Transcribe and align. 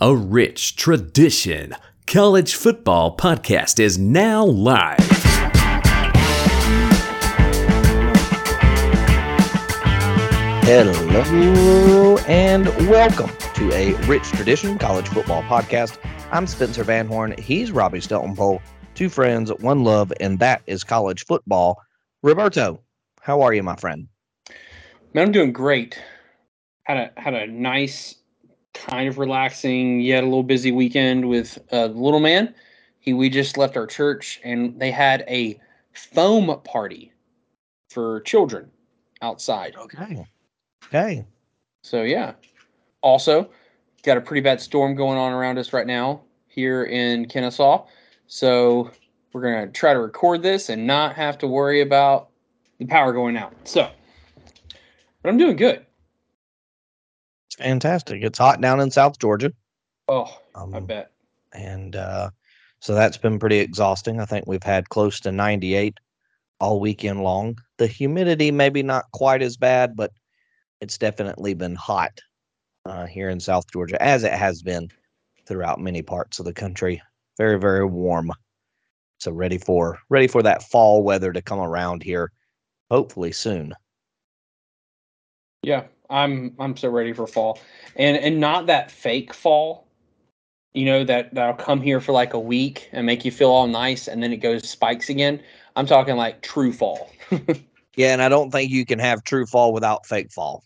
A 0.00 0.14
rich 0.14 0.76
tradition. 0.76 1.74
College 2.06 2.54
Football 2.54 3.16
Podcast 3.16 3.80
is 3.80 3.98
now 3.98 4.44
live. 4.44 4.96
Hello 10.62 12.16
and 12.28 12.68
welcome 12.88 13.28
to 13.54 13.72
a 13.72 13.94
Rich 14.06 14.30
Tradition 14.30 14.78
College 14.78 15.08
Football 15.08 15.42
Podcast. 15.42 15.98
I'm 16.30 16.46
Spencer 16.46 16.84
Van 16.84 17.08
Horn. 17.08 17.34
He's 17.36 17.72
Robbie 17.72 17.98
Steltonpole. 17.98 18.60
Two 18.94 19.08
friends, 19.08 19.52
one 19.54 19.82
love, 19.82 20.12
and 20.20 20.38
that 20.38 20.62
is 20.68 20.84
college 20.84 21.24
football. 21.26 21.76
Roberto, 22.22 22.80
how 23.20 23.40
are 23.40 23.52
you, 23.52 23.64
my 23.64 23.74
friend? 23.74 24.06
Man, 25.12 25.26
I'm 25.26 25.32
doing 25.32 25.52
great. 25.52 26.00
Had 26.84 26.98
a 26.98 27.20
had 27.20 27.34
a 27.34 27.48
nice, 27.48 28.14
kind 28.74 29.08
of 29.08 29.18
relaxing, 29.18 30.00
yet 30.00 30.22
a 30.22 30.26
little 30.26 30.42
busy 30.42 30.72
weekend 30.72 31.28
with 31.28 31.58
uh, 31.72 31.86
little 31.86 32.20
man. 32.20 32.54
He 33.00 33.12
we 33.12 33.30
just 33.30 33.56
left 33.56 33.76
our 33.76 33.86
church 33.86 34.40
and 34.44 34.78
they 34.78 34.90
had 34.90 35.24
a 35.28 35.60
foam 35.92 36.60
party 36.64 37.12
for 37.90 38.20
children 38.22 38.70
outside. 39.22 39.74
Okay. 39.76 40.26
Okay. 40.86 41.24
So 41.82 42.02
yeah. 42.02 42.32
Also, 43.00 43.50
got 44.02 44.16
a 44.16 44.20
pretty 44.20 44.40
bad 44.40 44.60
storm 44.60 44.94
going 44.94 45.18
on 45.18 45.32
around 45.32 45.58
us 45.58 45.72
right 45.72 45.86
now 45.86 46.22
here 46.46 46.84
in 46.84 47.26
Kennesaw. 47.26 47.86
So 48.26 48.90
we're 49.32 49.42
gonna 49.42 49.68
try 49.68 49.92
to 49.92 50.00
record 50.00 50.42
this 50.42 50.68
and 50.68 50.86
not 50.86 51.14
have 51.14 51.38
to 51.38 51.46
worry 51.46 51.80
about 51.80 52.30
the 52.78 52.86
power 52.86 53.12
going 53.12 53.36
out. 53.36 53.54
So, 53.64 53.88
but 55.22 55.28
I'm 55.28 55.38
doing 55.38 55.56
good. 55.56 55.84
It's 57.48 57.56
fantastic. 57.56 58.22
It's 58.22 58.38
hot 58.38 58.60
down 58.60 58.80
in 58.80 58.90
South 58.90 59.18
Georgia. 59.18 59.52
Oh, 60.06 60.38
Um, 60.54 60.74
I 60.74 60.80
bet. 60.80 61.12
and 61.52 61.96
uh, 61.96 62.30
so 62.80 62.94
that's 62.94 63.16
been 63.16 63.38
pretty 63.38 63.58
exhausting. 63.58 64.20
I 64.20 64.26
think 64.26 64.46
we've 64.46 64.62
had 64.62 64.88
close 64.90 65.18
to 65.20 65.32
98 65.32 65.96
all 66.60 66.78
weekend 66.80 67.22
long. 67.22 67.56
The 67.78 67.86
humidity 67.86 68.50
maybe 68.50 68.82
not 68.82 69.10
quite 69.12 69.40
as 69.42 69.56
bad, 69.56 69.96
but 69.96 70.12
it's 70.80 70.98
definitely 70.98 71.54
been 71.54 71.74
hot 71.74 72.20
uh, 72.84 73.06
here 73.06 73.30
in 73.30 73.40
South 73.40 73.70
Georgia, 73.72 74.00
as 74.02 74.24
it 74.24 74.32
has 74.32 74.62
been 74.62 74.88
throughout 75.46 75.80
many 75.80 76.02
parts 76.02 76.38
of 76.38 76.44
the 76.44 76.52
country. 76.52 77.00
Very, 77.38 77.58
very 77.58 77.86
warm. 77.86 78.30
So 79.20 79.32
ready 79.32 79.58
for 79.58 79.98
ready 80.10 80.28
for 80.28 80.42
that 80.42 80.62
fall 80.64 81.02
weather 81.02 81.32
to 81.32 81.42
come 81.42 81.58
around 81.60 82.02
here, 82.02 82.30
hopefully 82.90 83.32
soon. 83.32 83.74
Yeah, 85.62 85.84
I'm 86.10 86.54
I'm 86.58 86.76
so 86.76 86.88
ready 86.88 87.12
for 87.12 87.26
fall, 87.26 87.60
and 87.96 88.16
and 88.16 88.40
not 88.40 88.66
that 88.66 88.90
fake 88.90 89.34
fall. 89.34 89.86
You 90.74 90.84
know 90.84 91.04
that 91.04 91.34
that'll 91.34 91.54
come 91.56 91.80
here 91.80 92.00
for 92.00 92.12
like 92.12 92.34
a 92.34 92.38
week 92.38 92.88
and 92.92 93.04
make 93.06 93.24
you 93.24 93.30
feel 93.30 93.50
all 93.50 93.66
nice, 93.66 94.06
and 94.08 94.22
then 94.22 94.32
it 94.32 94.38
goes 94.38 94.68
spikes 94.68 95.08
again. 95.08 95.42
I'm 95.76 95.86
talking 95.86 96.16
like 96.16 96.42
true 96.42 96.72
fall. 96.72 97.10
Yeah, 97.96 98.12
and 98.12 98.22
I 98.22 98.28
don't 98.28 98.52
think 98.52 98.70
you 98.70 98.86
can 98.86 99.00
have 99.00 99.24
true 99.24 99.44
fall 99.44 99.72
without 99.72 100.06
fake 100.06 100.30
fall. 100.30 100.62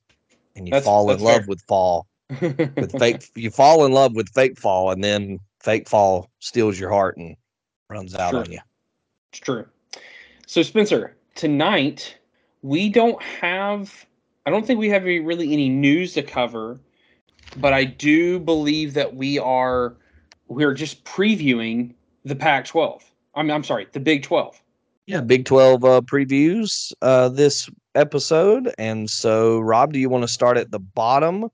And 0.54 0.66
you 0.66 0.70
That's- 0.72 0.84
fall 0.84 1.10
in 1.10 1.16
that's 1.16 1.22
love 1.22 1.48
with 1.48 1.62
fall 1.62 2.06
with 2.42 2.98
fake 2.98 3.30
you 3.34 3.50
fall 3.50 3.86
in 3.86 3.92
love 3.92 4.14
with 4.14 4.28
fake 4.34 4.58
fall 4.58 4.90
and 4.90 5.02
then 5.02 5.38
fake 5.60 5.88
fall 5.88 6.28
steals 6.40 6.78
your 6.78 6.90
heart 6.90 7.16
and 7.16 7.34
runs 7.88 8.14
out 8.14 8.32
Sure. 8.32 8.40
on 8.40 8.52
you 8.52 8.58
It's 9.30 9.40
true. 9.40 9.64
So 10.46 10.60
Spencer, 10.62 11.16
tonight 11.34 12.18
we 12.60 12.90
don't 12.90 13.22
have 13.22 14.04
I 14.46 14.50
don't 14.50 14.66
think 14.66 14.78
we 14.80 14.88
have 14.90 15.02
any, 15.02 15.20
really 15.20 15.52
any 15.52 15.68
news 15.68 16.14
to 16.14 16.22
cover, 16.22 16.80
but 17.58 17.72
I 17.72 17.84
do 17.84 18.38
believe 18.40 18.94
that 18.94 19.14
we 19.14 19.38
are 19.38 19.96
we're 20.48 20.74
just 20.74 21.04
previewing 21.04 21.94
the 22.24 22.34
Pac-12. 22.36 23.02
I'm 23.34 23.50
I'm 23.50 23.64
sorry, 23.64 23.86
the 23.92 24.00
Big 24.00 24.22
12. 24.22 24.60
yeah 25.06 25.20
big 25.20 25.44
12 25.44 25.84
uh, 25.84 26.00
previews 26.02 26.92
uh, 27.02 27.28
this 27.28 27.69
episode 27.94 28.72
and 28.78 29.10
so 29.10 29.58
rob 29.60 29.92
do 29.92 29.98
you 29.98 30.08
want 30.08 30.22
to 30.22 30.28
start 30.28 30.56
at 30.56 30.70
the 30.70 30.78
bottom 30.78 31.50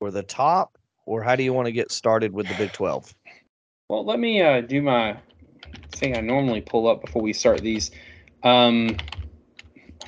or 0.00 0.10
the 0.10 0.22
top 0.22 0.76
or 1.06 1.22
how 1.22 1.34
do 1.34 1.42
you 1.42 1.52
want 1.52 1.66
to 1.66 1.72
get 1.72 1.90
started 1.90 2.32
with 2.32 2.46
the 2.48 2.54
big 2.54 2.70
12 2.72 3.14
Well, 3.88 4.04
let 4.04 4.18
me 4.18 4.40
uh, 4.42 4.60
do 4.62 4.80
my 4.82 5.16
thing 5.92 6.16
I 6.16 6.20
normally 6.20 6.60
pull 6.60 6.86
up 6.88 7.00
before 7.04 7.22
we 7.22 7.32
start 7.32 7.60
these. 7.60 7.90
Um, 8.42 8.96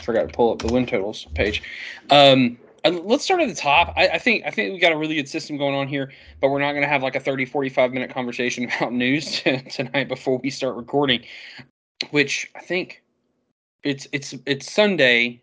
forgot 0.06 0.28
to 0.28 0.34
pull 0.34 0.52
up 0.52 0.60
the 0.60 0.72
win 0.72 0.86
totals 0.86 1.26
page. 1.34 1.62
Um, 2.10 2.56
uh, 2.84 2.90
let's 2.90 3.24
start 3.24 3.40
at 3.40 3.48
the 3.48 3.54
top. 3.54 3.92
I, 3.96 4.08
I 4.08 4.18
think 4.18 4.44
I 4.46 4.50
think 4.50 4.72
we 4.72 4.78
got 4.78 4.92
a 4.92 4.96
really 4.96 5.16
good 5.16 5.28
system 5.28 5.58
going 5.58 5.74
on 5.74 5.88
here, 5.88 6.12
but 6.40 6.48
we're 6.48 6.60
not 6.60 6.72
going 6.72 6.82
to 6.82 6.88
have 6.88 7.02
like 7.02 7.16
a 7.16 7.20
30, 7.20 7.44
45 7.44 7.92
minute 7.92 8.10
conversation 8.10 8.70
about 8.76 8.92
news 8.92 9.42
tonight 9.42 10.08
before 10.08 10.38
we 10.38 10.48
start 10.48 10.76
recording, 10.76 11.24
which 12.10 12.50
I 12.54 12.60
think 12.60 13.02
it's 13.82 14.06
it's 14.12 14.34
it's 14.46 14.72
Sunday. 14.72 15.42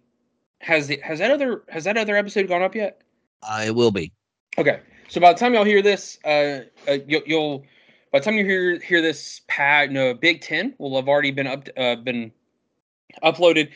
Has 0.61 0.87
the 0.87 0.99
has 1.03 1.19
that 1.19 1.29
other 1.29 1.63
has 1.67 1.83
that 1.83 1.97
other 1.97 2.15
episode 2.15 2.47
gone 2.47 2.61
up 2.61 2.73
yet? 2.73 3.01
uh, 3.43 3.63
it 3.65 3.75
will 3.75 3.91
be 3.91 4.11
Okay, 4.57 4.79
so 5.09 5.19
by 5.19 5.33
the 5.33 5.39
time 5.39 5.53
y'all 5.53 5.63
hear 5.63 5.81
this, 5.81 6.19
uh, 6.25 6.61
uh 6.87 6.97
you'll, 7.07 7.23
you'll 7.25 7.65
by 8.11 8.19
the 8.19 8.25
time 8.25 8.35
you 8.35 8.45
hear 8.45 8.79
hear 8.79 9.01
this 9.01 9.41
pad, 9.47 9.91
no 9.91 10.13
Big 10.13 10.41
Ten 10.41 10.73
will 10.77 10.95
have 10.95 11.09
already 11.09 11.31
been 11.31 11.47
up 11.47 11.67
uh, 11.75 11.95
been 11.95 12.31
uploaded. 13.23 13.69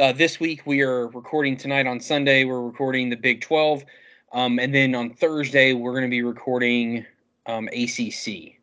Uh, 0.00 0.12
this 0.12 0.40
week 0.40 0.62
we 0.64 0.80
are 0.80 1.08
recording 1.08 1.58
tonight 1.58 1.86
on 1.86 2.00
Sunday. 2.00 2.44
We're 2.44 2.62
recording 2.62 3.10
the 3.10 3.16
Big 3.16 3.42
Twelve, 3.42 3.84
um, 4.32 4.58
and 4.58 4.74
then 4.74 4.94
on 4.94 5.10
Thursday 5.10 5.74
we're 5.74 5.90
going 5.90 6.04
to 6.04 6.08
be 6.08 6.22
recording 6.22 7.04
um, 7.44 7.68
ACC. 7.68 8.54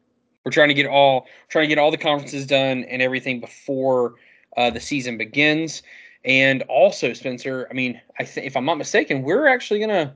We're 0.44 0.52
trying 0.52 0.70
to 0.70 0.74
get 0.74 0.88
all 0.88 1.28
trying 1.48 1.66
to 1.66 1.68
get 1.68 1.78
all 1.78 1.92
the 1.92 1.98
conferences 1.98 2.48
done 2.48 2.86
and 2.86 3.04
everything 3.04 3.40
before 3.40 4.16
uh, 4.58 4.72
the 4.72 4.80
season 4.80 5.20
begins. 5.20 5.84
And 6.26 6.64
also, 6.64 7.14
Spencer, 7.14 7.68
I 7.70 7.76
mean, 7.76 8.02
I 8.20 8.24
think 8.24 8.48
if 8.48 8.58
I'm 8.58 8.66
not 8.66 8.80
mistaken, 8.80 9.22
we're 9.22 9.46
actually 9.46 9.80
gonna 9.80 10.16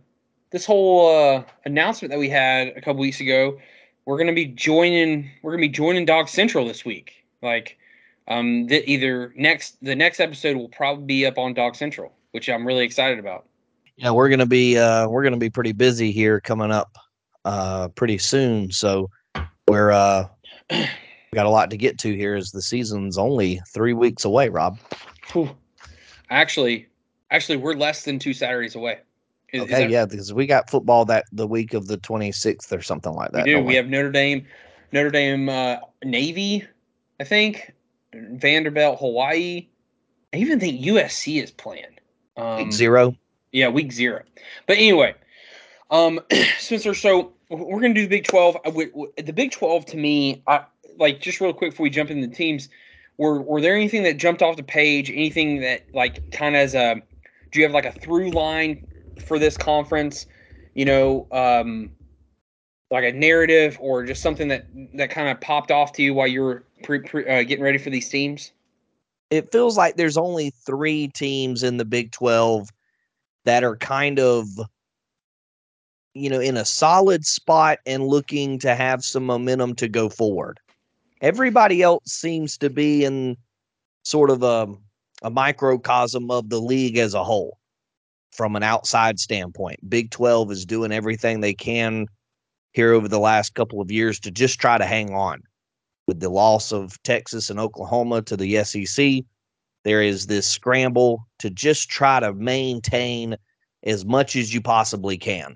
this 0.50 0.66
whole 0.66 1.16
uh, 1.16 1.44
announcement 1.66 2.12
that 2.12 2.18
we 2.18 2.30
had 2.30 2.70
a 2.70 2.82
couple 2.82 3.00
weeks 3.00 3.20
ago, 3.20 3.60
we're 4.06 4.18
gonna 4.18 4.34
be 4.34 4.48
joining. 4.48 5.30
We're 5.44 5.52
gonna 5.52 5.62
be 5.62 5.70
joining 5.70 6.04
Dog 6.04 6.30
Central 6.30 6.66
this 6.66 6.84
week. 6.84 7.14
Like, 7.44 7.78
um, 8.32 8.68
the, 8.68 8.90
either 8.90 9.34
next 9.36 9.78
the 9.84 9.96
next 9.96 10.20
episode 10.20 10.56
will 10.56 10.70
probably 10.70 11.06
be 11.06 11.26
up 11.26 11.38
on 11.38 11.54
Dog 11.54 11.76
Central, 11.76 12.14
which 12.32 12.50
I'm 12.50 12.66
really 12.66 12.86
excited 12.86 13.20
about. 13.20 13.46
yeah 13.98 14.12
we're 14.12 14.30
gonna 14.30 14.46
be 14.46 14.78
uh 14.78 15.08
we're 15.08 15.24
gonna 15.24 15.38
be 15.38 15.50
pretty 15.50 15.74
busy 15.74 16.12
here 16.12 16.40
coming 16.40 16.72
up 16.72 16.98
uh 17.46 17.88
pretty 17.90 18.18
soon 18.18 18.72
so 18.72 19.10
we're 19.68 19.92
uh 19.92 20.28
we 20.72 20.86
got 21.34 21.46
a 21.46 21.50
lot 21.50 21.70
to 21.72 21.78
get 21.78 21.98
to 22.00 22.16
here 22.16 22.36
as 22.36 22.52
the 22.52 22.62
season's 22.62 23.18
only 23.18 23.60
three 23.68 23.94
weeks 23.94 24.24
away 24.26 24.48
rob 24.50 24.78
Whew. 25.34 25.50
Actually, 26.30 26.88
actually, 27.30 27.58
we're 27.58 27.74
less 27.74 28.04
than 28.06 28.18
two 28.20 28.34
Saturdays 28.34 28.76
away. 28.76 29.00
Is- 29.54 29.62
is 29.62 29.62
okay 29.64 29.82
that- 29.84 29.90
yeah 29.90 30.06
because 30.06 30.34
we 30.34 30.46
got 30.46 30.70
football 30.70 31.04
that 31.06 31.26
the 31.34 31.48
week 31.48 31.74
of 31.74 31.88
the 31.88 31.98
26th 31.98 32.72
or 32.72 32.82
something 32.82 33.14
like 33.14 33.32
that 33.32 33.46
do. 33.46 33.54
don't 33.54 33.66
We 33.66 33.76
have 33.76 33.88
Notre 33.88 34.12
Dame, 34.12 34.46
Notre 34.94 35.10
Dame, 35.12 35.50
uh, 35.50 35.78
Navy, 36.06 36.66
I 37.20 37.24
think, 37.26 37.74
Vanderbilt, 38.14 39.00
Hawaii. 39.00 39.68
I 40.34 40.38
even 40.38 40.60
think 40.60 40.82
USC 40.82 41.42
is 41.42 41.52
playing. 41.52 41.86
Um, 42.38 42.58
Week 42.58 42.74
zero 42.74 43.16
Yeah, 43.52 43.70
week 43.70 43.92
zero. 43.92 44.24
But 44.68 44.78
anyway, 44.78 45.16
um, 45.90 46.20
Spencer. 46.60 46.94
So 46.94 47.34
we're 47.50 47.82
gonna 47.82 47.94
do 47.94 48.04
the 48.04 48.08
Big 48.08 48.24
Twelve. 48.26 48.58
I 48.66 48.70
would- 48.70 48.92
w- 48.92 49.12
The 49.18 49.34
Big 49.34 49.52
Twelve 49.52 49.86
to 49.88 49.98
me, 49.98 50.42
I, 50.48 50.66
like 50.98 51.20
just 51.22 51.42
real 51.42 51.54
quick 51.54 51.72
before 51.72 51.84
we 51.84 51.90
jump 51.90 52.10
into 52.12 52.28
the 52.28 52.34
teams, 52.34 52.70
were 53.18 53.42
were 53.42 53.62
there 53.62 53.76
anything 53.76 54.04
that 54.04 54.18
jumped 54.18 54.42
off 54.42 54.56
the 54.56 54.64
page? 54.64 55.10
Anything 55.10 55.62
that 55.62 55.86
like 55.94 56.22
kind 56.32 56.56
of 56.56 56.62
as 56.62 56.76
a, 56.76 57.02
do 57.52 57.60
you 57.60 57.66
have 57.66 57.74
like 57.74 57.86
a 57.86 57.92
through 57.92 58.32
line 58.32 58.82
for 59.20 59.38
this 59.38 59.58
conference? 59.58 60.26
You 60.74 60.86
know, 60.86 61.28
um, 61.32 61.92
like 62.90 63.04
a 63.04 63.12
narrative 63.12 63.78
or 63.82 64.06
just 64.06 64.22
something 64.22 64.48
that 64.48 64.68
that 64.94 65.10
kind 65.10 65.30
of 65.30 65.42
popped 65.42 65.72
off 65.72 65.94
to 65.94 66.04
you 66.04 66.14
while 66.14 66.28
you 66.28 66.42
were 66.42 66.64
pre, 66.84 67.00
pre, 67.00 67.28
uh, 67.28 67.44
getting 67.44 67.64
ready 67.64 67.78
for 67.78 67.90
these 67.90 68.10
teams? 68.10 68.52
it 69.32 69.52
feels 69.52 69.78
like 69.78 69.96
there's 69.96 70.18
only 70.18 70.52
three 70.66 71.08
teams 71.08 71.64
in 71.64 71.78
the 71.78 71.86
Big 71.86 72.12
12 72.12 72.70
that 73.46 73.64
are 73.64 73.78
kind 73.78 74.20
of, 74.20 74.46
you 76.14 76.30
know, 76.30 76.42
in 76.42 76.58
a 76.58 76.66
solid 76.66 77.26
spot 77.26 77.80
and 77.86 78.06
looking 78.06 78.60
to 78.60 78.76
have 78.76 79.04
some 79.04 79.26
momentum 79.26 79.74
to 79.76 79.88
go 79.88 80.10
forward. 80.10 80.60
Everybody 81.22 81.82
else 81.82 82.12
seems 82.12 82.58
to 82.58 82.70
be 82.70 83.06
in 83.06 83.38
sort 84.04 84.30
of 84.30 84.44
a, 84.44 84.68
a 85.24 85.30
microcosm 85.30 86.30
of 86.30 86.50
the 86.50 86.60
league 86.60 86.98
as 86.98 87.14
a 87.14 87.24
whole 87.24 87.58
from 88.32 88.58
an 88.58 88.64
outside 88.64 89.18
standpoint. 89.20 89.90
Big 89.90 90.12
12 90.12 90.52
is 90.52 90.66
doing 90.66 90.92
everything 90.92 91.40
they 91.40 91.54
can 91.54 92.08
here 92.74 92.92
over 92.94 93.08
the 93.08 93.20
last 93.20 93.54
couple 93.54 93.80
of 93.80 93.92
years 93.92 94.20
to 94.20 94.32
just 94.32 94.60
try 94.60 94.78
to 94.78 94.86
hang 94.86 95.14
on 95.14 95.42
with 96.08 96.20
the 96.20 96.30
loss 96.30 96.72
of 96.72 97.02
Texas 97.04 97.50
and 97.50 97.60
Oklahoma 97.60 98.22
to 98.24 98.38
the 98.38 98.64
SEC, 98.64 99.24
there 99.84 100.02
is 100.02 100.28
this 100.28 100.48
scramble 100.48 101.26
to 101.40 101.50
just 101.50 101.90
try 101.90 102.20
to 102.20 102.34
maintain 102.34 103.36
as 103.84 104.06
much 104.06 104.36
as 104.36 104.54
you 104.54 104.62
possibly 104.62 105.18
can. 105.18 105.56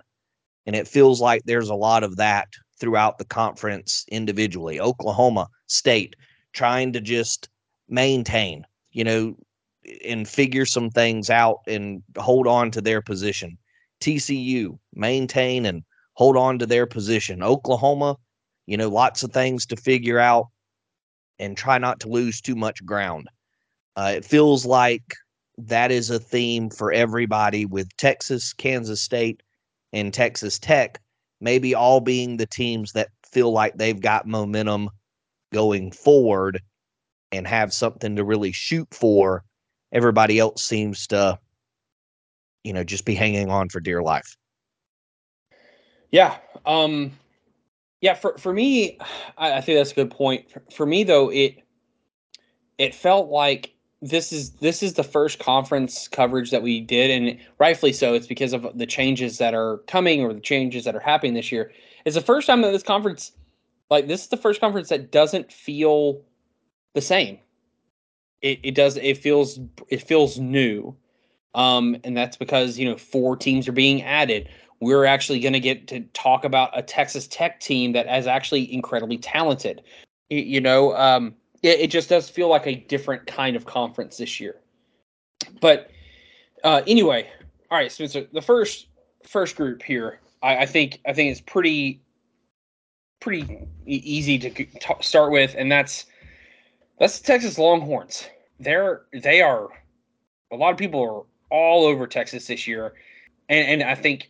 And 0.65 0.75
it 0.75 0.87
feels 0.87 1.21
like 1.21 1.43
there's 1.45 1.69
a 1.69 1.75
lot 1.75 2.03
of 2.03 2.15
that 2.17 2.47
throughout 2.79 3.17
the 3.17 3.25
conference 3.25 4.05
individually. 4.09 4.79
Oklahoma 4.79 5.47
State 5.67 6.15
trying 6.53 6.93
to 6.93 7.01
just 7.01 7.49
maintain, 7.87 8.65
you 8.91 9.03
know, 9.03 9.35
and 10.03 10.27
figure 10.27 10.65
some 10.65 10.89
things 10.89 11.29
out 11.29 11.59
and 11.67 12.01
hold 12.17 12.47
on 12.47 12.71
to 12.71 12.81
their 12.81 13.01
position. 13.01 13.57
TCU 14.01 14.77
maintain 14.93 15.65
and 15.65 15.83
hold 16.13 16.35
on 16.35 16.57
to 16.59 16.65
their 16.65 16.87
position. 16.87 17.43
Oklahoma, 17.43 18.17
you 18.67 18.77
know, 18.77 18.89
lots 18.89 19.23
of 19.23 19.31
things 19.31 19.65
to 19.67 19.75
figure 19.75 20.19
out 20.19 20.47
and 21.39 21.57
try 21.57 21.77
not 21.77 21.99
to 22.01 22.09
lose 22.09 22.41
too 22.41 22.55
much 22.55 22.85
ground. 22.85 23.27
Uh, 23.95 24.13
it 24.15 24.25
feels 24.25 24.65
like 24.65 25.03
that 25.57 25.91
is 25.91 26.09
a 26.09 26.19
theme 26.19 26.69
for 26.69 26.91
everybody 26.91 27.65
with 27.65 27.95
Texas, 27.97 28.53
Kansas 28.53 29.01
State, 29.01 29.41
and 29.93 30.13
Texas 30.13 30.59
Tech, 30.59 30.99
maybe 31.39 31.73
all 31.73 32.01
being 32.01 32.37
the 32.37 32.45
teams 32.45 32.91
that 32.93 33.09
feel 33.31 33.51
like 33.51 33.77
they've 33.77 34.01
got 34.01 34.27
momentum 34.27 34.89
going 35.53 35.91
forward 35.91 36.61
and 37.31 37.47
have 37.47 37.73
something 37.73 38.15
to 38.15 38.23
really 38.23 38.51
shoot 38.51 38.87
for. 38.91 39.43
Everybody 39.91 40.39
else 40.39 40.63
seems 40.63 41.07
to, 41.07 41.39
you 42.63 42.73
know, 42.73 42.83
just 42.83 43.05
be 43.05 43.15
hanging 43.15 43.49
on 43.49 43.69
for 43.69 43.79
dear 43.79 44.01
life. 44.01 44.35
Yeah. 46.11 46.37
Um, 46.65 47.11
yeah. 48.01 48.13
For, 48.13 48.37
for 48.37 48.53
me, 48.53 48.97
I, 49.37 49.53
I 49.53 49.61
think 49.61 49.77
that's 49.77 49.91
a 49.91 49.95
good 49.95 50.11
point. 50.11 50.49
For, 50.51 50.63
for 50.71 50.85
me 50.85 51.03
though, 51.03 51.31
it, 51.31 51.63
it 52.77 52.93
felt 52.93 53.29
like 53.29 53.75
this 54.01 54.31
is 54.31 54.51
this 54.51 54.83
is 54.83 54.93
the 54.93 55.03
first 55.03 55.39
conference 55.39 56.07
coverage 56.07 56.51
that 56.51 56.61
we 56.61 56.81
did, 56.81 57.09
and 57.09 57.39
rightfully 57.57 57.93
so. 57.93 58.13
It's 58.13 58.27
because 58.27 58.53
of 58.53 58.77
the 58.77 58.85
changes 58.85 59.37
that 59.39 59.53
are 59.53 59.77
coming 59.87 60.21
or 60.21 60.33
the 60.33 60.39
changes 60.39 60.85
that 60.85 60.95
are 60.95 60.99
happening 60.99 61.33
this 61.33 61.51
year. 61.51 61.71
It's 62.05 62.15
the 62.15 62.21
first 62.21 62.45
time 62.45 62.61
that 62.61 62.71
this 62.71 62.83
conference, 62.83 63.31
like 63.89 64.07
this, 64.07 64.23
is 64.23 64.27
the 64.27 64.37
first 64.37 64.61
conference 64.61 64.89
that 64.89 65.11
doesn't 65.11 65.51
feel 65.51 66.21
the 66.93 67.01
same. 67.01 67.39
It 68.41 68.59
it 68.61 68.75
does. 68.75 68.97
It 68.97 69.17
feels 69.17 69.59
it 69.89 70.03
feels 70.03 70.37
new, 70.37 70.95
um, 71.55 71.97
and 72.03 72.15
that's 72.15 72.37
because 72.37 72.77
you 72.77 72.87
know 72.87 72.97
four 72.97 73.35
teams 73.35 73.67
are 73.67 73.73
being 73.73 74.03
added. 74.03 74.49
We're 74.85 75.05
actually 75.05 75.39
going 75.39 75.53
to 75.53 75.59
get 75.59 75.87
to 75.87 76.01
talk 76.13 76.45
about 76.45 76.69
a 76.77 76.83
Texas 76.83 77.25
Tech 77.25 77.59
team 77.59 77.93
that 77.93 78.05
is 78.05 78.27
actually 78.27 78.71
incredibly 78.71 79.17
talented. 79.17 79.81
You, 80.29 80.61
know. 80.61 80.95
Um, 80.95 81.33
it, 81.63 81.79
it 81.79 81.87
just 81.87 82.07
does 82.07 82.29
feel 82.29 82.49
like 82.49 82.67
a 82.67 82.75
different 82.75 83.25
kind 83.25 83.55
of 83.55 83.65
conference 83.65 84.17
this 84.17 84.39
year. 84.39 84.57
But 85.59 85.89
uh, 86.63 86.83
anyway, 86.85 87.27
all 87.71 87.79
right, 87.79 87.91
Spencer. 87.91 88.27
The 88.31 88.43
first 88.43 88.85
first 89.23 89.55
group 89.55 89.81
here, 89.81 90.19
I, 90.43 90.57
I 90.57 90.65
think 90.67 91.01
I 91.07 91.13
think 91.13 91.31
it's 91.31 91.41
pretty 91.41 91.99
pretty 93.19 93.67
easy 93.87 94.37
to 94.37 94.51
t- 94.51 94.67
start 95.01 95.31
with, 95.31 95.55
and 95.57 95.71
that's 95.71 96.05
that's 96.99 97.17
the 97.17 97.25
Texas 97.25 97.57
Longhorns. 97.57 98.29
They're 98.59 99.01
they 99.13 99.41
are 99.41 99.69
a 100.51 100.55
lot 100.55 100.73
of 100.73 100.77
people 100.77 101.01
are 101.01 101.23
all 101.49 101.85
over 101.85 102.05
Texas 102.05 102.45
this 102.45 102.67
year, 102.67 102.93
and 103.49 103.81
and 103.81 103.89
I 103.89 103.95
think 103.95 104.29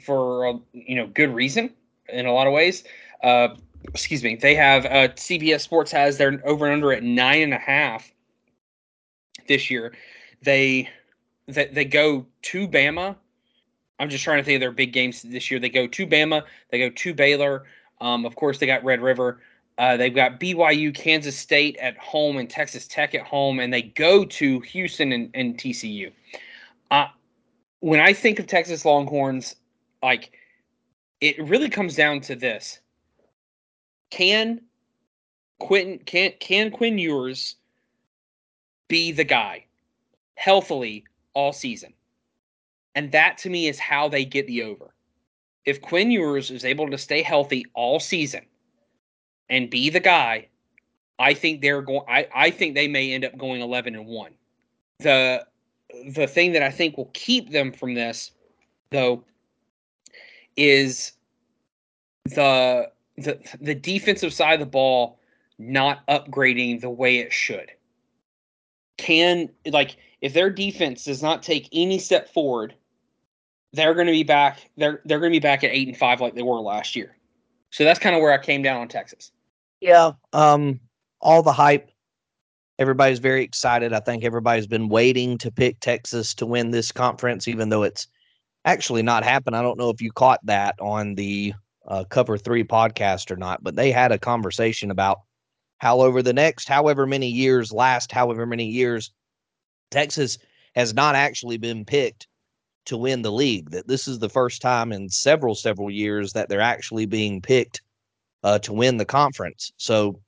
for 0.00 0.46
uh, 0.46 0.52
you 0.72 0.96
know 0.96 1.06
good 1.06 1.34
reason 1.34 1.72
in 2.08 2.26
a 2.26 2.32
lot 2.32 2.46
of 2.46 2.52
ways. 2.52 2.84
Uh, 3.22 3.48
excuse 3.88 4.22
me, 4.22 4.36
they 4.36 4.54
have 4.54 4.84
uh, 4.86 5.08
CBS 5.14 5.60
Sports 5.60 5.90
has 5.92 6.18
their 6.18 6.40
over 6.44 6.66
and 6.66 6.74
under 6.74 6.92
at 6.92 7.02
nine 7.02 7.42
and 7.42 7.54
a 7.54 7.58
half 7.58 8.12
this 9.48 9.70
year. 9.70 9.94
They 10.42 10.88
they, 11.46 11.66
they 11.66 11.84
go 11.84 12.26
to 12.42 12.68
Bama. 12.68 13.16
I'm 13.98 14.10
just 14.10 14.24
trying 14.24 14.38
to 14.38 14.44
think 14.44 14.56
of 14.56 14.60
their 14.60 14.72
big 14.72 14.92
games 14.92 15.22
this 15.22 15.50
year. 15.50 15.58
They 15.58 15.70
go 15.70 15.86
to 15.86 16.06
Bama. 16.06 16.42
They 16.70 16.78
go 16.78 16.90
to 16.90 17.14
Baylor. 17.14 17.64
Um, 18.00 18.26
of 18.26 18.36
course, 18.36 18.58
they 18.58 18.66
got 18.66 18.84
Red 18.84 19.00
River. 19.00 19.40
Uh, 19.78 19.96
they've 19.96 20.14
got 20.14 20.40
BYU, 20.40 20.94
Kansas 20.94 21.36
State 21.36 21.76
at 21.76 21.96
home, 21.98 22.38
and 22.38 22.48
Texas 22.48 22.86
Tech 22.86 23.14
at 23.14 23.22
home, 23.22 23.60
and 23.60 23.72
they 23.72 23.82
go 23.82 24.24
to 24.24 24.60
Houston 24.60 25.12
and, 25.12 25.30
and 25.34 25.58
TCU. 25.58 26.10
Uh, 26.90 27.06
when 27.80 28.00
I 28.00 28.12
think 28.12 28.38
of 28.38 28.46
Texas 28.46 28.84
Longhorns, 28.84 29.54
like 30.06 30.30
it 31.20 31.36
really 31.40 31.68
comes 31.68 31.96
down 31.96 32.20
to 32.20 32.36
this: 32.36 32.78
can 34.10 34.60
Quinn 35.58 35.98
can 36.06 36.32
can 36.38 36.70
Quinn 36.70 36.96
Ewers 36.96 37.56
be 38.88 39.10
the 39.10 39.24
guy 39.24 39.66
healthily 40.36 41.04
all 41.34 41.52
season? 41.52 41.92
And 42.94 43.10
that 43.12 43.36
to 43.38 43.50
me 43.50 43.66
is 43.66 43.78
how 43.80 44.08
they 44.08 44.24
get 44.24 44.46
the 44.46 44.62
over. 44.62 44.94
If 45.64 45.82
Quinn 45.82 46.12
Ewers 46.12 46.52
is 46.52 46.64
able 46.64 46.88
to 46.88 46.96
stay 46.96 47.20
healthy 47.22 47.66
all 47.74 47.98
season 47.98 48.46
and 49.50 49.68
be 49.68 49.90
the 49.90 50.00
guy, 50.00 50.46
I 51.18 51.34
think 51.34 51.60
they're 51.60 51.82
going 51.82 52.06
I, 52.08 52.28
I 52.32 52.50
think 52.50 52.76
they 52.76 52.86
may 52.86 53.12
end 53.12 53.24
up 53.24 53.36
going 53.36 53.60
11 53.60 53.96
and 53.96 54.06
1. 54.06 54.32
The 55.00 55.46
the 56.10 56.28
thing 56.28 56.52
that 56.52 56.62
I 56.62 56.70
think 56.70 56.96
will 56.96 57.10
keep 57.12 57.50
them 57.50 57.72
from 57.72 57.94
this 57.94 58.30
though 58.90 59.24
is 60.56 61.12
the 62.24 62.90
the 63.16 63.38
the 63.60 63.74
defensive 63.74 64.32
side 64.32 64.54
of 64.54 64.60
the 64.60 64.66
ball 64.66 65.18
not 65.58 66.06
upgrading 66.06 66.80
the 66.80 66.90
way 66.90 67.18
it 67.18 67.32
should. 67.32 67.70
Can 68.98 69.50
like 69.66 69.96
if 70.20 70.32
their 70.32 70.50
defense 70.50 71.04
does 71.04 71.22
not 71.22 71.42
take 71.42 71.68
any 71.72 71.98
step 71.98 72.28
forward, 72.32 72.74
they're 73.72 73.94
going 73.94 74.06
to 74.06 74.12
be 74.12 74.24
back. 74.24 74.70
They're 74.76 75.00
they're 75.04 75.20
going 75.20 75.32
to 75.32 75.36
be 75.36 75.42
back 75.42 75.64
at 75.64 75.70
eight 75.72 75.88
and 75.88 75.96
five 75.96 76.20
like 76.20 76.34
they 76.34 76.42
were 76.42 76.60
last 76.60 76.96
year. 76.96 77.16
So 77.70 77.84
that's 77.84 77.98
kind 77.98 78.14
of 78.14 78.22
where 78.22 78.32
I 78.32 78.38
came 78.38 78.62
down 78.62 78.80
on 78.80 78.88
Texas. 78.88 79.32
Yeah, 79.80 80.12
um, 80.32 80.80
all 81.20 81.42
the 81.42 81.52
hype. 81.52 81.90
Everybody's 82.78 83.18
very 83.18 83.42
excited. 83.42 83.92
I 83.92 84.00
think 84.00 84.24
everybody's 84.24 84.66
been 84.66 84.88
waiting 84.88 85.38
to 85.38 85.50
pick 85.50 85.80
Texas 85.80 86.34
to 86.34 86.46
win 86.46 86.70
this 86.70 86.92
conference, 86.92 87.48
even 87.48 87.70
though 87.70 87.82
it's 87.82 88.06
actually 88.66 89.02
not 89.02 89.24
happened. 89.24 89.56
I 89.56 89.62
don't 89.62 89.78
know 89.78 89.90
if 89.90 90.02
you 90.02 90.12
caught 90.12 90.44
that 90.46 90.76
on 90.80 91.16
the 91.16 91.54
uh, 91.88 92.04
Cover 92.04 92.38
Three 92.38 92.64
podcast 92.64 93.30
or 93.30 93.36
not, 93.36 93.64
but 93.64 93.76
they 93.76 93.92
had 93.92 94.12
a 94.12 94.18
conversation 94.18 94.90
about 94.90 95.20
how 95.78 96.00
over 96.02 96.22
the 96.22 96.34
next 96.34 96.68
however 96.68 97.06
many 97.06 97.28
years, 97.28 97.72
last 97.72 98.12
however 98.12 98.46
many 98.46 98.66
years, 98.66 99.12
Texas 99.90 100.38
has 100.76 100.94
not 100.94 101.14
actually 101.16 101.58
been 101.58 101.84
picked 101.84 102.28
to 102.86 102.96
win 102.96 103.22
the 103.22 103.32
league. 103.32 103.70
That 103.70 103.88
this 103.88 104.08
is 104.08 104.20
the 104.20 104.30
first 104.30 104.62
time 104.62 104.92
in 104.92 105.08
several 105.10 105.54
several 105.54 105.90
years 105.90 106.32
that 106.34 106.48
they're 106.48 106.60
actually 106.60 107.06
being 107.06 107.42
picked 107.42 107.82
uh, 108.44 108.58
to 108.60 108.72
win 108.72 108.98
the 108.98 109.06
conference. 109.06 109.72
So, 109.78 110.20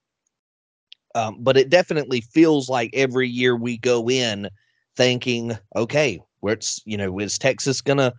um, 1.15 1.39
but 1.41 1.57
it 1.57 1.71
definitely 1.71 2.21
feels 2.21 2.69
like 2.69 2.91
every 2.95 3.29
year 3.29 3.57
we 3.57 3.79
go 3.79 4.09
in 4.11 4.49
thinking, 4.97 5.57
okay, 5.77 6.21
where's 6.41 6.81
you 6.85 6.97
know 6.97 7.19
is 7.19 7.39
Texas 7.39 7.81
gonna 7.81 8.13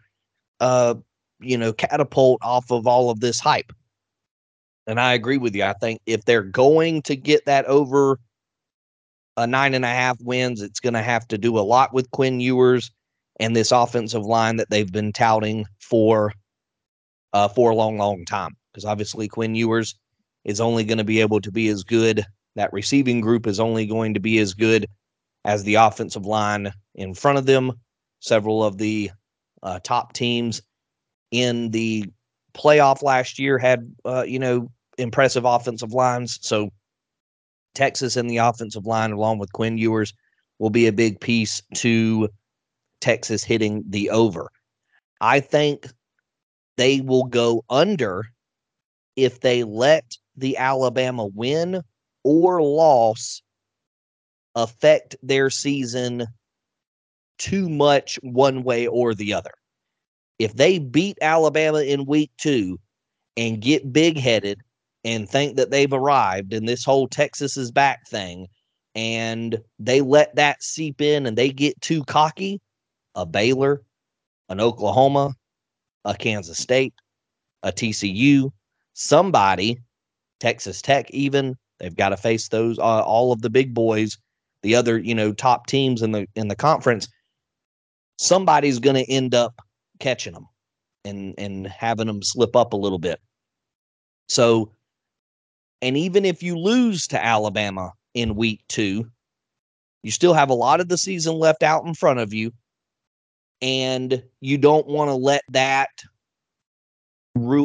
uh, 0.60 0.96
you 1.40 1.58
know, 1.58 1.74
catapult 1.74 2.40
off 2.42 2.72
of 2.72 2.88
all 2.88 3.10
of 3.10 3.20
this 3.20 3.40
hype. 3.40 3.72
And 4.88 5.00
I 5.00 5.14
agree 5.14 5.38
with 5.38 5.56
you. 5.56 5.64
I 5.64 5.74
think 5.74 6.02
if 6.06 6.26
they're 6.26 6.42
going 6.42 7.02
to 7.04 7.16
get 7.16 7.46
that 7.46 7.66
over 7.66 8.20
a 9.38 9.46
nine 9.46 9.74
and 9.74 9.86
a 9.86 9.90
half 9.90 10.18
wins, 10.22 10.62
it's 10.62 10.80
going 10.80 10.96
to 10.96 11.02
have 11.02 11.28
to 11.30 11.38
do 11.38 11.58
a 11.58 11.62
lot 11.62 11.94
with 11.94 12.12
Quinn 12.12 12.40
Ewers 12.40 12.92
and 13.40 13.56
this 13.56 13.72
offensive 13.72 14.24
line 14.24 14.58
that 14.58 14.70
they've 14.70 14.92
been 14.92 15.14
touting 15.14 15.66
for 15.80 16.34
uh, 17.34 17.48
for 17.48 17.72
a 17.72 17.76
long, 17.76 17.98
long 17.98 18.26
time. 18.26 18.52
Because 18.74 18.86
obviously 18.86 19.28
Quinn 19.28 19.56
Ewers 19.56 19.96
is 20.44 20.60
only 20.60 20.84
going 20.84 20.98
to 20.98 21.04
be 21.04 21.22
able 21.22 21.40
to 21.42 21.52
be 21.52 21.68
as 21.70 21.84
good. 21.84 22.26
That 22.56 22.74
receiving 22.74 23.22
group 23.22 23.48
is 23.48 23.60
only 23.60 23.86
going 23.86 24.14
to 24.16 24.20
be 24.20 24.40
as 24.40 24.54
good 24.54 24.88
as 25.46 25.64
the 25.64 25.76
offensive 25.76 26.26
line 26.26 26.72
in 26.96 27.14
front 27.14 27.38
of 27.38 27.46
them. 27.46 27.74
Several 28.20 28.64
of 28.64 28.78
the 28.78 29.12
uh, 29.64 29.80
top 29.84 30.14
teams 30.14 30.62
in 31.32 31.72
the 31.72 32.06
playoff 32.54 33.04
last 33.04 33.40
year 33.40 33.58
had 33.58 33.94
uh, 34.06 34.24
you 34.24 34.40
know 34.40 34.70
impressive 34.98 35.46
offensive 35.46 35.94
lines. 35.94 36.40
So 36.42 36.70
Texas 37.76 38.16
and 38.16 38.30
the 38.30 38.38
offensive 38.38 38.86
line, 38.86 39.12
along 39.12 39.40
with 39.40 39.54
Quinn 39.54 39.78
Ewers, 39.78 40.14
will 40.58 40.70
be 40.70 40.88
a 40.88 40.94
big 40.94 41.20
piece 41.20 41.62
to 41.76 42.30
Texas 43.00 43.44
hitting 43.44 43.84
the 43.88 44.10
over. 44.10 44.50
I 45.22 45.40
think 45.40 45.88
they 46.78 47.02
will 47.02 47.26
go 47.26 47.64
under 47.70 48.26
if 49.16 49.42
they 49.42 49.64
let 49.64 50.18
the 50.36 50.58
Alabama 50.58 51.26
win 51.26 51.82
or 52.24 52.62
loss 52.62 53.42
affect 54.56 55.16
their 55.22 55.50
season 55.50 56.26
too 57.40 57.68
much 57.70 58.20
one 58.22 58.64
way 58.64 58.86
or 58.86 59.16
the 59.16 59.34
other 59.34 59.52
if 60.40 60.54
they 60.54 60.80
beat 60.80 61.18
Alabama 61.22 61.82
in 61.82 62.06
week 62.06 62.32
two 62.38 62.80
and 63.38 63.62
get 63.62 63.94
big 63.94 64.18
headed 64.18 64.62
and 65.04 65.30
think 65.30 65.58
that 65.58 65.70
they've 65.70 65.94
arrived 65.94 66.54
in 66.54 66.66
this 66.66 66.84
whole 66.84 67.08
Texas 67.08 67.58
is 67.58 67.72
back 67.72 68.08
thing, 68.08 68.48
and 68.96 69.60
they 69.78 70.02
let 70.02 70.36
that 70.36 70.64
seep 70.64 71.02
in 71.02 71.26
and 71.26 71.38
they 71.38 71.50
get 71.50 71.80
too 71.82 72.04
cocky, 72.06 72.60
a 73.16 73.26
Baylor, 73.26 73.82
an 74.50 74.60
Oklahoma, 74.60 75.34
a 76.06 76.16
Kansas 76.16 76.58
State, 76.58 76.94
a 77.64 77.72
TCU, 77.72 78.52
somebody, 78.94 79.78
Texas 80.40 80.82
Tech, 80.82 81.10
even 81.12 81.56
they've 81.80 81.96
got 81.96 82.10
to 82.10 82.18
face 82.18 82.48
those 82.48 82.80
uh, 82.80 83.02
all 83.02 83.32
of 83.32 83.42
the 83.42 83.50
big 83.50 83.74
boys, 83.74 84.18
the 84.64 84.76
other 84.76 84.98
you 84.98 85.14
know 85.14 85.34
top 85.34 85.68
teams 85.68 86.02
in 86.02 86.12
the 86.14 86.28
in 86.36 86.48
the 86.48 86.56
conference. 86.56 87.08
Somebody's 88.20 88.80
going 88.80 88.98
to 88.98 89.10
end 89.10 89.34
up 89.34 89.62
catching 90.00 90.34
them 90.34 90.46
and 91.06 91.34
and 91.38 91.68
having 91.68 92.08
them 92.08 92.22
slip 92.22 92.54
up 92.54 92.74
a 92.74 92.78
little 92.78 93.00
bit. 93.00 93.22
So, 94.28 94.74
and 95.82 95.96
even 95.96 96.26
if 96.26 96.44
you 96.44 96.58
lose 96.58 97.08
to 97.08 97.24
Alabama 97.24 97.94
in 98.14 98.36
week 98.36 98.60
two, 98.68 99.10
you 100.04 100.12
still 100.12 100.34
have 100.34 100.50
a 100.50 100.54
lot 100.54 100.82
of 100.82 100.90
the 100.90 100.98
season 100.98 101.36
left 101.36 101.64
out 101.64 101.86
in 101.86 101.94
front 101.94 102.20
of 102.20 102.34
you. 102.34 102.52
And 103.62 104.22
you 104.42 104.58
don't 104.58 104.88
want 104.88 105.08
to 105.08 105.16
let 105.16 105.44
that 105.52 105.90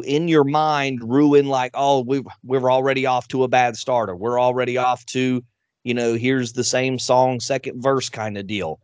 in 0.04 0.28
your 0.28 0.44
mind 0.44 1.00
ruin 1.02 1.46
like, 1.46 1.72
oh, 1.74 2.04
we 2.04 2.22
we're 2.44 2.70
already 2.70 3.06
off 3.06 3.26
to 3.28 3.42
a 3.42 3.48
bad 3.48 3.76
starter. 3.76 4.14
We're 4.14 4.40
already 4.40 4.78
off 4.78 5.04
to, 5.06 5.42
you 5.82 5.94
know, 5.94 6.14
here's 6.14 6.52
the 6.52 6.62
same 6.62 7.00
song, 7.00 7.40
second 7.40 7.82
verse 7.82 8.08
kind 8.08 8.38
of 8.38 8.46
deal. 8.46 8.78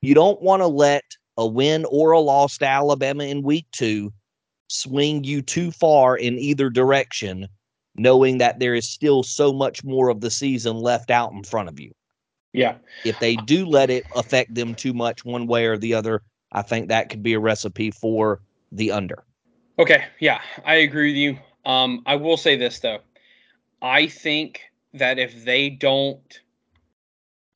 You 0.00 0.14
don't 0.14 0.40
want 0.40 0.62
to 0.62 0.66
let 0.66 1.04
a 1.36 1.46
win 1.46 1.84
or 1.90 2.12
a 2.12 2.20
loss 2.20 2.58
to 2.58 2.66
Alabama 2.66 3.24
in 3.24 3.42
week 3.42 3.66
two 3.72 4.12
swing 4.68 5.24
you 5.24 5.42
too 5.42 5.70
far 5.70 6.16
in 6.16 6.38
either 6.38 6.70
direction, 6.70 7.48
knowing 7.96 8.38
that 8.38 8.58
there 8.58 8.74
is 8.74 8.88
still 8.88 9.22
so 9.22 9.52
much 9.52 9.82
more 9.82 10.08
of 10.08 10.20
the 10.20 10.30
season 10.30 10.76
left 10.76 11.10
out 11.10 11.32
in 11.32 11.42
front 11.42 11.68
of 11.68 11.80
you. 11.80 11.92
Yeah. 12.52 12.76
If 13.04 13.18
they 13.18 13.36
do 13.36 13.66
let 13.66 13.90
it 13.90 14.04
affect 14.14 14.54
them 14.54 14.74
too 14.74 14.92
much 14.92 15.24
one 15.24 15.46
way 15.46 15.66
or 15.66 15.76
the 15.76 15.94
other, 15.94 16.22
I 16.52 16.62
think 16.62 16.88
that 16.88 17.08
could 17.08 17.22
be 17.22 17.34
a 17.34 17.40
recipe 17.40 17.90
for 17.90 18.40
the 18.72 18.92
under. 18.92 19.24
Okay. 19.78 20.04
Yeah, 20.18 20.40
I 20.64 20.76
agree 20.76 21.10
with 21.10 21.16
you. 21.16 21.38
Um, 21.64 22.02
I 22.06 22.16
will 22.16 22.36
say 22.36 22.56
this 22.56 22.78
though. 22.80 23.00
I 23.82 24.06
think 24.06 24.62
that 24.94 25.18
if 25.18 25.44
they 25.44 25.70
don't 25.70 26.40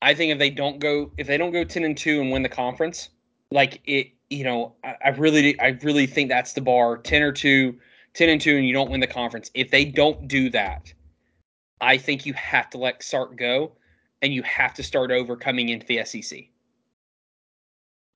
I 0.03 0.13
think 0.13 0.33
if 0.33 0.37
they 0.37 0.49
don't 0.49 0.79
go 0.79 1.11
if 1.17 1.27
they 1.27 1.37
don't 1.37 1.51
go 1.51 1.63
10 1.63 1.83
and 1.85 1.97
2 1.97 2.21
and 2.21 2.31
win 2.31 2.43
the 2.43 2.49
conference, 2.49 3.09
like 3.51 3.81
it, 3.85 4.09
you 4.29 4.43
know, 4.43 4.73
I, 4.83 4.95
I 5.05 5.09
really 5.09 5.59
I 5.61 5.77
really 5.81 6.07
think 6.07 6.29
that's 6.29 6.53
the 6.53 6.61
bar. 6.61 6.97
10 6.97 7.21
or 7.21 7.31
2, 7.31 7.75
10 8.13 8.29
and 8.29 8.41
2 8.41 8.57
and 8.57 8.67
you 8.67 8.73
don't 8.73 8.91
win 8.91 8.99
the 8.99 9.07
conference. 9.07 9.49
If 9.53 9.71
they 9.71 9.85
don't 9.85 10.27
do 10.27 10.49
that, 10.49 10.93
I 11.79 11.97
think 11.97 12.25
you 12.25 12.33
have 12.33 12.69
to 12.71 12.77
let 12.77 13.01
Sark 13.01 13.37
go 13.37 13.71
and 14.21 14.33
you 14.33 14.43
have 14.43 14.73
to 14.73 14.83
start 14.83 15.09
over 15.09 15.37
coming 15.37 15.69
into 15.69 15.85
the 15.85 16.03
SEC. 16.03 16.45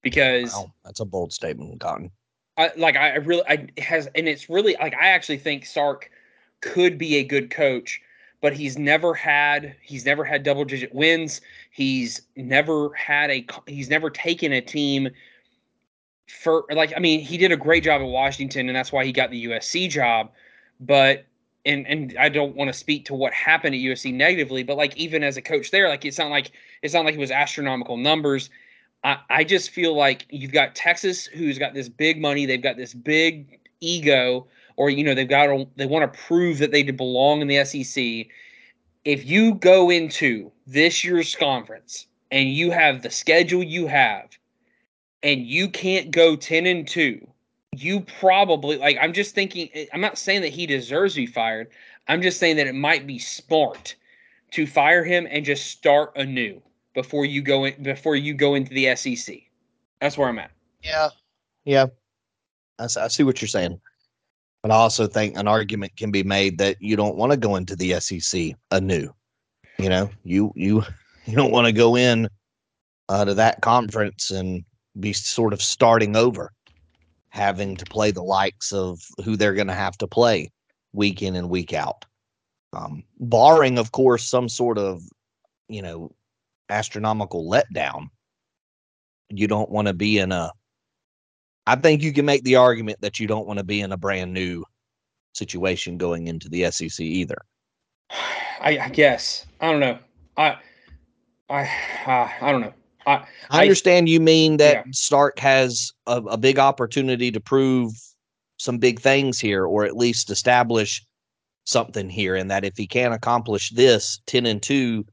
Because 0.04 0.54
wow, 0.54 0.74
that's 0.84 1.00
a 1.00 1.06
bold 1.06 1.32
statement, 1.32 1.80
Cotton. 1.80 2.12
I, 2.58 2.72
like 2.76 2.98
I 2.98 3.16
really 3.16 3.44
I 3.48 3.68
has 3.80 4.08
and 4.14 4.28
it's 4.28 4.50
really 4.50 4.76
like 4.80 4.94
I 4.94 5.08
actually 5.08 5.38
think 5.38 5.66
Sark 5.66 6.12
could 6.60 6.98
be 6.98 7.16
a 7.18 7.24
good 7.24 7.50
coach, 7.50 8.02
but 8.42 8.54
he's 8.54 8.78
never 8.78 9.14
had 9.14 9.76
he's 9.82 10.06
never 10.06 10.24
had 10.24 10.44
double 10.44 10.66
digit 10.66 10.94
wins. 10.94 11.42
He's 11.72 12.22
never 12.36 12.94
had 12.94 13.32
a 13.32 13.46
he's 13.66 13.90
never 13.90 14.10
taken 14.10 14.54
a 14.54 14.62
team 14.62 15.10
for 16.28 16.66
like 16.72 16.94
I 16.96 17.00
mean 17.00 17.22
he 17.22 17.38
did 17.38 17.52
a 17.52 17.58
great 17.58 17.84
job 17.84 18.02
at 18.02 18.08
Washington 18.08 18.68
and 18.70 18.76
that's 18.76 18.92
why 18.92 19.06
he 19.06 19.12
got 19.12 19.32
the 19.32 19.46
USC 19.46 19.90
job, 19.90 20.32
but 20.80 21.26
and 21.66 21.88
and 21.88 22.16
I 22.20 22.30
don't 22.30 22.56
want 22.56 22.70
to 22.70 22.74
speak 22.74 23.06
to 23.06 23.14
what 23.14 23.34
happened 23.34 23.76
at 23.76 23.82
USC 23.82 24.14
negatively, 24.14 24.64
but 24.64 24.78
like 24.78 24.96
even 24.98 25.24
as 25.24 25.38
a 25.38 25.42
coach 25.42 25.72
there, 25.72 25.90
like 25.90 26.06
it's 26.06 26.18
not 26.18 26.30
like 26.30 26.52
it's 26.82 26.94
not 26.94 27.06
like 27.06 27.16
it 27.16 27.20
was 27.20 27.32
astronomical 27.32 27.98
numbers. 27.98 28.50
I, 29.04 29.18
I 29.30 29.44
just 29.44 29.72
feel 29.72 29.96
like 29.96 30.26
you've 30.30 30.52
got 30.52 30.76
Texas 30.76 31.26
who's 31.26 31.58
got 31.58 31.74
this 31.74 31.90
big 31.90 32.20
money, 32.20 32.46
they've 32.46 32.62
got 32.62 32.78
this 32.78 32.94
big 32.94 33.60
ego, 33.80 34.48
or 34.78 34.90
you 34.90 35.04
know, 35.04 35.14
they've 35.14 35.28
got 35.28 35.48
to, 35.48 35.68
they 35.76 35.86
want 35.86 36.12
to 36.12 36.20
prove 36.20 36.60
that 36.60 36.72
they 36.72 36.84
belong 36.84 37.42
in 37.42 37.48
the 37.48 37.64
SEC. 37.66 38.28
If 39.06 39.26
you 39.26 39.56
go 39.56 39.90
into 39.90 40.52
this 40.66 41.04
year's 41.04 41.36
conference 41.36 42.08
and 42.32 42.50
you 42.50 42.72
have 42.72 43.02
the 43.02 43.10
schedule 43.10 43.64
you 43.64 43.88
have, 43.88 44.30
and 45.24 45.42
you 45.42 45.70
can't 45.70 46.12
go 46.12 46.36
10 46.36 46.66
and 46.66 46.88
2 46.88 47.28
you 47.76 48.02
probably 48.20 48.78
like 48.78 48.98
i'm 49.02 49.14
just 49.14 49.36
thinking 49.36 49.70
eh, 49.74 49.86
i'm 49.94 50.02
not 50.02 50.18
saying 50.18 50.42
that 50.42 50.50
he 50.54 50.66
deserves 50.66 51.14
to 51.14 51.22
be 51.22 51.26
fired. 51.26 51.70
I'm 52.10 52.22
just 52.22 52.40
saying 52.40 52.56
that 52.56 52.68
it 52.68 52.76
might 52.76 53.06
be 53.06 53.20
smart 53.20 53.96
to 54.52 54.66
fire 54.66 55.04
him 55.04 55.28
and 55.30 55.44
just 55.44 55.68
start 55.68 56.14
anew 56.16 56.62
before 56.94 57.26
you 57.26 57.42
go 57.42 57.66
in 57.66 57.82
before 57.84 58.16
you 58.16 58.34
go 58.34 58.56
into 58.56 58.74
the 58.74 58.96
sec 58.96 59.36
that's 60.00 60.18
where 60.18 60.30
i'm 60.30 60.40
at. 60.40 60.52
Yeah. 60.84 61.10
Yeah. 61.66 61.88
I, 62.80 62.86
I 62.86 63.08
see 63.08 63.24
what 63.24 63.42
you're 63.42 63.50
saying 63.50 63.80
but 64.68 64.74
i 64.74 64.78
also 64.78 65.08
think 65.08 65.38
an 65.38 65.48
argument 65.48 65.96
can 65.96 66.12
be 66.12 66.24
made 66.24 66.58
that 66.58 66.76
you 66.80 66.96
don't 66.96 67.16
want 67.16 67.32
to 67.32 67.38
go 67.38 67.56
into 67.56 67.76
the 67.76 67.98
sec 68.00 68.56
anew 68.72 69.10
you 69.80 69.90
know 69.90 70.10
you 70.24 70.52
you 70.56 70.84
you 71.26 71.36
don't 71.36 71.52
want 71.52 71.66
to 71.66 71.74
go 71.74 71.96
in 71.96 72.28
uh, 73.10 73.24
to 73.24 73.34
that 73.34 73.62
conference 73.62 74.32
and 74.32 74.64
be 75.00 75.14
sort 75.14 75.54
of 75.54 75.62
starting 75.62 76.16
over 76.16 76.52
having 77.30 77.76
to 77.76 77.86
play 77.86 78.12
the 78.12 78.24
likes 78.24 78.74
of 78.74 79.00
who 79.24 79.36
they're 79.36 79.54
going 79.54 79.68
to 79.68 79.74
have 79.74 79.98
to 79.98 80.08
play 80.08 80.52
week 80.94 81.22
in 81.22 81.36
and 81.36 81.50
week 81.50 81.74
out. 81.74 82.04
Um, 82.74 83.04
barring, 83.20 83.78
of 83.78 83.92
course, 83.92 84.28
some 84.28 84.50
sort 84.50 84.78
of, 84.78 85.04
you 85.70 85.82
know, 85.82 86.12
astronomical 86.70 87.50
letdown. 87.50 88.10
You 89.30 89.48
don't 89.48 89.70
want 89.70 89.88
to 89.88 89.94
be 89.94 90.18
in 90.18 90.32
a. 90.32 90.52
I 91.68 91.76
think 91.76 92.02
you 92.02 92.14
can 92.14 92.26
make 92.26 92.44
the 92.44 92.56
argument 92.56 93.02
that 93.02 93.20
you 93.20 93.28
don't 93.28 93.46
want 93.46 93.60
to 93.60 93.64
be 93.64 93.82
in 93.82 93.92
a 93.92 93.98
brand 93.98 94.34
new 94.34 94.64
situation 95.34 95.98
going 95.98 96.28
into 96.28 96.50
the 96.50 96.72
SEC 96.72 97.00
either. 97.02 97.38
I, 98.60 98.80
I 98.80 98.90
guess 98.90 99.46
I 99.62 99.70
don't 99.72 99.80
know. 99.80 100.00
I 100.38 100.58
I 101.50 101.62
uh, 102.06 102.30
I 102.42 102.52
don't 102.52 102.62
know. 102.62 102.74
I, 103.06 103.26
I 103.52 103.62
understand 103.62 104.08
I, 104.08 104.12
you 104.12 104.20
mean 104.20 104.58
that 104.58 104.86
yeah. 104.86 104.92
Sark 104.92 105.40
has 105.40 105.92
a, 106.08 106.18
a 106.24 106.38
big 106.38 106.58
opportunity 106.58 107.32
to 107.32 107.40
prove 107.40 107.94
some 108.58 108.80
big 108.80 109.00
things 109.00 109.40
here, 109.40 109.66
or 109.66 109.86
at 109.86 109.96
least 109.96 110.30
establish 110.30 111.06
something 111.66 112.10
here, 112.10 112.36
and 112.36 112.50
that 112.50 112.66
if 112.66 112.76
he 112.76 112.88
can't 112.88 113.14
accomplish 113.14 113.70
this 113.70 114.20
10 114.26 114.46
and 114.46 114.62
2, 114.62 115.06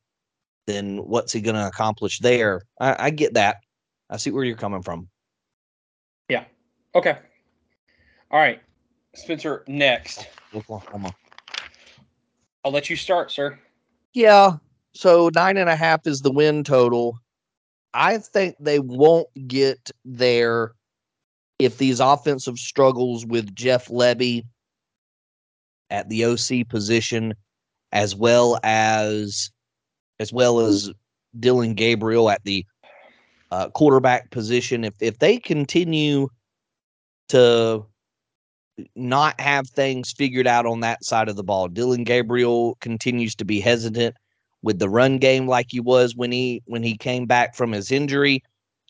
then 0.66 0.98
what's 0.98 1.32
he 1.32 1.40
going 1.40 1.54
to 1.54 1.66
accomplish 1.66 2.20
there? 2.20 2.62
I, 2.80 3.06
I, 3.06 3.10
get 3.10 3.34
that. 3.34 3.58
I 4.08 4.16
see 4.16 4.30
where 4.30 4.44
you're 4.44 4.56
coming 4.56 4.82
from. 4.82 5.08
Yeah. 6.94 6.98
Okay. 6.98 7.18
All 8.30 8.40
right. 8.40 8.60
Spencer, 9.14 9.64
next. 9.68 10.26
Oklahoma. 10.54 11.14
I'll 12.64 12.72
let 12.72 12.88
you 12.88 12.96
start, 12.96 13.30
sir. 13.30 13.58
Yeah. 14.12 14.56
So 14.94 15.30
nine 15.34 15.56
and 15.56 15.68
a 15.68 15.76
half 15.76 16.06
is 16.06 16.20
the 16.20 16.30
win 16.30 16.64
total. 16.64 17.18
I 17.92 18.18
think 18.18 18.56
they 18.58 18.78
won't 18.78 19.28
get 19.46 19.90
there 20.04 20.72
if 21.58 21.78
these 21.78 22.00
offensive 22.00 22.58
struggles 22.58 23.24
with 23.26 23.54
Jeff 23.54 23.88
Lebby 23.88 24.44
at 25.90 26.08
the 26.08 26.24
OC 26.24 26.68
position, 26.68 27.34
as 27.92 28.16
well 28.16 28.58
as 28.64 29.50
as 30.20 30.32
well 30.32 30.60
as 30.60 30.90
Dillon 31.38 31.74
Gabriel 31.74 32.30
at 32.30 32.42
the 32.44 32.64
uh, 33.50 33.68
quarterback 33.70 34.30
position, 34.30 34.84
if 34.84 34.94
if 35.00 35.18
they 35.18 35.38
continue 35.38 36.28
to 37.28 37.86
not 38.96 39.40
have 39.40 39.68
things 39.68 40.12
figured 40.12 40.46
out 40.46 40.66
on 40.66 40.80
that 40.80 41.04
side 41.04 41.28
of 41.28 41.36
the 41.36 41.44
ball, 41.44 41.68
Dillon 41.68 42.04
Gabriel 42.04 42.76
continues 42.80 43.34
to 43.36 43.44
be 43.44 43.60
hesitant 43.60 44.16
with 44.62 44.78
the 44.78 44.88
run 44.88 45.18
game 45.18 45.46
like 45.46 45.66
he 45.70 45.80
was 45.80 46.16
when 46.16 46.32
he 46.32 46.62
when 46.66 46.82
he 46.82 46.96
came 46.96 47.26
back 47.26 47.54
from 47.54 47.72
his 47.72 47.92
injury. 47.92 48.42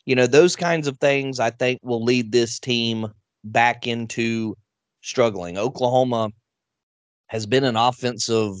You 0.05 0.15
know, 0.15 0.27
those 0.27 0.55
kinds 0.55 0.87
of 0.87 0.97
things 0.99 1.39
I 1.39 1.49
think 1.49 1.79
will 1.83 2.03
lead 2.03 2.31
this 2.31 2.59
team 2.59 3.11
back 3.43 3.85
into 3.85 4.55
struggling. 5.01 5.57
Oklahoma 5.57 6.29
has 7.27 7.45
been 7.45 7.63
an 7.63 7.75
offensive, 7.75 8.55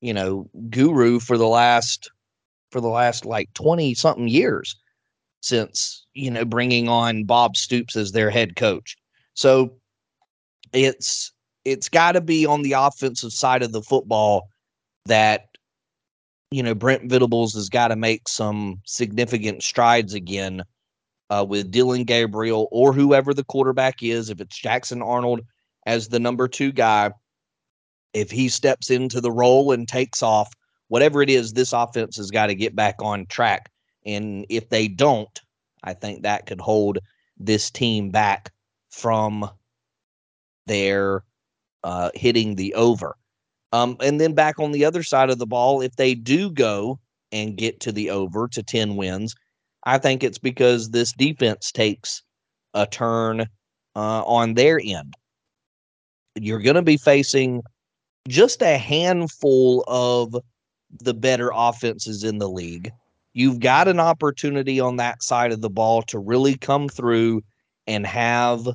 you 0.00 0.14
know, 0.14 0.48
guru 0.70 1.20
for 1.20 1.36
the 1.36 1.48
last 1.48 2.10
for 2.70 2.80
the 2.80 2.88
last 2.88 3.26
like 3.26 3.52
20 3.54 3.94
something 3.94 4.28
years 4.28 4.76
since, 5.42 6.06
you 6.14 6.30
know, 6.30 6.44
bringing 6.44 6.88
on 6.88 7.24
Bob 7.24 7.56
Stoops 7.56 7.94
as 7.96 8.12
their 8.12 8.30
head 8.30 8.56
coach. 8.56 8.96
So 9.34 9.74
it's 10.72 11.32
it's 11.64 11.88
got 11.88 12.12
to 12.12 12.20
be 12.20 12.46
on 12.46 12.62
the 12.62 12.72
offensive 12.72 13.32
side 13.32 13.62
of 13.62 13.72
the 13.72 13.82
football 13.82 14.48
that 15.06 15.46
you 16.52 16.62
know, 16.62 16.74
Brent 16.74 17.08
Venables 17.08 17.54
has 17.54 17.68
got 17.68 17.88
to 17.88 17.96
make 17.96 18.28
some 18.28 18.80
significant 18.84 19.62
strides 19.62 20.12
again 20.12 20.62
uh, 21.30 21.44
with 21.48 21.70
Dillon 21.70 22.04
Gabriel 22.04 22.68
or 22.70 22.92
whoever 22.92 23.32
the 23.32 23.44
quarterback 23.44 24.02
is. 24.02 24.28
If 24.28 24.40
it's 24.40 24.58
Jackson 24.58 25.00
Arnold 25.00 25.40
as 25.86 26.08
the 26.08 26.20
number 26.20 26.46
two 26.48 26.70
guy, 26.70 27.10
if 28.12 28.30
he 28.30 28.50
steps 28.50 28.90
into 28.90 29.20
the 29.20 29.32
role 29.32 29.72
and 29.72 29.88
takes 29.88 30.22
off, 30.22 30.52
whatever 30.88 31.22
it 31.22 31.30
is, 31.30 31.54
this 31.54 31.72
offense 31.72 32.18
has 32.18 32.30
got 32.30 32.48
to 32.48 32.54
get 32.54 32.76
back 32.76 32.96
on 33.00 33.24
track. 33.26 33.70
And 34.04 34.46
if 34.48 34.68
they 34.68 34.88
don't, 34.88 35.40
I 35.84 35.94
think 35.94 36.22
that 36.22 36.46
could 36.46 36.60
hold 36.60 36.98
this 37.38 37.70
team 37.70 38.10
back 38.10 38.52
from 38.90 39.48
their 40.66 41.24
uh, 41.84 42.10
hitting 42.14 42.54
the 42.54 42.74
over. 42.74 43.16
Um, 43.72 43.96
and 44.00 44.20
then 44.20 44.34
back 44.34 44.58
on 44.58 44.72
the 44.72 44.84
other 44.84 45.02
side 45.02 45.30
of 45.30 45.38
the 45.38 45.46
ball, 45.46 45.80
if 45.80 45.96
they 45.96 46.14
do 46.14 46.50
go 46.50 47.00
and 47.32 47.56
get 47.56 47.80
to 47.80 47.92
the 47.92 48.10
over 48.10 48.46
to 48.48 48.62
10 48.62 48.96
wins, 48.96 49.34
I 49.84 49.98
think 49.98 50.22
it's 50.22 50.38
because 50.38 50.90
this 50.90 51.12
defense 51.12 51.72
takes 51.72 52.22
a 52.74 52.86
turn 52.86 53.42
uh, 53.96 54.22
on 54.24 54.54
their 54.54 54.80
end. 54.82 55.14
You're 56.34 56.60
going 56.60 56.76
to 56.76 56.82
be 56.82 56.96
facing 56.96 57.62
just 58.28 58.62
a 58.62 58.78
handful 58.78 59.84
of 59.88 60.36
the 61.00 61.14
better 61.14 61.50
offenses 61.54 62.24
in 62.24 62.38
the 62.38 62.48
league. 62.48 62.90
You've 63.34 63.60
got 63.60 63.88
an 63.88 64.00
opportunity 64.00 64.78
on 64.80 64.96
that 64.96 65.22
side 65.22 65.52
of 65.52 65.60
the 65.60 65.70
ball 65.70 66.02
to 66.02 66.18
really 66.18 66.56
come 66.56 66.88
through 66.88 67.42
and 67.86 68.06
have 68.06 68.68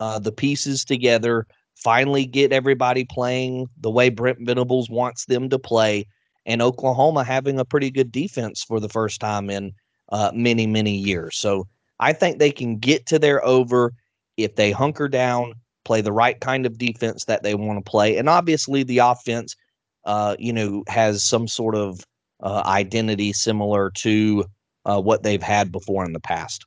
uh, 0.00 0.18
the 0.18 0.32
pieces 0.32 0.84
together, 0.84 1.46
finally 1.76 2.26
get 2.26 2.52
everybody 2.52 3.04
playing 3.04 3.66
the 3.80 3.90
way 3.90 4.10
Brent 4.10 4.38
Venables 4.40 4.90
wants 4.90 5.24
them 5.24 5.48
to 5.48 5.58
play, 5.58 6.06
and 6.46 6.62
Oklahoma 6.62 7.24
having 7.24 7.58
a 7.58 7.64
pretty 7.64 7.90
good 7.90 8.12
defense 8.12 8.62
for 8.62 8.80
the 8.80 8.88
first 8.88 9.20
time 9.20 9.50
in 9.50 9.72
uh, 10.10 10.30
many, 10.34 10.66
many 10.66 10.94
years. 10.94 11.36
So 11.36 11.66
I 12.00 12.12
think 12.12 12.38
they 12.38 12.50
can 12.50 12.78
get 12.78 13.06
to 13.06 13.18
their 13.18 13.44
over 13.44 13.92
if 14.36 14.54
they 14.54 14.70
hunker 14.70 15.08
down, 15.08 15.54
play 15.84 16.00
the 16.00 16.12
right 16.12 16.38
kind 16.40 16.64
of 16.64 16.78
defense 16.78 17.24
that 17.24 17.42
they 17.42 17.54
want 17.54 17.84
to 17.84 17.90
play. 17.90 18.16
And 18.16 18.28
obviously, 18.28 18.82
the 18.82 18.98
offense, 18.98 19.56
uh, 20.04 20.36
you 20.38 20.52
know, 20.52 20.84
has 20.86 21.24
some 21.24 21.48
sort 21.48 21.74
of 21.74 22.06
uh, 22.40 22.62
identity 22.66 23.32
similar 23.32 23.90
to 23.90 24.44
uh, 24.84 25.00
what 25.00 25.22
they've 25.22 25.42
had 25.42 25.72
before 25.72 26.04
in 26.04 26.12
the 26.12 26.20
past. 26.20 26.64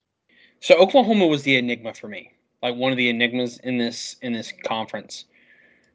So 0.59 0.75
Oklahoma 0.75 1.27
was 1.27 1.43
the 1.43 1.57
enigma 1.57 1.93
for 1.93 2.07
me, 2.07 2.31
like 2.61 2.75
one 2.75 2.91
of 2.91 2.97
the 2.97 3.09
enigmas 3.09 3.59
in 3.63 3.77
this 3.77 4.15
in 4.21 4.33
this 4.33 4.53
conference. 4.63 5.25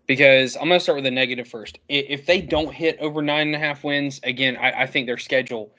Because 0.06 0.56
I'm 0.56 0.68
going 0.68 0.78
to 0.78 0.80
start 0.80 0.97
with 0.97 1.04
the 1.04 1.11
negative 1.11 1.49
first. 1.49 1.80
If 1.88 2.26
they 2.26 2.40
don't 2.40 2.73
hit 2.73 2.97
over 3.00 3.23
nine 3.23 3.49
and 3.49 3.56
a 3.56 3.59
half 3.59 3.83
wins, 3.83 4.21
again, 4.23 4.56
I, 4.56 4.83
I 4.83 4.87
think 4.87 5.06
their 5.06 5.18
schedule, 5.18 5.75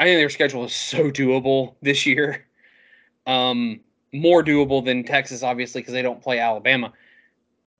I 0.00 0.04
think 0.04 0.18
their 0.18 0.28
schedule 0.28 0.64
is 0.64 0.74
so 0.74 1.08
doable 1.10 1.74
this 1.82 2.04
year. 2.04 2.46
Um, 3.28 3.78
more 4.12 4.42
doable 4.42 4.84
than 4.84 5.04
Texas, 5.04 5.44
obviously, 5.44 5.82
because 5.82 5.92
they 5.94 6.02
don't 6.02 6.20
play 6.20 6.40
Alabama. 6.40 6.92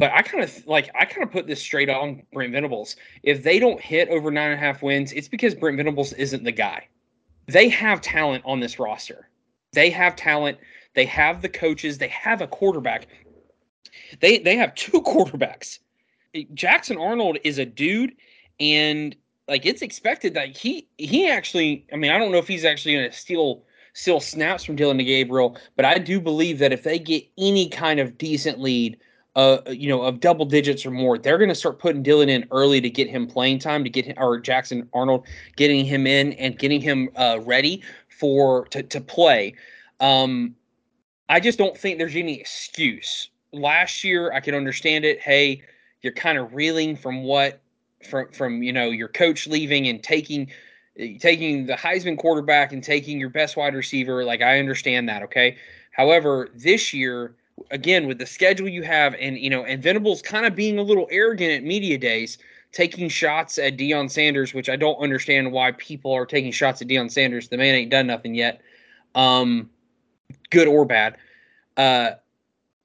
But 0.01 0.13
I 0.13 0.23
kind 0.23 0.43
of 0.43 0.67
like 0.67 0.89
I 0.99 1.05
kind 1.05 1.23
of 1.23 1.31
put 1.31 1.47
this 1.47 1.61
straight 1.61 1.91
on 1.91 2.23
Brent 2.33 2.53
Venables. 2.53 2.97
If 3.23 3.43
they 3.43 3.59
don't 3.59 3.79
hit 3.79 4.09
over 4.09 4.31
nine 4.31 4.51
and 4.51 4.55
a 4.55 4.57
half 4.57 4.83
wins, 4.83 5.13
it's 5.13 5.29
because 5.29 5.55
Brent 5.55 5.77
Venables 5.77 6.15
isn't 6.15 6.43
the 6.43 6.53
guy. 6.53 6.89
They 7.49 7.69
have 7.69 8.01
talent 8.01 8.43
on 8.47 8.61
this 8.61 8.79
roster. 8.79 9.29
They 9.75 9.91
have 9.91 10.17
talent. 10.17 10.57
They 10.95 11.05
have 11.05 11.43
the 11.43 11.51
coaches. 11.51 11.99
They 11.99 12.09
have 12.09 12.41
a 12.41 12.47
quarterback. 12.47 13.09
They 14.21 14.39
they 14.39 14.57
have 14.57 14.75
two 14.75 15.03
quarterbacks. 15.03 15.81
Jackson 16.55 16.97
Arnold 16.97 17.37
is 17.45 17.59
a 17.59 17.67
dude, 17.67 18.15
and 18.59 19.15
like 19.49 19.67
it's 19.67 19.83
expected 19.83 20.33
that 20.33 20.57
he 20.57 20.89
he 20.97 21.29
actually. 21.29 21.85
I 21.93 21.97
mean, 21.97 22.11
I 22.11 22.17
don't 22.17 22.33
know 22.33 22.39
if 22.39 22.49
he's 22.49 22.65
actually 22.65 22.95
going 22.95 23.11
to 23.11 23.15
steal 23.15 23.65
steal 23.93 24.21
snaps 24.21 24.65
from 24.65 24.77
Dillon 24.77 24.97
Gabriel, 24.97 25.59
but 25.77 25.85
I 25.85 25.99
do 25.99 26.23
believe 26.23 26.59
that 26.61 26.73
if 26.73 26.85
they 26.85 26.99
get 26.99 27.23
any 27.37 27.69
kind 27.69 28.01
of 28.01 28.17
decent 28.17 28.61
lead 28.61 28.97
uh, 29.37 29.59
you 29.69 29.89
know, 29.89 30.03
of 30.03 30.21
double 30.21 30.45
digits 30.45 30.85
or 30.85 30.91
more, 30.91 31.17
they're 31.17 31.39
going 31.39 31.49
to 31.49 31.55
start 31.55 31.79
putting 31.79 32.03
Dillon 32.03 32.29
in 32.29 32.47
early 32.51 32.81
to 32.81 32.91
get 32.91 33.09
him 33.09 33.27
playing 33.27 33.61
time, 33.61 33.85
to 33.85 33.91
get 33.91 34.05
him, 34.05 34.15
or 34.19 34.39
Jackson 34.41 34.89
Arnold 34.93 35.27
getting 35.57 35.85
him 35.85 36.07
in 36.07 36.33
and 36.35 36.59
getting 36.59 36.81
him 36.81 37.11
uh, 37.17 37.39
ready 37.45 37.83
for 38.09 38.67
to 38.69 38.83
to 38.83 39.01
play. 39.01 39.55
Um, 40.01 40.55
I 41.29 41.39
just 41.39 41.59
don't 41.59 41.77
think 41.77 41.99
there's 41.99 42.17
any 42.17 42.41
excuse. 42.41 43.31
Last 43.53 44.03
year, 44.03 44.33
I 44.33 44.41
could 44.41 44.55
understand 44.55 45.05
it. 45.05 45.21
Hey, 45.21 45.63
you're 46.03 46.13
kind 46.13 46.39
of 46.39 46.53
reeling 46.53 46.97
from 46.97 47.23
what 47.23 47.61
from 48.09 48.31
from 48.33 48.63
you 48.63 48.73
know 48.73 48.91
your 48.91 49.09
coach 49.09 49.47
leaving 49.47 49.87
and 49.87 50.03
taking 50.03 50.51
taking 51.21 51.67
the 51.67 51.75
Heisman 51.75 52.19
quarterback 52.19 52.73
and 52.73 52.83
taking 52.83 53.21
your 53.21 53.31
best 53.31 53.57
wide 53.57 53.75
receiver. 53.75 54.25
Like 54.25 54.43
I 54.43 54.59
understand 54.59 55.09
that. 55.09 55.23
Okay. 55.23 55.57
However, 55.93 56.49
this 56.55 56.93
year 56.93 57.35
again 57.71 58.07
with 58.07 58.19
the 58.19 58.27
schedule 58.27 58.69
you 58.69 58.83
have, 58.83 59.15
and 59.15 59.39
you 59.39 59.51
know, 59.51 59.65
and 59.65 59.83
Venables 59.83 60.23
kind 60.23 60.47
of 60.47 60.55
being 60.55 60.79
a 60.79 60.83
little 60.83 61.09
arrogant 61.11 61.53
at 61.53 61.63
media 61.63 61.99
days, 61.99 62.39
taking 62.73 63.09
shots 63.09 63.59
at 63.59 63.77
Deion 63.77 64.11
Sanders, 64.11 64.55
which 64.55 64.69
I 64.69 64.77
don't 64.77 64.99
understand 64.99 65.53
why 65.53 65.73
people 65.73 66.13
are 66.13 66.27
taking 66.27 66.53
shots 66.53 66.81
at 66.83 66.89
Deion 66.89 67.11
Sanders. 67.11 67.49
The 67.49 67.57
man 67.57 67.75
ain't 67.75 67.91
done 67.91 68.07
nothing 68.07 68.35
yet, 68.35 68.61
um, 69.15 69.71
good 70.51 70.69
or 70.69 70.85
bad. 70.85 71.17
Uh, 71.77 72.13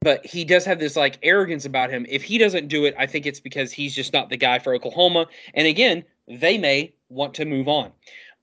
but 0.02 0.26
he 0.26 0.46
does 0.46 0.66
have 0.66 0.80
this 0.80 0.96
like 0.96 1.18
arrogance 1.24 1.66
about 1.66 1.90
him. 1.90 2.06
If 2.08 2.24
he 2.24 2.38
doesn't 2.38 2.68
do 2.68 2.86
it, 2.86 2.94
I 2.98 3.08
think 3.08 3.26
it's 3.26 3.40
because 3.40 3.72
he's 3.72 3.96
just 3.96 4.14
not 4.14 4.30
the 4.30 4.38
guy 4.38 4.60
for 4.60 4.76
Oklahoma. 4.76 5.26
And 5.56 5.68
again, 5.68 6.04
they 6.28 6.58
may 6.58 6.94
want 7.10 7.34
to 7.36 7.46
move 7.46 7.68
on. 7.68 7.92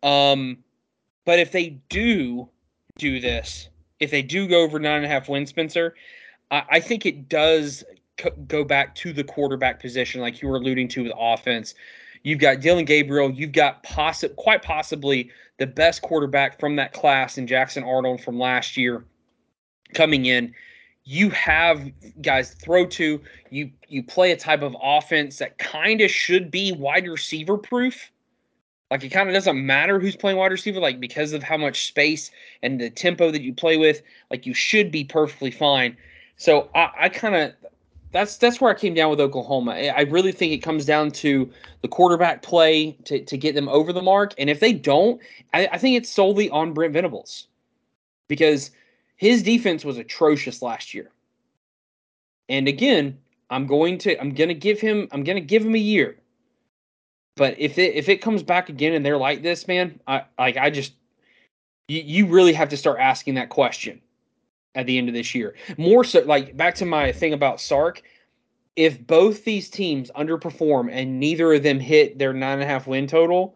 Um, 0.03 0.59
but 1.25 1.39
if 1.39 1.53
they 1.53 1.81
do 1.89 2.49
do 2.99 3.21
this, 3.21 3.69
if 4.01 4.11
they 4.11 4.23
do 4.23 4.49
go 4.49 4.63
over 4.63 4.81
nine 4.81 4.97
and 4.97 5.05
a 5.05 5.09
half 5.09 5.29
wins, 5.29 5.51
Spencer, 5.51 5.95
I, 6.53 6.81
think 6.81 7.07
it 7.07 7.31
does 7.31 7.83
go 8.47 8.63
back 8.63 8.95
to 8.97 9.13
the 9.13 9.25
quarterback 9.25 9.81
position, 9.81 10.21
like 10.21 10.43
you 10.43 10.49
were 10.49 10.57
alluding 10.57 10.89
to 10.89 11.05
with 11.05 11.13
offense. 11.19 11.75
You've 12.25 12.41
got 12.41 12.61
Dillon 12.61 12.85
Gabriel. 12.85 13.31
You've 13.31 13.53
got 13.53 13.83
possi- 13.83 14.37
quite 14.37 14.63
possibly 14.63 15.31
the 15.59 15.67
best 15.67 16.03
quarterback 16.03 16.61
from 16.61 16.77
that 16.77 16.93
class 16.93 17.39
in 17.39 17.47
Jackson 17.47 17.83
Arnold 17.83 18.21
from 18.21 18.39
last 18.39 18.77
year 18.77 19.05
coming 19.95 20.27
in. 20.27 20.55
You 21.05 21.31
have 21.31 21.91
guys 22.21 22.53
throw 22.55 22.87
to. 22.87 23.21
You 23.51 23.71
you 23.89 24.05
play 24.05 24.31
a 24.31 24.37
type 24.37 24.63
of 24.63 24.77
offense 24.81 25.39
that 25.39 25.59
kind 25.59 26.01
of 26.01 26.11
should 26.11 26.51
be 26.51 26.73
wide 26.73 27.09
receiver 27.09 27.57
proof. 27.57 28.13
Like 28.91 29.03
it 29.03 29.09
kind 29.09 29.29
of 29.29 29.35
doesn't 29.35 29.65
matter 29.65 29.99
who's 29.99 30.17
playing 30.17 30.37
wide 30.37 30.53
receiver, 30.53 30.79
like 30.79 31.01
because 31.01 31.33
of 31.33 31.43
how 31.43 31.57
much 31.57 31.87
space 31.87 32.31
and 32.63 32.79
the 32.79 32.91
tempo 32.91 33.31
that 33.31 33.43
you 33.43 33.55
play 33.55 33.79
with, 33.79 34.03
like 34.31 34.47
you 34.47 34.55
should 34.55 34.93
be 34.93 35.03
perfectly 35.03 35.51
fine. 35.51 35.97
So 36.43 36.69
I, 36.75 36.91
I 37.03 37.09
kind 37.09 37.37
of 37.37 37.53
that's 38.11 38.37
that's 38.37 38.61
where 38.61 38.69
I 38.69 38.75
came 38.75 38.95
down 38.95 39.11
with 39.11 39.21
Oklahoma. 39.21 39.75
I 39.75 40.01
really 40.03 40.33
think 40.33 40.53
it 40.53 40.59
comes 40.59 40.85
down 40.85 41.13
to 41.13 41.49
the 41.83 41.89
quarterback 41.89 42.43
play 42.43 42.97
to, 43.05 43.25
to 43.25 43.39
get 43.39 43.55
them 43.55 43.69
over 43.69 43.93
the 43.93 44.03
mark. 44.03 44.35
And 44.39 44.51
if 44.51 44.59
they 44.59 44.73
don't, 44.73 45.23
I, 45.55 45.69
I 45.69 45.79
think 45.79 45.97
it's 45.97 46.11
solely 46.11 46.51
on 46.51 46.73
Brent 46.73 46.95
Venables 46.95 47.47
because 48.27 48.73
his 49.15 49.45
defense 49.45 49.85
was 49.85 49.99
atrocious 49.99 50.63
last 50.63 50.93
year. 50.93 51.13
And 52.49 52.67
again, 52.67 53.17
I'm 53.49 53.69
going 53.69 53.97
to 53.99 54.21
I'm 54.21 54.35
gonna 54.35 54.53
give 54.53 54.81
him 54.81 55.07
I'm 55.13 55.23
gonna 55.23 55.41
give 55.41 55.65
him 55.65 55.77
a 55.77 55.79
year. 55.79 56.17
But 57.37 57.55
if 57.57 57.79
it 57.79 57.95
if 57.95 58.09
it 58.09 58.17
comes 58.17 58.43
back 58.43 58.69
again 58.69 58.95
and 58.95 59.07
they're 59.07 59.17
like 59.17 59.43
this, 59.43 59.69
man, 59.69 60.01
I 60.09 60.25
like 60.37 60.57
I 60.57 60.71
just 60.71 60.95
you, 61.87 62.01
you 62.01 62.27
really 62.27 62.53
have 62.53 62.71
to 62.71 62.77
start 62.77 62.99
asking 62.99 63.35
that 63.35 63.49
question 63.49 64.01
at 64.75 64.87
the 64.87 64.99
end 64.99 65.09
of 65.09 65.15
this 65.15 65.35
year. 65.35 65.55
More 65.77 66.05
so, 66.05 66.21
like 66.21 66.57
back 66.57 66.75
to 66.77 66.87
my 66.87 67.13
thing 67.13 67.33
about 67.33 67.61
Sark. 67.61 68.03
If 68.75 69.07
both 69.07 69.45
these 69.45 69.69
teams 69.69 70.11
underperform 70.17 70.91
and 70.91 71.21
neither 71.21 71.53
of 71.53 71.63
them 71.63 71.79
hit 71.79 72.19
their 72.19 72.33
nine 72.33 72.55
and 72.55 72.63
a 72.63 72.67
half 72.67 72.87
win 72.87 73.07
total, 73.07 73.55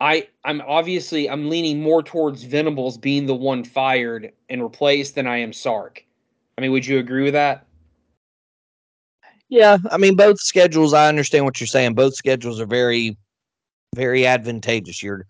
I 0.00 0.28
I'm 0.44 0.62
obviously 0.66 1.28
I'm 1.28 1.50
leaning 1.50 1.82
more 1.82 2.02
towards 2.02 2.42
Venables 2.44 2.96
being 2.96 3.26
the 3.26 3.34
one 3.34 3.64
fired 3.64 4.32
and 4.48 4.62
replaced 4.62 5.14
than 5.14 5.26
I 5.26 5.38
am 5.38 5.52
Sark. 5.52 6.04
I 6.56 6.62
mean, 6.62 6.72
would 6.72 6.86
you 6.86 6.98
agree 6.98 7.22
with 7.22 7.34
that? 7.34 7.66
Yeah, 9.50 9.76
I 9.90 9.98
mean 9.98 10.16
both 10.16 10.40
schedules. 10.40 10.94
I 10.94 11.08
understand 11.08 11.44
what 11.44 11.60
you're 11.60 11.66
saying. 11.66 11.94
Both 11.94 12.14
schedules 12.14 12.60
are 12.60 12.66
very, 12.66 13.18
very 13.94 14.26
advantageous. 14.26 15.02
You're, 15.02 15.26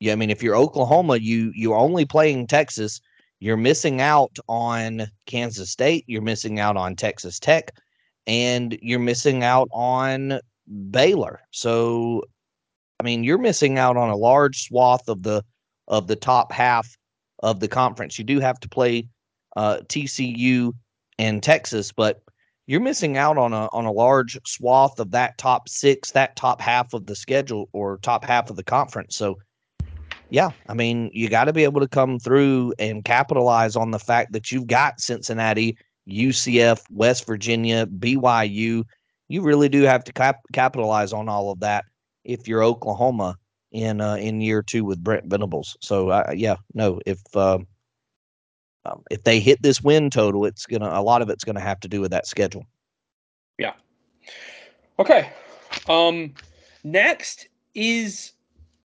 yeah. 0.00 0.12
I 0.12 0.16
mean, 0.16 0.30
if 0.30 0.42
you're 0.42 0.56
Oklahoma, 0.56 1.18
you 1.18 1.52
you're 1.54 1.76
only 1.76 2.04
playing 2.04 2.48
Texas 2.48 3.00
you're 3.40 3.56
missing 3.56 4.00
out 4.00 4.36
on 4.48 5.06
Kansas 5.26 5.70
State, 5.70 6.04
you're 6.06 6.22
missing 6.22 6.58
out 6.58 6.76
on 6.76 6.96
Texas 6.96 7.38
Tech, 7.38 7.72
and 8.26 8.78
you're 8.82 8.98
missing 8.98 9.42
out 9.44 9.68
on 9.72 10.40
Baylor. 10.90 11.40
So 11.50 12.22
I 13.00 13.04
mean, 13.04 13.22
you're 13.22 13.38
missing 13.38 13.78
out 13.78 13.96
on 13.96 14.10
a 14.10 14.16
large 14.16 14.64
swath 14.64 15.08
of 15.08 15.22
the 15.22 15.44
of 15.86 16.06
the 16.06 16.16
top 16.16 16.52
half 16.52 16.96
of 17.42 17.60
the 17.60 17.68
conference. 17.68 18.18
You 18.18 18.24
do 18.24 18.40
have 18.40 18.58
to 18.60 18.68
play 18.68 19.08
uh, 19.56 19.78
TCU 19.86 20.72
and 21.18 21.42
Texas, 21.42 21.92
but 21.92 22.20
you're 22.66 22.80
missing 22.80 23.16
out 23.16 23.38
on 23.38 23.52
a 23.52 23.68
on 23.72 23.84
a 23.84 23.92
large 23.92 24.38
swath 24.46 24.98
of 24.98 25.12
that 25.12 25.38
top 25.38 25.68
six, 25.68 26.10
that 26.12 26.36
top 26.36 26.60
half 26.60 26.92
of 26.92 27.06
the 27.06 27.16
schedule 27.16 27.68
or 27.72 27.98
top 27.98 28.24
half 28.24 28.50
of 28.50 28.56
the 28.56 28.64
conference. 28.64 29.16
So 29.16 29.36
yeah, 30.30 30.50
I 30.68 30.74
mean, 30.74 31.10
you 31.12 31.28
got 31.28 31.44
to 31.44 31.52
be 31.52 31.64
able 31.64 31.80
to 31.80 31.88
come 31.88 32.18
through 32.18 32.74
and 32.78 33.04
capitalize 33.04 33.76
on 33.76 33.90
the 33.90 33.98
fact 33.98 34.32
that 34.32 34.52
you've 34.52 34.66
got 34.66 35.00
Cincinnati, 35.00 35.76
UCF, 36.08 36.82
West 36.90 37.26
Virginia, 37.26 37.86
BYU. 37.86 38.84
You 39.28 39.42
really 39.42 39.68
do 39.68 39.82
have 39.82 40.04
to 40.04 40.12
cap- 40.12 40.40
capitalize 40.52 41.12
on 41.12 41.28
all 41.28 41.50
of 41.50 41.60
that 41.60 41.84
if 42.24 42.46
you're 42.46 42.62
Oklahoma 42.62 43.36
in 43.72 44.00
uh, 44.00 44.14
in 44.16 44.40
year 44.40 44.62
two 44.62 44.84
with 44.84 45.02
Brent 45.02 45.26
Venables. 45.26 45.76
So 45.80 46.10
uh, 46.10 46.32
yeah, 46.34 46.56
no, 46.74 47.00
if 47.06 47.20
uh, 47.34 47.58
um, 48.84 49.02
if 49.10 49.22
they 49.24 49.40
hit 49.40 49.62
this 49.62 49.82
win 49.82 50.10
total, 50.10 50.44
it's 50.44 50.66
gonna 50.66 50.90
a 50.92 51.02
lot 51.02 51.22
of 51.22 51.30
it's 51.30 51.44
gonna 51.44 51.60
have 51.60 51.80
to 51.80 51.88
do 51.88 52.00
with 52.00 52.10
that 52.10 52.26
schedule. 52.26 52.64
Yeah. 53.58 53.74
Okay. 54.98 55.30
Um, 55.88 56.34
next 56.84 57.48
is 57.74 58.32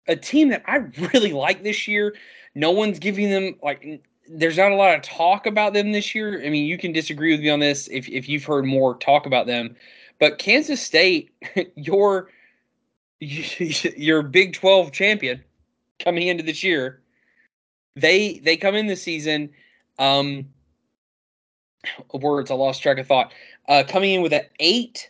a 0.07 0.15
team 0.15 0.49
that 0.49 0.63
I 0.65 0.77
really 1.13 1.33
like 1.33 1.63
this 1.63 1.87
year. 1.87 2.15
No 2.55 2.71
one's 2.71 2.99
giving 2.99 3.29
them 3.29 3.55
like. 3.61 4.03
There's 4.29 4.57
not 4.57 4.71
a 4.71 4.75
lot 4.75 4.95
of 4.95 5.01
talk 5.01 5.45
about 5.45 5.73
them 5.73 5.91
this 5.91 6.15
year. 6.15 6.43
I 6.45 6.49
mean, 6.49 6.65
you 6.65 6.77
can 6.77 6.93
disagree 6.93 7.31
with 7.31 7.41
me 7.41 7.49
on 7.49 7.59
this 7.59 7.87
if 7.91 8.07
if 8.09 8.29
you've 8.29 8.45
heard 8.45 8.65
more 8.65 8.95
talk 8.97 9.25
about 9.25 9.47
them, 9.47 9.75
but 10.19 10.37
Kansas 10.37 10.81
State, 10.81 11.31
your 11.75 12.29
your 13.19 14.21
Big 14.23 14.53
12 14.53 14.91
champion 14.91 15.43
coming 15.99 16.27
into 16.27 16.43
this 16.43 16.63
year, 16.63 17.01
they 17.95 18.39
they 18.39 18.57
come 18.57 18.75
in 18.75 18.87
this 18.87 19.01
season. 19.01 19.49
Um, 19.99 20.45
words 22.13 22.51
I 22.51 22.55
lost 22.55 22.81
track 22.81 22.97
of 22.97 23.07
thought. 23.07 23.33
Uh, 23.67 23.83
coming 23.87 24.11
in 24.13 24.21
with 24.21 24.33
an 24.33 24.43
eight, 24.59 25.09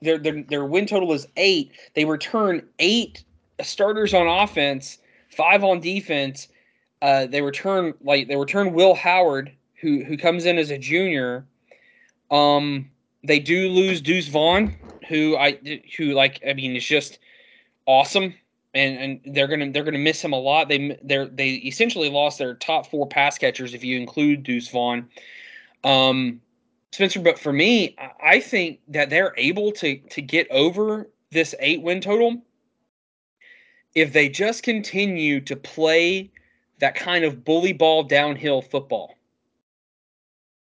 their 0.00 0.18
their 0.18 0.42
their 0.42 0.64
win 0.64 0.86
total 0.86 1.12
is 1.12 1.26
eight. 1.36 1.72
They 1.94 2.04
return 2.04 2.66
eight 2.78 3.24
starters 3.62 4.14
on 4.14 4.26
offense, 4.26 4.98
five 5.28 5.64
on 5.64 5.80
defense. 5.80 6.48
Uh, 7.00 7.26
they 7.26 7.42
return 7.42 7.94
like 8.02 8.28
they 8.28 8.36
return 8.36 8.72
Will 8.72 8.94
Howard, 8.94 9.52
who 9.80 10.04
who 10.04 10.16
comes 10.16 10.46
in 10.46 10.58
as 10.58 10.70
a 10.70 10.78
junior. 10.78 11.46
Um, 12.30 12.90
they 13.24 13.38
do 13.38 13.68
lose 13.68 14.00
Deuce 14.00 14.28
Vaughn, 14.28 14.74
who 15.08 15.36
I 15.36 15.58
who 15.96 16.12
like 16.12 16.42
I 16.48 16.54
mean 16.54 16.74
is 16.76 16.84
just 16.84 17.18
awesome, 17.86 18.34
and 18.74 19.20
and 19.24 19.34
they're 19.34 19.48
gonna 19.48 19.70
they're 19.70 19.84
gonna 19.84 19.98
miss 19.98 20.22
him 20.22 20.32
a 20.32 20.38
lot. 20.38 20.68
They 20.68 20.98
they 21.02 21.28
they 21.32 21.50
essentially 21.54 22.10
lost 22.10 22.38
their 22.38 22.54
top 22.54 22.86
four 22.86 23.06
pass 23.06 23.38
catchers 23.38 23.74
if 23.74 23.84
you 23.84 23.98
include 23.98 24.42
Deuce 24.42 24.68
Vaughn. 24.68 25.08
Um, 25.84 26.40
Spencer, 26.90 27.20
but 27.20 27.38
for 27.38 27.52
me, 27.52 27.94
I 28.22 28.40
think 28.40 28.80
that 28.88 29.10
they're 29.10 29.34
able 29.36 29.72
to 29.72 29.96
to 29.96 30.22
get 30.22 30.50
over 30.50 31.08
this 31.30 31.54
eight 31.60 31.82
win 31.82 32.00
total 32.00 32.42
if 33.94 34.12
they 34.12 34.28
just 34.28 34.62
continue 34.62 35.40
to 35.40 35.56
play 35.56 36.30
that 36.78 36.94
kind 36.94 37.24
of 37.24 37.44
bully 37.44 37.72
ball 37.72 38.04
downhill 38.04 38.62
football. 38.62 39.14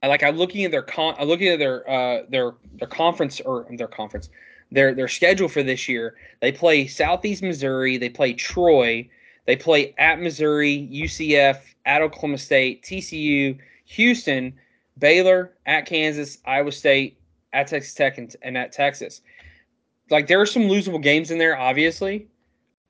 I 0.02 0.08
like 0.08 0.24
I'm 0.24 0.36
looking 0.36 0.66
at 0.66 0.72
their 0.72 0.84
con 0.84 1.16
I'm 1.18 1.28
looking 1.28 1.48
at 1.48 1.60
their 1.60 1.90
uh 1.90 2.24
their 2.28 2.54
their 2.74 2.88
conference 2.88 3.40
or 3.40 3.66
their 3.72 3.88
conference 3.88 4.30
their 4.72 4.94
their 4.94 5.08
schedule 5.08 5.48
for 5.48 5.64
this 5.64 5.88
year. 5.88 6.16
They 6.42 6.52
play 6.52 6.88
Southeast 6.88 7.42
Missouri, 7.42 7.98
they 7.98 8.10
play 8.10 8.34
Troy, 8.34 9.08
they 9.46 9.56
play 9.56 9.94
at 9.98 10.20
Missouri, 10.20 10.90
UCF, 10.92 11.60
at 11.86 12.02
Oklahoma 12.02 12.38
State, 12.38 12.84
TCU, 12.84 13.58
Houston, 13.86 14.54
Baylor, 14.98 15.54
at 15.66 15.86
Kansas, 15.86 16.40
Iowa 16.46 16.72
State, 16.72 17.18
at 17.54 17.68
Texas 17.68 17.94
Tech, 17.94 18.18
and, 18.18 18.36
and 18.42 18.58
at 18.58 18.72
Texas. 18.72 19.22
Like 20.10 20.28
there 20.28 20.42
are 20.42 20.46
some 20.46 20.64
losable 20.64 21.02
games 21.02 21.32
in 21.32 21.38
there, 21.38 21.58
obviously, 21.58 22.28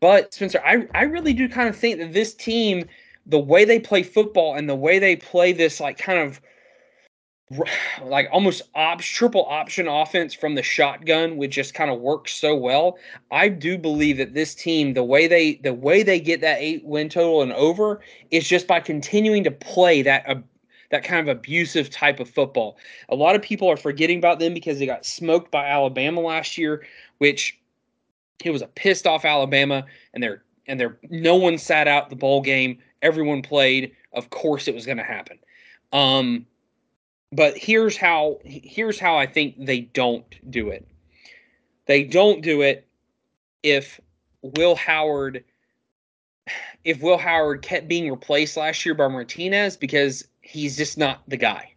but 0.03 0.33
Spencer, 0.33 0.61
I 0.65 0.85
I 0.93 1.03
really 1.03 1.31
do 1.31 1.47
kind 1.47 1.69
of 1.69 1.77
think 1.77 1.97
that 1.99 2.11
this 2.11 2.33
team, 2.33 2.89
the 3.25 3.39
way 3.39 3.63
they 3.63 3.79
play 3.79 4.03
football 4.03 4.53
and 4.53 4.67
the 4.67 4.75
way 4.75 4.99
they 4.99 5.15
play 5.15 5.53
this 5.53 5.79
like 5.79 5.97
kind 5.97 6.19
of 6.19 6.41
like 8.03 8.27
almost 8.29 8.63
op- 8.75 8.99
triple 8.99 9.45
option 9.45 9.87
offense 9.87 10.33
from 10.33 10.55
the 10.55 10.61
shotgun 10.61 11.37
which 11.37 11.51
just 11.51 11.73
kind 11.73 11.89
of 11.89 12.01
works 12.01 12.33
so 12.33 12.53
well 12.55 12.97
i 13.31 13.47
do 13.47 13.77
believe 13.77 14.17
that 14.17 14.33
this 14.33 14.55
team 14.55 14.93
the 14.93 15.03
way 15.03 15.27
they 15.27 15.55
the 15.55 15.73
way 15.73 16.03
they 16.03 16.19
get 16.19 16.41
that 16.41 16.57
eight 16.59 16.83
win 16.83 17.07
total 17.07 17.41
and 17.41 17.53
over 17.53 18.01
is 18.31 18.47
just 18.47 18.67
by 18.67 18.79
continuing 18.79 19.43
to 19.43 19.51
play 19.51 20.01
that 20.01 20.27
uh, 20.27 20.35
that 20.89 21.03
kind 21.03 21.27
of 21.27 21.37
abusive 21.37 21.89
type 21.89 22.19
of 22.19 22.29
football. 22.29 22.77
A 23.09 23.15
lot 23.15 23.35
of 23.35 23.41
people 23.41 23.67
are 23.67 23.77
forgetting 23.77 24.19
about 24.19 24.37
them 24.37 24.53
because 24.53 24.77
they 24.77 24.85
got 24.85 25.05
smoked 25.05 25.49
by 25.49 25.65
alabama 25.67 26.21
last 26.21 26.57
year 26.57 26.85
which 27.19 27.57
it 28.45 28.51
was 28.51 28.62
a 28.62 28.67
pissed 28.67 29.08
off 29.08 29.25
alabama 29.25 29.86
and 30.13 30.21
they're 30.21 30.43
and 30.67 30.79
they're 30.79 30.97
no 31.10 31.36
one 31.36 31.58
sat 31.58 31.88
out 31.88 32.10
the 32.10 32.15
bowl 32.15 32.41
game 32.41 32.77
everyone 33.01 33.41
played 33.41 33.91
of 34.13 34.29
course 34.29 34.67
it 34.67 34.75
was 34.75 34.86
going 34.86 34.97
to 34.97 35.03
happen 35.03 35.38
um 35.91 36.45
but 37.34 37.58
here's 37.58 37.97
how 37.97 38.39
here's 38.43 38.99
how 38.99 39.17
I 39.17 39.25
think 39.25 39.56
they 39.58 39.82
don't 39.82 40.51
do 40.51 40.69
it. 40.69 40.88
They 41.88 42.03
don't 42.03 42.41
do 42.41 42.62
it 42.62 42.88
if 43.63 43.99
Will 44.41 44.75
Howard 44.75 45.43
if 46.84 47.01
Will 47.01 47.17
Howard 47.17 47.62
kept 47.62 47.88
being 47.88 48.10
replaced 48.12 48.56
last 48.56 48.86
year 48.86 48.93
by 48.93 49.08
Martinez 49.08 49.77
because 49.77 50.27
he's 50.41 50.77
just 50.77 50.97
not 50.97 51.23
the 51.27 51.38
guy. 51.38 51.73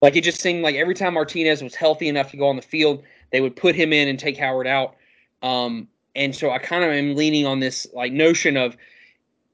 Like 0.00 0.16
it 0.16 0.22
just 0.22 0.40
seemed 0.40 0.62
like 0.62 0.76
every 0.76 0.94
time 0.94 1.14
Martinez 1.14 1.62
was 1.62 1.74
healthy 1.74 2.08
enough 2.08 2.30
to 2.30 2.36
go 2.36 2.48
on 2.48 2.56
the 2.56 2.62
field, 2.62 3.02
they 3.32 3.40
would 3.40 3.56
put 3.56 3.74
him 3.74 3.92
in 3.92 4.06
and 4.06 4.18
take 4.18 4.36
Howard 4.36 4.66
out. 4.66 4.94
Um, 5.42 5.88
and 6.14 6.34
so 6.34 6.50
I 6.50 6.58
kind 6.58 6.84
of 6.84 6.90
am 6.90 7.14
leaning 7.14 7.46
on 7.46 7.60
this 7.60 7.86
like 7.92 8.12
notion 8.12 8.56
of 8.56 8.76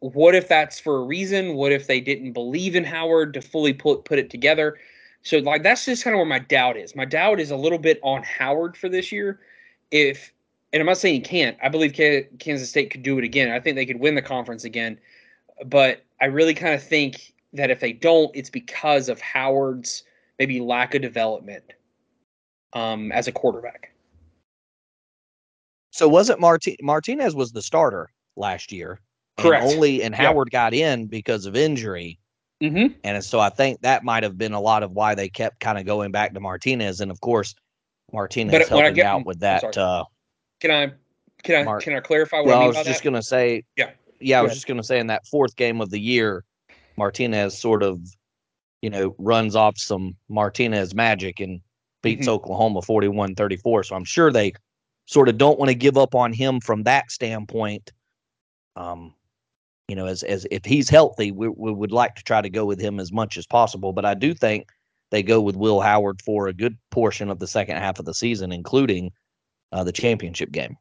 what 0.00 0.34
if 0.34 0.48
that's 0.48 0.78
for 0.78 0.98
a 0.98 1.04
reason? 1.04 1.54
What 1.54 1.72
if 1.72 1.86
they 1.86 2.00
didn't 2.00 2.32
believe 2.32 2.76
in 2.76 2.84
Howard 2.84 3.34
to 3.34 3.40
fully 3.40 3.72
put 3.72 4.04
put 4.04 4.18
it 4.18 4.30
together? 4.30 4.78
So 5.22 5.38
like 5.38 5.62
that's 5.62 5.84
just 5.84 6.04
kind 6.04 6.14
of 6.14 6.18
where 6.18 6.26
my 6.26 6.38
doubt 6.38 6.76
is. 6.76 6.94
My 6.94 7.04
doubt 7.04 7.40
is 7.40 7.50
a 7.50 7.56
little 7.56 7.78
bit 7.78 7.98
on 8.02 8.22
Howard 8.22 8.76
for 8.76 8.88
this 8.88 9.10
year. 9.10 9.40
If 9.90 10.32
and 10.72 10.80
I'm 10.80 10.86
not 10.86 10.98
saying 10.98 11.14
he 11.14 11.20
can't. 11.20 11.56
I 11.62 11.68
believe 11.68 11.94
Kansas 12.38 12.68
State 12.68 12.90
could 12.90 13.02
do 13.02 13.18
it 13.18 13.24
again. 13.24 13.50
I 13.50 13.60
think 13.60 13.76
they 13.76 13.86
could 13.86 14.00
win 14.00 14.14
the 14.14 14.22
conference 14.22 14.64
again. 14.64 14.98
But 15.64 16.04
I 16.20 16.26
really 16.26 16.54
kind 16.54 16.74
of 16.74 16.82
think 16.82 17.32
that 17.52 17.70
if 17.70 17.80
they 17.80 17.92
don't, 17.92 18.30
it's 18.34 18.50
because 18.50 19.08
of 19.08 19.20
Howard's 19.20 20.04
maybe 20.38 20.60
lack 20.60 20.94
of 20.94 21.02
development 21.02 21.64
um, 22.74 23.10
as 23.12 23.26
a 23.26 23.32
quarterback. 23.32 23.92
So 25.92 26.08
wasn't 26.08 26.40
Marti- 26.40 26.76
Martinez 26.82 27.34
was 27.34 27.52
the 27.52 27.62
starter 27.62 28.10
last 28.36 28.72
year? 28.72 29.00
Correct. 29.38 29.64
And 29.64 29.72
only 29.74 30.02
and 30.02 30.14
Howard 30.14 30.50
got 30.50 30.74
in 30.74 31.06
because 31.06 31.46
of 31.46 31.56
injury. 31.56 32.18
Mm-hmm. 32.62 32.94
And 33.04 33.22
so 33.24 33.38
I 33.40 33.50
think 33.50 33.80
that 33.82 34.02
might 34.04 34.22
have 34.22 34.38
been 34.38 34.52
a 34.54 34.60
lot 34.60 34.82
of 34.82 34.92
why 34.92 35.14
they 35.14 35.28
kept 35.28 35.60
kind 35.60 35.78
of 35.78 35.84
going 35.84 36.10
back 36.10 36.32
to 36.34 36.40
Martinez. 36.40 37.00
And 37.00 37.10
of 37.10 37.20
course, 37.20 37.54
Martinez 38.12 38.52
But 38.52 38.62
I 38.62 38.64
helping 38.68 38.94
get- 38.94 39.06
out 39.06 39.26
with 39.26 39.40
that. 39.40 39.76
Uh, 39.76 40.04
Can 40.60 40.70
I 40.70 40.92
can 41.42 41.60
I 41.60 41.62
Mark. 41.64 41.82
can 41.82 41.94
I 41.94 42.00
clarify 42.00 42.38
what 42.38 42.46
well, 42.46 42.60
I 42.60 42.64
I 42.64 42.66
was 42.68 42.76
just 42.84 43.02
that? 43.04 43.10
to 43.10 43.22
say, 43.22 43.62
Yeah. 43.76 43.90
yeah, 44.20 44.38
I 44.38 44.42
was 44.42 44.50
ahead. 44.50 44.56
just 44.56 44.66
going 44.66 44.78
to 44.78 44.82
say 44.86 44.98
in 44.98 45.06
that 45.08 45.26
fourth 45.26 45.54
game 45.56 45.80
of 45.82 45.90
the 45.90 46.00
year, 46.00 46.44
Martinez 46.96 47.56
sort 47.58 47.82
of, 47.82 48.00
you 48.80 48.88
know, 48.90 49.14
runs 49.18 49.54
off 49.54 49.76
some 49.76 50.16
Martinez 50.30 50.94
magic 50.94 51.40
and 51.40 51.60
beats 52.02 52.26
Mhm. 52.26 52.30
Oklahoma 52.30 52.80
41 52.82 53.34
34. 53.34 53.84
So 53.84 53.94
I'm 53.96 54.04
sure 54.04 54.32
they 54.32 54.52
sort 55.06 55.28
of 55.28 55.38
don't 55.38 55.58
want 55.58 55.70
to 55.70 55.74
give 55.74 55.96
up 55.96 56.14
on 56.14 56.32
him 56.32 56.60
from 56.60 56.82
that 56.84 57.10
standpoint. 57.10 57.92
Um, 58.76 59.14
you 59.88 59.96
know, 59.96 60.06
as 60.06 60.22
as 60.24 60.46
if 60.50 60.64
he's 60.64 60.90
healthy, 60.90 61.32
we, 61.32 61.48
we 61.48 61.72
would 61.72 61.92
like 61.92 62.16
to 62.16 62.22
try 62.22 62.42
to 62.42 62.50
go 62.50 62.64
with 62.64 62.80
him 62.80 63.00
as 63.00 63.12
much 63.12 63.36
as 63.36 63.46
possible. 63.46 63.92
But 63.92 64.04
I 64.04 64.14
do 64.14 64.34
think 64.34 64.68
they 65.10 65.22
go 65.22 65.40
with 65.40 65.56
Will 65.56 65.80
Howard 65.80 66.20
for 66.22 66.48
a 66.48 66.52
good 66.52 66.76
portion 66.90 67.30
of 67.30 67.38
the 67.38 67.46
second 67.46 67.76
half 67.76 67.98
of 67.98 68.04
the 68.04 68.14
season, 68.14 68.52
including 68.52 69.12
uh, 69.72 69.84
the 69.84 69.92
championship 69.92 70.50
game. 70.50 70.76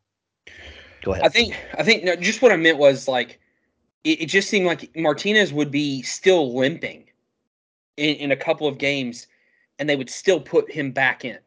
Go 1.04 1.14
ahead. 1.14 1.24
I 1.26 1.30
think 1.30 1.56
I 1.78 1.84
think 1.84 2.04
no, 2.04 2.16
just 2.16 2.42
what 2.42 2.52
I 2.52 2.58
meant 2.58 2.80
was 2.80 3.08
like 3.08 3.40
it, 4.04 4.22
it 4.22 4.26
just 4.26 4.50
seemed 4.50 4.66
like 4.66 4.90
Martinez 4.96 5.54
would 5.54 5.72
be 5.72 6.02
still 6.02 6.56
limping 6.56 7.06
in, 7.98 8.16
in 8.16 8.32
a 8.32 8.36
couple 8.36 8.68
of 8.68 8.80
games, 8.80 9.28
and 9.78 9.88
they 9.88 9.96
would 9.96 10.10
still 10.10 10.40
put 10.40 10.72
him 10.72 10.92
back 10.92 11.24
in. 11.24 11.38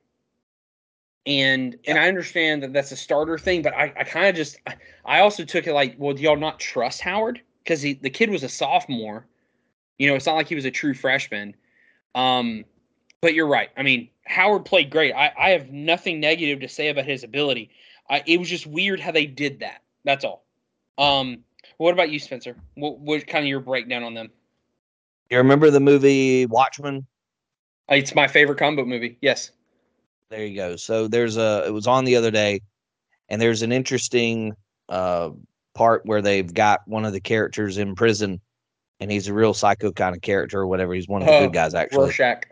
And 1.29 1.77
and 1.87 1.99
I 1.99 2.09
understand 2.09 2.63
that 2.63 2.73
that's 2.73 2.91
a 2.91 2.97
starter 2.97 3.37
thing, 3.37 3.61
but 3.61 3.75
I, 3.75 3.93
I 3.99 4.05
kind 4.05 4.29
of 4.29 4.35
just 4.35 4.57
I, 5.05 5.21
also 5.21 5.45
took 5.45 5.67
it 5.67 5.75
like, 5.75 5.95
well, 5.99 6.15
do 6.15 6.23
y'all 6.23 6.37
not 6.37 6.59
trust 6.59 7.03
Howard 7.03 7.43
because 7.63 7.83
he 7.83 7.93
the 7.93 8.09
kid 8.09 8.31
was 8.31 8.43
a 8.43 8.49
sophomore, 8.49 9.27
you 9.99 10.09
know, 10.09 10.15
it's 10.15 10.25
not 10.25 10.37
like 10.37 10.49
he 10.49 10.55
was 10.55 10.65
a 10.65 10.71
true 10.71 10.95
freshman. 10.95 11.55
Um, 12.15 12.65
but 13.21 13.35
you're 13.35 13.47
right. 13.47 13.69
I 13.77 13.83
mean, 13.83 14.09
Howard 14.25 14.65
played 14.65 14.89
great. 14.89 15.13
I, 15.13 15.31
I 15.39 15.51
have 15.51 15.71
nothing 15.71 16.19
negative 16.19 16.61
to 16.61 16.69
say 16.69 16.89
about 16.89 17.05
his 17.05 17.25
ability. 17.25 17.73
I, 18.09 18.23
it 18.27 18.39
was 18.39 18.49
just 18.49 18.67
weird 18.67 18.99
how 18.99 19.13
they 19.13 19.27
did 19.27 19.61
that. 19.61 19.83
That's 20.05 20.25
all. 20.25 20.47
Um, 20.97 21.45
what 21.77 21.93
about 21.93 22.09
you, 22.09 22.19
Spencer? 22.21 22.57
What 22.75 23.01
what 23.01 23.27
kind 23.27 23.45
of 23.45 23.49
your 23.51 23.61
breakdown 23.61 24.03
on 24.03 24.15
them? 24.15 24.31
you 25.31 25.37
remember 25.37 25.71
the 25.71 25.81
movie 25.81 26.47
Watchmen? 26.47 27.07
Uh, 27.91 27.97
It's 27.97 28.15
my 28.15 28.29
favorite 28.29 28.57
comic 28.57 28.79
book 28.79 28.87
movie. 28.87 29.19
Yes. 29.21 29.51
There 30.31 30.45
you 30.45 30.57
go. 30.57 30.77
So 30.77 31.09
there's 31.09 31.37
a 31.37 31.65
it 31.67 31.71
was 31.71 31.87
on 31.87 32.05
the 32.05 32.17
other 32.17 32.31
day, 32.31 32.61
and 33.29 33.41
there's 33.41 33.63
an 33.63 33.73
interesting 33.73 34.55
uh 34.89 35.31
part 35.75 36.05
where 36.05 36.21
they've 36.21 36.53
got 36.53 36.81
one 36.87 37.05
of 37.05 37.13
the 37.13 37.21
characters 37.21 37.79
in 37.79 37.95
prison, 37.95 38.41
and 39.01 39.11
he's 39.11 39.29
a 39.29 39.35
real 39.35 39.55
psycho 39.55 39.93
kind 39.93 40.15
of 40.15 40.21
character 40.23 40.61
or 40.61 40.67
whatever. 40.67 40.93
He's 40.93 41.09
one 41.09 41.23
of 41.23 41.29
the 41.29 41.35
Oh, 41.35 41.45
good 41.47 41.55
guys 41.55 41.75
actually. 41.75 42.07
Rorschach. 42.07 42.47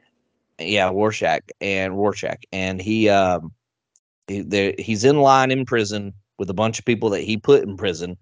Yeah, 0.58 0.88
Rorschach 0.88 1.42
and 1.60 1.96
Rorschach, 1.98 2.44
and 2.50 2.80
he 2.80 3.10
um 3.10 3.52
he, 4.26 4.40
there 4.40 4.74
he's 4.78 5.04
in 5.04 5.18
line 5.18 5.50
in 5.50 5.66
prison 5.66 6.14
with 6.38 6.48
a 6.48 6.54
bunch 6.54 6.78
of 6.78 6.84
people 6.86 7.10
that 7.10 7.22
he 7.22 7.36
put 7.36 7.62
in 7.62 7.76
prison, 7.76 8.16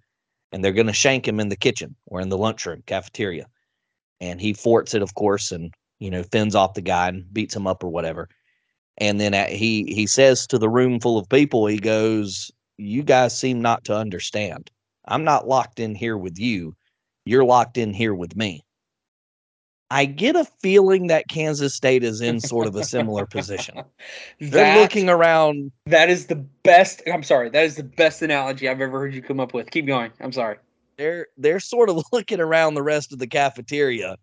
and 0.51 0.65
they're 0.65 0.73
gonna 0.73 0.93
shank 0.93 1.29
him 1.29 1.39
in 1.39 1.49
the 1.49 1.57
kitchen 1.57 1.95
or 2.07 2.21
in 2.21 2.29
the 2.29 2.39
lunchroom 2.39 2.83
cafeteria, 2.87 3.47
and 4.21 4.41
he 4.41 4.53
forts 4.53 4.95
it, 4.95 5.03
of 5.03 5.15
course, 5.15 5.53
and 5.53 5.73
you 6.01 6.11
know 6.11 6.25
fends 6.25 6.57
off 6.57 6.75
the 6.75 6.83
guy 6.83 7.09
and 7.09 7.33
beats 7.33 7.55
him 7.55 7.69
up 7.69 7.85
or 7.85 7.89
whatever. 7.89 8.29
And 8.99 9.21
then 9.21 9.35
at, 9.35 9.51
he 9.51 9.85
he 9.85 10.07
says 10.07 10.47
to 10.49 10.59
the 10.59 10.69
room 10.69 11.01
full 11.01 11.19
of 11.19 11.29
people, 11.29 11.67
he 11.67 11.79
goes, 11.79 12.51
"You 12.79 13.03
guys 13.03 13.37
seem 13.37 13.61
not 13.61 13.85
to 13.85 13.97
understand. 13.97 14.71
I'm 15.07 15.25
not 15.25 15.49
locked 15.49 15.81
in 15.81 15.95
here 15.95 16.17
with 16.17 16.39
you. 16.39 16.75
You're 17.25 17.45
locked 17.45 17.77
in 17.77 17.93
here 17.93 18.15
with 18.15 18.37
me." 18.37 18.65
I 19.91 20.07
get 20.07 20.35
a 20.35 20.45
feeling 20.61 21.09
that 21.09 21.29
Kansas 21.29 21.75
State 21.75 22.03
is 22.03 22.21
in 22.21 22.41
sort 22.41 22.67
of 22.67 22.75
a 22.75 22.85
similar 22.85 23.27
position. 23.27 23.83
They're 24.41 24.81
looking 24.81 25.09
around. 25.09 25.71
That 25.87 26.11
is 26.11 26.27
the 26.27 26.35
best. 26.35 27.03
I'm 27.07 27.23
sorry. 27.23 27.51
That 27.51 27.65
is 27.65 27.77
the 27.77 27.85
best 27.85 28.23
analogy 28.23 28.69
I've 28.69 28.81
ever 28.81 28.99
heard 28.99 29.15
you 29.15 29.23
come 29.23 29.39
up 29.41 29.55
with. 29.55 29.71
Keep 29.71 29.87
going. 29.87 30.11
I'm 30.21 30.33
sorry. 30.33 30.57
They're 30.97 31.29
they're 31.37 31.61
sort 31.61 31.91
of 31.91 32.03
looking 32.13 32.41
around 32.41 32.75
the 32.75 32.83
rest 32.83 33.13
of 33.13 33.19
the 33.19 33.27
cafeteria 33.27 34.17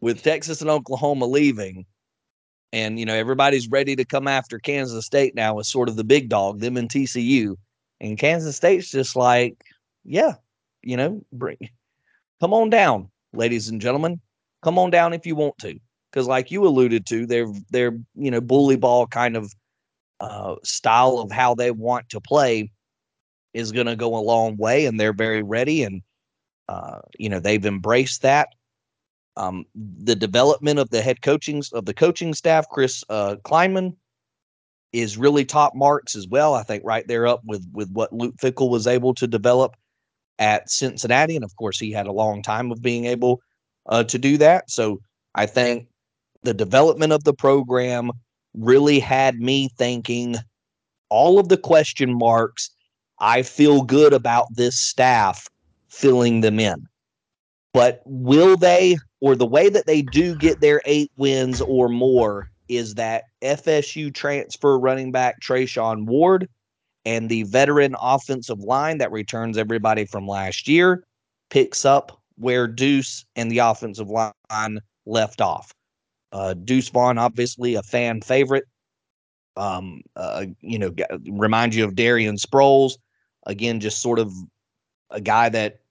with 0.00 0.22
Texas 0.22 0.60
and 0.60 0.70
Oklahoma 0.70 1.26
leaving. 1.26 1.86
And 2.72 2.98
you 2.98 3.04
know, 3.04 3.14
everybody's 3.14 3.68
ready 3.68 3.96
to 3.96 4.04
come 4.04 4.26
after 4.26 4.58
Kansas 4.58 5.06
State 5.06 5.34
now 5.34 5.58
as 5.58 5.68
sort 5.68 5.88
of 5.88 5.96
the 5.96 6.04
big 6.04 6.28
dog, 6.28 6.60
them 6.60 6.76
and 6.76 6.88
TCU. 6.88 7.56
And 8.00 8.18
Kansas 8.18 8.56
State's 8.56 8.90
just 8.90 9.14
like, 9.14 9.62
yeah, 10.04 10.34
you 10.82 10.96
know, 10.96 11.22
bring 11.32 11.58
come 12.40 12.52
on 12.52 12.70
down, 12.70 13.08
ladies 13.32 13.68
and 13.68 13.80
gentlemen. 13.80 14.20
Come 14.62 14.78
on 14.78 14.90
down 14.90 15.12
if 15.12 15.26
you 15.26 15.36
want 15.36 15.56
to. 15.58 15.78
Because 16.10 16.26
like 16.26 16.50
you 16.50 16.66
alluded 16.66 17.06
to, 17.06 17.26
they're 17.26 17.52
they're, 17.70 17.96
you 18.14 18.30
know, 18.30 18.40
bully 18.40 18.76
ball 18.76 19.06
kind 19.06 19.36
of 19.36 19.52
uh 20.20 20.56
style 20.62 21.18
of 21.18 21.30
how 21.30 21.54
they 21.54 21.70
want 21.70 22.08
to 22.10 22.20
play 22.20 22.70
is 23.54 23.72
gonna 23.72 23.96
go 23.96 24.16
a 24.16 24.18
long 24.18 24.56
way 24.56 24.86
and 24.86 24.98
they're 24.98 25.12
very 25.12 25.42
ready 25.42 25.82
and 25.82 26.02
uh, 26.68 27.00
you 27.18 27.28
know 27.28 27.40
they've 27.40 27.66
embraced 27.66 28.22
that 28.22 28.48
um, 29.36 29.64
the 29.74 30.14
development 30.14 30.78
of 30.78 30.90
the 30.90 31.00
head 31.00 31.22
coaching 31.22 31.62
of 31.72 31.84
the 31.86 31.94
coaching 31.94 32.34
staff 32.34 32.68
chris 32.68 33.04
uh, 33.08 33.36
Klieman 33.44 33.96
is 34.92 35.16
really 35.16 35.44
top 35.44 35.74
marks 35.74 36.14
as 36.14 36.28
well 36.28 36.54
i 36.54 36.62
think 36.62 36.82
right 36.84 37.06
there 37.08 37.26
up 37.26 37.42
with 37.44 37.66
with 37.72 37.90
what 37.92 38.12
luke 38.12 38.36
Fickell 38.36 38.70
was 38.70 38.86
able 38.86 39.14
to 39.14 39.26
develop 39.26 39.76
at 40.38 40.70
cincinnati 40.70 41.36
and 41.36 41.44
of 41.44 41.54
course 41.56 41.78
he 41.78 41.92
had 41.92 42.06
a 42.06 42.12
long 42.12 42.42
time 42.42 42.70
of 42.70 42.82
being 42.82 43.06
able 43.06 43.40
uh, 43.86 44.04
to 44.04 44.18
do 44.18 44.36
that 44.36 44.70
so 44.70 45.00
i 45.34 45.46
think 45.46 45.88
the 46.42 46.54
development 46.54 47.12
of 47.12 47.24
the 47.24 47.34
program 47.34 48.10
really 48.54 48.98
had 48.98 49.40
me 49.40 49.68
thinking 49.78 50.36
all 51.08 51.38
of 51.38 51.48
the 51.48 51.56
question 51.56 52.12
marks 52.18 52.70
i 53.18 53.42
feel 53.42 53.82
good 53.82 54.12
about 54.12 54.46
this 54.54 54.78
staff 54.78 55.48
filling 55.92 56.40
them 56.40 56.58
in. 56.58 56.86
But 57.72 58.02
will 58.04 58.56
they, 58.56 58.96
or 59.20 59.34
the 59.34 59.46
way 59.46 59.68
that 59.68 59.86
they 59.86 60.02
do 60.02 60.36
get 60.36 60.60
their 60.60 60.82
eight 60.84 61.10
wins 61.16 61.60
or 61.60 61.88
more, 61.88 62.50
is 62.68 62.94
that 62.94 63.24
FSU 63.42 64.12
transfer 64.12 64.78
running 64.78 65.12
back 65.12 65.40
Treshaun 65.40 66.06
Ward 66.06 66.48
and 67.04 67.28
the 67.28 67.42
veteran 67.44 67.96
offensive 68.00 68.60
line 68.60 68.98
that 68.98 69.10
returns 69.10 69.58
everybody 69.58 70.04
from 70.04 70.26
last 70.28 70.68
year 70.68 71.04
picks 71.50 71.84
up 71.84 72.20
where 72.36 72.66
Deuce 72.66 73.24
and 73.36 73.50
the 73.50 73.58
offensive 73.58 74.08
line 74.08 74.80
left 75.06 75.40
off. 75.40 75.72
Uh, 76.32 76.54
Deuce 76.54 76.88
Vaughn, 76.88 77.18
obviously 77.18 77.74
a 77.74 77.82
fan 77.82 78.22
favorite. 78.22 78.64
Um, 79.56 80.00
uh, 80.16 80.46
you 80.60 80.78
know, 80.78 80.94
remind 81.28 81.74
you 81.74 81.84
of 81.84 81.94
Darren 81.94 82.40
Sproles. 82.40 82.94
Again, 83.46 83.80
just 83.80 84.00
sort 84.00 84.18
of 84.18 84.32
a 85.10 85.20
guy 85.20 85.50
that 85.50 85.81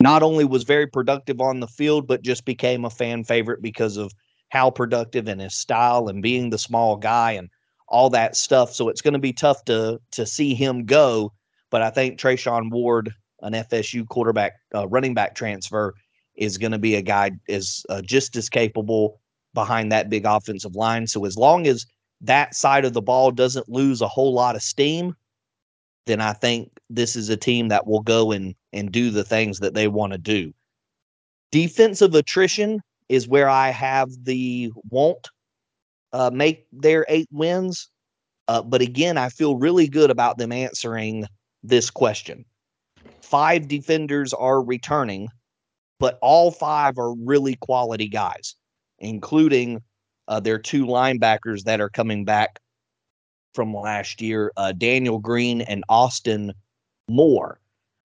not 0.00 0.22
only 0.22 0.44
was 0.44 0.64
very 0.64 0.86
productive 0.86 1.40
on 1.40 1.60
the 1.60 1.68
field, 1.68 2.06
but 2.06 2.22
just 2.22 2.44
became 2.44 2.84
a 2.84 2.90
fan 2.90 3.24
favorite 3.24 3.62
because 3.62 3.96
of 3.96 4.12
how 4.50 4.70
productive 4.70 5.28
and 5.28 5.40
his 5.40 5.54
style 5.54 6.08
and 6.08 6.22
being 6.22 6.50
the 6.50 6.58
small 6.58 6.96
guy 6.96 7.32
and 7.32 7.48
all 7.88 8.10
that 8.10 8.36
stuff. 8.36 8.72
So 8.72 8.88
it's 8.88 9.00
going 9.00 9.14
to 9.14 9.20
be 9.20 9.32
tough 9.32 9.64
to 9.66 10.00
to 10.12 10.26
see 10.26 10.54
him 10.54 10.84
go. 10.84 11.32
But 11.70 11.82
I 11.82 11.90
think 11.90 12.18
Treshaun 12.18 12.70
Ward, 12.70 13.12
an 13.42 13.52
FSU 13.52 14.06
quarterback, 14.08 14.52
uh, 14.74 14.86
running 14.88 15.14
back 15.14 15.34
transfer, 15.34 15.94
is 16.36 16.58
going 16.58 16.72
to 16.72 16.78
be 16.78 16.94
a 16.94 17.02
guy 17.02 17.32
is 17.48 17.84
uh, 17.88 18.02
just 18.02 18.36
as 18.36 18.48
capable 18.48 19.20
behind 19.54 19.92
that 19.92 20.10
big 20.10 20.24
offensive 20.26 20.74
line. 20.74 21.06
So 21.06 21.24
as 21.24 21.36
long 21.36 21.66
as 21.66 21.86
that 22.20 22.54
side 22.54 22.84
of 22.84 22.92
the 22.92 23.02
ball 23.02 23.30
doesn't 23.30 23.68
lose 23.68 24.00
a 24.00 24.08
whole 24.08 24.32
lot 24.32 24.56
of 24.56 24.62
steam, 24.62 25.14
then 26.06 26.20
I 26.20 26.32
think 26.32 26.70
this 26.90 27.16
is 27.16 27.28
a 27.28 27.36
team 27.36 27.68
that 27.68 27.86
will 27.86 28.02
go 28.02 28.32
and 28.32 28.54
and 28.72 28.90
do 28.90 29.10
the 29.10 29.24
things 29.24 29.60
that 29.60 29.74
they 29.74 29.88
want 29.88 30.12
to 30.12 30.18
do. 30.18 30.52
Defensive 31.50 32.14
attrition 32.14 32.80
is 33.08 33.28
where 33.28 33.48
I 33.48 33.70
have 33.70 34.08
the 34.24 34.72
won't 34.90 35.28
uh, 36.12 36.30
make 36.32 36.66
their 36.72 37.04
eight 37.08 37.28
wins. 37.30 37.88
Uh, 38.46 38.62
but 38.62 38.82
again, 38.82 39.16
I 39.16 39.30
feel 39.30 39.56
really 39.56 39.88
good 39.88 40.10
about 40.10 40.36
them 40.38 40.52
answering 40.52 41.26
this 41.62 41.90
question. 41.90 42.44
Five 43.22 43.68
defenders 43.68 44.34
are 44.34 44.62
returning, 44.62 45.28
but 45.98 46.18
all 46.20 46.50
five 46.50 46.98
are 46.98 47.14
really 47.14 47.56
quality 47.56 48.08
guys, 48.08 48.54
including 48.98 49.82
uh, 50.28 50.40
their 50.40 50.58
two 50.58 50.84
linebackers 50.84 51.64
that 51.64 51.80
are 51.80 51.88
coming 51.88 52.24
back 52.24 52.60
from 53.54 53.74
last 53.74 54.20
year 54.20 54.52
uh, 54.56 54.72
Daniel 54.72 55.18
Green 55.18 55.60
and 55.62 55.84
Austin 55.88 56.52
Moore. 57.08 57.60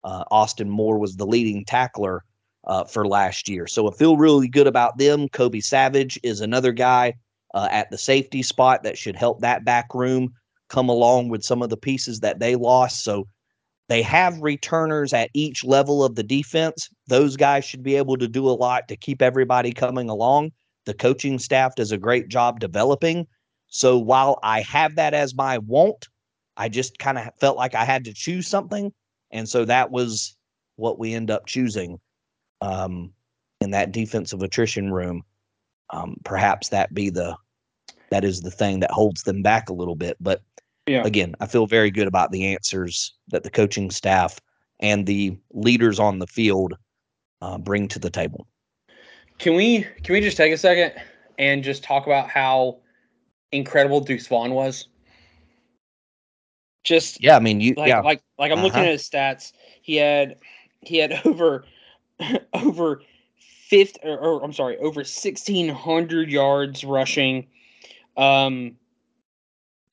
Uh, 0.03 0.23
Austin 0.31 0.69
Moore 0.69 0.97
was 0.97 1.15
the 1.15 1.25
leading 1.25 1.63
tackler 1.65 2.23
uh, 2.65 2.83
for 2.83 3.07
last 3.07 3.49
year. 3.49 3.67
So 3.67 3.89
I 3.89 3.93
feel 3.95 4.17
really 4.17 4.47
good 4.47 4.67
about 4.67 4.97
them. 4.97 5.29
Kobe 5.29 5.59
Savage 5.59 6.19
is 6.23 6.41
another 6.41 6.71
guy 6.71 7.13
uh, 7.53 7.67
at 7.71 7.89
the 7.91 7.97
safety 7.97 8.41
spot 8.41 8.83
that 8.83 8.97
should 8.97 9.15
help 9.15 9.41
that 9.41 9.65
back 9.65 9.93
room 9.93 10.33
come 10.69 10.89
along 10.89 11.29
with 11.29 11.43
some 11.43 11.61
of 11.61 11.69
the 11.69 11.77
pieces 11.77 12.19
that 12.21 12.39
they 12.39 12.55
lost. 12.55 13.03
So 13.03 13.27
they 13.89 14.01
have 14.01 14.41
returners 14.41 15.13
at 15.13 15.29
each 15.33 15.63
level 15.63 16.03
of 16.03 16.15
the 16.15 16.23
defense. 16.23 16.89
Those 17.07 17.35
guys 17.35 17.65
should 17.65 17.83
be 17.83 17.95
able 17.95 18.17
to 18.17 18.27
do 18.27 18.47
a 18.47 18.51
lot 18.51 18.87
to 18.87 18.95
keep 18.95 19.21
everybody 19.21 19.71
coming 19.71 20.09
along. 20.09 20.51
The 20.85 20.93
coaching 20.93 21.37
staff 21.37 21.75
does 21.75 21.91
a 21.91 21.97
great 21.97 22.27
job 22.27 22.59
developing. 22.59 23.27
So 23.73 23.97
while 23.97 24.37
I 24.43 24.61
have 24.61 24.97
that 24.97 25.15
as 25.15 25.33
my 25.33 25.57
won't, 25.57 26.07
I 26.55 26.69
just 26.69 26.99
kind 26.99 27.17
of 27.17 27.29
felt 27.39 27.57
like 27.57 27.73
I 27.73 27.85
had 27.85 28.03
to 28.05 28.13
choose 28.13 28.47
something. 28.47 28.93
And 29.31 29.49
so 29.49 29.65
that 29.65 29.89
was 29.89 30.37
what 30.75 30.99
we 30.99 31.15
end 31.15 31.31
up 31.31 31.47
choosing 31.47 31.99
um, 32.61 33.11
in 33.61 33.71
that 33.71 33.91
defensive 33.91 34.43
attrition 34.43 34.93
room. 34.93 35.23
Um, 35.89 36.17
perhaps 36.23 36.69
that 36.69 36.93
be 36.93 37.09
the 37.09 37.35
that 38.11 38.23
is 38.23 38.41
the 38.41 38.51
thing 38.51 38.79
that 38.81 38.91
holds 38.91 39.23
them 39.23 39.41
back 39.41 39.69
a 39.69 39.73
little 39.73 39.95
bit. 39.95 40.17
But 40.19 40.43
Yeah. 40.85 41.03
again, 41.03 41.33
I 41.39 41.47
feel 41.47 41.65
very 41.65 41.89
good 41.89 42.07
about 42.07 42.31
the 42.31 42.53
answers 42.53 43.15
that 43.29 43.41
the 43.41 43.49
coaching 43.49 43.89
staff 43.89 44.39
and 44.81 45.03
the 45.07 45.35
leaders 45.51 45.99
on 45.99 46.19
the 46.19 46.27
field 46.27 46.75
uh, 47.41 47.57
bring 47.57 47.87
to 47.87 47.97
the 47.97 48.11
table. 48.11 48.45
Can 49.39 49.55
we 49.55 49.87
can 50.03 50.13
we 50.13 50.21
just 50.21 50.37
take 50.37 50.53
a 50.53 50.57
second 50.59 50.93
and 51.39 51.63
just 51.63 51.83
talk 51.83 52.05
about 52.05 52.29
how 52.29 52.82
incredible 53.53 54.01
Deuce 54.01 54.27
Vaughn 54.27 54.51
was? 54.53 54.87
Just 56.83 57.21
Yeah, 57.23 57.37
I 57.37 57.39
mean, 57.39 57.61
you 57.61 57.75
like 57.75 57.89
yeah, 57.89 58.01
like 58.01 58.21
like 58.37 58.51
I'm 58.51 58.61
looking 58.61 58.79
Uh-huh. 58.79 58.87
at 58.87 58.91
his 58.91 59.09
stats. 59.09 59.53
He 59.81 59.95
had 59.95 60.37
he 60.81 60.97
had 60.97 61.21
over 61.25 61.65
over 62.53 63.01
fifth 63.69 63.97
or, 64.03 64.17
or 64.17 64.43
I'm 64.43 64.53
sorry, 64.53 64.77
over 64.77 65.03
1600 65.03 66.29
yards 66.29 66.83
rushing. 66.83 67.47
Um 68.17 68.77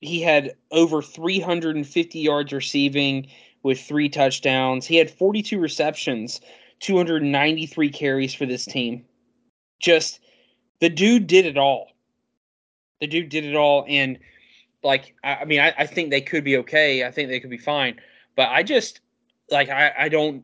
he 0.01 0.19
had 0.21 0.55
over 0.71 1.01
350 1.01 2.19
yards 2.19 2.51
receiving 2.51 3.27
with 3.63 3.79
three 3.79 4.09
touchdowns. 4.09 4.87
He 4.87 4.95
had 4.95 5.11
42 5.11 5.59
receptions, 5.59 6.41
293 6.79 7.89
carries 7.91 8.33
for 8.33 8.47
this 8.47 8.65
team. 8.65 9.05
Just 9.79 10.19
the 10.79 10.89
dude 10.89 11.27
did 11.27 11.45
it 11.45 11.57
all. 11.57 11.90
The 13.01 13.07
dude 13.07 13.29
did 13.29 13.45
it 13.45 13.55
all 13.55 13.85
and 13.87 14.19
like 14.83 15.15
I, 15.23 15.35
I 15.35 15.45
mean 15.45 15.59
I, 15.59 15.73
I 15.77 15.85
think 15.85 16.09
they 16.09 16.21
could 16.21 16.43
be 16.43 16.57
okay. 16.57 17.05
I 17.05 17.11
think 17.11 17.29
they 17.29 17.39
could 17.39 17.49
be 17.49 17.57
fine. 17.57 17.99
But 18.35 18.49
I 18.49 18.63
just 18.63 19.01
like 19.49 19.69
I, 19.69 19.91
I 19.97 20.09
don't 20.09 20.43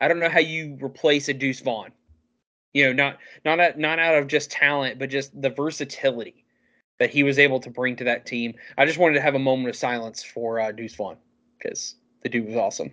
I 0.00 0.08
don't 0.08 0.20
know 0.20 0.28
how 0.28 0.40
you 0.40 0.78
replace 0.80 1.28
a 1.28 1.34
Deuce 1.34 1.60
Vaughn. 1.60 1.92
You 2.72 2.86
know, 2.86 2.92
not 2.92 3.18
not 3.44 3.60
out, 3.60 3.78
not 3.78 3.98
out 3.98 4.16
of 4.16 4.26
just 4.26 4.50
talent, 4.50 4.98
but 4.98 5.10
just 5.10 5.40
the 5.40 5.50
versatility 5.50 6.44
that 6.98 7.10
he 7.10 7.22
was 7.22 7.38
able 7.38 7.60
to 7.60 7.70
bring 7.70 7.96
to 7.96 8.04
that 8.04 8.26
team. 8.26 8.54
I 8.78 8.86
just 8.86 8.98
wanted 8.98 9.14
to 9.14 9.20
have 9.20 9.34
a 9.34 9.38
moment 9.38 9.68
of 9.68 9.76
silence 9.76 10.22
for 10.22 10.60
uh, 10.60 10.72
Deuce 10.72 10.94
Vaughn 10.94 11.16
because 11.58 11.94
the 12.22 12.28
dude 12.28 12.46
was 12.46 12.56
awesome. 12.56 12.90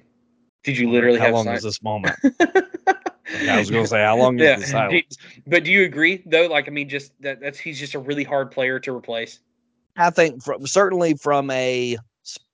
Did 0.63 0.77
you 0.77 0.89
literally 0.89 1.19
how 1.19 1.25
have 1.25 1.33
long 1.33 1.45
si- 1.45 1.51
is 1.53 1.63
this 1.63 1.83
moment? 1.83 2.15
I 3.27 3.57
was 3.57 3.69
going 3.69 3.83
to 3.83 3.89
say, 3.89 4.03
how 4.03 4.17
long 4.17 4.39
is 4.39 4.43
yeah. 4.43 4.55
the 4.57 4.65
silence? 4.65 5.17
but 5.47 5.63
do 5.63 5.71
you 5.71 5.83
agree 5.83 6.23
though? 6.25 6.47
Like, 6.47 6.67
I 6.67 6.71
mean, 6.71 6.89
just 6.89 7.13
that 7.21 7.39
that's 7.39 7.59
he's 7.59 7.79
just 7.79 7.95
a 7.95 7.99
really 7.99 8.23
hard 8.23 8.51
player 8.51 8.79
to 8.79 8.95
replace. 8.95 9.39
I 9.95 10.09
think 10.09 10.43
from 10.43 10.65
certainly 10.67 11.15
from 11.15 11.49
a 11.51 11.97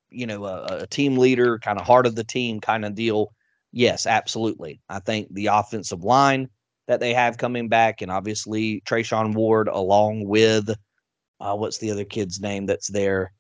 you 0.10 0.26
know 0.28 0.46
a, 0.46 0.82
a 0.82 0.88
team 0.88 1.18
leader, 1.18 1.60
kind 1.60 1.80
of 1.80 1.86
heart 1.86 2.06
of 2.06 2.16
the 2.16 2.24
team 2.24 2.60
kind 2.60 2.86
of 2.86 2.96
deal. 2.96 3.34
Yes, 3.72 4.06
absolutely. 4.06 4.82
I 4.90 5.00
think 5.00 5.34
the 5.34 5.48
offensive 5.48 6.04
line 6.04 6.50
that 6.88 7.00
they 7.00 7.14
have 7.14 7.38
coming 7.38 7.68
back, 7.68 8.02
and 8.02 8.12
obviously 8.12 8.82
Treshaun 8.82 9.36
Ward, 9.36 9.68
along 9.68 10.28
with 10.28 10.70
uh, 11.40 11.56
what's 11.56 11.78
the 11.78 11.92
other 11.92 12.06
kid's 12.06 12.40
name 12.40 12.66
that's 12.66 12.88
there? 12.88 13.32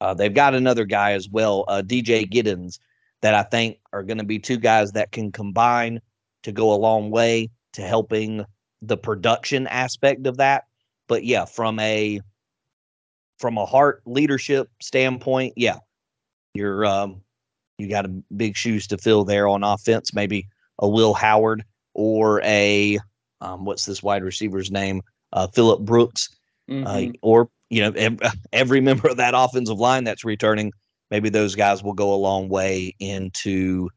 Uh, 0.00 0.14
they've 0.14 0.34
got 0.34 0.54
another 0.54 0.84
guy 0.84 1.12
as 1.12 1.28
well, 1.28 1.64
uh, 1.68 1.82
DJ 1.84 2.28
Giddens, 2.28 2.78
that 3.22 3.34
I 3.34 3.42
think 3.42 3.78
are 3.92 4.02
going 4.02 4.18
to 4.18 4.24
be 4.24 4.38
two 4.38 4.58
guys 4.58 4.92
that 4.92 5.12
can 5.12 5.32
combine 5.32 6.00
to 6.44 6.52
go 6.52 6.72
a 6.72 6.76
long 6.76 7.10
way 7.10 7.50
to 7.74 7.82
helping 7.82 8.44
the 8.80 8.96
production 8.96 9.66
aspect 9.66 10.26
of 10.26 10.36
that. 10.38 10.64
But 11.08 11.24
yeah, 11.24 11.44
from 11.44 11.78
a 11.80 12.20
from 13.38 13.58
a 13.58 13.66
heart 13.66 14.02
leadership 14.06 14.68
standpoint, 14.80 15.54
yeah, 15.56 15.78
you're 16.54 16.86
um, 16.86 17.22
you 17.78 17.88
got 17.88 18.06
a 18.06 18.22
big 18.36 18.56
shoes 18.56 18.86
to 18.88 18.98
fill 18.98 19.24
there 19.24 19.48
on 19.48 19.64
offense. 19.64 20.14
Maybe 20.14 20.48
a 20.78 20.88
Will 20.88 21.14
Howard 21.14 21.64
or 21.94 22.40
a 22.42 22.98
um, 23.40 23.64
what's 23.64 23.84
this 23.84 24.02
wide 24.02 24.22
receiver's 24.22 24.70
name? 24.70 25.02
Uh, 25.32 25.48
Phillip 25.48 25.80
Brooks, 25.80 26.28
uh, 26.70 26.72
mm-hmm. 26.72 27.10
uh, 27.10 27.12
or 27.22 27.48
you 27.70 27.82
know 27.82 27.92
every, 27.96 28.18
every 28.52 28.80
member 28.80 29.08
of 29.08 29.16
that 29.16 29.34
offensive 29.36 29.78
line 29.78 30.04
that's 30.04 30.24
returning. 30.24 30.72
Maybe 31.10 31.28
those 31.28 31.54
guys 31.54 31.82
will 31.82 31.92
go 31.92 32.14
a 32.14 32.16
long 32.16 32.48
way 32.48 32.94
into 32.98 33.90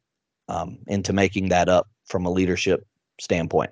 um, 0.50 0.80
into 0.88 1.14
making 1.14 1.50
that 1.50 1.70
up 1.70 1.88
from 2.08 2.26
a 2.26 2.32
leadership 2.32 2.86
standpoint. 3.20 3.72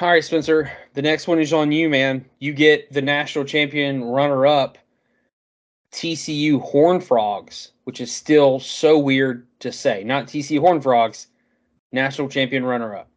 All 0.00 0.08
right, 0.08 0.24
Spencer. 0.24 0.70
The 0.94 1.02
next 1.02 1.26
one 1.26 1.40
is 1.40 1.52
on 1.52 1.72
you, 1.72 1.88
man. 1.88 2.24
You 2.38 2.52
get 2.52 2.92
the 2.92 3.02
national 3.02 3.44
champion 3.44 4.04
runner 4.04 4.46
up, 4.46 4.78
TCU 5.92 6.60
Horn 6.60 7.00
Frogs, 7.00 7.72
which 7.84 8.00
is 8.00 8.12
still 8.12 8.60
so 8.60 8.98
weird 8.98 9.46
to 9.60 9.72
say. 9.72 10.04
Not 10.04 10.26
TCU 10.26 10.60
Horn 10.60 10.80
Frogs, 10.80 11.26
national 11.92 12.28
champion 12.28 12.64
runner 12.64 12.94
up. 12.94 13.10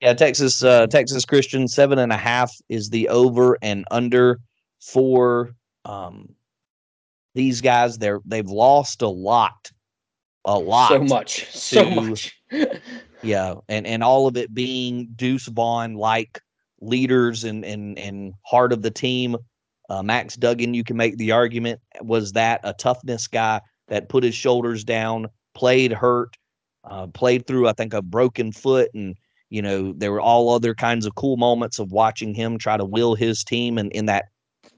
Yeah, 0.00 0.12
Texas 0.12 0.62
uh, 0.62 0.86
Texas 0.88 1.24
Christian 1.24 1.66
seven 1.66 1.98
and 1.98 2.12
a 2.12 2.18
half 2.18 2.54
is 2.68 2.90
the 2.90 3.08
over 3.08 3.56
and 3.62 3.86
under 3.90 4.40
for 4.80 5.54
um, 5.86 6.34
these 7.34 7.62
guys. 7.62 7.96
They're 7.96 8.20
they've 8.26 8.46
lost 8.46 9.00
a 9.00 9.08
lot, 9.08 9.72
a 10.46 10.58
lot, 10.58 10.88
so 10.88 10.98
much, 11.00 11.50
to, 11.52 11.58
so 11.58 11.90
much. 11.90 12.40
yeah, 13.22 13.54
and 13.68 13.86
and 13.86 14.02
all 14.02 14.26
of 14.26 14.36
it 14.36 14.54
being 14.54 15.08
Deuce 15.16 15.46
Vaughn 15.46 15.94
like 15.94 16.40
leaders 16.80 17.44
and 17.44 17.64
and 17.64 17.98
and 17.98 18.32
heart 18.42 18.72
of 18.72 18.82
the 18.82 18.90
team. 18.90 19.36
Uh, 19.88 20.02
Max 20.02 20.36
Duggan, 20.36 20.74
you 20.74 20.82
can 20.82 20.96
make 20.96 21.16
the 21.16 21.30
argument, 21.30 21.80
was 22.00 22.32
that 22.32 22.60
a 22.64 22.72
toughness 22.72 23.28
guy 23.28 23.60
that 23.86 24.08
put 24.08 24.24
his 24.24 24.34
shoulders 24.34 24.82
down, 24.82 25.28
played 25.54 25.92
hurt, 25.92 26.36
uh, 26.84 27.06
played 27.08 27.46
through 27.46 27.68
I 27.68 27.72
think 27.72 27.94
a 27.94 28.02
broken 28.02 28.52
foot, 28.52 28.90
and 28.94 29.16
you 29.50 29.62
know 29.62 29.92
there 29.96 30.12
were 30.12 30.20
all 30.20 30.50
other 30.50 30.74
kinds 30.74 31.06
of 31.06 31.14
cool 31.16 31.36
moments 31.36 31.78
of 31.78 31.92
watching 31.92 32.34
him 32.34 32.56
try 32.56 32.76
to 32.76 32.84
will 32.84 33.14
his 33.14 33.44
team, 33.44 33.78
and 33.78 33.90
in 33.92 34.06
that 34.06 34.26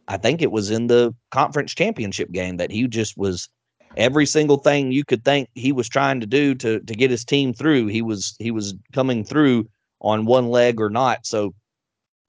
I 0.09 0.17
think 0.17 0.41
it 0.41 0.51
was 0.51 0.71
in 0.71 0.87
the 0.87 1.15
conference 1.31 1.75
championship 1.75 2.33
game 2.33 2.57
that 2.57 2.71
he 2.71 2.87
just 2.89 3.17
was 3.19 3.51
every 3.97 4.27
single 4.27 4.59
thing 4.59 4.93
you 4.93 5.05
could 5.05 5.25
think 5.25 5.49
he 5.55 5.73
was 5.73 5.89
trying 5.89 6.21
to 6.21 6.27
do 6.27 6.55
to 6.57 6.81
to 6.81 6.95
get 6.95 7.11
his 7.11 7.25
team 7.25 7.53
through. 7.53 7.87
He 7.87 8.03
was 8.03 8.37
he 8.39 8.51
was 8.51 8.75
coming 8.93 9.25
through 9.25 9.69
on 10.01 10.27
one 10.27 10.49
leg 10.49 10.81
or 10.81 10.91
not. 10.91 11.27
So 11.27 11.55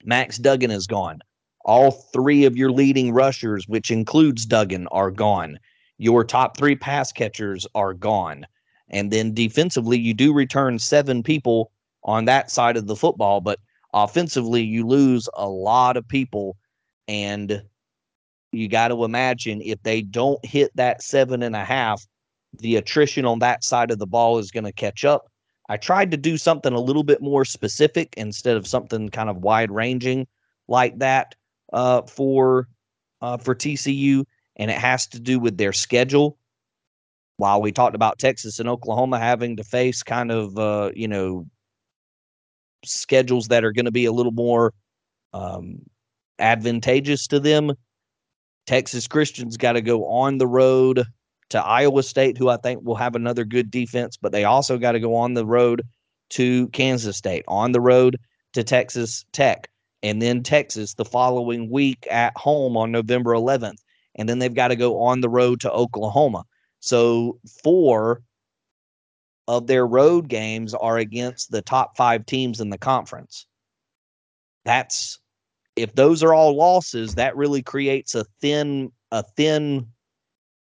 Max 0.04 0.38
Duggan 0.38 0.70
is 0.70 0.86
gone. 0.86 1.20
All 1.64 1.90
three 2.12 2.44
of 2.44 2.56
your 2.56 2.72
leading 2.72 3.12
rushers, 3.12 3.68
which 3.68 3.90
includes 3.90 4.46
Duggan, 4.46 4.86
are 4.88 5.10
gone. 5.10 5.58
Your 5.98 6.24
top 6.24 6.56
three 6.56 6.74
pass 6.74 7.12
catchers 7.12 7.66
are 7.74 7.92
gone. 7.92 8.46
And 8.88 9.10
then 9.10 9.34
defensively, 9.34 9.98
you 9.98 10.14
do 10.14 10.32
return 10.32 10.78
seven 10.78 11.22
people 11.22 11.70
on 12.02 12.24
that 12.24 12.50
side 12.50 12.76
of 12.76 12.86
the 12.86 12.96
football, 12.96 13.40
but 13.40 13.60
offensively, 13.92 14.62
you 14.62 14.86
lose 14.86 15.28
a 15.34 15.48
lot 15.48 15.96
of 15.96 16.08
people. 16.08 16.56
And 17.06 17.62
you 18.52 18.68
got 18.68 18.88
to 18.88 19.04
imagine 19.04 19.60
if 19.62 19.82
they 19.82 20.02
don't 20.02 20.44
hit 20.44 20.74
that 20.76 21.02
seven 21.02 21.42
and 21.42 21.54
a 21.54 21.64
half, 21.64 22.04
the 22.58 22.76
attrition 22.76 23.24
on 23.24 23.38
that 23.38 23.62
side 23.64 23.90
of 23.90 23.98
the 23.98 24.06
ball 24.06 24.38
is 24.38 24.50
going 24.50 24.64
to 24.64 24.72
catch 24.72 25.04
up. 25.04 25.30
I 25.68 25.76
tried 25.76 26.10
to 26.10 26.16
do 26.16 26.36
something 26.36 26.72
a 26.72 26.80
little 26.80 27.04
bit 27.04 27.22
more 27.22 27.44
specific 27.44 28.14
instead 28.16 28.56
of 28.56 28.66
something 28.66 29.08
kind 29.08 29.30
of 29.30 29.36
wide 29.38 29.70
ranging 29.70 30.26
like 30.66 30.98
that 30.98 31.36
uh, 31.72 32.02
for 32.02 32.66
uh, 33.22 33.36
for 33.36 33.54
TCU, 33.54 34.24
and 34.56 34.70
it 34.70 34.78
has 34.78 35.06
to 35.08 35.20
do 35.20 35.38
with 35.38 35.58
their 35.58 35.72
schedule. 35.72 36.36
While 37.36 37.62
we 37.62 37.70
talked 37.70 37.94
about 37.94 38.18
Texas 38.18 38.58
and 38.58 38.68
Oklahoma 38.68 39.18
having 39.18 39.56
to 39.56 39.64
face 39.64 40.02
kind 40.02 40.32
of 40.32 40.58
uh, 40.58 40.90
you 40.94 41.06
know 41.06 41.46
schedules 42.84 43.48
that 43.48 43.64
are 43.64 43.72
going 43.72 43.84
to 43.84 43.92
be 43.92 44.06
a 44.06 44.12
little 44.12 44.32
more 44.32 44.74
um, 45.32 45.82
advantageous 46.40 47.28
to 47.28 47.38
them, 47.38 47.72
Texas 48.70 49.08
Christians 49.08 49.56
got 49.56 49.72
to 49.72 49.80
go 49.80 50.06
on 50.06 50.38
the 50.38 50.46
road 50.46 51.04
to 51.48 51.60
Iowa 51.60 52.04
State, 52.04 52.38
who 52.38 52.48
I 52.48 52.56
think 52.56 52.84
will 52.84 52.94
have 52.94 53.16
another 53.16 53.44
good 53.44 53.68
defense, 53.68 54.16
but 54.16 54.30
they 54.30 54.44
also 54.44 54.78
got 54.78 54.92
to 54.92 55.00
go 55.00 55.16
on 55.16 55.34
the 55.34 55.44
road 55.44 55.82
to 56.28 56.68
Kansas 56.68 57.16
State, 57.16 57.44
on 57.48 57.72
the 57.72 57.80
road 57.80 58.16
to 58.52 58.62
Texas 58.62 59.24
Tech, 59.32 59.68
and 60.04 60.22
then 60.22 60.44
Texas 60.44 60.94
the 60.94 61.04
following 61.04 61.68
week 61.68 62.06
at 62.12 62.32
home 62.36 62.76
on 62.76 62.92
November 62.92 63.32
11th. 63.32 63.78
And 64.14 64.28
then 64.28 64.38
they've 64.38 64.54
got 64.54 64.68
to 64.68 64.76
go 64.76 65.02
on 65.02 65.20
the 65.20 65.28
road 65.28 65.60
to 65.62 65.72
Oklahoma. 65.72 66.44
So, 66.78 67.40
four 67.64 68.22
of 69.48 69.66
their 69.66 69.84
road 69.84 70.28
games 70.28 70.74
are 70.74 70.96
against 70.96 71.50
the 71.50 71.60
top 71.60 71.96
five 71.96 72.24
teams 72.24 72.60
in 72.60 72.70
the 72.70 72.78
conference. 72.78 73.46
That's 74.64 75.18
if 75.80 75.94
those 75.94 76.22
are 76.22 76.34
all 76.34 76.56
losses, 76.56 77.14
that 77.14 77.36
really 77.36 77.62
creates 77.62 78.14
a 78.14 78.24
thin, 78.40 78.90
a 79.10 79.22
thin, 79.22 79.86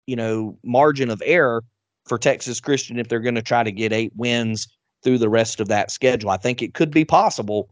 you 0.06 0.16
know, 0.16 0.58
margin 0.64 1.10
of 1.10 1.22
error 1.24 1.64
for 2.06 2.18
Texas 2.18 2.60
Christian 2.60 2.98
if 2.98 3.08
they're 3.08 3.20
going 3.20 3.34
to 3.34 3.42
try 3.42 3.62
to 3.62 3.72
get 3.72 3.92
eight 3.92 4.12
wins 4.16 4.68
through 5.02 5.18
the 5.18 5.28
rest 5.28 5.60
of 5.60 5.68
that 5.68 5.90
schedule. 5.90 6.30
I 6.30 6.36
think 6.36 6.62
it 6.62 6.74
could 6.74 6.90
be 6.90 7.04
possible, 7.04 7.70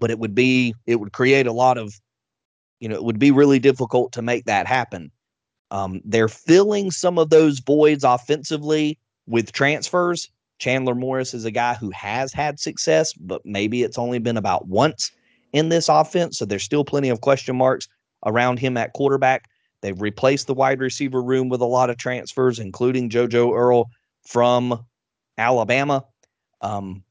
but 0.00 0.10
it 0.10 0.18
would 0.18 0.34
be 0.34 0.74
it 0.86 0.96
would 0.96 1.12
create 1.12 1.46
a 1.46 1.52
lot 1.52 1.78
of, 1.78 1.94
you 2.80 2.88
know, 2.88 2.94
it 2.94 3.04
would 3.04 3.18
be 3.18 3.30
really 3.30 3.58
difficult 3.58 4.12
to 4.12 4.22
make 4.22 4.44
that 4.44 4.66
happen. 4.66 5.10
Um, 5.70 6.00
they're 6.04 6.28
filling 6.28 6.90
some 6.90 7.18
of 7.18 7.30
those 7.30 7.60
voids 7.60 8.04
offensively 8.04 8.98
with 9.26 9.52
transfers. 9.52 10.28
Chandler 10.58 10.94
Morris 10.94 11.34
is 11.34 11.44
a 11.44 11.50
guy 11.50 11.74
who 11.74 11.90
has 11.90 12.32
had 12.32 12.60
success, 12.60 13.12
but 13.14 13.42
maybe 13.44 13.82
it's 13.82 13.98
only 13.98 14.18
been 14.18 14.36
about 14.36 14.68
once 14.68 15.10
in 15.54 15.70
this 15.70 15.88
offense. 15.88 16.36
So 16.36 16.44
there's 16.44 16.64
still 16.64 16.84
plenty 16.84 17.08
of 17.08 17.22
question 17.22 17.56
marks 17.56 17.88
around 18.26 18.58
him 18.58 18.76
at 18.76 18.92
quarterback. 18.92 19.48
They've 19.80 20.00
replaced 20.00 20.48
the 20.48 20.54
wide 20.54 20.80
receiver 20.80 21.22
room 21.22 21.48
with 21.48 21.60
a 21.60 21.66
lot 21.66 21.90
of 21.90 21.96
transfers, 21.96 22.58
including 22.58 23.08
JoJo 23.08 23.56
Earle 23.56 23.88
from 24.26 24.84
Alabama. 25.38 26.04
Um, 26.60 27.04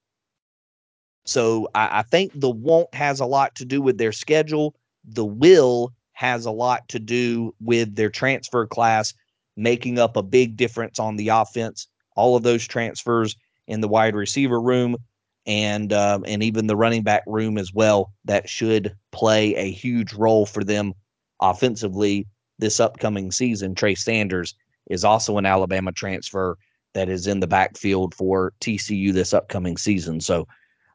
so 1.26 1.70
I, 1.74 2.00
I 2.00 2.02
think 2.04 2.34
the 2.36 2.50
won't 2.50 2.94
has 2.94 3.22
a 3.22 3.26
lot 3.26 3.56
to 3.56 3.66
do 3.66 3.82
with 3.82 3.98
their 3.98 4.12
schedule. 4.12 4.76
The 5.06 5.26
will 5.26 5.94
has 6.12 6.46
a 6.46 6.52
lot 6.52 6.88
to 6.90 7.00
do 7.00 7.56
with 7.62 7.96
their 7.96 8.10
transfer 8.10 8.68
class 8.68 9.14
making 9.56 10.00
up 10.00 10.18
a 10.18 10.24
big 10.24 10.58
difference 10.58 11.00
on 11.00 11.16
the 11.16 11.30
offense. 11.30 11.88
All 12.16 12.36
of 12.36 12.44
those 12.44 12.68
transfers 12.68 13.38
in 13.68 13.80
the 13.80 13.88
wide 13.88 14.16
receiver 14.16 14.60
room 14.60 14.98
and 15.46 15.92
um, 15.92 16.24
and 16.28 16.42
even 16.44 16.68
the 16.68 16.76
running 16.76 17.04
back 17.04 17.24
room 17.28 17.58
as 17.58 17.74
well 17.74 18.14
that 18.26 18.48
should 18.50 18.96
play 19.12 19.56
a 19.56 19.72
huge 19.72 20.14
role 20.14 20.46
for 20.46 20.64
them 20.64 20.94
offensively 21.42 22.28
this 22.60 22.80
upcoming 22.80 23.32
season. 23.32 23.76
Trey 23.76 23.96
Sanders 23.96 24.56
is 24.90 25.04
also 25.04 25.38
an 25.38 25.46
Alabama 25.46 25.92
transfer 25.92 26.58
that 26.94 27.10
is 27.10 27.28
in 27.28 27.40
the 27.40 27.48
backfield 27.48 28.14
for 28.14 28.54
TCU 28.62 29.12
this 29.12 29.34
upcoming 29.34 29.78
season. 29.78 30.22
So, 30.22 30.48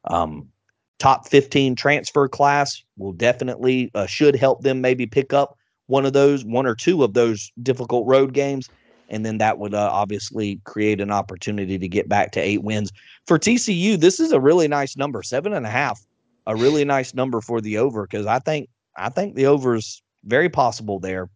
um, 0.05 0.47
top 0.97 1.27
15 1.27 1.75
transfer 1.75 2.27
class 2.27 2.83
will 2.97 3.13
definitely 3.13 3.91
uh, 3.93 4.05
should 4.05 4.35
help 4.35 4.63
them 4.63 4.81
maybe 4.81 5.05
pick 5.05 5.33
up 5.33 5.57
one 5.87 6.05
of 6.05 6.13
those, 6.13 6.45
one 6.45 6.65
or 6.65 6.75
two 6.75 7.03
of 7.03 7.13
those 7.13 7.51
difficult 7.61 8.07
road 8.07 8.33
games 8.33 8.69
and 9.09 9.25
then 9.25 9.37
that 9.39 9.57
would 9.57 9.73
uh, 9.73 9.89
obviously 9.91 10.61
create 10.63 11.01
an 11.01 11.11
opportunity 11.11 11.77
to 11.77 11.87
get 11.87 12.07
back 12.07 12.31
to 12.31 12.39
eight 12.39 12.63
wins 12.63 12.91
for 13.27 13.37
TCU. 13.37 13.99
This 13.99 14.19
is 14.19 14.31
a 14.31 14.39
really 14.39 14.67
nice 14.67 14.95
number, 14.95 15.23
seven 15.23 15.53
and 15.53 15.65
a 15.65 15.69
half, 15.69 15.99
a 16.47 16.55
really 16.55 16.85
nice 16.85 17.13
number 17.13 17.41
for 17.41 17.61
the 17.61 17.77
over 17.77 18.03
because 18.03 18.25
I 18.25 18.39
think 18.39 18.69
I 18.95 19.09
think 19.09 19.35
the 19.35 19.47
over 19.47 19.75
is 19.75 20.01
very 20.23 20.49
possible 20.49 20.99
there 20.99 21.29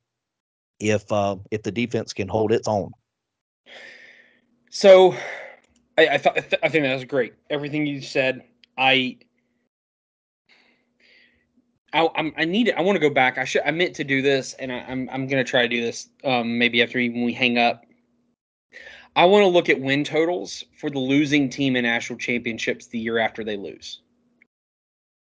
if 0.79 1.11
uh, 1.11 1.37
if 1.51 1.63
the 1.63 1.71
defense 1.71 2.13
can 2.13 2.27
hold 2.27 2.51
its 2.51 2.67
own. 2.67 2.91
So, 4.69 5.15
I 5.97 6.07
I, 6.13 6.17
th- 6.17 6.53
I 6.63 6.69
think 6.69 6.83
that 6.83 6.93
was 6.93 7.05
great. 7.05 7.33
Everything 7.49 7.85
you 7.85 8.01
said, 8.01 8.43
I 8.77 9.17
I, 11.93 12.09
I'm, 12.15 12.33
I 12.37 12.45
need 12.45 12.67
it. 12.67 12.75
I 12.75 12.81
want 12.81 12.95
to 12.95 12.99
go 12.99 13.13
back. 13.13 13.37
I 13.37 13.45
should. 13.45 13.61
I 13.65 13.71
meant 13.71 13.95
to 13.95 14.03
do 14.03 14.21
this, 14.21 14.53
and 14.53 14.71
I, 14.71 14.79
am 14.79 14.89
I'm, 14.89 15.09
I'm 15.11 15.27
gonna 15.27 15.43
try 15.43 15.61
to 15.61 15.67
do 15.67 15.81
this. 15.81 16.09
Um, 16.23 16.57
maybe 16.57 16.81
after 16.81 16.97
even 16.97 17.23
we 17.23 17.33
hang 17.33 17.57
up. 17.57 17.85
I 19.15 19.25
want 19.25 19.43
to 19.43 19.47
look 19.47 19.69
at 19.69 19.79
win 19.79 20.03
totals 20.03 20.63
for 20.75 20.89
the 20.89 20.99
losing 20.99 21.49
team 21.49 21.75
in 21.75 21.83
national 21.83 22.17
championships 22.17 22.87
the 22.87 22.97
year 22.97 23.19
after 23.19 23.43
they 23.43 23.57
lose. 23.57 24.01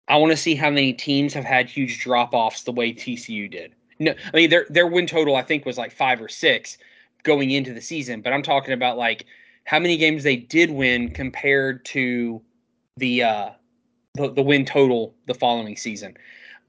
I 0.07 0.17
want 0.17 0.31
to 0.31 0.37
see 0.37 0.55
how 0.55 0.69
many 0.69 0.93
teams 0.93 1.33
have 1.33 1.45
had 1.45 1.67
huge 1.67 1.99
drop 1.99 2.33
offs 2.33 2.63
the 2.63 2.71
way 2.71 2.93
TCU 2.93 3.49
did. 3.49 3.73
No, 3.97 4.13
I 4.33 4.37
mean 4.37 4.49
their 4.49 4.67
their 4.69 4.87
win 4.87 5.07
total 5.07 5.35
I 5.35 5.41
think 5.41 5.65
was 5.65 5.77
like 5.77 5.91
five 5.91 6.21
or 6.21 6.29
six 6.29 6.77
going 7.23 7.51
into 7.51 7.73
the 7.73 7.81
season, 7.81 8.21
but 8.21 8.33
I'm 8.33 8.43
talking 8.43 8.73
about 8.73 8.97
like 8.97 9.25
how 9.63 9.79
many 9.79 9.97
games 9.97 10.23
they 10.23 10.35
did 10.35 10.69
win 10.69 11.09
compared 11.09 11.85
to 11.85 12.41
the 12.97 13.23
uh 13.23 13.49
the, 14.15 14.31
the 14.31 14.41
win 14.41 14.65
total 14.65 15.15
the 15.25 15.33
following 15.33 15.77
season. 15.77 16.17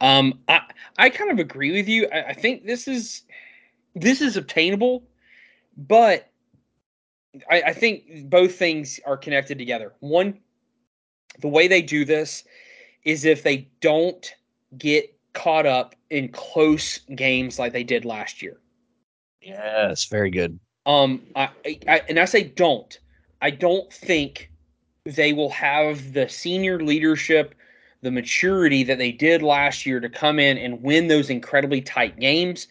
Um, 0.03 0.41
I 0.49 0.61
I 0.99 1.09
kind 1.09 1.31
of 1.31 1.39
agree 1.39 1.73
with 1.73 1.89
you. 1.89 2.09
I, 2.13 2.23
I 2.25 2.33
think 2.35 2.67
this 2.67 2.89
is 2.89 3.23
this 3.95 4.21
is 4.21 4.37
obtainable, 4.37 5.05
but 5.77 6.29
I, 7.49 7.63
I 7.69 7.73
think 7.73 8.29
both 8.29 8.57
things 8.57 8.99
are 9.07 9.17
connected 9.17 9.59
together. 9.59 9.93
One, 10.01 10.39
the 11.41 11.49
way 11.49 11.69
they 11.69 11.83
do 11.83 12.05
this 12.05 12.45
is 13.05 13.25
if 13.25 13.45
they 13.45 13.69
don't 13.81 14.35
get 14.77 15.17
caught 15.35 15.67
up 15.67 15.95
in 16.11 16.29
close 16.29 16.99
games 17.15 17.59
like 17.59 17.73
they 17.73 17.85
did 17.85 18.05
last 18.05 18.43
year. 18.43 18.59
Yes, 19.41 20.05
very 20.07 20.31
good. 20.31 20.59
Um, 20.85 21.23
I, 21.37 21.49
I 21.89 22.03
and 22.09 22.19
I 22.19 22.25
say 22.25 22.43
don't. 22.43 22.99
I 23.41 23.51
don't 23.51 23.93
think 23.93 24.51
they 25.05 25.33
will 25.33 25.51
have 25.51 26.13
the 26.13 26.29
senior 26.29 26.83
leadership, 26.83 27.55
the 28.03 28.11
maturity 28.11 28.83
that 28.85 28.99
they 28.99 29.13
did 29.13 29.43
last 29.43 29.87
year 29.87 30.01
to 30.01 30.09
come 30.09 30.39
in 30.39 30.59
and 30.59 30.83
win 30.83 31.09
those 31.09 31.31
incredibly 31.31 31.81
tight 31.81 32.19
games. 32.19 32.67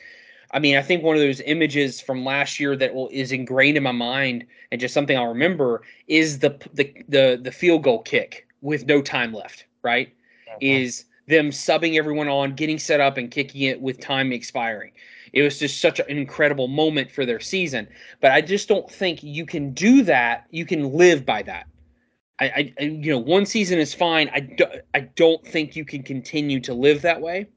I 0.51 0.59
mean, 0.59 0.75
I 0.75 0.81
think 0.81 1.03
one 1.03 1.15
of 1.15 1.21
those 1.21 1.39
images 1.41 2.01
from 2.01 2.25
last 2.25 2.59
year 2.59 2.75
that 2.75 2.93
will 2.93 3.09
is 3.11 3.31
ingrained 3.31 3.77
in 3.77 3.83
my 3.83 3.93
mind 3.93 4.45
and 4.71 4.81
just 4.81 4.93
something 4.93 5.17
I'll 5.17 5.27
remember 5.27 5.83
is 6.07 6.39
the 6.39 6.49
the 6.73 6.93
the, 7.07 7.39
the 7.41 7.51
field 7.51 7.83
goal 7.83 7.99
kick 7.99 8.45
with 8.61 8.85
no 8.85 9.01
time 9.01 9.33
left, 9.33 9.65
right? 9.81 10.09
Mm-hmm. 10.49 10.57
Is 10.59 11.05
them 11.27 11.49
subbing 11.49 11.97
everyone 11.97 12.27
on, 12.27 12.53
getting 12.53 12.77
set 12.77 12.99
up 12.99 13.17
and 13.17 13.31
kicking 13.31 13.61
it 13.61 13.81
with 13.81 13.99
time 13.99 14.33
expiring. 14.33 14.91
It 15.33 15.43
was 15.43 15.59
just 15.59 15.79
such 15.79 15.99
an 15.99 16.09
incredible 16.09 16.67
moment 16.67 17.09
for 17.09 17.25
their 17.25 17.39
season. 17.39 17.87
But 18.19 18.31
I 18.31 18.41
just 18.41 18.67
don't 18.67 18.91
think 18.91 19.23
you 19.23 19.45
can 19.45 19.73
do 19.73 20.03
that. 20.03 20.45
You 20.51 20.65
can 20.65 20.91
live 20.91 21.25
by 21.25 21.41
that. 21.43 21.67
I, 22.41 22.73
I 22.79 22.83
you 22.83 23.11
know, 23.11 23.19
one 23.19 23.45
season 23.45 23.79
is 23.79 23.93
fine. 23.93 24.29
I, 24.33 24.39
do, 24.41 24.65
I 24.93 25.01
don't 25.01 25.45
think 25.45 25.75
you 25.75 25.85
can 25.85 26.03
continue 26.03 26.59
to 26.61 26.73
live 26.73 27.01
that 27.03 27.21
way. 27.21 27.47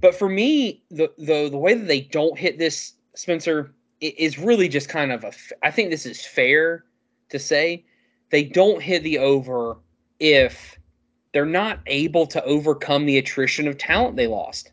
But 0.00 0.14
for 0.14 0.28
me, 0.28 0.84
the 0.90 1.12
the 1.18 1.48
the 1.50 1.58
way 1.58 1.74
that 1.74 1.88
they 1.88 2.02
don't 2.02 2.38
hit 2.38 2.58
this, 2.58 2.92
Spencer, 3.14 3.74
is 4.00 4.38
really 4.38 4.68
just 4.68 4.88
kind 4.88 5.10
of 5.10 5.24
a. 5.24 5.32
I 5.62 5.72
think 5.72 5.90
this 5.90 6.06
is 6.06 6.24
fair 6.24 6.84
to 7.30 7.38
say 7.38 7.84
they 8.30 8.44
don't 8.44 8.80
hit 8.80 9.02
the 9.02 9.18
over 9.18 9.76
if 10.20 10.78
they're 11.32 11.44
not 11.44 11.80
able 11.86 12.26
to 12.26 12.44
overcome 12.44 13.06
the 13.06 13.18
attrition 13.18 13.66
of 13.66 13.76
talent 13.76 14.16
they 14.16 14.28
lost. 14.28 14.70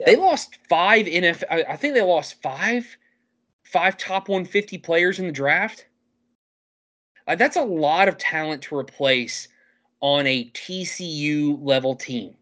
Yeah. 0.00 0.06
They 0.06 0.16
lost 0.16 0.58
five 0.68 1.06
NFL. 1.06 1.64
I 1.68 1.76
think 1.76 1.94
they 1.94 2.02
lost 2.02 2.40
five, 2.42 2.86
five 3.64 3.96
top 3.96 4.28
150 4.28 4.78
players 4.78 5.18
in 5.18 5.26
the 5.26 5.32
draft. 5.32 5.86
Uh, 7.26 7.36
that's 7.36 7.56
a 7.56 7.62
lot 7.62 8.08
of 8.08 8.18
talent 8.18 8.62
to 8.62 8.76
replace 8.76 9.48
on 10.00 10.26
a 10.26 10.50
TCU 10.50 11.58
level 11.62 11.94
team. 11.94 12.34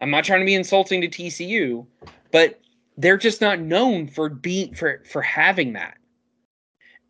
I'm 0.00 0.10
not 0.10 0.24
trying 0.24 0.40
to 0.40 0.46
be 0.46 0.54
insulting 0.54 1.00
to 1.02 1.08
TCU, 1.08 1.86
but 2.30 2.60
they're 2.96 3.18
just 3.18 3.40
not 3.40 3.60
known 3.60 4.06
for 4.06 4.28
being 4.28 4.74
for 4.74 5.02
for 5.04 5.22
having 5.22 5.74
that. 5.74 5.98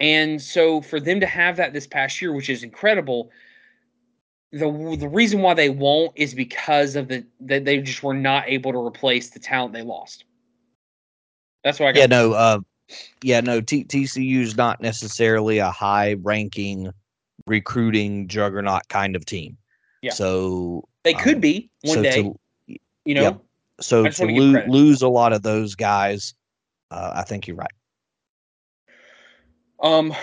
And 0.00 0.40
so 0.40 0.80
for 0.80 0.98
them 0.98 1.20
to 1.20 1.26
have 1.26 1.56
that 1.56 1.72
this 1.72 1.86
past 1.86 2.20
year, 2.22 2.32
which 2.32 2.48
is 2.48 2.62
incredible, 2.62 3.30
the 4.52 4.96
the 4.98 5.08
reason 5.08 5.42
why 5.42 5.54
they 5.54 5.70
won't 5.70 6.12
is 6.16 6.34
because 6.34 6.96
of 6.96 7.08
the 7.08 7.24
that 7.40 7.64
they 7.64 7.78
just 7.78 8.02
were 8.02 8.14
not 8.14 8.48
able 8.48 8.72
to 8.72 8.78
replace 8.78 9.30
the 9.30 9.38
talent 9.38 9.72
they 9.72 9.82
lost. 9.82 10.24
That's 11.62 11.78
why 11.78 11.90
I 11.90 11.92
got. 11.92 12.00
Yeah, 12.00 12.06
no, 12.06 12.32
uh, 12.32 12.60
yeah, 13.22 13.40
no. 13.40 13.60
T- 13.60 13.84
TCU 13.84 14.40
is 14.40 14.56
not 14.56 14.80
necessarily 14.80 15.58
a 15.58 15.70
high 15.70 16.14
ranking 16.22 16.92
recruiting 17.46 18.28
juggernaut 18.28 18.88
kind 18.88 19.16
of 19.16 19.24
team. 19.24 19.56
Yeah. 20.02 20.12
So 20.12 20.88
they 21.04 21.14
could 21.14 21.36
um, 21.36 21.40
be 21.40 21.70
one 21.82 21.96
so 21.96 22.02
day. 22.02 22.22
To, 22.22 22.38
you 23.04 23.14
know. 23.14 23.40
So 23.80 24.08
to 24.08 24.26
lo- 24.26 24.64
lose 24.68 25.00
a 25.00 25.08
lot 25.08 25.32
of 25.32 25.42
those 25.42 25.74
guys, 25.74 26.34
uh, 26.90 27.12
I 27.14 27.22
think 27.22 27.46
you're 27.46 27.56
right. 27.56 27.72
Um. 29.82 30.14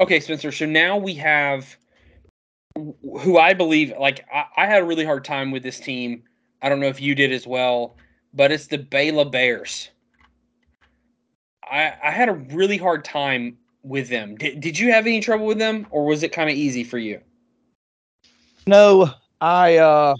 Okay, 0.00 0.18
Spencer. 0.18 0.50
So 0.50 0.66
now 0.66 0.96
we 0.96 1.14
have 1.14 1.76
who 2.76 3.38
I 3.38 3.54
believe, 3.54 3.92
like 3.98 4.26
I, 4.32 4.44
I, 4.56 4.66
had 4.66 4.82
a 4.82 4.84
really 4.84 5.04
hard 5.04 5.24
time 5.24 5.50
with 5.50 5.62
this 5.62 5.78
team. 5.78 6.22
I 6.62 6.68
don't 6.68 6.80
know 6.80 6.88
if 6.88 7.00
you 7.00 7.14
did 7.14 7.32
as 7.32 7.46
well, 7.46 7.96
but 8.32 8.50
it's 8.50 8.66
the 8.66 8.78
Baylor 8.78 9.24
Bears. 9.24 9.90
I 11.70 11.94
I 12.02 12.10
had 12.10 12.28
a 12.28 12.32
really 12.32 12.76
hard 12.76 13.04
time 13.04 13.56
with 13.82 14.08
them. 14.08 14.36
Did 14.36 14.60
Did 14.60 14.78
you 14.78 14.92
have 14.92 15.06
any 15.06 15.20
trouble 15.20 15.46
with 15.46 15.58
them, 15.58 15.86
or 15.90 16.04
was 16.04 16.22
it 16.22 16.32
kind 16.32 16.50
of 16.50 16.56
easy 16.56 16.84
for 16.84 16.98
you? 16.98 17.20
No, 18.66 19.10
I 19.40 19.76
uh 19.76 20.14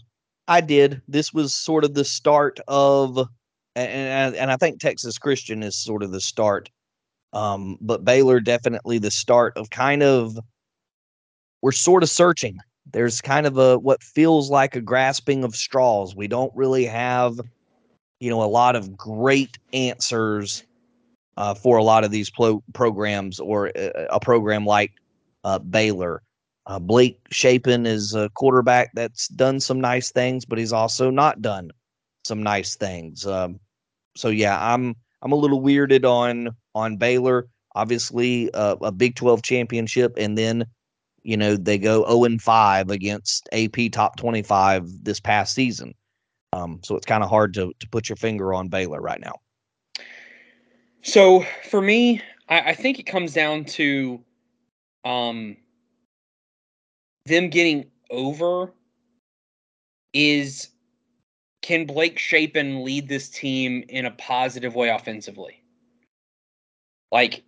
I 0.46 0.60
did. 0.60 1.00
This 1.08 1.32
was 1.32 1.54
sort 1.54 1.84
of 1.84 1.94
the 1.94 2.04
start 2.04 2.60
of, 2.68 3.18
and 3.74 4.34
and 4.36 4.50
I 4.50 4.56
think 4.56 4.80
Texas 4.80 5.18
Christian 5.18 5.62
is 5.62 5.74
sort 5.76 6.02
of 6.02 6.12
the 6.12 6.20
start. 6.20 6.70
Um, 7.32 7.78
but 7.80 8.04
Baylor 8.04 8.38
definitely 8.38 8.98
the 8.98 9.10
start 9.10 9.56
of 9.56 9.70
kind 9.70 10.02
of 10.02 10.38
we're 11.62 11.72
sort 11.72 12.02
of 12.02 12.10
searching. 12.10 12.58
There's 12.92 13.20
kind 13.20 13.46
of 13.46 13.56
a 13.58 13.78
what 13.78 14.02
feels 14.02 14.50
like 14.50 14.76
a 14.76 14.80
grasping 14.80 15.42
of 15.42 15.56
straws. 15.56 16.14
We 16.14 16.28
don't 16.28 16.54
really 16.54 16.84
have, 16.84 17.40
you 18.20 18.30
know, 18.30 18.42
a 18.42 18.44
lot 18.44 18.76
of 18.76 18.96
great 18.96 19.58
answers 19.72 20.62
uh, 21.36 21.54
for 21.54 21.76
a 21.76 21.84
lot 21.84 22.04
of 22.04 22.10
these 22.10 22.30
pro- 22.30 22.62
programs 22.72 23.40
or 23.40 23.70
a, 23.74 24.06
a 24.10 24.20
program 24.20 24.64
like 24.64 24.92
uh, 25.44 25.58
Baylor. 25.58 26.22
Uh, 26.66 26.78
Blake 26.78 27.20
Shapen 27.30 27.84
is 27.84 28.14
a 28.14 28.30
quarterback 28.30 28.90
that's 28.94 29.28
done 29.28 29.60
some 29.60 29.80
nice 29.80 30.10
things, 30.10 30.44
but 30.44 30.58
he's 30.58 30.72
also 30.72 31.10
not 31.10 31.42
done 31.42 31.70
some 32.24 32.42
nice 32.42 32.74
things. 32.74 33.26
Um, 33.26 33.60
so 34.16 34.28
yeah, 34.28 34.58
I'm 34.72 34.94
I'm 35.22 35.32
a 35.32 35.36
little 35.36 35.60
weirded 35.60 36.04
on 36.04 36.54
on 36.74 36.96
Baylor. 36.96 37.48
Obviously, 37.74 38.52
uh, 38.54 38.76
a 38.82 38.92
Big 38.92 39.16
12 39.16 39.42
championship, 39.42 40.14
and 40.16 40.38
then 40.38 40.64
you 41.24 41.36
know, 41.36 41.56
they 41.56 41.78
go 41.78 42.04
0 42.06 42.24
and 42.24 42.40
5 42.40 42.90
against 42.90 43.48
AP 43.52 43.90
top 43.90 44.16
25 44.16 44.88
this 45.02 45.18
past 45.18 45.54
season. 45.54 45.94
Um, 46.52 46.80
so 46.84 46.94
it's 46.94 47.06
kind 47.06 47.24
of 47.24 47.30
hard 47.30 47.54
to, 47.54 47.72
to 47.80 47.88
put 47.88 48.08
your 48.08 48.16
finger 48.16 48.54
on 48.54 48.68
Baylor 48.68 49.00
right 49.00 49.18
now. 49.18 49.40
So 51.04 51.44
for 51.68 51.82
me, 51.82 52.22
I, 52.48 52.70
I 52.70 52.74
think 52.74 52.98
it 52.98 53.04
comes 53.04 53.34
down 53.34 53.66
to 53.66 54.24
um, 55.04 55.56
them 57.26 57.50
getting 57.50 57.90
over 58.10 58.72
is 60.14 60.68
can 61.60 61.84
Blake 61.84 62.18
Shapen 62.18 62.84
lead 62.84 63.08
this 63.08 63.28
team 63.28 63.84
in 63.88 64.06
a 64.06 64.12
positive 64.12 64.74
way 64.74 64.88
offensively? 64.88 65.62
Like, 67.12 67.42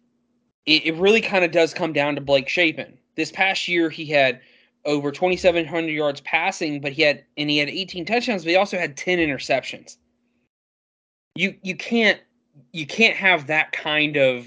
it, 0.67 0.87
it 0.87 0.95
really 0.97 1.23
kind 1.23 1.45
of 1.45 1.51
does 1.51 1.73
come 1.73 1.95
down 1.95 2.15
to 2.17 2.21
Blake 2.21 2.49
Shapen. 2.49 2.99
This 3.15 3.33
past 3.33 3.69
year, 3.69 3.89
he 3.89 4.05
had 4.05 4.41
over 4.85 5.11
2,700 5.11 5.91
yards 5.91 6.21
passing, 6.21 6.81
but 6.81 6.93
he 6.93 7.03
had 7.03 7.25
and 7.39 7.49
he 7.49 7.57
had 7.57 7.71
18 7.71 8.05
touchdowns, 8.05 8.45
but 8.45 8.51
he 8.51 8.57
also 8.57 8.79
had 8.79 8.99
10 8.99 9.19
interceptions. 9.19 9.97
You 11.35 11.55
you 11.63 11.75
can't 11.75 12.21
you 12.73 12.87
can't 12.87 13.17
have 13.17 13.47
that 13.47 13.73
kind 13.73 14.17
of 14.17 14.47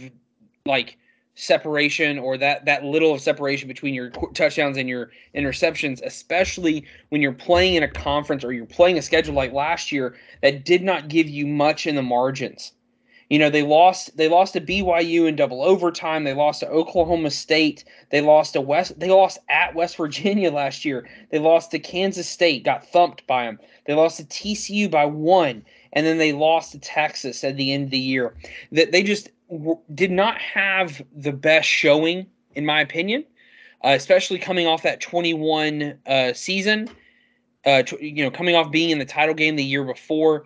like 0.65 0.97
separation 1.35 2.19
or 2.19 2.37
that 2.37 2.65
that 2.65 2.83
little 2.83 3.13
of 3.13 3.21
separation 3.21 3.67
between 3.67 3.93
your 3.93 4.09
touchdowns 4.33 4.77
and 4.77 4.89
your 4.89 5.09
interceptions 5.35 6.01
especially 6.05 6.85
when 7.09 7.21
you're 7.21 7.31
playing 7.31 7.75
in 7.75 7.83
a 7.83 7.87
conference 7.87 8.43
or 8.43 8.51
you're 8.51 8.65
playing 8.65 8.97
a 8.97 9.01
schedule 9.01 9.33
like 9.33 9.53
last 9.53 9.89
year 9.91 10.17
that 10.41 10.65
did 10.65 10.83
not 10.83 11.07
give 11.07 11.29
you 11.29 11.47
much 11.47 11.87
in 11.87 11.95
the 11.95 12.01
margins 12.01 12.73
you 13.29 13.37
know, 13.37 13.49
they 13.49 13.61
lost 13.61 14.17
they 14.17 14.27
lost 14.27 14.53
to 14.53 14.61
BYU 14.61 15.27
in 15.27 15.35
double 15.35 15.63
overtime. 15.63 16.23
They 16.23 16.33
lost 16.33 16.61
to 16.61 16.69
Oklahoma 16.69 17.29
State. 17.29 17.83
They 18.09 18.21
lost 18.21 18.53
to 18.53 18.61
West 18.61 18.99
they 18.99 19.09
lost 19.09 19.37
at 19.49 19.75
West 19.75 19.97
Virginia 19.97 20.51
last 20.51 20.83
year. 20.83 21.07
They 21.29 21.39
lost 21.39 21.71
to 21.71 21.79
Kansas 21.79 22.27
State, 22.27 22.63
got 22.63 22.87
thumped 22.87 23.25
by 23.27 23.45
them. 23.45 23.59
They 23.85 23.93
lost 23.93 24.17
to 24.17 24.23
TCU 24.25 24.89
by 24.89 25.05
1 25.05 25.63
and 25.93 26.05
then 26.05 26.17
they 26.17 26.33
lost 26.33 26.71
to 26.71 26.79
Texas 26.79 27.43
at 27.43 27.55
the 27.55 27.71
end 27.71 27.85
of 27.85 27.91
the 27.91 27.97
year. 27.99 28.35
That 28.71 28.91
they 28.91 29.03
just 29.03 29.29
w- 29.49 29.79
did 29.93 30.11
not 30.11 30.39
have 30.39 31.01
the 31.15 31.33
best 31.33 31.67
showing 31.67 32.25
in 32.55 32.65
my 32.65 32.81
opinion. 32.81 33.25
Uh, 33.81 33.89
especially 33.89 34.37
coming 34.37 34.67
off 34.67 34.83
that 34.83 34.99
21 34.99 35.97
uh, 36.05 36.33
season, 36.33 36.89
uh, 37.65 37.81
t- 37.81 38.09
you 38.09 38.23
know, 38.23 38.29
coming 38.29 38.53
off 38.53 38.69
being 38.71 38.89
in 38.89 38.99
the 38.99 39.05
title 39.05 39.33
game 39.33 39.55
the 39.55 39.63
year 39.63 39.85
before, 39.85 40.45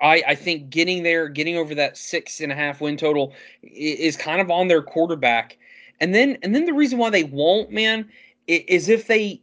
I, 0.00 0.22
I 0.28 0.34
think 0.34 0.70
getting 0.70 1.02
there, 1.02 1.28
getting 1.28 1.56
over 1.56 1.74
that 1.74 1.96
six 1.96 2.40
and 2.40 2.52
a 2.52 2.54
half 2.54 2.80
win 2.80 2.96
total 2.96 3.34
is 3.62 4.16
kind 4.16 4.40
of 4.40 4.50
on 4.50 4.68
their 4.68 4.82
quarterback. 4.82 5.58
And 6.00 6.14
then 6.14 6.38
and 6.42 6.54
then 6.54 6.66
the 6.66 6.74
reason 6.74 6.98
why 6.98 7.10
they 7.10 7.24
won't, 7.24 7.70
man, 7.70 8.08
is 8.46 8.88
if 8.88 9.06
they 9.06 9.40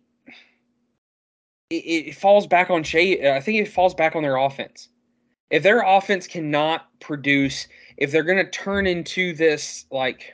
it, 1.69 1.75
it 1.75 2.15
falls 2.15 2.45
back 2.47 2.69
on 2.69 2.83
Shay. 2.83 3.33
I 3.35 3.41
think 3.41 3.59
it 3.59 3.71
falls 3.71 3.95
back 3.95 4.15
on 4.15 4.23
their 4.23 4.37
offense. 4.37 4.89
If 5.49 5.63
their 5.63 5.81
offense 5.81 6.27
cannot 6.27 6.87
produce, 6.99 7.67
if 7.97 8.11
they're 8.11 8.23
going 8.23 8.43
to 8.43 8.49
turn 8.49 8.87
into 8.87 9.33
this 9.33 9.85
like 9.91 10.33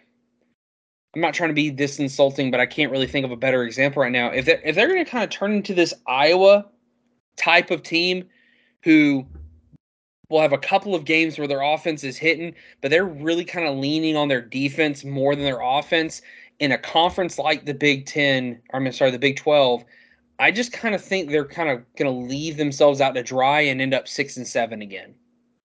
I'm 1.16 1.22
not 1.22 1.34
trying 1.34 1.50
to 1.50 1.56
be 1.56 1.70
this 1.70 1.98
insulting, 1.98 2.52
but 2.52 2.60
I 2.60 2.66
can't 2.66 2.92
really 2.92 3.08
think 3.08 3.26
of 3.26 3.32
a 3.32 3.38
better 3.38 3.64
example 3.64 4.02
right 4.02 4.12
now. 4.12 4.30
If 4.30 4.46
they're 4.46 4.62
if 4.64 4.76
they're 4.76 4.88
going 4.88 5.04
to 5.04 5.10
kind 5.10 5.24
of 5.24 5.30
turn 5.30 5.54
into 5.54 5.74
this 5.74 5.94
Iowa 6.08 6.66
type 7.38 7.72
of 7.72 7.84
team 7.84 8.26
who 8.84 9.26
will 10.30 10.42
have 10.42 10.54
a 10.54 10.58
couple 10.58 10.96
of 10.96 11.06
games 11.06 11.38
where 11.38 11.48
their 11.48 11.62
offense 11.62 12.04
is 12.04 12.18
hitting, 12.18 12.54
but 12.82 12.92
they're 12.92 13.06
really 13.06 13.44
kind 13.44 13.68
of 13.68 13.78
leaning 13.78 14.16
on 14.16 14.28
their 14.28 14.42
defense 14.42 15.04
more 15.04 15.36
than 15.36 15.44
their 15.44 15.62
offense 15.62 16.22
in 16.60 16.72
a 16.72 16.78
conference 16.78 17.40
like 17.40 17.66
the 17.66 17.74
Big 17.74 18.06
Ten, 18.06 18.62
I'm 18.74 18.92
sorry, 18.92 19.12
the 19.12 19.20
Big 19.20 19.38
Twelve. 19.38 19.84
I 20.40 20.52
just 20.52 20.72
kind 20.72 20.96
of 20.96 21.04
think 21.04 21.30
they're 21.30 21.46
kind 21.46 21.70
of 21.70 21.84
going 21.96 22.12
to 22.12 22.28
leave 22.34 22.58
themselves 22.58 23.02
out 23.02 23.16
to 23.16 23.24
dry 23.24 23.62
and 23.62 23.82
end 23.82 23.94
up 23.94 24.08
six 24.08 24.38
and 24.38 24.48
seven 24.48 24.82
again. 24.82 25.14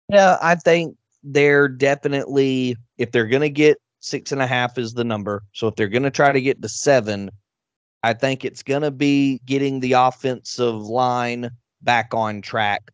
Yeah, 0.08 0.38
I 0.40 0.54
think 0.54 0.96
they're 1.22 1.68
definitely 1.68 2.76
if 2.98 3.12
they're 3.12 3.26
going 3.26 3.42
to 3.42 3.50
get 3.50 3.78
six 4.00 4.32
and 4.32 4.40
a 4.40 4.46
half 4.46 4.78
is 4.78 4.94
the 4.94 5.04
number. 5.04 5.42
So 5.52 5.68
if 5.68 5.76
they're 5.76 5.88
going 5.88 6.02
to 6.04 6.10
try 6.10 6.32
to 6.32 6.40
get 6.40 6.62
to 6.62 6.68
seven, 6.68 7.30
I 8.02 8.14
think 8.14 8.44
it's 8.44 8.62
going 8.62 8.82
to 8.82 8.90
be 8.90 9.40
getting 9.44 9.80
the 9.80 9.92
offensive 9.92 10.82
line 10.82 11.50
back 11.82 12.14
on 12.14 12.42
track 12.42 12.90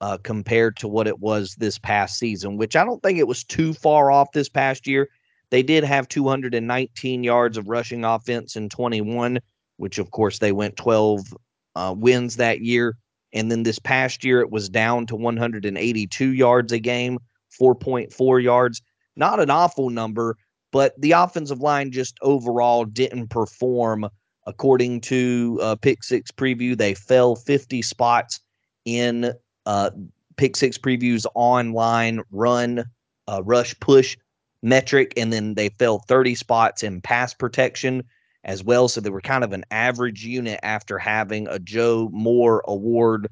uh, 0.00 0.18
compared 0.22 0.76
to 0.78 0.88
what 0.88 1.06
it 1.06 1.18
was 1.18 1.54
this 1.56 1.78
past 1.78 2.18
season, 2.18 2.56
which 2.56 2.76
I 2.76 2.84
don't 2.84 3.02
think 3.02 3.18
it 3.18 3.28
was 3.28 3.44
too 3.44 3.72
far 3.74 4.10
off 4.10 4.32
this 4.32 4.48
past 4.48 4.86
year. 4.86 5.08
They 5.50 5.62
did 5.62 5.84
have 5.84 6.08
219 6.08 7.24
yards 7.24 7.58
of 7.58 7.68
rushing 7.68 8.04
offense 8.04 8.56
in 8.56 8.68
21, 8.68 9.40
which 9.76 9.98
of 9.98 10.10
course 10.10 10.38
they 10.38 10.52
went 10.52 10.76
12 10.76 11.34
uh, 11.74 11.94
wins 11.96 12.36
that 12.36 12.60
year. 12.60 12.96
And 13.32 13.50
then 13.50 13.62
this 13.62 13.78
past 13.78 14.24
year, 14.24 14.40
it 14.40 14.50
was 14.50 14.68
down 14.68 15.06
to 15.06 15.16
182 15.16 16.32
yards 16.32 16.72
a 16.72 16.78
game, 16.78 17.18
4.4 17.60 18.42
yards 18.42 18.82
not 19.16 19.40
an 19.40 19.50
awful 19.50 19.90
number, 19.90 20.36
but 20.72 21.00
the 21.00 21.12
offensive 21.12 21.60
line 21.60 21.92
just 21.92 22.18
overall 22.22 22.84
didn't 22.84 23.28
perform 23.28 24.08
according 24.46 25.00
to 25.02 25.58
uh, 25.62 25.76
Pick 25.76 26.02
Six 26.02 26.30
Preview. 26.30 26.76
They 26.76 26.94
fell 26.94 27.36
50 27.36 27.82
spots 27.82 28.40
in 28.84 29.32
uh, 29.70 29.90
Pick 30.36 30.56
Six 30.56 30.78
Preview's 30.78 31.28
online 31.36 32.22
run, 32.32 32.84
uh, 33.28 33.40
rush, 33.44 33.78
push 33.78 34.16
metric, 34.64 35.12
and 35.16 35.32
then 35.32 35.54
they 35.54 35.68
fell 35.68 36.00
30 36.00 36.34
spots 36.34 36.82
in 36.82 37.00
pass 37.00 37.32
protection 37.32 38.02
as 38.42 38.64
well. 38.64 38.88
So 38.88 39.00
they 39.00 39.10
were 39.10 39.20
kind 39.20 39.44
of 39.44 39.52
an 39.52 39.64
average 39.70 40.24
unit 40.24 40.58
after 40.64 40.98
having 40.98 41.46
a 41.46 41.60
Joe 41.60 42.10
Moore 42.12 42.64
Award 42.66 43.28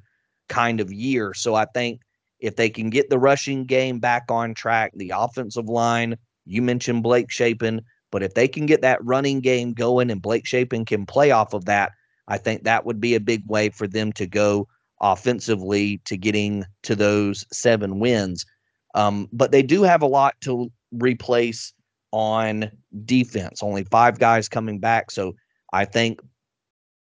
kind 0.49 0.80
of 0.80 0.93
year. 0.93 1.34
So 1.34 1.57
I 1.57 1.64
think 1.64 2.03
if 2.39 2.55
they 2.55 2.70
can 2.70 2.89
get 2.89 3.11
the 3.11 3.18
rushing 3.18 3.64
game 3.64 3.99
back 3.99 4.26
on 4.30 4.55
track, 4.55 4.93
the 4.95 5.12
offensive 5.16 5.68
line, 5.68 6.16
you 6.47 6.62
mentioned 6.62 7.03
Blake 7.03 7.32
Shapen, 7.32 7.82
but 8.12 8.22
if 8.22 8.34
they 8.34 8.47
can 8.47 8.64
get 8.64 8.82
that 8.82 9.05
running 9.05 9.41
game 9.41 9.72
going 9.72 10.09
and 10.09 10.22
Blake 10.22 10.47
Shapen 10.47 10.84
can 10.84 11.05
play 11.05 11.32
off 11.32 11.53
of 11.53 11.64
that, 11.64 11.91
I 12.28 12.39
think 12.39 12.62
that 12.62 12.86
would 12.86 13.01
be 13.01 13.16
a 13.16 13.20
big 13.20 13.43
way 13.49 13.70
for 13.70 13.89
them 13.89 14.12
to 14.12 14.26
go 14.28 14.68
offensively 15.01 16.01
to 16.05 16.16
getting 16.16 16.64
to 16.82 16.94
those 16.94 17.44
seven 17.53 17.99
wins. 18.01 18.44
Um, 18.94 19.28
but 19.32 19.53
they 19.53 19.62
do 19.62 19.82
have 19.82 20.03
a 20.03 20.07
lot 20.07 20.34
to 20.42 20.70
replace 20.92 21.72
on 22.12 22.70
defense. 23.05 23.62
Only 23.62 23.84
five 23.84 24.18
guys 24.18 24.49
coming 24.49 24.78
back. 24.78 25.11
So 25.11 25.34
I 25.72 25.84
think 25.84 26.20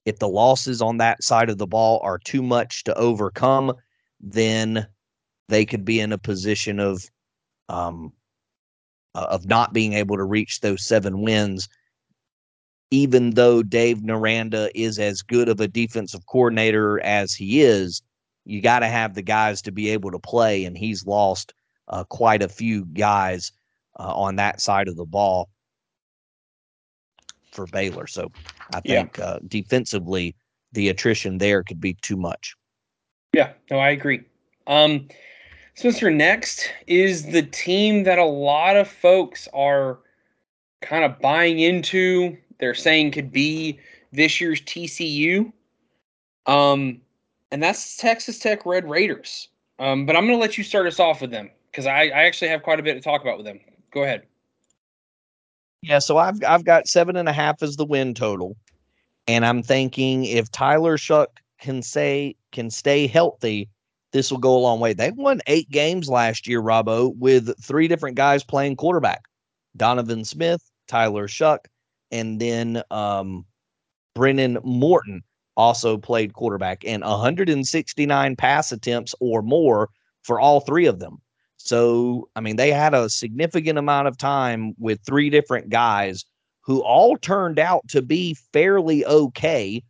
if 0.06 0.20
the 0.20 0.28
losses 0.28 0.82
on 0.82 0.98
that 0.98 1.24
side 1.24 1.50
of 1.50 1.58
the 1.58 1.68
ball 1.68 2.00
are 2.04 2.20
too 2.20 2.42
much 2.42 2.84
to 2.86 2.96
overcome, 2.96 3.74
then 4.20 4.88
they 5.50 5.66
could 5.66 5.84
be 5.84 6.00
in 6.00 6.12
a 6.12 6.18
position 6.18 6.80
of 6.80 7.04
um, 7.70 8.14
uh, 9.16 9.28
of 9.30 9.46
not 9.46 9.74
being 9.74 9.94
able 9.94 10.18
to 10.18 10.24
reach 10.24 10.60
those 10.60 10.86
seven 10.86 11.22
wins 11.22 11.68
even 12.96 13.32
though 13.32 13.62
Dave 13.62 14.02
Aranda 14.08 14.70
is 14.74 14.98
as 15.00 15.22
good 15.22 15.50
of 15.50 15.60
a 15.60 15.68
defensive 15.68 16.26
coordinator 16.28 17.02
as 17.02 17.34
he 17.34 17.62
is, 17.62 18.02
you 18.46 18.62
got 18.62 18.80
to 18.80 18.88
have 18.88 19.16
the 19.16 19.22
guys 19.22 19.62
to 19.64 19.72
be 19.72 19.90
able 19.90 20.12
to 20.12 20.20
play, 20.20 20.64
and 20.64 20.78
he's 20.78 21.06
lost 21.06 21.54
uh, 21.90 22.06
quite 22.06 22.42
a 22.42 22.48
few 22.48 22.86
guys 22.86 23.52
uh, 24.00 24.14
on 24.14 24.38
that 24.38 24.62
side 24.62 24.88
of 24.88 24.96
the 24.96 25.04
ball 25.04 25.50
for 27.52 27.68
Baylor. 27.68 28.08
So 28.08 28.32
I 28.74 28.80
think 28.80 29.18
yeah. 29.18 29.26
uh, 29.26 29.40
defensively, 29.46 30.34
the 30.72 30.88
attrition 30.88 31.38
there 31.38 31.64
could 31.64 31.82
be 31.82 31.96
too 31.96 32.16
much. 32.16 32.56
Yeah, 33.34 33.52
no, 33.70 33.80
I 33.80 33.90
agree. 33.90 34.22
Um, 34.68 35.10
Spencer, 35.74 36.10
next 36.10 36.72
is 36.88 37.26
the 37.26 37.44
team 37.44 38.04
that 38.04 38.20
a 38.20 38.26
lot 38.26 38.78
of 38.78 38.88
folks 38.88 39.50
are 39.54 40.00
kind 40.82 41.04
of 41.04 41.20
buying 41.20 41.60
into. 41.60 42.38
They're 42.60 42.74
saying 42.74 43.12
could 43.12 43.32
be 43.32 43.80
this 44.12 44.40
year's 44.40 44.62
TCU. 44.62 45.52
Um, 46.46 47.02
and 47.52 47.62
that's 47.62 47.98
Texas 47.98 48.40
Tech 48.40 48.66
Red 48.66 48.90
Raiders. 48.90 49.50
Um, 49.80 50.06
but 50.06 50.16
I'm 50.16 50.26
going 50.26 50.38
to 50.38 50.42
let 50.42 50.58
you 50.58 50.64
start 50.64 50.88
us 50.88 51.00
off 51.00 51.22
with 51.22 51.32
them 51.32 51.50
because 51.72 51.86
I, 51.86 52.04
I 52.04 52.24
actually 52.24 52.48
have 52.50 52.64
quite 52.64 52.80
a 52.80 52.84
bit 52.84 52.94
to 52.94 53.02
talk 53.02 53.22
about 53.22 53.38
with 53.38 53.46
them. 53.46 53.60
Go 53.92 54.04
ahead. 54.04 54.24
Yeah, 55.82 56.00
so 56.00 56.18
I've 56.18 56.44
I've 56.44 56.64
got 56.64 56.88
seven 56.88 57.16
and 57.16 57.30
a 57.30 57.34
half 57.34 57.62
as 57.62 57.76
the 57.76 57.86
win 57.86 58.16
total, 58.16 58.56
and 59.28 59.46
I'm 59.46 59.62
thinking 59.62 60.26
if 60.26 60.52
Tyler 60.52 60.98
Shough 60.98 61.28
can 61.60 61.84
say 61.84 62.36
can 62.52 62.72
stay 62.72 63.06
healthy, 63.06 63.70
this 64.12 64.32
will 64.32 64.40
go 64.40 64.58
a 64.58 64.60
long 64.60 64.80
way. 64.80 64.94
They 64.94 65.12
won 65.12 65.42
eight 65.46 65.70
games 65.70 66.10
last 66.10 66.48
year, 66.48 66.62
Robbo, 66.62 67.16
with 67.18 67.54
three 67.62 67.88
different 67.88 68.16
guys 68.16 68.44
playing 68.44 68.78
quarterback 68.78 69.26
Donovan 69.78 70.26
Smith, 70.26 70.64
Tyler 70.88 71.28
Shough, 71.28 71.60
and 72.12 72.40
then 72.40 72.82
um, 72.92 73.46
Behren 74.16 74.64
Morton 74.64 75.24
also 75.58 75.98
played 75.98 76.34
quarterback 76.34 76.84
and 76.86 77.04
169 77.04 78.36
pass 78.36 78.72
attempts 78.72 79.16
or 79.20 79.42
more 79.42 79.90
for 80.24 80.40
all 80.40 80.60
three 80.60 80.86
of 80.86 81.00
them. 81.00 81.22
So, 81.58 82.30
I 82.36 82.42
mean, 82.42 82.58
they 82.58 82.72
had 82.72 82.94
a 82.94 83.10
significant 83.10 83.80
amount 83.80 84.08
of 84.08 84.18
time 84.18 84.74
with 84.78 85.00
three 85.06 85.30
different 85.30 85.70
guys 85.70 86.26
who 86.62 86.84
all 86.84 87.18
turned 87.18 87.60
out 87.60 87.88
to 87.90 88.02
be 88.02 88.36
fairly 88.54 89.06
okay 89.06 89.82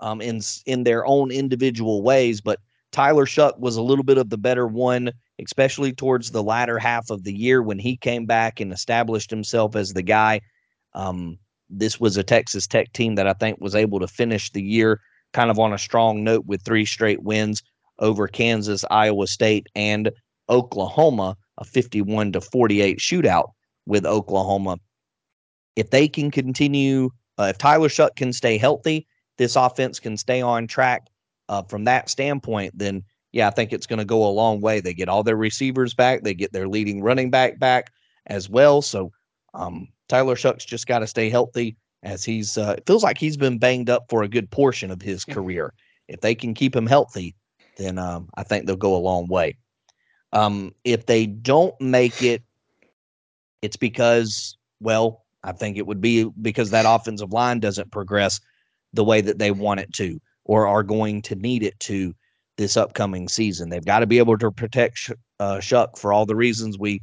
um, 0.00 0.20
in 0.20 0.40
in 0.66 0.84
their 0.84 1.04
own 1.06 1.30
individual 1.30 2.02
ways. 2.02 2.40
But 2.40 2.60
Tyler 2.92 3.26
Shough 3.26 3.58
was 3.58 3.76
a 3.76 3.82
little 3.82 4.04
bit 4.04 4.18
of 4.18 4.30
the 4.30 4.38
better 4.38 4.66
one, 4.66 5.12
especially 5.40 5.92
towards 5.92 6.30
the 6.30 6.42
latter 6.42 6.78
half 6.78 7.10
of 7.10 7.24
the 7.24 7.32
year 7.32 7.62
when 7.62 7.78
he 7.78 7.96
came 7.96 8.26
back 8.26 8.60
and 8.60 8.72
established 8.72 9.30
himself 9.30 9.76
as 9.76 9.92
the 9.92 10.02
guy. 10.02 10.40
Um, 10.94 11.38
this 11.70 12.00
was 12.00 12.16
a 12.16 12.22
Texas 12.22 12.66
Tech 12.66 12.92
team 12.92 13.14
that 13.14 13.26
I 13.26 13.32
think 13.32 13.60
was 13.60 13.74
able 13.74 14.00
to 14.00 14.08
finish 14.08 14.50
the 14.50 14.62
year 14.62 15.00
kind 15.32 15.50
of 15.50 15.58
on 15.58 15.72
a 15.72 15.78
strong 15.78 16.24
note 16.24 16.44
with 16.46 16.62
three 16.62 16.84
straight 16.84 17.22
wins 17.22 17.62
over 18.00 18.26
Kansas, 18.26 18.84
Iowa 18.90 19.26
State, 19.26 19.68
and 19.74 20.10
Oklahoma, 20.48 21.36
a 21.58 21.64
51 21.64 22.32
to 22.32 22.40
48 22.40 22.98
shootout 22.98 23.50
with 23.86 24.04
Oklahoma. 24.04 24.78
If 25.76 25.90
they 25.90 26.08
can 26.08 26.30
continue, 26.30 27.10
uh, 27.38 27.44
if 27.44 27.58
Tyler 27.58 27.88
Shough 27.88 28.16
can 28.16 28.32
stay 28.32 28.58
healthy, 28.58 29.06
this 29.38 29.56
offense 29.56 30.00
can 30.00 30.16
stay 30.16 30.42
on 30.42 30.66
track 30.66 31.06
uh, 31.48 31.62
from 31.62 31.84
that 31.84 32.10
standpoint, 32.10 32.76
then 32.76 33.04
yeah, 33.32 33.46
I 33.46 33.50
think 33.50 33.72
it's 33.72 33.86
going 33.86 34.00
to 34.00 34.04
go 34.04 34.26
a 34.26 34.30
long 34.30 34.60
way. 34.60 34.80
They 34.80 34.92
get 34.92 35.08
all 35.08 35.22
their 35.22 35.36
receivers 35.36 35.94
back, 35.94 36.22
they 36.22 36.34
get 36.34 36.52
their 36.52 36.68
leading 36.68 37.00
running 37.00 37.30
back 37.30 37.58
back 37.58 37.92
as 38.26 38.48
well. 38.48 38.82
So 38.82 39.12
um, 39.54 39.88
Tyler 40.08 40.36
Shough's 40.36 40.64
just 40.64 40.86
got 40.86 41.00
to 41.00 41.06
stay 41.06 41.30
healthy 41.30 41.76
as 42.02 42.24
he's 42.24 42.56
uh, 42.56 42.74
it 42.78 42.84
feels 42.86 43.02
like 43.02 43.18
he's 43.18 43.36
been 43.36 43.58
banged 43.58 43.90
up 43.90 44.06
for 44.08 44.22
a 44.22 44.28
good 44.28 44.50
portion 44.50 44.90
of 44.90 45.02
his 45.02 45.24
career. 45.24 45.72
If 46.08 46.20
they 46.20 46.34
can 46.34 46.54
keep 46.54 46.74
him 46.74 46.86
healthy, 46.86 47.34
then 47.76 47.98
um, 47.98 48.28
I 48.34 48.42
think 48.42 48.66
they'll 48.66 48.76
go 48.76 48.96
a 48.96 48.98
long 48.98 49.26
way. 49.28 49.56
Um, 50.32 50.74
if 50.84 51.06
they 51.06 51.26
don't 51.26 51.78
make 51.80 52.22
it, 52.22 52.42
it's 53.62 53.76
because, 53.76 54.56
well, 54.80 55.24
I 55.42 55.52
think 55.52 55.76
it 55.76 55.86
would 55.86 56.00
be 56.00 56.24
because 56.42 56.70
that 56.70 56.86
offensive 56.88 57.32
line 57.32 57.60
doesn't 57.60 57.92
progress 57.92 58.40
the 58.92 59.04
way 59.04 59.20
that 59.20 59.38
they 59.38 59.50
want 59.50 59.80
it 59.80 59.92
to 59.94 60.20
or 60.44 60.66
are 60.66 60.82
going 60.82 61.22
to 61.22 61.34
need 61.34 61.62
it 61.62 61.78
to 61.80 62.14
this 62.56 62.76
upcoming 62.76 63.28
season. 63.28 63.68
They've 63.68 63.84
got 63.84 64.00
to 64.00 64.06
be 64.06 64.18
able 64.18 64.36
to 64.38 64.50
protect 64.50 65.10
uh, 65.38 65.58
Shough 65.58 65.96
for 65.96 66.12
all 66.12 66.26
the 66.26 66.36
reasons 66.36 66.78
we 66.78 67.02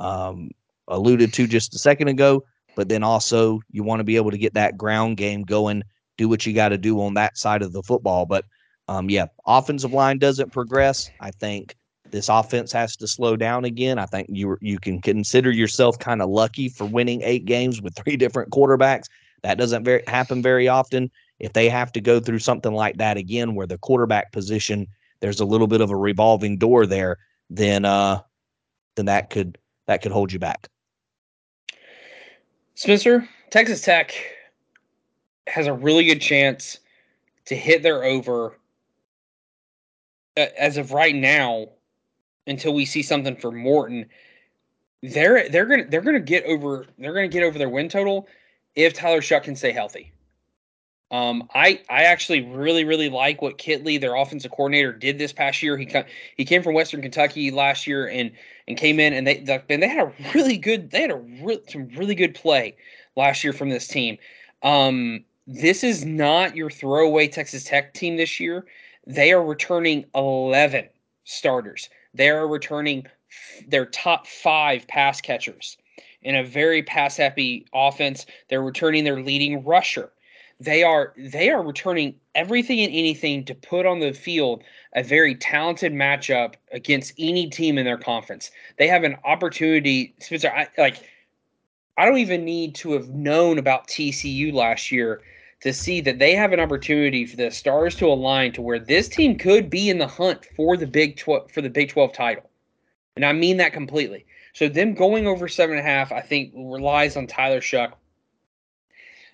um, 0.00 0.50
alluded 0.88 1.32
to 1.34 1.46
just 1.46 1.74
a 1.74 1.78
second 1.78 2.08
ago. 2.08 2.44
But 2.76 2.88
then 2.88 3.02
also, 3.02 3.60
you 3.70 3.82
want 3.82 4.00
to 4.00 4.04
be 4.04 4.16
able 4.16 4.30
to 4.30 4.38
get 4.38 4.54
that 4.54 4.76
ground 4.76 5.16
game 5.16 5.42
going, 5.42 5.82
do 6.16 6.28
what 6.28 6.46
you 6.46 6.52
got 6.52 6.68
to 6.68 6.78
do 6.78 7.00
on 7.00 7.14
that 7.14 7.36
side 7.36 7.62
of 7.62 7.72
the 7.72 7.82
football. 7.82 8.26
But 8.26 8.44
um, 8.88 9.10
yeah, 9.10 9.26
offensive 9.46 9.92
line 9.92 10.18
doesn't 10.18 10.52
progress. 10.52 11.10
I 11.20 11.30
think 11.30 11.76
this 12.10 12.28
offense 12.28 12.72
has 12.72 12.96
to 12.96 13.06
slow 13.06 13.36
down 13.36 13.64
again. 13.64 13.98
I 13.98 14.06
think 14.06 14.28
you 14.30 14.56
you 14.60 14.78
can 14.78 15.00
consider 15.00 15.50
yourself 15.50 15.98
kind 15.98 16.22
of 16.22 16.30
lucky 16.30 16.68
for 16.68 16.86
winning 16.86 17.22
eight 17.22 17.44
games 17.44 17.82
with 17.82 17.94
three 18.04 18.16
different 18.16 18.50
quarterbacks. 18.50 19.06
That 19.42 19.58
doesn't 19.58 19.84
very 19.84 20.02
happen 20.06 20.42
very 20.42 20.68
often 20.68 21.10
if 21.38 21.52
they 21.52 21.68
have 21.68 21.92
to 21.92 22.00
go 22.00 22.18
through 22.18 22.40
something 22.40 22.72
like 22.72 22.96
that 22.96 23.16
again, 23.16 23.54
where 23.54 23.66
the 23.66 23.78
quarterback 23.78 24.32
position 24.32 24.86
there's 25.20 25.40
a 25.40 25.44
little 25.44 25.66
bit 25.66 25.80
of 25.80 25.90
a 25.90 25.96
revolving 25.96 26.58
door 26.58 26.86
there, 26.86 27.18
then 27.50 27.84
uh, 27.84 28.20
then 28.96 29.06
that 29.06 29.30
could 29.30 29.58
that 29.86 30.02
could 30.02 30.12
hold 30.12 30.32
you 30.32 30.38
back. 30.38 30.68
Spencer, 32.78 33.28
Texas 33.50 33.80
Tech 33.80 34.14
has 35.48 35.66
a 35.66 35.72
really 35.72 36.04
good 36.04 36.20
chance 36.20 36.78
to 37.46 37.56
hit 37.56 37.82
their 37.82 38.04
over 38.04 38.56
uh, 40.36 40.46
as 40.56 40.76
of 40.76 40.92
right 40.92 41.16
now 41.16 41.66
until 42.46 42.72
we 42.72 42.84
see 42.84 43.02
something 43.02 43.34
for 43.34 43.50
Morton. 43.50 44.06
They're 45.02 45.48
they're 45.48 45.66
gonna 45.66 45.86
they're 45.86 46.02
gonna 46.02 46.20
get 46.20 46.44
over 46.44 46.86
they're 46.98 47.14
gonna 47.14 47.26
get 47.26 47.42
over 47.42 47.58
their 47.58 47.68
win 47.68 47.88
total 47.88 48.28
if 48.76 48.94
Tyler 48.94 49.22
Shough 49.22 49.42
can 49.42 49.56
stay 49.56 49.72
healthy. 49.72 50.12
Um, 51.10 51.48
I 51.54 51.80
I 51.88 52.02
actually 52.04 52.42
really 52.42 52.84
really 52.84 53.08
like 53.08 53.40
what 53.40 53.56
Kittley, 53.56 53.98
their 53.98 54.14
offensive 54.14 54.50
coordinator, 54.50 54.92
did 54.92 55.18
this 55.18 55.32
past 55.32 55.62
year. 55.62 55.78
He 55.78 55.88
he 56.36 56.44
came 56.44 56.62
from 56.62 56.74
Western 56.74 57.00
Kentucky 57.00 57.50
last 57.50 57.86
year 57.86 58.06
and 58.08 58.30
and 58.66 58.76
came 58.76 59.00
in 59.00 59.14
and 59.14 59.26
they 59.26 59.38
and 59.70 59.82
they 59.82 59.88
had 59.88 60.06
a 60.06 60.12
really 60.34 60.58
good 60.58 60.90
they 60.90 61.00
had 61.00 61.10
a 61.10 61.16
re- 61.16 61.62
some 61.68 61.88
really 61.96 62.14
good 62.14 62.34
play 62.34 62.76
last 63.16 63.42
year 63.42 63.54
from 63.54 63.70
this 63.70 63.88
team. 63.88 64.18
Um, 64.62 65.24
this 65.46 65.82
is 65.82 66.04
not 66.04 66.54
your 66.54 66.68
throwaway 66.68 67.26
Texas 67.26 67.64
Tech 67.64 67.94
team 67.94 68.18
this 68.18 68.38
year. 68.38 68.66
They 69.06 69.32
are 69.32 69.42
returning 69.42 70.04
11 70.14 70.88
starters. 71.24 71.88
They 72.12 72.28
are 72.28 72.46
returning 72.46 73.06
their 73.66 73.86
top 73.86 74.26
five 74.26 74.86
pass 74.88 75.22
catchers 75.22 75.78
in 76.20 76.34
a 76.34 76.44
very 76.44 76.82
pass 76.82 77.16
happy 77.16 77.66
offense. 77.72 78.26
They're 78.50 78.62
returning 78.62 79.04
their 79.04 79.22
leading 79.22 79.64
rusher 79.64 80.10
they 80.60 80.82
are 80.82 81.14
they 81.16 81.50
are 81.50 81.62
returning 81.62 82.14
everything 82.34 82.80
and 82.80 82.92
anything 82.92 83.44
to 83.44 83.54
put 83.54 83.86
on 83.86 84.00
the 84.00 84.12
field 84.12 84.62
a 84.94 85.02
very 85.02 85.34
talented 85.34 85.92
matchup 85.92 86.54
against 86.72 87.12
any 87.18 87.48
team 87.48 87.78
in 87.78 87.84
their 87.84 87.98
conference. 87.98 88.50
They 88.76 88.88
have 88.88 89.04
an 89.04 89.16
opportunity, 89.24 90.14
Spencer. 90.18 90.50
I, 90.50 90.68
like 90.76 91.02
I 91.96 92.06
don't 92.06 92.18
even 92.18 92.44
need 92.44 92.74
to 92.76 92.92
have 92.92 93.08
known 93.10 93.58
about 93.58 93.88
TCU 93.88 94.52
last 94.52 94.90
year 94.90 95.22
to 95.60 95.72
see 95.72 96.00
that 96.00 96.18
they 96.18 96.34
have 96.34 96.52
an 96.52 96.60
opportunity 96.60 97.26
for 97.26 97.36
the 97.36 97.50
stars 97.50 97.96
to 97.96 98.06
align 98.06 98.52
to 98.52 98.62
where 98.62 98.78
this 98.78 99.08
team 99.08 99.36
could 99.36 99.68
be 99.68 99.90
in 99.90 99.98
the 99.98 100.06
hunt 100.06 100.44
for 100.56 100.76
the 100.76 100.86
Big 100.86 101.16
12 101.16 101.50
for 101.50 101.60
the 101.60 101.70
Big 101.70 101.88
12 101.88 102.12
title. 102.12 102.48
And 103.16 103.24
I 103.24 103.32
mean 103.32 103.56
that 103.58 103.72
completely. 103.72 104.26
So 104.52 104.68
them 104.68 104.94
going 104.94 105.26
over 105.26 105.46
seven 105.46 105.76
and 105.76 105.86
a 105.86 105.88
half, 105.88 106.10
I 106.10 106.20
think 106.20 106.52
relies 106.54 107.16
on 107.16 107.26
Tyler 107.26 107.60
Shough. 107.60 107.92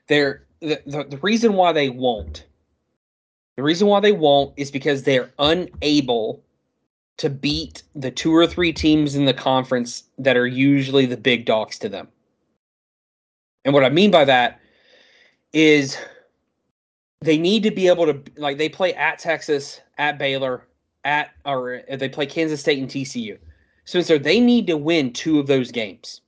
They're 0.06 0.43
the, 0.64 1.04
the, 1.04 1.18
reason 1.18 1.54
why 1.54 1.72
they 1.72 1.90
won't 1.90 2.46
the 3.56 3.62
reason 3.62 3.86
why 3.86 4.00
they 4.00 4.12
won't 4.12 4.52
is 4.56 4.70
because 4.70 5.02
they're 5.02 5.32
unable 5.38 6.42
to 7.18 7.30
beat 7.30 7.82
the 7.94 8.10
two 8.10 8.34
or 8.34 8.46
three 8.46 8.72
teams 8.72 9.14
in 9.14 9.24
the 9.24 9.34
conference 9.34 10.04
that 10.18 10.36
are 10.36 10.46
usually 10.46 11.06
the 11.06 11.16
big 11.16 11.44
dogs 11.44 11.78
to 11.78 11.88
them. 11.88 12.08
And 13.64 13.72
what 13.72 13.84
I 13.84 13.88
mean 13.88 14.10
by 14.10 14.24
that 14.24 14.60
is 15.52 15.96
they 17.20 17.38
need 17.38 17.62
to 17.62 17.70
be 17.70 17.86
able 17.86 18.06
to 18.06 18.20
like 18.36 18.58
they 18.58 18.68
play 18.68 18.92
at 18.94 19.20
Texas, 19.20 19.80
at 19.98 20.18
Baylor, 20.18 20.66
at 21.04 21.30
or 21.46 21.82
uh, 21.90 21.96
they 21.96 22.08
play 22.08 22.26
Kansas 22.26 22.60
State 22.60 22.80
and 22.80 22.90
TCU. 22.90 23.38
So, 23.84 24.00
so 24.00 24.18
they 24.18 24.40
need 24.40 24.66
to 24.66 24.76
win 24.76 25.12
two 25.12 25.38
of 25.38 25.46
those 25.46 25.70
games. 25.70 26.20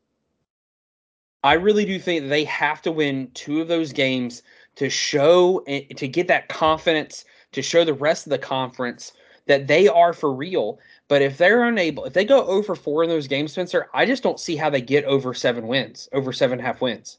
I 1.43 1.55
really 1.55 1.85
do 1.85 1.99
think 1.99 2.29
they 2.29 2.45
have 2.45 2.83
to 2.83 2.93
win 2.93 3.31
two 3.35 3.61
of 3.61 3.69
those 3.69 3.93
games 3.93 4.43
to 4.77 4.91
show 4.91 5.61
to 5.61 6.09
get 6.09 6.29
that 6.29 6.49
confidence 6.49 7.25
to 7.53 7.63
show 7.63 7.85
the 7.85 7.95
rest 7.95 8.27
of 8.27 8.31
the 8.31 8.39
conference 8.39 9.13
that 9.47 9.67
they 9.67 9.89
are 9.89 10.13
for 10.13 10.33
real. 10.33 10.79
But 11.09 11.23
if 11.23 11.39
they're 11.39 11.65
unable, 11.65 12.05
if 12.05 12.13
they 12.13 12.25
go 12.25 12.45
oh 12.45 12.47
over 12.47 12.75
four 12.75 13.03
in 13.03 13.09
those 13.09 13.29
games, 13.29 13.53
Spencer, 13.53 13.89
I 13.95 14.07
just 14.07 14.23
don't 14.23 14.41
see 14.41 14.57
how 14.57 14.71
they 14.71 14.81
get 14.81 15.05
over 15.05 15.33
seven 15.33 15.67
wins, 15.67 16.09
over 16.13 16.33
seven 16.33 16.59
half 16.59 16.81
wins. 16.81 17.19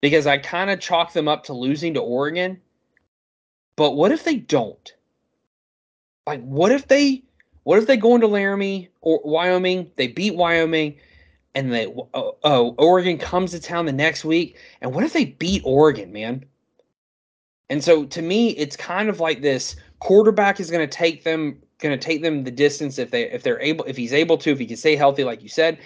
Because 0.00 0.26
I 0.26 0.38
kind 0.38 0.70
of 0.70 0.80
chalk 0.80 1.12
them 1.12 1.26
up 1.26 1.44
to 1.44 1.52
losing 1.52 1.94
to 1.94 2.00
Oregon. 2.00 2.60
But 3.76 3.92
what 3.92 4.12
if 4.12 4.24
they 4.24 4.36
don't? 4.36 4.94
Like, 6.26 6.42
what 6.42 6.72
if 6.72 6.88
they, 6.88 7.24
what 7.64 7.78
if 7.78 7.86
they 7.86 7.96
go 7.96 8.14
into 8.14 8.26
Laramie 8.26 8.88
or 9.00 9.20
Wyoming? 9.24 9.90
They 9.96 10.06
beat 10.06 10.36
Wyoming 10.36 10.96
and 11.56 11.72
they 11.72 11.86
oh, 11.86 12.36
oh, 12.44 12.74
Oregon 12.78 13.16
comes 13.16 13.50
to 13.50 13.60
town 13.60 13.86
the 13.86 13.92
next 13.92 14.24
week, 14.24 14.58
and 14.82 14.94
what 14.94 15.02
if 15.02 15.14
they 15.14 15.24
beat 15.24 15.62
Oregon, 15.64 16.12
man? 16.12 16.44
And 17.70 17.82
so 17.82 18.04
to 18.04 18.22
me, 18.22 18.50
it's 18.50 18.76
kind 18.76 19.08
of 19.08 19.18
like 19.18 19.40
this 19.40 19.74
quarterback 19.98 20.60
is 20.60 20.70
going 20.70 20.86
to 20.86 20.96
take 20.96 21.24
them 21.24 21.60
going 21.78 21.98
to 21.98 22.02
take 22.02 22.22
them 22.22 22.44
the 22.44 22.50
distance 22.50 22.98
if 22.98 23.10
they 23.10 23.30
if 23.30 23.42
they're 23.42 23.60
able 23.60 23.84
if 23.86 23.96
he's 23.96 24.12
able 24.12 24.36
to 24.38 24.50
if 24.50 24.58
he 24.58 24.66
can 24.66 24.76
stay 24.76 24.94
healthy 24.96 25.24
like 25.24 25.42
you 25.42 25.48
said, 25.48 25.78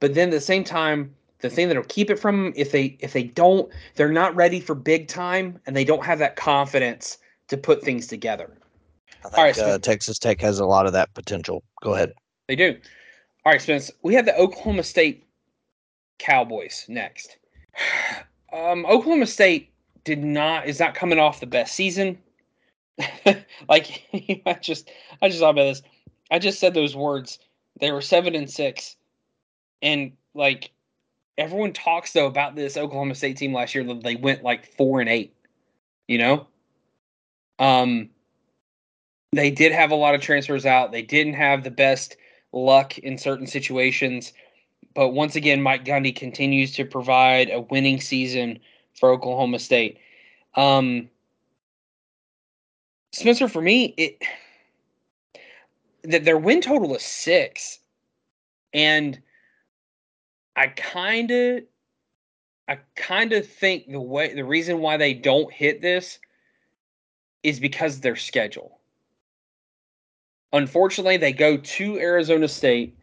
but 0.00 0.14
then 0.14 0.28
at 0.28 0.32
the 0.32 0.40
same 0.40 0.62
time 0.62 1.12
the 1.40 1.50
thing 1.50 1.68
that'll 1.68 1.82
keep 1.84 2.08
it 2.08 2.18
from 2.18 2.44
them 2.44 2.52
if 2.56 2.70
they 2.70 2.96
if 3.00 3.12
they 3.12 3.24
don't 3.24 3.70
they're 3.96 4.12
not 4.12 4.34
ready 4.36 4.60
for 4.60 4.74
big 4.76 5.08
time 5.08 5.58
and 5.66 5.76
they 5.76 5.84
don't 5.84 6.04
have 6.04 6.20
that 6.20 6.36
confidence 6.36 7.18
to 7.48 7.56
put 7.56 7.82
things 7.82 8.06
together. 8.06 8.56
I 9.24 9.28
think, 9.28 9.38
All 9.38 9.44
right, 9.44 9.58
uh, 9.58 9.78
Texas 9.78 10.20
Tech 10.20 10.40
has 10.40 10.60
a 10.60 10.66
lot 10.66 10.86
of 10.86 10.92
that 10.92 11.12
potential. 11.14 11.64
Go 11.82 11.94
ahead. 11.94 12.12
They 12.46 12.54
do. 12.54 12.76
All 13.46 13.52
right, 13.52 13.62
Spence. 13.62 13.92
We 14.02 14.14
have 14.14 14.24
the 14.24 14.36
Oklahoma 14.36 14.82
State 14.82 15.24
Cowboys 16.18 16.84
next. 16.88 17.38
Um, 18.52 18.86
Oklahoma 18.86 19.26
State 19.26 19.70
did 20.04 20.22
not 20.22 20.66
is 20.66 20.78
not 20.78 20.94
coming 20.94 21.18
off 21.18 21.40
the 21.40 21.46
best 21.46 21.74
season. 21.74 22.16
like 23.68 24.02
I 24.46 24.56
just 24.62 24.88
I 25.20 25.28
just 25.28 25.40
thought 25.40 25.50
about 25.50 25.64
this. 25.64 25.82
I 26.30 26.38
just 26.38 26.60
said 26.60 26.72
those 26.72 26.96
words. 26.96 27.40
They 27.80 27.90
were 27.90 28.00
seven 28.00 28.34
and 28.34 28.48
six, 28.48 28.96
and 29.82 30.12
like 30.32 30.70
everyone 31.36 31.72
talks 31.72 32.12
though 32.12 32.26
about 32.26 32.54
this 32.54 32.76
Oklahoma 32.76 33.16
State 33.16 33.36
team 33.36 33.52
last 33.52 33.74
year 33.74 33.84
that 33.84 34.02
they 34.02 34.16
went 34.16 34.44
like 34.44 34.72
four 34.74 35.00
and 35.00 35.10
eight. 35.10 35.34
You 36.06 36.18
know, 36.18 36.46
um, 37.58 38.08
they 39.32 39.50
did 39.50 39.72
have 39.72 39.90
a 39.90 39.96
lot 39.96 40.14
of 40.14 40.22
transfers 40.22 40.64
out. 40.64 40.92
They 40.92 41.02
didn't 41.02 41.34
have 41.34 41.64
the 41.64 41.70
best 41.70 42.16
luck 42.52 42.98
in 42.98 43.18
certain 43.18 43.46
situations. 43.46 44.32
But 44.94 45.10
once 45.10 45.36
again, 45.36 45.62
Mike 45.62 45.84
Gundy 45.84 46.14
continues 46.14 46.72
to 46.74 46.84
provide 46.84 47.50
a 47.50 47.60
winning 47.60 48.00
season 48.00 48.58
for 48.94 49.10
Oklahoma 49.10 49.58
State. 49.58 49.98
Um, 50.54 51.10
Spencer, 53.12 53.48
for 53.48 53.62
me, 53.62 53.94
it 53.96 54.22
that 56.04 56.24
their 56.24 56.38
win 56.38 56.60
total 56.60 56.94
is 56.94 57.02
six, 57.02 57.80
and 58.72 59.20
I 60.54 60.68
kind 60.68 61.30
of, 61.30 61.62
I 62.68 62.78
kind 62.94 63.32
of 63.32 63.46
think 63.46 63.90
the 63.90 64.00
way 64.00 64.34
the 64.34 64.44
reason 64.44 64.80
why 64.80 64.96
they 64.96 65.14
don't 65.14 65.52
hit 65.52 65.82
this 65.82 66.18
is 67.42 67.60
because 67.60 68.00
their 68.00 68.16
schedule. 68.16 68.75
Unfortunately, 70.52 71.16
they 71.16 71.32
go 71.32 71.56
to 71.56 71.98
Arizona 71.98 72.48
State. 72.48 72.96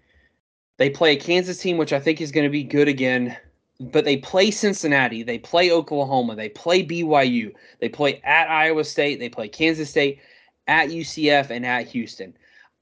They 0.78 0.90
play 0.90 1.14
a 1.14 1.20
Kansas 1.20 1.60
team, 1.60 1.78
which 1.78 1.94
I 1.94 2.00
think 2.00 2.22
is 2.22 2.32
going 2.32 2.46
to 2.46 2.50
be 2.50 2.64
good 2.64 2.88
again. 2.88 3.38
But 3.80 4.06
they 4.06 4.18
play 4.18 4.52
Cincinnati. 4.52 5.24
They 5.24 5.40
play 5.40 5.72
Oklahoma. 5.72 6.36
They 6.36 6.50
play 6.50 6.86
BYU. 6.86 7.54
They 7.80 7.90
play 7.90 8.22
at 8.24 8.50
Iowa 8.50 8.84
State. 8.84 9.20
They 9.20 9.30
play 9.30 9.50
Kansas 9.50 9.90
State, 9.90 10.20
at 10.68 10.90
UCF, 10.90 11.50
and 11.50 11.66
at 11.66 11.88
Houston. 11.88 12.34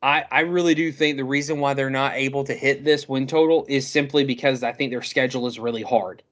I, 0.04 0.26
I 0.32 0.40
really 0.42 0.74
do 0.74 0.92
think 0.92 1.18
the 1.18 1.24
reason 1.24 1.60
why 1.60 1.74
they're 1.74 1.90
not 1.90 2.14
able 2.16 2.44
to 2.46 2.54
hit 2.54 2.84
this 2.84 3.08
win 3.08 3.28
total 3.28 3.66
is 3.70 3.88
simply 3.88 4.24
because 4.24 4.64
I 4.64 4.72
think 4.72 4.92
their 4.92 5.04
schedule 5.04 5.48
is 5.48 5.60
really 5.60 5.84
hard. 5.84 6.24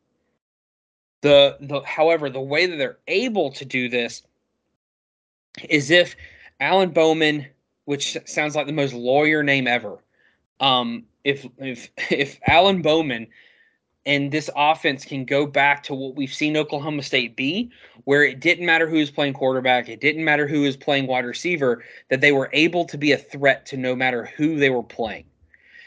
The 1.21 1.57
the 1.59 1.81
however, 1.81 2.29
the 2.29 2.39
way 2.39 2.65
that 2.65 2.77
they're 2.77 2.99
able 3.07 3.51
to 3.51 3.65
do 3.65 3.89
this 3.89 4.23
is 5.67 5.91
if 5.91 6.15
Alan 6.59 6.89
Bowman 6.89 7.45
which 7.89 8.15
sounds 8.25 8.55
like 8.55 8.67
the 8.67 8.71
most 8.71 8.93
lawyer 8.93 9.41
name 9.41 9.67
ever. 9.67 9.97
Um, 10.59 11.05
if 11.23 11.47
if 11.57 11.89
if 12.11 12.39
Alan 12.47 12.83
Bowman 12.83 13.25
and 14.05 14.31
this 14.31 14.47
offense 14.55 15.03
can 15.03 15.25
go 15.25 15.47
back 15.47 15.81
to 15.83 15.95
what 15.95 16.15
we've 16.15 16.31
seen 16.31 16.55
Oklahoma 16.55 17.01
State 17.01 17.35
be, 17.35 17.71
where 18.03 18.23
it 18.23 18.41
didn't 18.41 18.67
matter 18.67 18.87
who 18.87 18.97
was 18.97 19.09
playing 19.09 19.33
quarterback, 19.33 19.89
it 19.89 20.01
didn't 20.01 20.23
matter 20.23 20.47
who 20.47 20.61
was 20.61 20.77
playing 20.77 21.07
wide 21.07 21.25
receiver, 21.25 21.83
that 22.09 22.21
they 22.21 22.31
were 22.31 22.51
able 22.53 22.85
to 22.85 22.95
be 22.95 23.11
a 23.11 23.17
threat 23.17 23.65
to 23.65 23.75
no 23.75 23.95
matter 23.95 24.25
who 24.37 24.59
they 24.59 24.69
were 24.69 24.83
playing. 24.83 25.25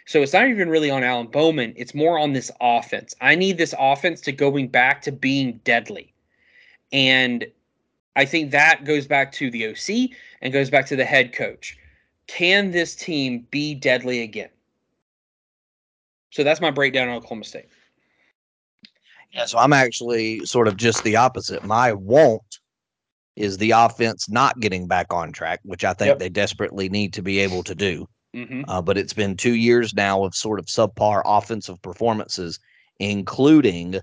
So 0.04 0.22
it's 0.22 0.32
not 0.32 0.48
even 0.48 0.68
really 0.68 0.90
on 0.90 1.04
Alan 1.04 1.28
Bowman, 1.28 1.72
it's 1.76 1.94
more 1.94 2.18
on 2.18 2.32
this 2.32 2.50
offense. 2.60 3.14
I 3.20 3.36
need 3.36 3.58
this 3.58 3.76
offense 3.78 4.20
to 4.22 4.32
going 4.32 4.66
back 4.66 5.02
to 5.02 5.12
being 5.12 5.60
deadly. 5.62 6.12
And 6.92 7.46
I 8.16 8.24
think 8.24 8.50
that 8.50 8.84
goes 8.84 9.06
back 9.06 9.30
to 9.34 9.52
the 9.52 9.68
OC 9.68 10.10
and 10.40 10.52
goes 10.52 10.68
back 10.68 10.86
to 10.86 10.96
the 10.96 11.04
head 11.04 11.32
coach 11.32 11.78
can 12.32 12.70
this 12.70 12.94
team 12.94 13.46
be 13.50 13.74
deadly 13.74 14.22
again? 14.22 14.48
So 16.30 16.42
that's 16.42 16.60
my 16.62 16.70
breakdown 16.70 17.08
on 17.08 17.16
Oklahoma 17.16 17.44
State. 17.44 17.68
Yeah, 19.32 19.44
so 19.44 19.58
I'm 19.58 19.72
actually 19.72 20.44
sort 20.46 20.68
of 20.68 20.76
just 20.76 21.04
the 21.04 21.16
opposite. 21.16 21.64
My 21.64 21.92
won't 21.92 22.58
is 23.36 23.58
the 23.58 23.72
offense 23.72 24.30
not 24.30 24.60
getting 24.60 24.86
back 24.86 25.12
on 25.12 25.32
track, 25.32 25.60
which 25.62 25.84
I 25.84 25.92
think 25.92 26.08
Yep. 26.08 26.18
they 26.18 26.28
desperately 26.28 26.88
need 26.88 27.12
to 27.14 27.22
be 27.22 27.38
able 27.38 27.62
to 27.64 27.74
do. 27.74 28.08
hmm 28.34 28.62
Uh, 28.66 28.80
but 28.80 28.96
it's 28.96 29.12
been 29.12 29.36
two 29.36 29.54
years 29.54 29.92
now 29.94 30.24
of 30.24 30.34
sort 30.34 30.58
of 30.58 30.66
subpar 30.66 31.22
offensive 31.24 31.80
performances, 31.82 32.58
including 32.98 34.00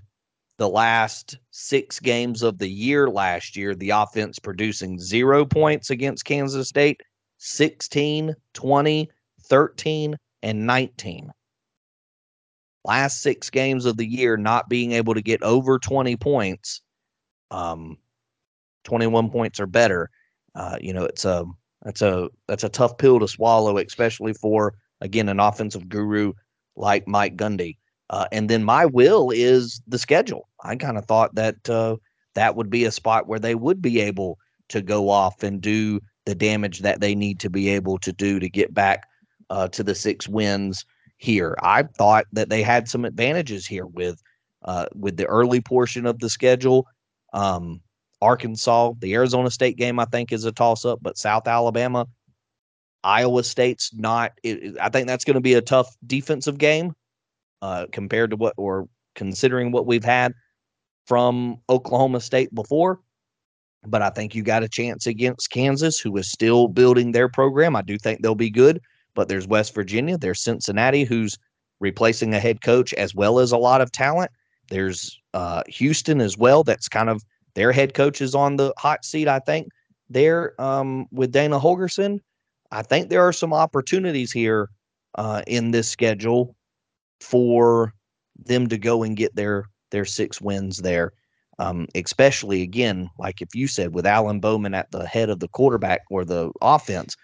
the 0.58 0.68
last 0.68 1.38
six 1.50 1.98
games 1.98 2.42
of 2.42 2.58
the 2.58 2.68
year 2.68 3.08
last 3.08 3.56
year, 3.56 3.74
the 3.74 3.90
offense 3.90 4.38
producing 4.38 5.00
zero 5.00 5.44
points 5.44 5.90
against 5.90 6.24
Kansas 6.24 6.68
State, 6.68 7.00
16, 7.40 8.34
20, 8.52 9.10
13, 9.42 10.16
and 10.42 10.66
19. 10.66 11.30
Last 12.84 13.22
six 13.22 13.50
games 13.50 13.86
of 13.86 13.96
the 13.96 14.06
year, 14.06 14.36
not 14.36 14.68
being 14.68 14.92
able 14.92 15.14
to 15.14 15.22
get 15.22 15.42
over 15.42 15.78
20 15.78 16.16
points, 16.16 16.82
um, 17.50 17.96
21 18.84 19.30
points 19.30 19.58
or 19.58 19.66
better. 19.66 20.10
Uh, 20.54 20.78
you 20.80 20.92
know, 20.92 21.04
it's 21.04 21.24
a 21.24 21.44
that's 21.82 22.02
a 22.02 22.28
that's 22.46 22.64
a 22.64 22.68
tough 22.68 22.96
pill 22.98 23.18
to 23.20 23.28
swallow, 23.28 23.78
especially 23.78 24.32
for 24.34 24.74
again 25.00 25.28
an 25.28 25.40
offensive 25.40 25.88
guru 25.88 26.32
like 26.76 27.06
Mike 27.06 27.36
Gundy. 27.36 27.76
Uh, 28.10 28.26
and 28.32 28.50
then 28.50 28.64
my 28.64 28.84
will 28.84 29.30
is 29.30 29.80
the 29.86 29.98
schedule. 29.98 30.48
I 30.64 30.76
kind 30.76 30.98
of 30.98 31.06
thought 31.06 31.34
that 31.36 31.68
uh, 31.68 31.96
that 32.34 32.56
would 32.56 32.68
be 32.68 32.84
a 32.84 32.90
spot 32.90 33.28
where 33.28 33.38
they 33.38 33.54
would 33.54 33.80
be 33.80 34.00
able 34.00 34.38
to 34.70 34.82
go 34.82 35.08
off 35.08 35.42
and 35.42 35.60
do 35.60 36.00
the 36.26 36.34
damage 36.34 36.80
that 36.80 37.00
they 37.00 37.14
need 37.14 37.40
to 37.40 37.50
be 37.50 37.68
able 37.68 37.98
to 37.98 38.12
do 38.12 38.38
to 38.38 38.48
get 38.48 38.74
back 38.74 39.06
uh, 39.50 39.68
to 39.68 39.82
the 39.82 39.94
six 39.94 40.28
wins 40.28 40.84
here. 41.16 41.56
I 41.62 41.82
thought 41.82 42.26
that 42.32 42.48
they 42.48 42.62
had 42.62 42.88
some 42.88 43.04
advantages 43.04 43.66
here 43.66 43.86
with 43.86 44.22
uh, 44.64 44.86
with 44.94 45.16
the 45.16 45.26
early 45.26 45.60
portion 45.60 46.06
of 46.06 46.18
the 46.18 46.28
schedule. 46.28 46.86
Um, 47.32 47.80
Arkansas, 48.22 48.92
the 48.98 49.14
Arizona 49.14 49.50
State 49.50 49.76
game, 49.76 49.98
I 49.98 50.04
think 50.04 50.32
is 50.32 50.44
a 50.44 50.52
toss 50.52 50.84
up, 50.84 50.98
but 51.00 51.16
South 51.16 51.48
Alabama, 51.48 52.06
Iowa 53.02 53.42
State's 53.42 53.94
not. 53.94 54.32
It, 54.42 54.76
I 54.80 54.90
think 54.90 55.06
that's 55.06 55.24
going 55.24 55.34
to 55.34 55.40
be 55.40 55.54
a 55.54 55.62
tough 55.62 55.96
defensive 56.06 56.58
game 56.58 56.94
uh, 57.62 57.86
compared 57.92 58.30
to 58.30 58.36
what 58.36 58.54
or 58.56 58.88
considering 59.14 59.72
what 59.72 59.86
we've 59.86 60.04
had 60.04 60.34
from 61.06 61.60
Oklahoma 61.68 62.20
State 62.20 62.54
before. 62.54 63.00
But 63.86 64.02
I 64.02 64.10
think 64.10 64.34
you 64.34 64.42
got 64.42 64.62
a 64.62 64.68
chance 64.68 65.06
against 65.06 65.50
Kansas, 65.50 65.98
who 65.98 66.16
is 66.16 66.30
still 66.30 66.68
building 66.68 67.12
their 67.12 67.28
program. 67.28 67.74
I 67.76 67.82
do 67.82 67.96
think 67.96 68.20
they'll 68.20 68.34
be 68.34 68.50
good, 68.50 68.80
but 69.14 69.28
there's 69.28 69.46
West 69.46 69.74
Virginia, 69.74 70.18
there's 70.18 70.40
Cincinnati, 70.40 71.04
who's 71.04 71.38
replacing 71.80 72.34
a 72.34 72.40
head 72.40 72.60
coach 72.60 72.92
as 72.94 73.14
well 73.14 73.38
as 73.38 73.52
a 73.52 73.56
lot 73.56 73.80
of 73.80 73.90
talent. 73.90 74.30
There's 74.68 75.18
uh, 75.34 75.62
Houston 75.66 76.20
as 76.20 76.36
well. 76.36 76.62
That's 76.62 76.88
kind 76.88 77.08
of 77.08 77.22
their 77.54 77.72
head 77.72 77.94
coach 77.94 78.20
is 78.20 78.34
on 78.34 78.56
the 78.56 78.72
hot 78.78 79.04
seat, 79.04 79.28
I 79.28 79.40
think. 79.40 79.68
There 80.08 80.60
um, 80.60 81.06
with 81.12 81.32
Dana 81.32 81.58
Holgorsen, 81.58 82.20
I 82.70 82.82
think 82.82 83.08
there 83.08 83.22
are 83.22 83.32
some 83.32 83.52
opportunities 83.52 84.32
here 84.32 84.68
uh, 85.16 85.42
in 85.46 85.70
this 85.70 85.88
schedule 85.88 86.54
for 87.20 87.92
them 88.36 88.68
to 88.68 88.78
go 88.78 89.02
and 89.02 89.16
get 89.16 89.34
their 89.36 89.66
their 89.90 90.04
six 90.04 90.40
wins 90.40 90.78
there. 90.78 91.12
Um, 91.60 91.86
especially 91.94 92.62
again, 92.62 93.10
like 93.18 93.42
if 93.42 93.54
you 93.54 93.68
said, 93.68 93.94
with 93.94 94.06
Alan 94.06 94.40
Bowman 94.40 94.72
at 94.72 94.90
the 94.92 95.06
head 95.06 95.28
of 95.28 95.40
the 95.40 95.48
quarterback 95.48 96.00
or 96.08 96.24
the 96.24 96.50
offense, 96.62 97.16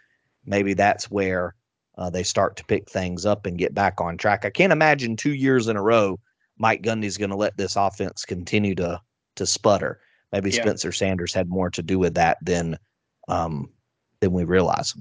maybe 0.44 0.74
that's 0.74 1.10
where 1.10 1.54
uh, 1.96 2.10
they 2.10 2.22
start 2.22 2.54
to 2.56 2.64
pick 2.66 2.90
things 2.90 3.24
up 3.24 3.46
and 3.46 3.56
get 3.56 3.74
back 3.74 3.98
on 3.98 4.18
track. 4.18 4.44
I 4.44 4.50
can't 4.50 4.74
imagine 4.74 5.16
two 5.16 5.32
years 5.32 5.68
in 5.68 5.76
a 5.76 5.82
row 5.82 6.20
Mike 6.58 6.82
Gundy's 6.82 7.16
going 7.16 7.30
to 7.30 7.36
let 7.36 7.56
this 7.56 7.76
offense 7.76 8.24
continue 8.24 8.74
to 8.76 9.00
to 9.36 9.46
sputter. 9.46 10.00
Maybe 10.32 10.50
Yeah. 10.50 10.62
Spencer 10.62 10.92
Sanders 10.92 11.34
had 11.34 11.48
more 11.48 11.70
to 11.70 11.82
do 11.82 11.98
with 11.98 12.14
that 12.14 12.38
than 12.42 12.78
um, 13.28 13.70
than 14.20 14.32
we 14.32 14.44
realize. 14.44 14.94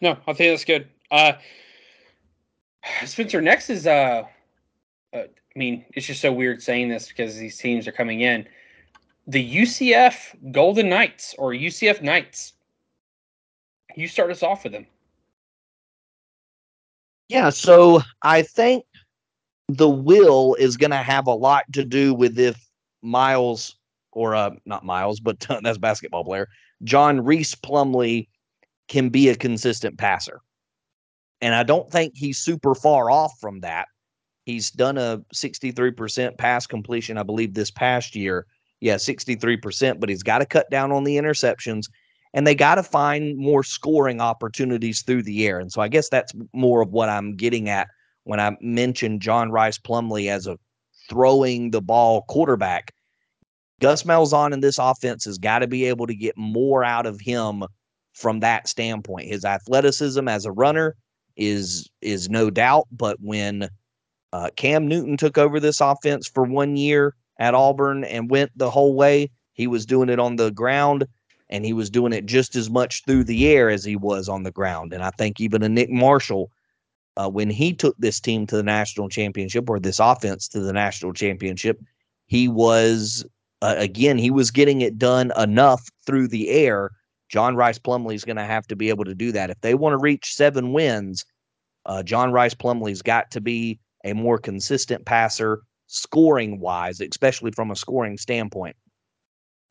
No, 0.00 0.18
I 0.26 0.32
think 0.32 0.52
that's 0.52 0.64
good. 0.64 0.88
Uh, 1.10 1.34
Spencer, 3.04 3.40
next 3.40 3.70
is 3.70 3.86
uh, 3.86 4.24
uh, 5.12 5.22
I 5.54 5.58
mean, 5.58 5.84
it's 5.94 6.06
just 6.06 6.20
so 6.20 6.32
weird 6.32 6.62
saying 6.62 6.88
this 6.88 7.08
because 7.08 7.36
these 7.36 7.58
teams 7.58 7.86
are 7.86 7.92
coming 7.92 8.22
in. 8.22 8.46
The 9.26 9.56
UCF 9.56 10.52
Golden 10.52 10.88
Knights 10.88 11.34
or 11.38 11.52
UCF 11.52 12.02
Knights. 12.02 12.54
You 13.94 14.08
start 14.08 14.30
us 14.30 14.42
off 14.42 14.64
with 14.64 14.72
them. 14.72 14.86
Yeah, 17.28 17.50
so 17.50 18.02
I 18.22 18.42
think 18.42 18.84
the 19.68 19.88
will 19.88 20.54
is 20.54 20.76
going 20.76 20.90
to 20.90 20.96
have 20.96 21.26
a 21.26 21.34
lot 21.34 21.64
to 21.72 21.84
do 21.84 22.14
with 22.14 22.38
if 22.38 22.58
Miles 23.02 23.76
or 24.12 24.34
uh 24.34 24.50
not 24.66 24.84
Miles, 24.84 25.20
but 25.20 25.40
that's 25.62 25.78
basketball 25.78 26.24
player, 26.24 26.48
John 26.84 27.24
Rhys 27.24 27.54
Plumlee 27.54 28.28
can 28.88 29.08
be 29.08 29.28
a 29.28 29.36
consistent 29.36 29.98
passer. 29.98 30.40
And 31.40 31.54
I 31.54 31.62
don't 31.62 31.90
think 31.90 32.12
he's 32.14 32.38
super 32.38 32.74
far 32.74 33.10
off 33.10 33.32
from 33.40 33.60
that. 33.60 33.88
He's 34.44 34.70
done 34.70 34.98
a 34.98 35.22
63% 35.34 36.36
pass 36.36 36.66
completion, 36.66 37.18
I 37.18 37.22
believe, 37.22 37.54
this 37.54 37.70
past 37.70 38.16
year. 38.16 38.46
Yeah, 38.80 38.96
63%, 38.96 40.00
but 40.00 40.08
he's 40.08 40.24
got 40.24 40.38
to 40.38 40.46
cut 40.46 40.68
down 40.70 40.90
on 40.90 41.04
the 41.04 41.16
interceptions 41.16 41.86
and 42.34 42.46
they 42.46 42.54
got 42.54 42.76
to 42.76 42.82
find 42.82 43.36
more 43.36 43.62
scoring 43.62 44.20
opportunities 44.20 45.02
through 45.02 45.22
the 45.22 45.46
air. 45.46 45.58
And 45.58 45.70
so 45.70 45.82
I 45.82 45.88
guess 45.88 46.08
that's 46.08 46.32
more 46.52 46.82
of 46.82 46.90
what 46.90 47.08
I'm 47.08 47.36
getting 47.36 47.68
at 47.68 47.88
when 48.24 48.40
I 48.40 48.56
mentioned 48.60 49.20
John 49.20 49.50
Rice 49.50 49.78
Plumlee 49.78 50.30
as 50.30 50.46
a 50.46 50.58
throwing 51.08 51.70
the 51.70 51.82
ball 51.82 52.22
quarterback. 52.28 52.94
Gus 53.80 54.04
Malzahn 54.04 54.52
in 54.52 54.60
this 54.60 54.78
offense 54.78 55.24
has 55.24 55.38
got 55.38 55.58
to 55.58 55.66
be 55.66 55.84
able 55.84 56.06
to 56.06 56.14
get 56.14 56.36
more 56.38 56.84
out 56.84 57.04
of 57.04 57.20
him 57.20 57.64
from 58.14 58.40
that 58.40 58.68
standpoint. 58.68 59.28
His 59.28 59.44
athleticism 59.44 60.26
as 60.28 60.46
a 60.46 60.52
runner 60.52 60.94
is 61.36 61.90
is 62.00 62.30
no 62.30 62.50
doubt, 62.50 62.86
but 62.92 63.16
when 63.20 63.68
uh, 64.32 64.50
Cam 64.56 64.86
Newton 64.88 65.16
took 65.16 65.38
over 65.38 65.60
this 65.60 65.80
offense 65.80 66.26
for 66.26 66.44
one 66.44 66.76
year 66.76 67.14
at 67.38 67.54
Auburn 67.54 68.04
and 68.04 68.30
went 68.30 68.56
the 68.56 68.70
whole 68.70 68.94
way, 68.94 69.30
he 69.52 69.66
was 69.66 69.86
doing 69.86 70.08
it 70.08 70.18
on 70.18 70.36
the 70.36 70.50
ground 70.50 71.06
and 71.50 71.64
he 71.64 71.72
was 71.72 71.90
doing 71.90 72.12
it 72.12 72.24
just 72.24 72.56
as 72.56 72.70
much 72.70 73.04
through 73.04 73.24
the 73.24 73.46
air 73.48 73.68
as 73.68 73.84
he 73.84 73.94
was 73.94 74.28
on 74.28 74.42
the 74.42 74.50
ground. 74.50 74.92
And 74.92 75.02
I 75.02 75.10
think 75.10 75.40
even 75.40 75.62
a 75.62 75.68
Nick 75.68 75.90
Marshall, 75.90 76.50
uh, 77.18 77.28
when 77.28 77.50
he 77.50 77.74
took 77.74 77.94
this 77.98 78.20
team 78.20 78.46
to 78.46 78.56
the 78.56 78.62
national 78.62 79.10
championship 79.10 79.68
or 79.68 79.78
this 79.78 79.98
offense 79.98 80.48
to 80.48 80.60
the 80.60 80.72
national 80.72 81.12
championship, 81.12 81.78
he 82.26 82.48
was 82.48 83.26
uh, 83.60 83.74
again 83.76 84.16
he 84.16 84.30
was 84.30 84.50
getting 84.50 84.80
it 84.80 84.98
done 84.98 85.30
enough 85.36 85.86
through 86.06 86.28
the 86.28 86.48
air. 86.48 86.90
John 87.28 87.54
Rice 87.54 87.78
Plumlee 87.78 88.14
is 88.14 88.24
going 88.24 88.36
to 88.36 88.44
have 88.44 88.66
to 88.68 88.76
be 88.76 88.88
able 88.88 89.04
to 89.04 89.14
do 89.14 89.30
that 89.32 89.50
if 89.50 89.60
they 89.60 89.74
want 89.74 89.92
to 89.92 89.98
reach 89.98 90.34
seven 90.34 90.72
wins. 90.72 91.24
Uh, 91.84 92.02
John 92.02 92.32
Rice 92.32 92.54
Plumlee's 92.54 93.02
got 93.02 93.30
to 93.32 93.40
be 93.40 93.78
a 94.04 94.12
more 94.12 94.38
consistent 94.38 95.04
passer, 95.04 95.62
scoring 95.86 96.60
wise, 96.60 97.00
especially 97.00 97.52
from 97.52 97.70
a 97.70 97.76
scoring 97.76 98.18
standpoint. 98.18 98.76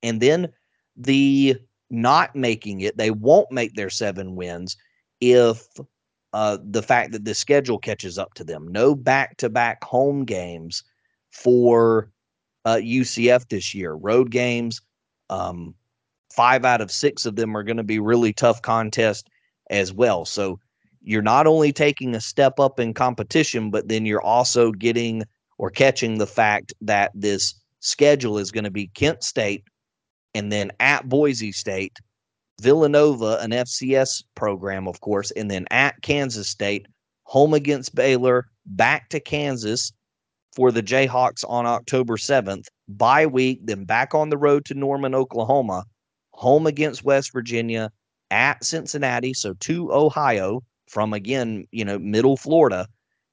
And 0.03 0.21
then 0.21 0.49
the 0.95 1.57
not 1.89 2.35
making 2.35 2.81
it, 2.81 2.97
they 2.97 3.11
won't 3.11 3.51
make 3.51 3.75
their 3.75 3.89
seven 3.89 4.35
wins 4.35 4.77
if 5.19 5.67
uh, 6.33 6.57
the 6.63 6.81
fact 6.81 7.11
that 7.11 7.25
the 7.25 7.35
schedule 7.35 7.77
catches 7.77 8.17
up 8.17 8.33
to 8.35 8.43
them. 8.43 8.67
No 8.69 8.95
back 8.95 9.37
to 9.37 9.49
back 9.49 9.83
home 9.83 10.23
games 10.23 10.83
for 11.31 12.09
uh, 12.65 12.79
UCF 12.81 13.49
this 13.49 13.73
year. 13.75 13.93
Road 13.93 14.31
games, 14.31 14.81
um, 15.29 15.75
five 16.31 16.63
out 16.63 16.81
of 16.81 16.91
six 16.91 17.25
of 17.25 17.35
them 17.35 17.55
are 17.55 17.63
going 17.63 17.77
to 17.77 17.83
be 17.83 17.99
really 17.99 18.31
tough 18.31 18.61
contests 18.61 19.29
as 19.69 19.91
well. 19.91 20.25
So 20.25 20.59
you're 21.01 21.21
not 21.21 21.47
only 21.47 21.71
taking 21.71 22.15
a 22.15 22.21
step 22.21 22.59
up 22.59 22.79
in 22.79 22.93
competition, 22.93 23.71
but 23.71 23.87
then 23.87 24.05
you're 24.05 24.21
also 24.21 24.71
getting 24.71 25.23
or 25.57 25.69
catching 25.69 26.17
the 26.17 26.27
fact 26.27 26.73
that 26.81 27.11
this 27.13 27.53
schedule 27.79 28.37
is 28.37 28.51
going 28.51 28.63
to 28.63 28.71
be 28.71 28.87
Kent 28.87 29.23
State 29.23 29.63
and 30.33 30.51
then 30.51 30.71
at 30.79 31.09
Boise 31.09 31.51
State, 31.51 31.99
Villanova, 32.61 33.37
an 33.41 33.51
FCS 33.51 34.23
program, 34.35 34.87
of 34.87 35.01
course, 35.01 35.31
and 35.31 35.49
then 35.49 35.65
at 35.71 36.01
Kansas 36.01 36.47
State, 36.47 36.87
home 37.23 37.53
against 37.53 37.95
Baylor, 37.95 38.47
back 38.65 39.09
to 39.09 39.19
Kansas 39.19 39.91
for 40.55 40.71
the 40.71 40.83
Jayhawks 40.83 41.43
on 41.47 41.65
October 41.65 42.17
7th, 42.17 42.65
bye 42.87 43.25
week, 43.25 43.59
then 43.63 43.85
back 43.85 44.13
on 44.13 44.29
the 44.29 44.37
road 44.37 44.65
to 44.65 44.73
Norman, 44.73 45.15
Oklahoma, 45.15 45.85
home 46.33 46.67
against 46.67 47.03
West 47.03 47.31
Virginia, 47.33 47.91
at 48.29 48.63
Cincinnati, 48.63 49.33
so 49.33 49.53
to 49.55 49.91
Ohio 49.91 50.63
from 50.91 51.13
again, 51.13 51.65
you 51.71 51.85
know, 51.85 51.97
middle 51.97 52.35
Florida, 52.35 52.85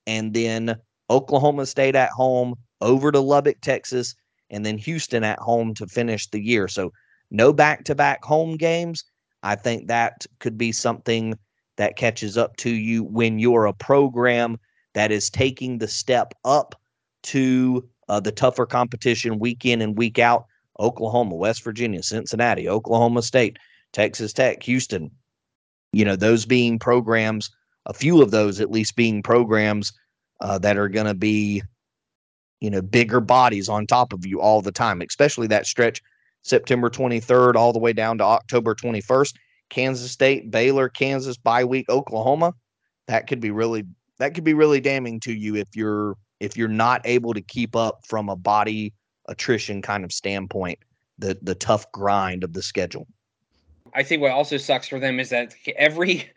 and 0.06 0.32
then 0.32 0.76
Oklahoma 1.10 1.66
State 1.66 1.96
at 1.96 2.10
home, 2.10 2.54
over 2.80 3.10
to 3.10 3.18
Lubbock, 3.18 3.60
Texas, 3.60 4.14
and 4.48 4.64
then 4.64 4.78
Houston 4.78 5.24
at 5.24 5.40
home 5.40 5.74
to 5.74 5.86
finish 5.86 6.28
the 6.28 6.40
year. 6.40 6.68
So 6.68 6.92
no 7.32 7.52
back 7.52 7.84
to 7.84 7.94
back 7.94 8.24
home 8.24 8.56
games. 8.56 9.04
I 9.42 9.56
think 9.56 9.88
that 9.88 10.24
could 10.38 10.56
be 10.56 10.70
something 10.70 11.36
that 11.76 11.96
catches 11.96 12.38
up 12.38 12.56
to 12.58 12.70
you 12.70 13.02
when 13.04 13.38
you're 13.40 13.66
a 13.66 13.74
program 13.74 14.56
that 14.94 15.10
is 15.10 15.28
taking 15.28 15.78
the 15.78 15.88
step 15.88 16.34
up 16.44 16.74
to 17.24 17.88
uh, 18.08 18.20
the 18.20 18.32
tougher 18.32 18.66
competition 18.66 19.38
week 19.38 19.66
in 19.66 19.82
and 19.82 19.98
week 19.98 20.18
out. 20.18 20.46
Oklahoma, 20.80 21.34
West 21.34 21.64
Virginia, 21.64 22.02
Cincinnati, 22.04 22.68
Oklahoma 22.68 23.22
State, 23.22 23.58
Texas 23.92 24.32
Tech, 24.32 24.62
Houston. 24.62 25.10
You 25.92 26.04
know, 26.04 26.16
those 26.16 26.44
being 26.44 26.78
programs, 26.78 27.50
a 27.86 27.94
few 27.94 28.22
of 28.22 28.30
those 28.30 28.60
at 28.60 28.70
least 28.70 28.96
being 28.96 29.22
programs 29.22 29.92
uh, 30.40 30.58
that 30.58 30.76
are 30.76 30.88
going 30.88 31.06
to 31.06 31.14
be, 31.14 31.62
you 32.60 32.70
know, 32.70 32.82
bigger 32.82 33.20
bodies 33.20 33.68
on 33.68 33.86
top 33.86 34.12
of 34.12 34.26
you 34.26 34.40
all 34.40 34.60
the 34.60 34.72
time, 34.72 35.00
especially 35.00 35.46
that 35.48 35.66
stretch 35.66 36.02
September 36.42 36.90
23rd 36.90 37.54
all 37.54 37.72
the 37.72 37.78
way 37.78 37.92
down 37.92 38.18
to 38.18 38.24
October 38.24 38.74
21st. 38.74 39.34
Kansas 39.70 40.10
State, 40.10 40.50
Baylor, 40.50 40.88
Kansas, 40.88 41.36
bye 41.36 41.64
week, 41.64 41.88
Oklahoma. 41.88 42.54
That 43.06 43.26
could 43.26 43.40
be 43.40 43.50
really 43.50 43.84
that 44.18 44.34
could 44.34 44.44
be 44.44 44.54
really 44.54 44.80
damning 44.80 45.20
to 45.20 45.32
you 45.32 45.56
if 45.56 45.68
you're 45.74 46.16
if 46.40 46.56
you're 46.56 46.68
not 46.68 47.00
able 47.04 47.34
to 47.34 47.40
keep 47.40 47.76
up 47.76 48.00
from 48.06 48.28
a 48.28 48.36
body 48.36 48.94
attrition 49.28 49.82
kind 49.82 50.04
of 50.04 50.12
standpoint, 50.12 50.78
the 51.18 51.38
the 51.42 51.54
tough 51.54 51.90
grind 51.92 52.44
of 52.44 52.52
the 52.52 52.62
schedule. 52.62 53.06
I 53.94 54.02
think 54.02 54.22
what 54.22 54.32
also 54.32 54.56
sucks 54.56 54.88
for 54.88 54.98
them 54.98 55.20
is 55.20 55.30
that 55.30 55.54
every 55.76 56.30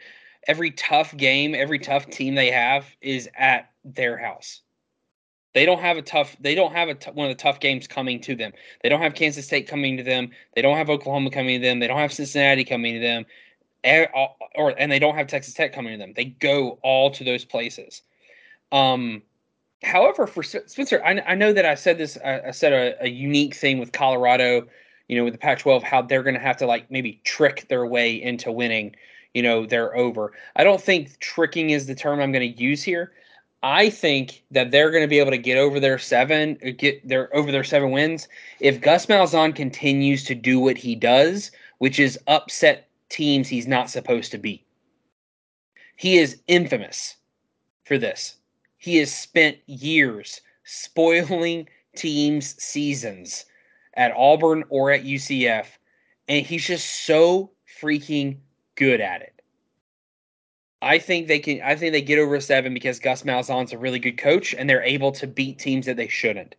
every 0.47 0.72
tough 0.72 1.16
game, 1.16 1.54
every 1.56 1.80
tough 1.80 2.10
team 2.10 2.36
they 2.36 2.52
have 2.52 2.86
is 3.02 3.30
at 3.38 3.70
their 3.84 4.18
house. 4.18 4.62
They 5.54 5.66
don't 5.66 5.82
have 5.82 5.97
a 5.97 6.02
tough. 6.02 6.36
They 6.39 6.56
don't 6.56 6.72
have 6.74 6.89
a 6.89 6.95
t- 6.95 7.12
one 7.12 7.30
of 7.30 7.38
the 7.38 7.41
tough 7.41 7.60
games 7.60 7.88
coming 7.88 8.22
to 8.22 8.36
them. 8.36 8.54
They 8.82 8.89
don't 8.89 9.02
have 9.02 9.14
Kansas 9.14 9.45
State 9.45 9.68
coming 9.68 9.97
to 9.97 10.04
them. 10.04 10.32
They 10.56 10.62
don't 10.62 10.78
have 10.78 10.89
Oklahoma 10.89 11.30
coming 11.30 11.60
to 11.60 11.68
them. 11.68 11.80
They 11.80 11.88
don't 11.88 11.99
have 11.99 12.14
Cincinnati 12.14 12.64
coming 12.64 12.93
to 12.93 12.99
them, 12.99 13.26
or, 13.84 14.30
or 14.56 14.74
and 14.78 14.91
they 14.91 14.99
don't 14.99 15.16
have 15.16 15.28
Texas 15.28 15.54
Tech 15.54 15.74
coming 15.74 15.93
to 15.93 15.97
them. 15.97 16.14
They 16.16 16.26
go 16.26 16.80
all 16.84 17.12
to 17.12 17.24
those 17.24 17.43
places. 17.43 18.02
Um, 18.72 19.24
however, 19.84 20.26
for 20.26 20.41
Spencer, 20.41 21.04
I, 21.04 21.22
I 21.28 21.36
know 21.36 21.52
that 21.52 21.66
I 21.66 21.76
said 21.76 21.97
this. 21.97 22.18
I, 22.24 22.47
I 22.47 22.52
said 22.52 22.72
a, 22.72 23.04
a 23.04 23.10
unique 23.10 23.56
thing 23.56 23.78
with 23.78 23.91
Colorado. 23.91 24.68
You 25.12 25.18
know, 25.18 25.26
with 25.26 25.34
the 25.34 25.39
Pac-12, 25.39 25.84
how 25.84 26.01
they're 26.01 26.24
going 26.24 26.36
to 26.36 26.39
have 26.39 26.55
to 26.55 26.66
like 26.66 26.89
maybe 26.89 27.20
trick 27.26 27.68
their 27.68 27.86
way 27.86 28.14
into 28.14 28.49
winning. 28.49 28.95
You 29.34 29.43
know, 29.43 29.66
they're 29.66 29.93
over. 29.93 30.32
I 30.55 30.64
don't 30.64 30.80
think 30.80 31.20
tricking 31.20 31.72
is 31.72 31.86
the 31.86 31.95
term 31.95 32.22
I'm 32.22 32.32
going 32.32 32.55
to 32.55 32.64
use 32.64 32.82
here. 32.82 33.12
I 33.62 33.89
think 33.89 34.41
that 34.51 34.72
they're 34.72 34.89
going 34.89 35.03
to 35.03 35.09
be 35.09 35.20
able 35.20 35.32
to 35.32 35.38
get 35.38 35.57
over 35.57 35.82
their 35.82 35.99
seven, 35.99 36.57
uh, 36.66 36.70
get 36.78 37.05
their 37.05 37.36
over 37.36 37.51
their 37.51 37.66
seven 37.66 37.91
wins 37.91 38.30
if 38.62 38.80
Gus 38.80 39.07
Malzahn 39.07 39.53
continues 39.53 40.24
to 40.24 40.34
do 40.34 40.62
what 40.62 40.78
he 40.78 40.95
does, 40.95 41.51
which 41.80 41.99
is 41.99 42.18
upset 42.28 42.88
teams 43.09 43.49
he's 43.49 43.68
not 43.68 43.89
supposed 43.89 44.32
to 44.32 44.38
beat. 44.38 44.66
He 45.97 46.20
is 46.20 46.39
infamous 46.47 47.18
for 47.84 47.97
this. 47.97 48.38
He 48.78 48.95
has 48.95 49.14
spent 49.14 49.57
years 49.66 50.39
spoiling 50.64 51.68
teams' 51.97 52.55
seasons 52.64 53.43
at 53.95 54.13
Auburn 54.15 54.63
or 54.69 54.91
at 54.91 55.03
UCF, 55.03 55.65
and 56.27 56.45
he's 56.45 56.65
just 56.65 57.05
so 57.05 57.51
freaking 57.81 58.37
good 58.75 59.01
at 59.01 59.21
it. 59.21 59.41
I 60.81 60.97
think 60.97 61.27
they 61.27 61.39
can. 61.39 61.61
I 61.61 61.75
think 61.75 61.93
they 61.93 62.01
get 62.01 62.17
over 62.17 62.39
seven 62.39 62.73
because 62.73 62.99
Gus 62.99 63.23
Malzahn's 63.23 63.71
a 63.71 63.77
really 63.77 63.99
good 63.99 64.17
coach, 64.17 64.55
and 64.55 64.69
they're 64.69 64.83
able 64.83 65.11
to 65.13 65.27
beat 65.27 65.59
teams 65.59 65.85
that 65.85 65.97
they 65.97 66.07
shouldn't. 66.07 66.55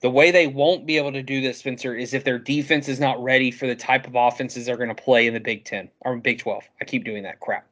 The 0.00 0.10
way 0.10 0.30
they 0.30 0.46
won't 0.46 0.86
be 0.86 0.98
able 0.98 1.12
to 1.12 1.22
do 1.22 1.40
this, 1.40 1.58
Spencer, 1.58 1.94
is 1.94 2.12
if 2.12 2.24
their 2.24 2.38
defense 2.38 2.86
is 2.88 3.00
not 3.00 3.22
ready 3.22 3.50
for 3.50 3.66
the 3.66 3.74
type 3.74 4.06
of 4.06 4.14
offenses 4.14 4.66
they're 4.66 4.76
going 4.76 4.94
to 4.94 5.02
play 5.02 5.26
in 5.26 5.32
the 5.32 5.40
Big 5.40 5.64
Ten 5.64 5.88
or 6.00 6.16
Big 6.16 6.38
Twelve. 6.38 6.64
I 6.80 6.84
keep 6.84 7.04
doing 7.04 7.22
that 7.22 7.40
crap. 7.40 7.66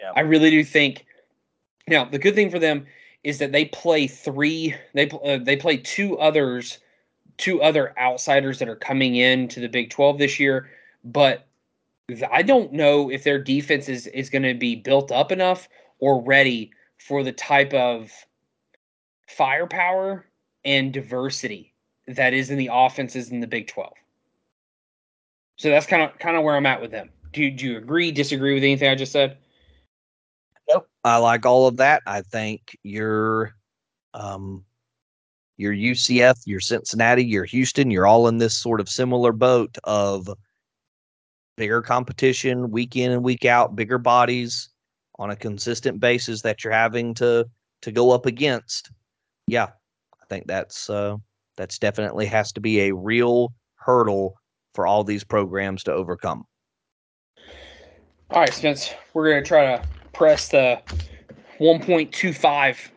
Yeah. 0.00 0.12
I 0.16 0.20
really 0.20 0.50
do 0.50 0.64
think. 0.64 1.06
Now, 1.86 2.04
the 2.04 2.18
good 2.18 2.34
thing 2.34 2.50
for 2.50 2.58
them 2.58 2.86
is 3.22 3.38
that 3.38 3.52
they 3.52 3.66
play 3.66 4.08
three. 4.08 4.74
They 4.94 5.08
uh, 5.10 5.38
they 5.38 5.56
play 5.56 5.76
two 5.76 6.18
others, 6.18 6.78
two 7.38 7.62
other 7.62 7.98
outsiders 7.98 8.58
that 8.58 8.68
are 8.68 8.76
coming 8.76 9.16
in 9.16 9.48
to 9.48 9.60
the 9.60 9.68
Big 9.68 9.90
Twelve 9.90 10.18
this 10.18 10.38
year, 10.38 10.70
but 11.04 11.46
I 12.30 12.42
don't 12.42 12.72
know 12.72 13.10
if 13.10 13.24
their 13.24 13.38
defense 13.38 13.88
is, 13.88 14.06
is 14.08 14.30
going 14.30 14.42
to 14.42 14.54
be 14.54 14.76
built 14.76 15.12
up 15.12 15.32
enough 15.32 15.68
or 15.98 16.22
ready 16.22 16.70
for 16.98 17.22
the 17.22 17.32
type 17.32 17.72
of 17.72 18.12
firepower 19.28 20.26
and 20.64 20.92
diversity 20.92 21.72
that 22.06 22.34
is 22.34 22.50
in 22.50 22.58
the 22.58 22.70
offenses 22.72 23.30
in 23.30 23.40
the 23.40 23.46
Big 23.46 23.68
12. 23.68 23.92
So 25.56 25.70
that's 25.70 25.86
kind 25.86 26.02
of 26.02 26.18
kind 26.18 26.36
of 26.36 26.42
where 26.42 26.56
I'm 26.56 26.66
at 26.66 26.80
with 26.80 26.90
them. 26.90 27.10
Do, 27.32 27.50
do 27.50 27.66
you 27.66 27.78
agree, 27.78 28.10
disagree 28.10 28.54
with 28.54 28.64
anything 28.64 28.88
I 28.88 28.94
just 28.94 29.12
said? 29.12 29.38
Nope. 30.68 30.88
I 31.04 31.16
like 31.18 31.46
all 31.46 31.66
of 31.66 31.78
that. 31.78 32.02
I 32.06 32.22
think 32.22 32.76
your 32.82 33.54
um 34.14 34.64
your 35.62 35.72
UCF, 35.72 36.42
your 36.44 36.60
Cincinnati, 36.60 37.24
your 37.24 37.44
Houston, 37.44 37.90
you're 37.90 38.06
all 38.06 38.26
in 38.26 38.38
this 38.38 38.56
sort 38.56 38.80
of 38.80 38.88
similar 38.88 39.32
boat 39.32 39.78
of 39.84 40.28
bigger 41.56 41.80
competition 41.80 42.70
week 42.70 42.96
in 42.96 43.12
and 43.12 43.22
week 43.22 43.44
out, 43.44 43.76
bigger 43.76 43.98
bodies 43.98 44.70
on 45.18 45.30
a 45.30 45.36
consistent 45.36 46.00
basis 46.00 46.42
that 46.42 46.64
you're 46.64 46.72
having 46.72 47.14
to 47.14 47.48
to 47.82 47.92
go 47.92 48.10
up 48.10 48.26
against. 48.26 48.90
Yeah, 49.46 49.68
I 50.20 50.26
think 50.28 50.48
that's 50.48 50.90
uh, 50.90 51.16
that's 51.56 51.78
definitely 51.78 52.26
has 52.26 52.50
to 52.52 52.60
be 52.60 52.80
a 52.80 52.94
real 52.94 53.54
hurdle 53.76 54.34
for 54.74 54.86
all 54.86 55.04
these 55.04 55.22
programs 55.22 55.84
to 55.84 55.92
overcome. 55.92 56.44
All 58.30 58.40
right, 58.40 58.52
Spence, 58.52 58.94
we're 59.14 59.30
going 59.30 59.44
to 59.44 59.46
try 59.46 59.76
to 59.76 59.86
press 60.12 60.48
the 60.48 60.80
1.25 61.60 62.90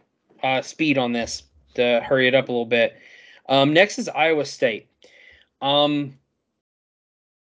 uh, 0.43 0.61
speed 0.61 0.97
on 0.97 1.11
this 1.11 1.43
to 1.75 2.01
hurry 2.05 2.27
it 2.27 2.35
up 2.35 2.49
a 2.49 2.51
little 2.51 2.65
bit. 2.65 2.95
Um, 3.47 3.73
next 3.73 3.99
is 3.99 4.09
Iowa 4.09 4.45
State. 4.45 4.87
Um, 5.61 6.17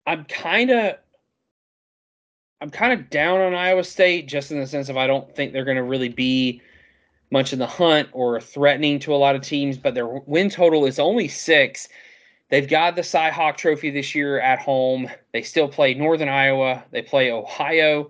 I'm 0.06 0.26
kind 0.26 0.72
of 0.72 0.96
I'm 2.62 2.70
kind 2.70 2.94
of 2.94 3.10
down 3.10 3.40
on 3.40 3.54
Iowa 3.54 3.84
State 3.84 4.28
just 4.28 4.52
in 4.52 4.60
the 4.60 4.68
sense 4.68 4.90
of 4.90 4.98
I 4.98 5.08
don't 5.08 5.34
think 5.36 5.54
they're 5.54 5.66
going 5.66 5.78
to 5.78 5.84
really 5.84 6.10
be 6.10 6.62
much 7.32 7.54
in 7.54 7.60
the 7.60 7.68
hunt 7.68 8.10
or 8.12 8.42
threatening 8.42 9.00
to 9.00 9.14
a 9.14 9.18
lot 9.18 9.36
of 9.36 9.42
teams, 9.42 9.78
but 9.78 9.94
their 9.94 10.08
win 10.08 10.50
total 10.50 10.86
is 10.86 11.00
only 11.00 11.28
six. 11.28 11.88
They've 12.50 12.68
got 12.68 12.96
the 12.96 13.04
Cy 13.04 13.30
Hawk 13.30 13.58
Trophy 13.58 13.92
this 13.92 14.16
year 14.16 14.40
at 14.40 14.60
home. 14.60 15.08
They 15.32 15.44
still 15.44 15.68
play 15.68 15.94
Northern 15.94 16.30
Iowa. 16.30 16.84
They 16.92 17.04
play 17.04 17.32
Ohio, 17.32 18.10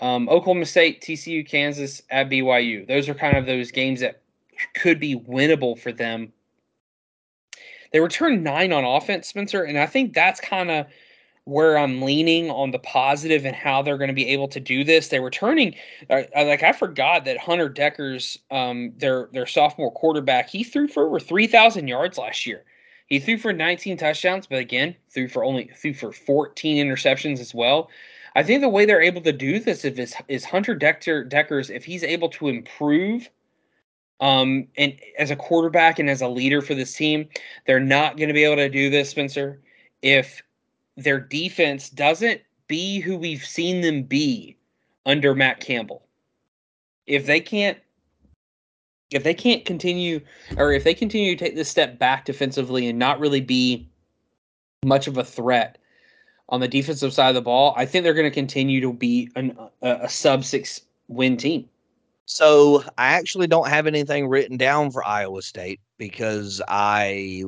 um, 0.00 0.28
Oklahoma 0.28 0.66
State, 0.66 1.00
TCU, 1.00 1.48
Kansas 1.48 2.02
at 2.10 2.28
BYU. 2.28 2.86
Those 2.86 3.08
are 3.08 3.14
kind 3.14 3.38
of 3.38 3.46
those 3.46 3.70
games 3.70 4.00
that 4.00 4.19
could 4.74 5.00
be 5.00 5.16
winnable 5.16 5.78
for 5.78 5.92
them. 5.92 6.32
They 7.92 8.00
return 8.00 8.42
nine 8.42 8.72
on 8.72 8.84
offense, 8.84 9.28
Spencer, 9.28 9.64
and 9.64 9.78
I 9.78 9.86
think 9.86 10.14
that's 10.14 10.40
kind 10.40 10.70
of– 10.70 10.86
where 11.44 11.76
I'm 11.78 12.02
leaning 12.02 12.50
on 12.50 12.70
the 12.70 12.78
positive 12.78 13.44
and 13.44 13.56
how 13.56 13.82
they're 13.82 13.98
going 13.98 14.08
to 14.08 14.14
be 14.14 14.28
able 14.28 14.48
to 14.48 14.60
do 14.60 14.84
this. 14.84 15.08
They're 15.08 15.22
returning, 15.22 15.74
uh, 16.08 16.22
like 16.36 16.62
I 16.62 16.72
forgot 16.72 17.24
that 17.24 17.38
Hunter 17.38 17.68
Dekkers 17.68 18.38
um, 18.50 18.92
their 18.96 19.28
their 19.32 19.46
sophomore 19.46 19.92
quarterback, 19.92 20.48
he 20.48 20.62
threw 20.62 20.86
for 20.86 21.06
over 21.06 21.18
three 21.18 21.46
thousand 21.46 21.88
yards 21.88 22.18
last 22.18 22.46
year. 22.46 22.64
He 23.06 23.18
threw 23.18 23.38
for 23.38 23.52
19 23.52 23.96
touchdowns, 23.96 24.46
but 24.46 24.60
again, 24.60 24.94
threw 25.08 25.26
for 25.26 25.42
only 25.42 25.68
threw 25.74 25.92
for 25.92 26.12
14 26.12 26.86
interceptions 26.86 27.40
as 27.40 27.52
well. 27.52 27.90
I 28.36 28.44
think 28.44 28.60
the 28.60 28.68
way 28.68 28.84
they're 28.84 29.02
able 29.02 29.22
to 29.22 29.32
do 29.32 29.58
this 29.58 29.84
is, 29.84 30.14
is 30.28 30.44
Hunter 30.44 30.76
Decker, 30.76 31.24
Dekkers 31.24 31.74
if 31.74 31.84
he's 31.84 32.04
able 32.04 32.28
to 32.28 32.46
improve 32.46 33.28
um, 34.20 34.66
and 34.76 34.94
as 35.18 35.30
a 35.30 35.36
quarterback 35.36 35.98
and 35.98 36.10
as 36.10 36.20
a 36.20 36.28
leader 36.28 36.60
for 36.60 36.74
this 36.74 36.94
team, 36.94 37.28
they're 37.66 37.80
not 37.80 38.16
going 38.16 38.28
to 38.28 38.34
be 38.34 38.44
able 38.44 38.56
to 38.56 38.68
do 38.68 38.90
this, 38.90 39.10
Spencer, 39.10 39.60
if 40.02 40.42
their 40.96 41.18
defense 41.18 41.88
doesn't 41.88 42.40
be 42.68 43.00
who 43.00 43.16
we've 43.16 43.44
seen 43.44 43.80
them 43.80 44.02
be 44.02 44.56
under 45.06 45.34
Matt 45.34 45.60
Campbell. 45.60 46.06
If 47.06 47.26
they 47.26 47.40
can't 47.40 47.78
if 49.10 49.24
they 49.24 49.34
can't 49.34 49.64
continue 49.64 50.20
or 50.56 50.72
if 50.72 50.84
they 50.84 50.94
continue 50.94 51.34
to 51.34 51.44
take 51.44 51.56
this 51.56 51.68
step 51.68 51.98
back 51.98 52.24
defensively 52.24 52.88
and 52.88 52.96
not 52.96 53.18
really 53.18 53.40
be 53.40 53.88
much 54.84 55.08
of 55.08 55.18
a 55.18 55.24
threat 55.24 55.78
on 56.48 56.60
the 56.60 56.68
defensive 56.68 57.12
side 57.12 57.30
of 57.30 57.34
the 57.34 57.40
ball, 57.40 57.74
I 57.76 57.86
think 57.86 58.04
they're 58.04 58.14
going 58.14 58.30
to 58.30 58.34
continue 58.34 58.80
to 58.80 58.92
be 58.92 59.28
an, 59.34 59.56
a, 59.82 59.90
a 60.02 60.08
sub 60.08 60.44
6 60.44 60.82
win 61.08 61.36
team. 61.36 61.68
So, 62.32 62.84
I 62.96 63.14
actually 63.14 63.48
don't 63.48 63.68
have 63.68 63.86
anything 63.86 64.28
written 64.28 64.56
down 64.56 64.90
for 64.92 65.06
Iowa 65.06 65.42
State 65.42 65.80
because 65.98 66.62
I 66.68 67.44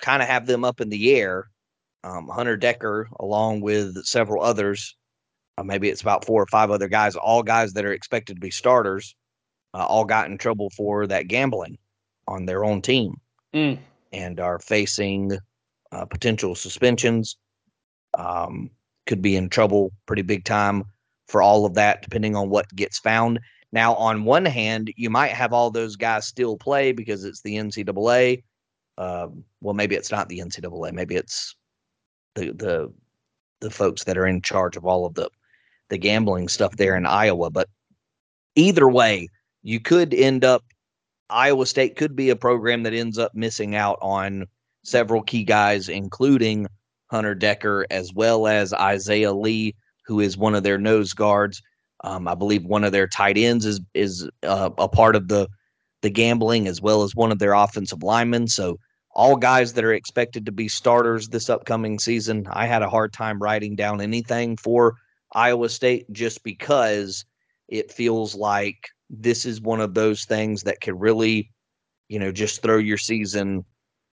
kind 0.00 0.22
of 0.22 0.28
have 0.28 0.46
them 0.46 0.64
up 0.64 0.80
in 0.80 0.88
the 0.88 1.14
air 1.14 1.50
um, 2.04 2.28
Hunter 2.28 2.56
Decker, 2.56 3.08
along 3.18 3.60
with 3.60 4.04
several 4.04 4.42
others, 4.42 4.96
uh, 5.56 5.62
maybe 5.62 5.88
it's 5.88 6.00
about 6.00 6.24
four 6.24 6.42
or 6.42 6.46
five 6.46 6.70
other 6.70 6.88
guys, 6.88 7.16
all 7.16 7.42
guys 7.42 7.72
that 7.72 7.84
are 7.84 7.92
expected 7.92 8.34
to 8.34 8.40
be 8.40 8.50
starters, 8.50 9.14
uh, 9.74 9.84
all 9.84 10.04
got 10.04 10.30
in 10.30 10.38
trouble 10.38 10.70
for 10.70 11.06
that 11.06 11.28
gambling 11.28 11.76
on 12.26 12.46
their 12.46 12.64
own 12.64 12.80
team 12.80 13.14
mm. 13.52 13.78
and 14.12 14.40
are 14.40 14.58
facing 14.58 15.36
uh, 15.92 16.04
potential 16.04 16.54
suspensions. 16.54 17.36
Um, 18.16 18.70
could 19.06 19.22
be 19.22 19.36
in 19.36 19.48
trouble 19.48 19.92
pretty 20.06 20.22
big 20.22 20.44
time 20.44 20.84
for 21.28 21.42
all 21.42 21.64
of 21.64 21.74
that, 21.74 22.02
depending 22.02 22.36
on 22.36 22.50
what 22.50 22.74
gets 22.74 22.98
found. 22.98 23.40
Now, 23.72 23.94
on 23.94 24.24
one 24.24 24.44
hand, 24.44 24.92
you 24.96 25.10
might 25.10 25.32
have 25.32 25.52
all 25.52 25.70
those 25.70 25.96
guys 25.96 26.26
still 26.26 26.56
play 26.56 26.92
because 26.92 27.24
it's 27.24 27.42
the 27.42 27.56
NCAA 27.56 28.42
um, 28.98 29.44
well, 29.60 29.74
maybe 29.74 29.94
it's 29.94 30.10
not 30.10 30.28
the 30.28 30.40
NCAA, 30.40 30.92
maybe 30.92 31.14
it's 31.14 31.54
the 32.34 32.52
the 32.52 32.92
the 33.60 33.70
folks 33.70 34.04
that 34.04 34.18
are 34.18 34.26
in 34.26 34.42
charge 34.42 34.76
of 34.76 34.84
all 34.84 35.06
of 35.06 35.14
the 35.14 35.30
the 35.88 35.98
gambling 35.98 36.48
stuff 36.48 36.76
there 36.76 36.96
in 36.96 37.06
Iowa. 37.06 37.50
But 37.50 37.68
either 38.56 38.88
way, 38.88 39.28
you 39.62 39.80
could 39.80 40.12
end 40.12 40.44
up 40.44 40.64
Iowa 41.30 41.64
State 41.64 41.96
could 41.96 42.16
be 42.16 42.28
a 42.28 42.36
program 42.36 42.82
that 42.82 42.92
ends 42.92 43.18
up 43.18 43.34
missing 43.34 43.76
out 43.76 43.98
on 44.02 44.46
several 44.84 45.22
key 45.22 45.44
guys, 45.44 45.88
including 45.88 46.66
Hunter 47.10 47.36
Decker 47.36 47.86
as 47.90 48.12
well 48.12 48.48
as 48.48 48.72
Isaiah 48.72 49.32
Lee, 49.32 49.76
who 50.06 50.18
is 50.18 50.36
one 50.36 50.56
of 50.56 50.64
their 50.64 50.78
nose 50.78 51.12
guards. 51.12 51.62
Um, 52.04 52.28
I 52.28 52.34
believe 52.34 52.64
one 52.64 52.84
of 52.84 52.92
their 52.92 53.08
tight 53.08 53.36
ends 53.36 53.66
is 53.66 53.80
is 53.94 54.28
uh, 54.42 54.70
a 54.78 54.88
part 54.88 55.16
of 55.16 55.28
the 55.28 55.48
the 56.02 56.10
gambling 56.10 56.68
as 56.68 56.80
well 56.80 57.02
as 57.02 57.14
one 57.14 57.32
of 57.32 57.38
their 57.38 57.54
offensive 57.54 58.02
linemen. 58.02 58.46
So 58.46 58.78
all 59.14 59.36
guys 59.36 59.72
that 59.72 59.84
are 59.84 59.92
expected 59.92 60.46
to 60.46 60.52
be 60.52 60.68
starters 60.68 61.28
this 61.28 61.50
upcoming 61.50 61.98
season. 61.98 62.46
I 62.50 62.66
had 62.66 62.82
a 62.82 62.88
hard 62.88 63.12
time 63.12 63.42
writing 63.42 63.74
down 63.74 64.00
anything 64.00 64.56
for 64.56 64.94
Iowa 65.32 65.68
State 65.68 66.06
just 66.12 66.44
because 66.44 67.24
it 67.66 67.90
feels 67.90 68.34
like 68.34 68.90
this 69.10 69.44
is 69.44 69.60
one 69.60 69.80
of 69.80 69.94
those 69.94 70.24
things 70.24 70.62
that 70.62 70.80
could 70.80 71.00
really, 71.00 71.50
you 72.08 72.18
know, 72.18 72.30
just 72.30 72.62
throw 72.62 72.78
your 72.78 72.98
season 72.98 73.64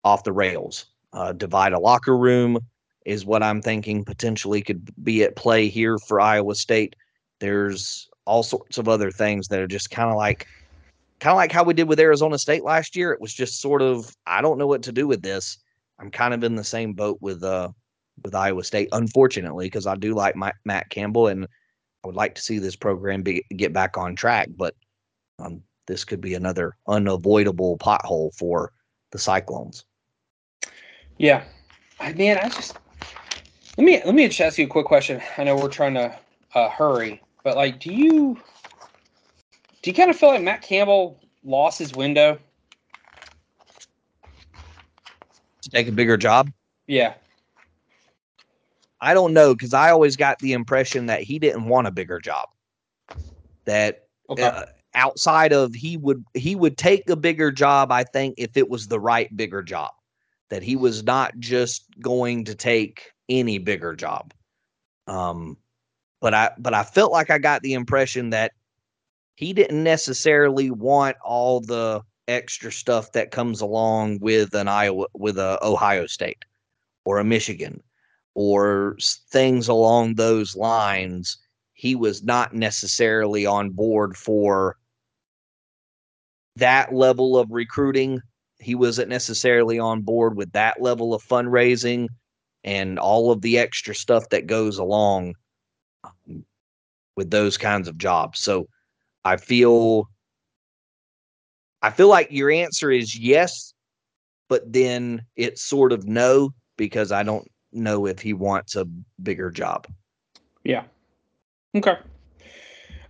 off 0.04 0.24
the 0.24 0.32
rails. 0.32 0.86
Uh, 1.12 1.32
divide 1.32 1.72
a 1.72 1.78
locker 1.78 2.16
room 2.16 2.58
is 3.06 3.24
what 3.24 3.42
I'm 3.42 3.62
thinking 3.62 4.04
potentially 4.04 4.62
could 4.62 4.90
be 5.02 5.22
at 5.22 5.36
play 5.36 5.68
here 5.68 5.96
for 5.98 6.20
Iowa 6.20 6.54
State. 6.54 6.96
There's 7.41 8.09
all 8.24 8.43
sorts 8.43 8.78
of 8.78 8.89
other 8.89 9.11
things 9.11 9.49
that 9.49 9.61
are 9.61 9.66
just 9.66 9.91
kind 9.91 10.11
of 10.11 10.16
like 10.16 10.47
kind 11.20 11.32
of 11.32 11.36
like 11.36 11.53
how 11.53 11.64
we 11.64 11.74
did 11.74 11.89
with 11.89 12.01
Arizona 12.01 12.39
State 12.39 12.64
last 12.64 12.95
year. 12.95 13.12
It 13.12 13.20
was 13.20 13.32
just 13.32 13.61
sort 13.61 13.82
of 13.82 14.14
I 14.26 14.41
don't 14.41 14.59
know 14.59 14.66
what 14.66 14.82
to 14.84 14.93
do 14.93 15.07
with 15.07 15.22
this. 15.22 15.59
I'm 15.99 16.11
kind 16.11 16.34
of 16.34 16.45
in 16.45 16.55
the 16.55 16.64
same 16.64 16.93
boat 16.93 17.18
with 17.20 17.43
uh 17.43 17.70
with 18.22 18.34
Iowa 18.34 18.64
State, 18.64 18.89
unfortunately, 18.93 19.66
because 19.66 19.86
I 19.86 19.97
do 19.97 20.14
like 20.14 20.36
my, 20.36 20.53
Matt 20.64 20.91
Campbell 20.91 21.28
and 21.28 21.45
I 22.05 22.07
would 22.07 22.16
like 22.16 22.34
to 22.34 22.43
see 22.43 22.59
this 22.59 22.76
program 22.76 23.22
be, 23.22 23.45
get 23.57 23.72
back 23.72 23.97
on 23.97 24.16
track. 24.16 24.49
But 24.57 24.74
um, 25.39 25.62
this 25.86 26.05
could 26.05 26.20
be 26.20 26.34
another 26.34 26.76
unavoidable 26.86 27.78
pothole 27.78 28.34
for 28.34 28.72
the 29.11 29.18
Cyclones. 29.18 29.84
Yeah, 31.16 31.45
I 31.99 32.12
man, 32.12 32.39
I 32.39 32.49
just 32.49 32.76
let 33.76 33.84
me 33.84 34.01
let 34.05 34.14
me 34.14 34.28
just 34.28 34.41
ask 34.41 34.59
you 34.59 34.66
a 34.66 34.68
quick 34.68 34.86
question. 34.86 35.20
I 35.36 35.45
know 35.45 35.57
we're 35.57 35.68
trying 35.68 35.95
to 35.95 36.16
uh, 36.55 36.68
hurry, 36.68 37.20
but 37.49 37.57
like, 37.57 37.80
do 37.80 37.90
you 37.90 38.36
do 39.80 39.90
you 39.90 39.94
kind 39.94 40.11
of 40.11 40.16
feel 40.18 40.28
like 40.28 40.42
Matt 40.42 40.61
Campbell 40.61 41.18
lost 41.42 41.78
his 41.78 41.94
window 41.94 42.38
to 45.62 45.70
take 45.70 45.88
a 45.88 45.92
bigger 45.92 46.18
job? 46.18 46.51
Yeah. 46.86 47.14
I 49.01 49.14
don't 49.14 49.32
know 49.32 49.55
because 49.55 49.72
I 49.72 49.90
always 49.90 50.14
got 50.14 50.38
the 50.40 50.53
impression 50.53 51.07
that 51.07 51.22
he 51.22 51.38
didn't 51.38 51.64
want 51.64 51.86
a 51.86 51.90
bigger 51.90 52.20
job. 52.20 52.51
That 53.64 54.05
okay. 54.28 54.42
uh, 54.42 54.66
outside 54.92 55.55
of 55.55 55.72
he 55.72 55.96
would 55.96 56.22
he 56.34 56.55
would 56.55 56.76
take 56.76 57.09
a 57.09 57.16
bigger 57.16 57.51
job, 57.51 57.90
I 57.90 58.05
think, 58.05 58.34
if 58.36 58.59
it 58.59 58.68
was 58.68 58.88
the 58.88 59.01
right 59.01 59.34
bigger 59.34 59.62
job. 59.62 59.92
That 60.51 60.62
he 60.62 60.76
was 60.76 61.03
not 61.03 61.38
just 61.38 61.86
going 61.99 62.44
to 62.44 62.55
take 62.55 63.11
any 63.30 63.57
bigger 63.57 63.94
job. 63.94 64.34
Um, 65.07 65.57
but 66.20 66.34
I 66.34 66.50
but 66.58 66.74
I 66.74 66.82
felt 66.82 67.12
like 67.12 67.30
I 67.30 67.38
got 67.38 67.62
the 67.62 67.74
impression 67.74 68.30
that 68.30 68.52
he 69.36 69.52
didn't 69.52 69.82
necessarily 69.84 70.70
want 70.70 71.16
all 71.24 71.60
the 71.60 72.02
extra 72.26 72.72
stuff 72.72 73.12
that 73.12 73.30
comes 73.30 73.60
along 73.60 74.18
with 74.20 74.54
an 74.54 74.68
Iowa 74.68 75.06
with 75.14 75.38
a 75.38 75.58
Ohio 75.62 76.06
State 76.06 76.44
or 77.04 77.18
a 77.18 77.24
Michigan 77.24 77.82
or 78.34 78.96
things 79.30 79.68
along 79.68 80.14
those 80.14 80.56
lines. 80.56 81.38
He 81.72 81.94
was 81.94 82.22
not 82.22 82.54
necessarily 82.54 83.46
on 83.46 83.70
board 83.70 84.16
for 84.16 84.76
that 86.56 86.92
level 86.92 87.38
of 87.38 87.50
recruiting. 87.50 88.20
He 88.58 88.74
wasn't 88.74 89.08
necessarily 89.08 89.78
on 89.78 90.02
board 90.02 90.36
with 90.36 90.50
that 90.52 90.82
level 90.82 91.14
of 91.14 91.22
fundraising 91.22 92.08
and 92.64 92.98
all 92.98 93.30
of 93.30 93.40
the 93.42 93.58
extra 93.58 93.94
stuff 93.94 94.28
that 94.30 94.48
goes 94.48 94.78
along 94.78 95.34
um, 96.05 96.44
with 97.16 97.30
those 97.30 97.57
kinds 97.57 97.88
of 97.88 97.99
jobs. 97.99 98.40
So 98.40 98.68
I 99.24 99.36
feel 99.36 100.09
I 101.82 101.90
feel 101.90 102.09
like 102.09 102.28
your 102.30 102.51
answer 102.51 102.90
is 102.90 103.16
yes, 103.16 103.72
but 104.49 104.72
then 104.72 105.24
it's 105.36 105.62
sort 105.62 105.92
of 105.92 106.07
no 106.07 106.53
because 106.76 107.12
I 107.12 107.22
don't 107.22 107.46
know 107.72 108.07
if 108.07 108.20
he 108.20 108.32
wants 108.32 108.74
a 108.76 108.86
bigger 109.22 109.51
job. 109.51 109.86
Yeah. 110.64 110.84
Okay. 111.74 111.96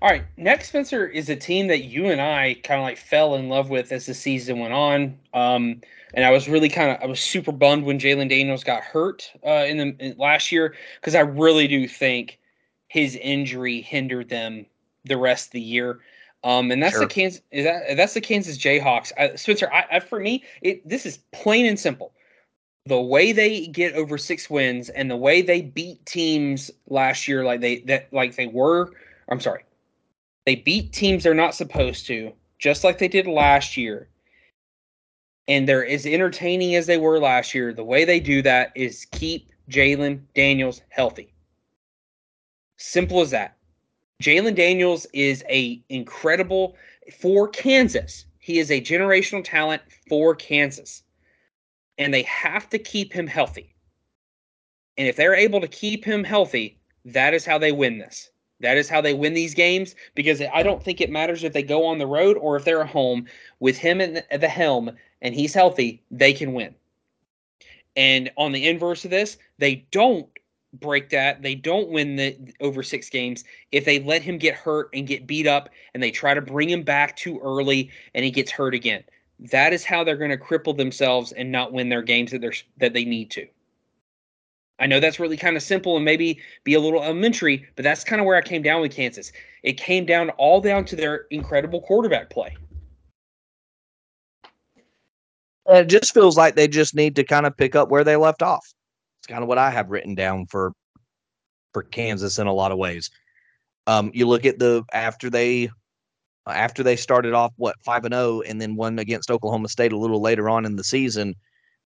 All 0.01 0.09
right. 0.09 0.25
Next, 0.37 0.69
Spencer, 0.69 1.07
is 1.07 1.29
a 1.29 1.37
team 1.37 1.67
that 1.69 1.85
you 1.85 2.07
and 2.07 2.21
I 2.21 2.55
kind 2.63 2.81
of 2.81 2.85
like 2.85 2.99
fell 2.99 3.35
in 3.35 3.49
love 3.49 3.69
with 3.69 3.91
as 3.91 4.07
the 4.07 4.15
season 4.15 4.61
went 4.61 4.73
on. 4.73 5.19
Um, 5.35 5.81
and 6.15 6.25
I 6.25 6.31
was 6.31 6.49
really 6.49 6.69
kind 6.69 6.91
of 6.91 7.03
I 7.03 7.07
was 7.07 7.21
super 7.21 7.53
bummed 7.53 7.85
when 7.85 7.99
Jalon 7.99 8.29
Daniels 8.29 8.65
got 8.65 8.83
hurt 8.83 9.31
uh, 9.47 9.65
in 9.67 9.77
the 9.77 9.97
in 9.99 10.17
last 10.19 10.53
year 10.53 10.75
because 11.01 11.15
I 11.15 11.21
really 11.21 11.67
do 11.67 11.89
think 11.89 12.38
his 12.89 13.17
injury 13.17 13.81
hindered 13.81 14.29
them 14.29 14.67
the 15.05 15.17
rest 15.17 15.49
of 15.49 15.53
the 15.53 15.61
year. 15.61 16.01
Um, 16.45 16.71
and 16.71 16.83
that's 16.83 16.95
sure. 16.95 17.03
the 17.03 17.07
Kansas. 17.07 17.41
Is 17.51 17.65
that 17.65 17.97
that's 17.97 18.15
the 18.15 18.21
Kansas 18.21 18.59
Jayhawks. 18.59 19.13
I, 19.19 19.35
Spencer, 19.35 19.71
I, 19.73 19.85
I, 19.93 20.01
for 20.01 20.21
me, 20.21 20.45
it 20.63 20.89
this 20.89 21.05
is 21.05 21.19
plain 21.33 21.67
and 21.67 21.79
simple. 21.79 22.13
The 22.87 23.01
way 23.01 23.33
they 23.33 23.67
get 23.67 23.95
over 23.95 24.17
six 24.17 24.49
wins 24.49 24.89
and 24.89 25.11
the 25.11 25.17
way 25.17 25.43
they 25.43 25.63
beat 25.63 26.05
teams 26.07 26.71
last 26.89 27.29
year, 27.29 27.45
like 27.45 27.61
they 27.61 27.81
that 27.81 28.13
like 28.13 28.37
they 28.37 28.47
were. 28.47 28.93
I'm 29.29 29.41
sorry, 29.41 29.65
they 30.47 30.57
beat 30.57 30.93
teams 30.93 31.25
they're 31.25 31.35
not 31.35 31.55
supposed 31.55 32.07
to, 32.07 32.33
just 32.59 32.85
like 32.85 32.99
they 32.99 33.09
did 33.09 33.27
last 33.27 33.77
year. 33.77 34.09
And 35.49 35.69
they're 35.69 35.87
as 35.87 36.07
entertaining 36.07 36.75
as 36.75 36.87
they 36.87 36.99
were 36.99 37.19
last 37.19 37.55
year. 37.55 37.73
The 37.73 37.85
way 37.85 38.05
they 38.05 38.21
do 38.21 38.43
that 38.43 38.71
is 38.75 39.07
keep 39.13 39.51
Jalon 39.69 40.21
Daniels 40.35 40.83
healthy. 40.91 41.33
Simple 42.79 43.21
as 43.21 43.31
that. 43.31 43.57
Jalon 44.23 44.55
Daniels 44.55 45.07
is 45.13 45.45
a 45.49 45.83
incredible 45.89 46.77
for 47.21 47.49
Kansas. 47.49 48.25
He 48.39 48.59
is 48.59 48.71
a 48.71 48.81
generational 48.81 49.45
talent 49.45 49.83
for 50.09 50.35
Kansas. 50.35 51.03
And 51.99 52.15
they 52.15 52.23
have 52.23 52.69
to 52.71 52.79
keep 52.79 53.13
him 53.13 53.27
healthy. 53.27 53.75
And 54.97 55.07
if 55.07 55.17
they're 55.17 55.35
able 55.35 55.61
to 55.61 55.69
keep 55.69 56.05
him 56.05 56.25
healthy, 56.25 56.79
that 57.05 57.35
is 57.35 57.45
how 57.45 57.59
they 57.59 57.73
win 57.73 57.99
this. 57.99 58.31
That 58.61 58.77
is 58.77 58.89
how 58.89 59.01
they 59.01 59.15
win 59.15 59.35
these 59.35 59.55
games 59.55 59.95
because 60.15 60.41
I 60.41 60.63
don't 60.63 60.83
think 60.83 61.01
it 61.01 61.11
matters 61.11 61.45
if 61.45 61.53
they 61.53 61.63
go 61.63 61.85
on 61.85 61.99
the 61.99 62.07
road 62.07 62.37
or 62.37 62.57
if 62.57 62.65
they're 62.65 62.83
at 62.83 62.89
home 62.89 63.27
with 63.61 63.77
him 63.77 64.01
at 64.01 64.41
the 64.41 64.49
helm 64.49 64.91
and 65.23 65.35
he's 65.35 65.55
healthy, 65.55 66.03
they 66.11 66.33
can 66.33 66.55
win. 66.55 66.75
And 67.97 68.31
on 68.37 68.53
the 68.53 68.69
inverse 68.69 69.05
of 69.05 69.11
this, 69.11 69.37
they 69.59 69.87
don't 69.91 70.29
break 70.75 71.09
that. 71.11 71.43
They 71.43 71.55
don't 71.55 71.89
win 71.89 72.17
the 72.17 72.37
over 72.61 72.83
six 72.83 73.09
games 73.09 73.45
if 73.73 73.85
they 73.85 74.01
let 74.01 74.23
him 74.23 74.39
get 74.39 74.55
hurt 74.55 74.91
and 74.95 75.07
get 75.07 75.27
beat 75.27 75.47
up 75.47 75.71
and 75.95 76.03
they 76.03 76.11
try 76.11 76.35
to 76.35 76.43
bring 76.43 76.69
him 76.69 76.83
back 76.83 77.17
too 77.17 77.41
early 77.43 77.91
and 78.15 78.25
he 78.25 78.31
gets 78.31 78.51
hurt 78.51 78.75
again. 78.75 79.03
That 79.39 79.73
is 79.73 79.85
how 79.85 80.05
they're 80.05 80.17
going 80.17 80.31
to 80.31 80.37
cripple 80.37 80.77
themselves 80.77 81.33
and 81.33 81.53
not 81.53 81.73
win 81.73 81.89
their 81.89 82.03
games 82.03 82.33
that 82.33 82.41
they're 82.41 82.55
that 82.79 82.93
they 82.93 83.05
need 83.05 83.31
to. 83.33 83.47
I 84.81 84.87
know 84.87 85.01
that's 85.01 85.19
really 85.19 85.37
kind 85.37 85.57
of 85.57 85.63
simple 85.63 85.97
and 85.97 86.05
maybe 86.05 86.41
be 86.63 86.75
a 86.75 86.81
little 86.81 87.03
elementary, 87.03 87.67
but 87.75 87.83
that's 87.83 88.05
kind 88.05 88.21
of 88.21 88.27
where 88.27 88.37
I 88.37 88.43
came 88.43 88.63
down 88.63 88.81
with 88.81 88.93
Kansas. 88.93 89.33
It 89.65 89.73
came 89.73 90.07
down 90.07 90.31
all 90.31 90.61
down 90.61 90.85
to 90.87 90.97
their 90.97 91.27
incredible 91.31 91.81
quarterback 91.81 92.31
play. 92.31 92.57
It 95.67 95.87
just 95.87 96.15
feels 96.15 96.37
like 96.37 96.55
they 96.55 96.69
just 96.69 96.95
need 96.95 97.17
to 97.17 97.25
kind 97.25 97.45
of 97.45 97.57
pick 97.57 97.75
up 97.75 97.91
where 97.91 98.05
they 98.05 98.17
left 98.17 98.43
off 98.43 98.73
kind 99.29 99.43
of 99.43 99.49
what 99.49 99.59
I 99.59 99.71
have 99.71 99.91
written 99.91 100.15
down 100.15 100.47
for 100.47 100.73
for 101.73 101.83
Kansas 101.83 102.39
in 102.39 102.47
a 102.47 102.53
lot 102.53 102.73
of 102.73 102.79
ways. 102.79 103.11
Um, 103.87 104.11
you 104.15 104.27
look 104.27 104.45
at 104.45 104.59
the 104.59 104.85
after 104.93 105.31
they 105.31 105.71
after 106.47 106.83
they 106.83 106.97
started 106.97 107.35
off 107.35 107.53
what 107.57 107.77
five 107.85 108.05
and 108.05 108.15
zero, 108.15 108.25
oh 108.25 108.43
and 108.43 108.61
then 108.61 108.77
won 108.77 108.99
against 108.99 109.31
Oklahoma 109.31 109.69
State 109.69 109.93
a 109.93 109.99
little 109.99 110.21
later 110.21 110.49
on 110.49 110.65
in 110.65 110.77
the 110.77 110.85
season. 110.85 111.35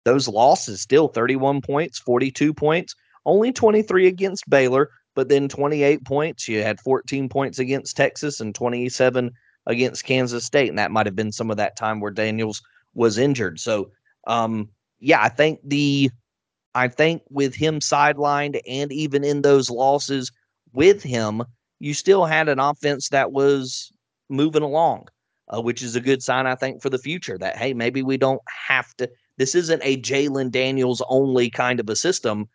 Those 0.05 0.28
losses 0.28 0.80
still 0.80 1.09
31 1.09 1.61
points, 1.61 1.99
42 2.01 2.53
points, 2.55 2.95
only 3.24 3.53
23 3.53 4.09
against 4.09 4.49
Baylor, 4.51 4.90
but 5.14 5.28
then 5.28 5.49
28 5.49 6.05
points. 6.05 6.49
You 6.49 6.62
had 6.62 6.80
14 6.80 7.28
points 7.28 7.59
against 7.61 7.97
Texas 7.97 8.40
and 8.40 8.55
27 8.55 9.30
against 9.66 10.05
Kansas 10.05 10.45
State, 10.45 10.68
and 10.68 10.78
that 10.78 10.90
might 10.90 11.07
have 11.07 11.14
been 11.14 11.30
some 11.30 11.51
of 11.51 11.57
that 11.59 11.76
time 11.76 12.01
where 12.01 12.11
Daniels 12.11 12.62
was 12.95 13.16
injured. 13.16 13.61
So, 13.61 13.93
um, 14.26 14.68
yeah, 14.99 15.22
I 15.22 15.28
think 15.28 15.61
the 15.62 16.11
I 16.74 16.88
think 16.88 17.22
with 17.30 17.54
him 17.54 17.80
sidelined 17.80 18.60
and 18.66 18.92
even 18.92 19.24
in 19.24 19.42
those 19.42 19.70
losses 19.70 20.32
with 20.72 21.02
him, 21.02 21.42
you 21.80 21.94
still 21.94 22.24
had 22.24 22.48
an 22.48 22.58
offense 22.58 23.08
that 23.10 23.32
was 23.32 23.92
moving 24.28 24.62
along, 24.62 25.08
uh, 25.54 25.60
which 25.60 25.82
is 25.82 25.96
a 25.96 26.00
good 26.00 26.22
sign, 26.22 26.46
I 26.46 26.54
think, 26.54 26.80
for 26.80 26.90
the 26.90 26.98
future 26.98 27.36
that, 27.38 27.56
hey, 27.56 27.74
maybe 27.74 28.02
we 28.02 28.16
don't 28.16 28.40
have 28.68 28.94
to. 28.96 29.10
this 29.36 29.54
isn't 29.54 29.82
a 29.84 30.00
Jalon 30.00 30.50
Daniels 30.50 31.02
only 31.08 31.50
kind 31.50 31.80
of 31.80 31.90
a 31.90 31.96
system, 31.96 32.48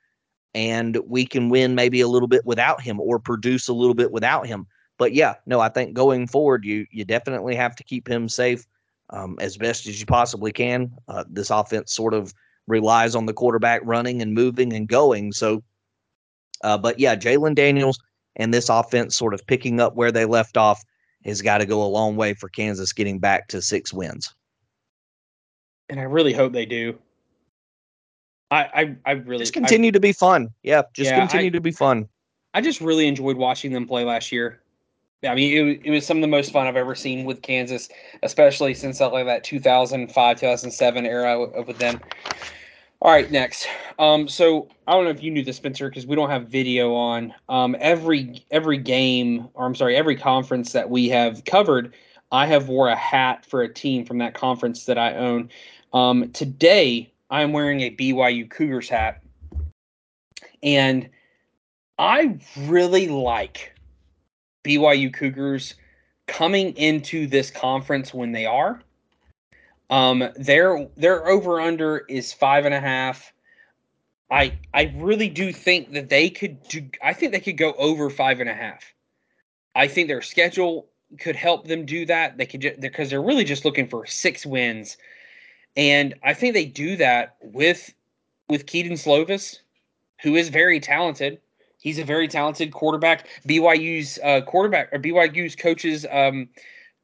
and 0.54 0.98
we 1.06 1.26
can 1.26 1.50
win 1.50 1.76
maybe 1.76 2.02
a 2.02 2.08
little 2.08 2.28
bit 2.28 2.46
without 2.46 2.82
him 2.82 3.00
or 3.00 3.20
produce 3.20 3.68
a 3.68 3.74
little 3.74 3.94
bit 3.94 4.12
without 4.12 4.48
him. 4.48 4.66
But 4.98 5.14
yeah, 5.14 5.36
no, 5.46 5.60
I 5.60 5.70
think 5.70 5.94
going 5.94 6.26
forward, 6.26 6.66
you 6.66 6.88
you 6.90 7.06
definitely 7.06 7.56
have 7.56 7.76
to 7.76 7.84
keep 7.84 8.08
him 8.08 8.28
safe 8.28 8.66
um, 9.12 9.38
as 9.40 9.58
best 9.58 9.86
as 9.88 10.00
you 10.00 10.06
possibly 10.06 10.52
can. 10.52 10.92
Uh, 11.08 11.24
this 11.30 11.52
offense 11.52 11.94
sort 11.94 12.14
of 12.14 12.34
relies 12.68 13.16
on 13.16 13.26
the 13.26 13.34
quarterback 13.34 13.82
running 13.84 14.22
and 14.22 14.34
moving 14.34 14.74
and 14.74 14.88
going. 14.88 15.32
So, 15.32 15.64
uh, 16.64 16.78
but 16.78 17.00
yeah, 17.00 17.16
Jalon 17.16 17.56
Daniels 17.56 18.00
and 18.36 18.54
this 18.54 18.70
offense 18.70 19.16
sort 19.16 19.34
of 19.34 19.46
picking 19.48 19.80
up 19.80 19.96
where 19.96 20.12
they 20.12 20.26
left 20.26 20.58
off 20.58 20.84
has 21.26 21.42
got 21.42 21.58
to 21.60 21.66
go 21.66 21.84
a 21.84 21.88
long 21.88 22.16
way 22.16 22.34
for 22.34 22.50
Kansas 22.50 22.94
getting 22.94 23.20
back 23.20 23.48
to 23.50 23.62
six 23.62 23.94
wins. 23.94 24.34
And 25.90 26.00
I 26.00 26.04
really 26.04 26.34
hope 26.34 26.54
they 26.54 26.66
do. 26.66 26.98
I 28.52 28.64
I, 28.64 28.96
I 29.06 29.12
really 29.12 29.40
just 29.40 29.54
continue 29.54 29.90
I, 29.90 29.92
to 29.92 30.00
be 30.00 30.14
fun. 30.14 30.50
Yeah, 30.64 30.84
just 30.94 31.12
yeah, 31.12 31.20
continue 31.20 31.48
I, 31.48 31.52
to 31.52 31.62
be 31.62 31.72
fun. 31.72 32.08
I 32.54 32.62
just 32.62 32.82
really 32.82 33.08
enjoyed 33.08 33.38
watching 33.38 33.72
them 33.72 33.86
play 33.86 34.04
last 34.04 34.32
year. 34.32 34.62
I 35.24 35.34
mean, 35.34 35.68
it, 35.68 35.82
it 35.86 35.92
was 35.92 36.06
some 36.06 36.18
of 36.18 36.22
the 36.22 36.28
most 36.28 36.52
fun 36.52 36.68
I've 36.68 36.76
ever 36.76 36.94
seen 36.94 37.26
with 37.26 37.42
Kansas, 37.42 37.90
especially 38.22 38.74
since 38.74 39.00
like 39.00 39.26
that 39.26 39.44
2005, 39.44 40.40
2007 40.40 41.06
era 41.06 41.64
with 41.64 41.78
them. 41.80 42.00
All 43.00 43.12
right, 43.12 43.30
next. 43.30 43.68
Um, 44.00 44.28
so 44.28 44.70
I 44.88 44.94
don't 44.94 45.04
know 45.04 45.12
if 45.12 45.22
you 45.22 45.30
knew 45.30 45.44
this, 45.44 45.58
Spencer, 45.58 45.88
because 45.88 46.08
we 46.08 46.16
don't 46.16 46.32
have 46.32 46.48
video 46.48 46.96
on. 46.96 47.32
Um, 47.48 47.76
every 47.80 48.44
every 48.50 48.80
game, 48.80 49.50
or 49.54 49.68
I'm 49.68 49.76
sorry, 49.76 49.96
every 49.96 50.16
conference 50.16 50.72
that 50.72 50.90
we 50.90 51.08
have 51.10 51.46
covered, 51.46 51.94
I 52.32 52.48
have 52.48 52.70
wore 52.70 52.90
a 52.90 52.96
hat 52.96 53.46
for 53.46 53.62
a 53.62 53.72
team 53.72 54.04
from 54.04 54.18
that 54.18 54.34
conference 54.34 54.86
that 54.86 54.98
I 54.98 55.14
own. 55.14 55.50
Um, 55.94 56.32
today, 56.32 57.14
I'm 57.30 57.54
wearing 57.54 57.82
a 57.82 57.92
BYU 57.92 58.50
Cougars 58.50 58.90
hat, 58.90 59.22
and 60.64 61.08
I 62.00 62.40
really 62.62 63.10
like 63.10 63.76
BYU 64.64 65.14
Cougars 65.14 65.76
coming 66.26 66.76
into 66.78 67.28
this 67.28 67.52
conference 67.52 68.12
when 68.12 68.32
they 68.32 68.48
are. 68.48 68.82
Um, 69.90 70.30
their 70.36 70.88
their 70.98 71.28
over 71.28 71.62
under 71.62 72.00
is 72.10 72.34
five 72.34 72.66
and 72.66 72.74
a 72.74 72.80
half. 72.80 73.32
I 74.30 74.58
I 74.74 74.94
really 74.98 75.30
do 75.30 75.54
think 75.54 75.94
that 75.94 76.10
they 76.10 76.30
could 76.30 76.62
do. 76.68 76.90
I 77.02 77.14
think 77.14 77.32
they 77.32 77.40
could 77.40 77.58
go 77.58 77.74
over 77.74 78.10
five 78.10 78.40
and 78.40 78.50
a 78.50 78.54
half. 78.54 78.94
I 79.76 79.88
think 79.88 80.08
their 80.08 80.22
schedule 80.22 80.88
could 81.20 81.36
help 81.36 81.68
them 81.68 81.86
do 81.86 82.06
that. 82.06 82.38
They 82.38 82.46
could 82.46 82.78
because 82.80 83.10
they're 83.10 83.22
really 83.22 83.46
just 83.46 83.64
looking 83.64 83.88
for 83.88 84.06
six 84.06 84.46
wins, 84.46 84.98
and 85.78 86.16
I 86.24 86.34
think 86.34 86.54
they 86.54 86.66
do 86.66 86.98
that 86.98 87.38
with 87.42 87.94
with 88.50 88.66
Kedon 88.66 88.94
Slovis, 88.94 89.60
who 90.22 90.36
is 90.36 90.50
very 90.50 90.82
talented. 90.82 91.40
He's 91.80 92.00
a 92.00 92.04
very 92.04 92.28
talented 92.28 92.74
quarterback. 92.74 93.28
BYU's 93.48 94.20
uh, 94.24 94.42
quarterback 94.42 94.92
or 94.92 95.00
BYU's 95.00 95.56
coaches, 95.56 96.06
um, 96.12 96.50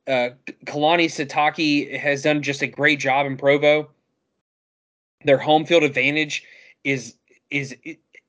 uh, 0.07 0.29
Kalani 0.65 1.05
Sitake 1.05 1.97
has 1.97 2.23
done 2.23 2.41
just 2.41 2.61
a 2.61 2.67
great 2.67 2.99
job 2.99 3.25
in 3.25 3.37
Provo. 3.37 3.89
Their 5.25 5.37
home 5.37 5.65
field 5.65 5.83
advantage 5.83 6.43
is 6.83 7.15
is 7.49 7.75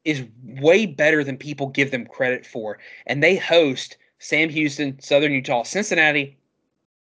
is 0.04 0.24
way 0.44 0.86
better 0.86 1.24
than 1.24 1.36
people 1.36 1.68
give 1.68 1.90
them 1.90 2.06
credit 2.06 2.46
for, 2.46 2.78
and 3.06 3.22
they 3.22 3.36
host 3.36 3.96
Sam 4.18 4.48
Houston, 4.48 5.00
Southern 5.00 5.32
Utah, 5.32 5.64
Cincinnati, 5.64 6.36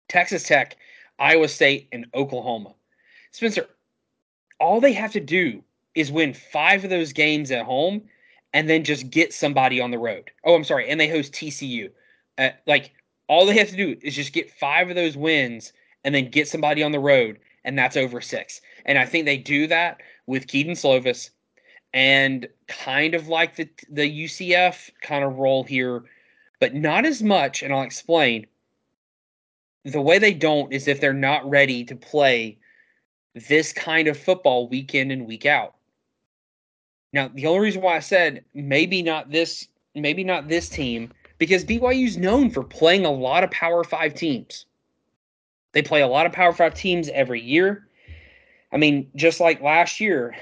Texas 0.10 0.44
Tech, 0.44 0.76
Iowa 1.20 1.48
State, 1.48 1.88
and 1.92 2.08
Oklahoma. 2.14 2.74
Spencer, 3.32 3.68
all 4.60 4.82
they 4.82 4.94
have 4.94 5.12
to 5.14 5.20
do 5.20 5.64
is 5.96 6.12
win 6.12 6.34
five 6.34 6.84
of 6.84 6.90
those 6.90 7.14
games 7.14 7.52
at 7.52 7.66
home 7.66 8.02
and 8.54 8.70
then 8.70 8.84
just 8.84 9.10
get 9.10 9.34
somebody 9.34 9.80
on 9.80 9.92
the 9.92 9.98
road. 9.98 10.32
Oh, 10.44 10.56
I'm 10.56 10.64
sorry, 10.64 10.90
and 10.90 11.00
they 11.00 11.08
host 11.08 11.34
TCU. 11.34 11.90
Uh, 12.38 12.50
like 12.66 12.92
all 13.28 13.46
they 13.46 13.58
have 13.58 13.70
to 13.70 13.76
do 13.76 13.96
is 14.02 14.16
just 14.16 14.34
get 14.34 14.52
five 14.52 14.90
of 14.90 14.96
those 14.96 15.18
wins 15.18 15.74
and 16.04 16.16
then 16.16 16.30
get 16.30 16.48
somebody 16.48 16.84
on 16.84 16.92
the 16.92 17.00
road, 17.00 17.40
and 17.64 17.78
that's 17.78 17.98
over 17.98 18.22
six. 18.22 18.62
And 18.86 18.98
I 18.98 19.06
think 19.06 19.26
they 19.26 19.38
do 19.38 19.68
that 19.68 20.02
with 20.26 20.48
Kedon 20.48 20.74
Slovis 20.74 21.30
and 21.94 22.48
kind 22.68 23.14
of 23.14 23.28
like 23.28 23.56
the 23.56 23.70
the 23.90 24.26
UCF 24.26 24.90
kind 25.02 25.24
of 25.24 25.38
role 25.38 25.64
here, 25.64 26.04
but 26.60 26.74
not 26.74 27.06
as 27.06 27.22
much. 27.22 27.64
And 27.64 27.74
I'll 27.74 27.84
explain. 27.84 28.48
The 29.86 30.02
way 30.02 30.20
they 30.20 30.34
don't 30.34 30.74
is 30.74 30.88
if 30.88 31.00
they're 31.00 31.14
not 31.14 31.50
ready 31.50 31.86
to 31.86 31.96
play 31.96 32.58
this 33.48 33.72
kind 33.72 34.10
of 34.10 34.18
football 34.18 34.68
week 34.68 34.94
in 34.94 35.12
and 35.12 35.26
week 35.26 35.46
out. 35.46 35.76
Now, 37.14 37.30
the 37.34 37.48
only 37.48 37.62
reason 37.62 37.82
why 37.82 37.96
I 37.96 38.02
said 38.02 38.44
maybe 38.54 39.02
not 39.02 39.32
this, 39.32 39.68
maybe 39.96 40.24
not 40.24 40.50
this 40.50 40.68
team, 40.68 41.14
because 41.38 41.66
BYU's 41.66 42.18
known 42.18 42.50
for 42.50 42.64
playing 42.64 43.06
a 43.06 43.12
lot 43.12 43.44
of 43.44 43.52
Power 43.52 43.84
Five 43.84 44.14
teams. 44.14 44.66
They 45.74 45.82
play 45.82 46.02
a 46.02 46.08
lot 46.08 46.26
of 46.26 46.32
Power 46.32 46.54
Five 46.54 46.74
teams 46.74 47.10
every 47.10 47.42
year. 47.42 47.88
I 48.72 48.78
mean, 48.78 49.10
just 49.16 49.40
like 49.40 49.62
last 49.62 50.00
year, 50.00 50.36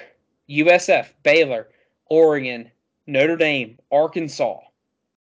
USF, 0.49 1.07
Baylor, 1.23 1.67
Oregon, 2.07 2.71
Notre 3.07 3.35
Dame, 3.35 3.77
Arkansas. 3.91 4.59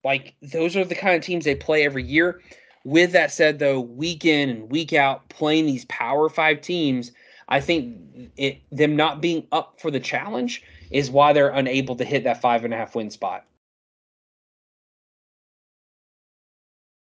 Like 0.03 0.35
those 0.41 0.75
are 0.77 0.85
the 0.85 0.95
kind 0.95 1.15
of 1.15 1.21
teams 1.21 1.45
they 1.45 1.55
play 1.55 1.85
every 1.85 2.03
year. 2.03 2.41
With 2.85 3.11
that 3.11 3.31
said, 3.31 3.59
though, 3.59 3.81
week 3.81 4.23
in 4.23 4.49
and 4.49 4.71
week 4.71 4.93
out, 4.93 5.27
playing 5.29 5.65
these 5.65 5.85
Power 5.85 6.29
Five 6.29 6.61
teams, 6.61 7.11
I 7.49 7.59
think 7.59 7.97
it 8.37 8.61
them 8.71 8.95
not 8.95 9.21
being 9.21 9.45
up 9.51 9.79
for 9.79 9.91
the 9.91 9.99
challenge 9.99 10.63
is 10.91 11.11
why 11.11 11.33
they're 11.33 11.49
unable 11.49 11.95
to 11.97 12.05
hit 12.05 12.23
that 12.23 12.41
five 12.41 12.63
and 12.63 12.73
a 12.73 12.77
half 12.77 12.95
win 12.95 13.09
spot. 13.09 13.45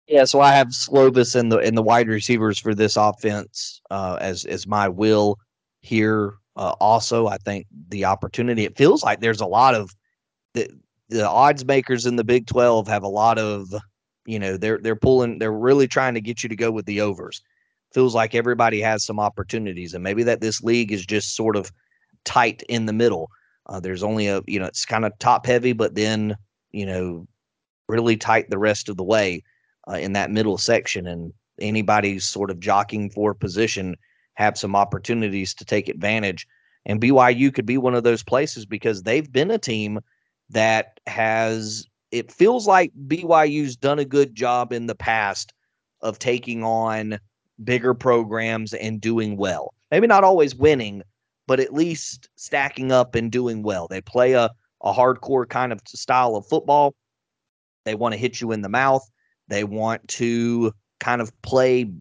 Yeah, 0.08 0.24
so 0.24 0.40
I 0.40 0.54
have 0.54 0.70
Slovis 0.70 1.36
and 1.36 1.52
the 1.52 1.58
and 1.58 1.78
the 1.78 1.82
wide 1.84 2.08
receivers 2.08 2.58
for 2.60 2.74
this 2.74 2.96
offense 2.96 3.82
uh, 3.92 4.18
as 4.22 4.46
as 4.46 4.66
my 4.66 4.88
will 4.88 5.38
here. 5.82 6.36
Uh, 6.56 6.74
also, 6.80 7.28
I 7.28 7.38
think 7.38 7.68
the 7.90 8.06
opportunity. 8.06 8.64
It 8.64 8.78
feels 8.78 9.04
like 9.04 9.20
there's 9.20 9.42
a 9.42 9.46
lot 9.46 9.76
of 9.76 9.92
the 10.54 10.70
the 11.10 11.28
odds 11.28 11.66
makers 11.66 12.06
in 12.06 12.18
the 12.18 12.24
Big 12.24 12.48
Twelve 12.48 12.88
have 12.88 13.04
a 13.04 13.08
lot 13.10 13.38
of 13.40 13.74
you 14.26 14.40
know 14.40 14.58
they're 14.58 14.80
they're 14.80 14.96
pulling 14.96 15.40
they're 15.40 15.52
really 15.54 15.88
trying 15.88 16.16
to 16.16 16.22
get 16.22 16.44
you 16.44 16.50
to 16.50 16.56
go 16.56 16.72
with 16.72 16.86
the 16.86 17.02
overs. 17.02 17.42
Feels 17.94 18.16
like 18.16 18.36
everybody 18.36 18.82
has 18.82 19.06
some 19.06 19.20
opportunities, 19.20 19.94
and 19.94 20.04
maybe 20.04 20.24
that 20.24 20.42
this 20.42 20.62
league 20.64 20.92
is 20.94 21.06
just 21.06 21.36
sort 21.36 21.56
of 21.58 21.72
tight 22.26 22.64
in 22.70 22.86
the 22.86 22.94
middle. 22.94 23.30
Uh, 23.68 23.80
there's 23.80 24.04
only 24.04 24.28
a 24.28 24.42
you 24.48 24.60
know 24.60 24.68
it's 24.68 24.86
kind 24.86 25.06
of 25.06 25.14
top 25.20 25.46
heavy, 25.46 25.74
but 25.74 25.96
then 25.96 26.36
you 26.72 26.86
know 26.86 27.28
really 27.90 28.18
tight 28.18 28.50
the 28.50 28.58
rest 28.60 28.90
of 28.90 28.98
the 28.98 29.04
way 29.04 29.44
uh, 29.90 29.96
in 29.96 30.14
that 30.14 30.32
middle 30.32 30.58
section, 30.58 31.08
and 31.08 31.34
anybody's 31.60 32.24
sort 32.24 32.52
of 32.52 32.60
jockeying 32.60 33.10
for 33.10 33.34
position 33.34 33.96
have 34.36 34.58
some 34.58 34.76
opportunities 34.76 35.54
to 35.56 35.66
take 35.66 35.90
advantage. 35.90 36.48
And 36.86 37.02
BYU 37.02 37.54
could 37.54 37.66
be 37.66 37.78
one 37.78 37.96
of 37.96 38.04
those 38.04 38.24
places 38.24 38.66
because 38.66 39.04
they've 39.04 39.32
been 39.32 39.52
a 39.52 39.58
team 39.58 40.00
that 40.50 41.00
has. 41.08 41.86
It 42.12 42.32
feels 42.32 42.68
like 42.68 42.94
BYU's 43.08 43.76
done 43.76 44.00
a 44.00 44.06
good 44.06 44.34
job 44.34 44.72
in 44.72 44.88
the 44.88 44.96
past 44.96 45.54
of 46.02 46.20
taking 46.20 46.64
on 46.64 47.20
bigger 47.64 47.94
programs 47.94 48.74
and 48.74 49.02
doing 49.02 49.36
well. 49.36 49.74
Maybe 49.92 50.08
not 50.08 50.24
always 50.24 50.56
winning, 50.56 51.04
but 51.48 51.60
at 51.60 51.74
least 51.74 52.30
stacking 52.36 52.92
up 52.92 53.16
and 53.16 53.32
doing 53.32 53.64
well. 53.64 53.88
They 53.88 54.02
play 54.02 54.34
a, 54.34 54.50
a 54.82 54.94
hardcore 54.94 55.50
kind 55.50 55.72
of 55.72 55.82
style 55.86 56.36
of 56.36 56.48
football. 56.48 56.94
They 57.86 57.96
want 57.96 58.14
to 58.14 58.20
hit 58.20 58.40
you 58.40 58.52
in 58.52 58.62
the 58.62 58.70
mouth. 58.70 59.10
They 59.48 59.64
want 59.64 60.08
to 60.10 60.74
kind 61.00 61.22
of 61.22 61.40
play 61.42 61.92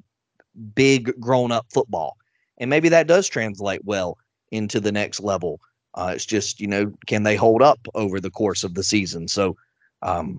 big 0.74 1.18
grown 1.20 1.52
up 1.52 1.66
football. 1.72 2.16
And 2.58 2.70
maybe 2.70 2.88
that 2.88 3.06
does 3.06 3.28
translate 3.28 3.84
well 3.84 4.18
into 4.50 4.80
the 4.80 4.92
next 4.92 5.20
level. 5.20 5.60
Uh, 5.94 6.12
it's 6.14 6.26
just, 6.26 6.60
you 6.60 6.66
know, 6.66 6.92
can 7.06 7.22
they 7.22 7.36
hold 7.36 7.62
up 7.62 7.80
over 7.94 8.20
the 8.20 8.30
course 8.30 8.64
of 8.64 8.74
the 8.74 8.82
season? 8.82 9.28
So 9.28 9.56
um, 10.02 10.38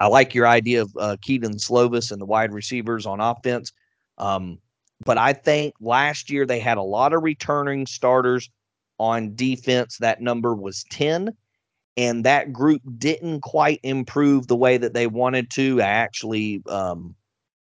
I 0.00 0.06
like 0.06 0.34
your 0.34 0.46
idea 0.46 0.82
of 0.82 0.92
uh, 0.98 1.16
Kedon 1.22 1.54
Slovis 1.54 2.10
and 2.10 2.20
the 2.20 2.26
wide 2.26 2.52
receivers 2.52 3.06
on 3.06 3.20
offense. 3.20 3.72
Um, 4.18 4.58
but 5.04 5.18
I 5.18 5.32
think 5.32 5.74
last 5.80 6.30
year 6.30 6.46
they 6.46 6.60
had 6.60 6.78
a 6.78 6.82
lot 6.82 7.12
of 7.12 7.22
returning 7.22 7.86
starters 7.86 8.50
on 8.98 9.34
defense. 9.34 9.98
That 9.98 10.20
number 10.20 10.54
was 10.54 10.84
10. 10.90 11.36
And 11.96 12.24
that 12.24 12.52
group 12.52 12.82
didn't 12.98 13.42
quite 13.42 13.80
improve 13.82 14.46
the 14.46 14.56
way 14.56 14.78
that 14.78 14.94
they 14.94 15.06
wanted 15.06 15.50
to. 15.52 15.82
I 15.82 15.86
actually 15.86 16.62
um, 16.68 17.14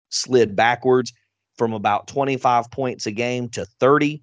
slid 0.09 0.55
backwards 0.55 1.11
from 1.57 1.73
about 1.73 2.07
25 2.07 2.71
points 2.71 3.05
a 3.05 3.11
game 3.11 3.49
to 3.49 3.65
30, 3.79 4.21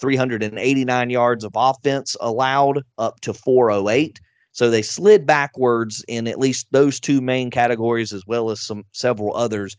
389 0.00 1.10
yards 1.10 1.44
of 1.44 1.52
offense 1.54 2.16
allowed 2.20 2.82
up 2.98 3.20
to 3.20 3.32
408. 3.32 4.20
So 4.52 4.68
they 4.68 4.82
slid 4.82 5.26
backwards 5.26 6.04
in 6.08 6.26
at 6.26 6.40
least 6.40 6.66
those 6.72 6.98
two 6.98 7.20
main 7.20 7.50
categories, 7.50 8.12
as 8.12 8.26
well 8.26 8.50
as 8.50 8.60
some 8.60 8.84
several 8.92 9.36
others 9.36 9.76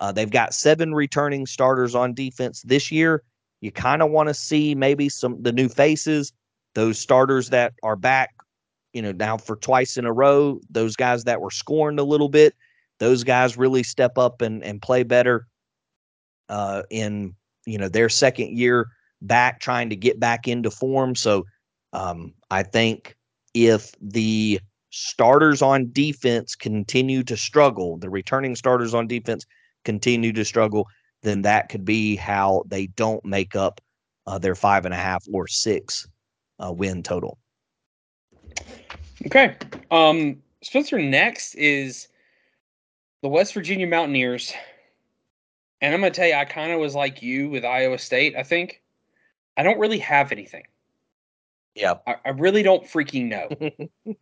uh, 0.00 0.10
they've 0.10 0.30
got 0.30 0.54
seven 0.54 0.94
returning 0.94 1.46
starters 1.46 1.94
on 1.94 2.14
defense 2.14 2.62
this 2.62 2.90
year, 2.90 3.22
You 3.60 3.70
kind 3.70 4.00
of 4.02 4.10
want 4.10 4.28
to 4.28 4.34
see 4.34 4.74
maybe 4.74 5.10
some 5.10 5.42
the 5.42 5.52
new 5.52 5.68
faces, 5.68 6.32
those 6.74 6.98
starters 6.98 7.50
that 7.50 7.74
are 7.82 7.96
back, 7.96 8.34
you 8.92 9.02
know, 9.02 9.12
now 9.12 9.36
for 9.36 9.56
twice 9.56 9.96
in 9.96 10.04
a 10.04 10.12
row, 10.12 10.60
those 10.70 10.96
guys 10.96 11.24
that 11.24 11.40
were 11.40 11.50
scorned 11.50 11.98
a 12.00 12.04
little 12.04 12.28
bit, 12.28 12.54
those 12.98 13.24
guys 13.24 13.56
really 13.56 13.82
step 13.82 14.18
up 14.18 14.42
and 14.42 14.62
and 14.64 14.82
play 14.82 15.02
better 15.02 15.46
uh 16.48 16.82
in, 16.90 17.34
you 17.66 17.78
know, 17.78 17.88
their 17.88 18.08
second 18.08 18.56
year 18.56 18.88
back 19.22 19.60
trying 19.60 19.90
to 19.90 19.96
get 19.96 20.18
back 20.18 20.48
into 20.48 20.70
form. 20.70 21.14
So 21.14 21.44
um 21.92 22.34
I 22.50 22.62
think 22.62 23.16
if 23.54 23.92
the 24.00 24.60
starters 24.90 25.62
on 25.62 25.90
defense 25.92 26.54
continue 26.54 27.22
to 27.24 27.36
struggle, 27.36 27.96
the 27.98 28.10
returning 28.10 28.56
starters 28.56 28.94
on 28.94 29.06
defense 29.06 29.44
continue 29.84 30.32
to 30.32 30.44
struggle, 30.44 30.86
then 31.22 31.42
that 31.42 31.68
could 31.68 31.84
be 31.84 32.16
how 32.16 32.64
they 32.66 32.86
don't 32.88 33.24
make 33.24 33.54
up 33.54 33.80
uh, 34.26 34.38
their 34.38 34.54
five 34.54 34.84
and 34.84 34.94
a 34.94 34.96
half 34.96 35.24
or 35.32 35.46
six 35.46 36.08
uh, 36.64 36.72
win 36.72 37.02
total. 37.02 37.38
Okay. 39.26 39.56
Um, 39.90 40.42
Spencer, 40.62 40.98
next 40.98 41.54
is 41.54 42.08
the 43.22 43.28
West 43.28 43.54
Virginia 43.54 43.86
Mountaineers. 43.86 44.52
And 45.80 45.94
I'm 45.94 46.00
going 46.00 46.12
to 46.12 46.16
tell 46.16 46.28
you, 46.28 46.34
I 46.34 46.44
kind 46.44 46.72
of 46.72 46.80
was 46.80 46.94
like 46.94 47.22
you 47.22 47.48
with 47.48 47.64
Iowa 47.64 47.98
State, 47.98 48.36
I 48.36 48.42
think. 48.42 48.82
I 49.56 49.62
don't 49.62 49.78
really 49.78 49.98
have 49.98 50.32
anything. 50.32 50.64
Yeah. 51.74 51.94
I, 52.06 52.16
I 52.24 52.28
really 52.30 52.62
don't 52.62 52.84
freaking 52.84 53.28
know 53.28 54.14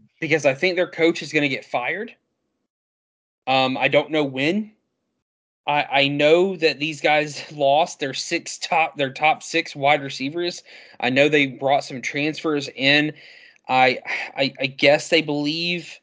because 0.20 0.46
I 0.46 0.54
think 0.54 0.76
their 0.76 0.90
coach 0.90 1.22
is 1.22 1.32
going 1.32 1.42
to 1.42 1.48
get 1.48 1.64
fired. 1.64 2.14
Um, 3.46 3.76
I 3.76 3.88
don't 3.88 4.10
know 4.10 4.24
when. 4.24 4.72
I, 5.66 5.86
I 5.90 6.08
know 6.08 6.56
that 6.56 6.78
these 6.78 7.00
guys 7.00 7.44
lost 7.52 8.00
their 8.00 8.14
six 8.14 8.58
top 8.58 8.96
their 8.96 9.12
top 9.12 9.42
six 9.42 9.76
wide 9.76 10.02
receivers. 10.02 10.62
I 11.00 11.10
know 11.10 11.28
they 11.28 11.46
brought 11.46 11.84
some 11.84 12.02
transfers 12.02 12.68
in. 12.74 13.12
I 13.68 14.00
I, 14.36 14.52
I 14.60 14.66
guess 14.66 15.08
they 15.08 15.22
believe, 15.22 15.98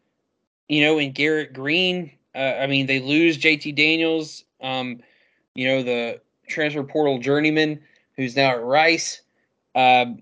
you 0.68 0.82
know, 0.82 0.98
in 0.98 1.12
Garrett 1.12 1.54
Greene. 1.54 2.12
Uh, 2.34 2.58
I 2.60 2.68
mean, 2.68 2.86
they 2.86 3.00
lose 3.00 3.38
JT 3.38 3.76
Daniels, 3.76 4.44
um, 4.62 5.02
you 5.56 5.68
know, 5.68 5.84
the 5.84 6.20
transfer 6.48 6.84
portal 6.84 7.18
journeyman 7.20 7.80
who's 8.16 8.36
now 8.36 8.52
at 8.52 8.62
Rice. 8.62 9.22
Um, 9.74 10.22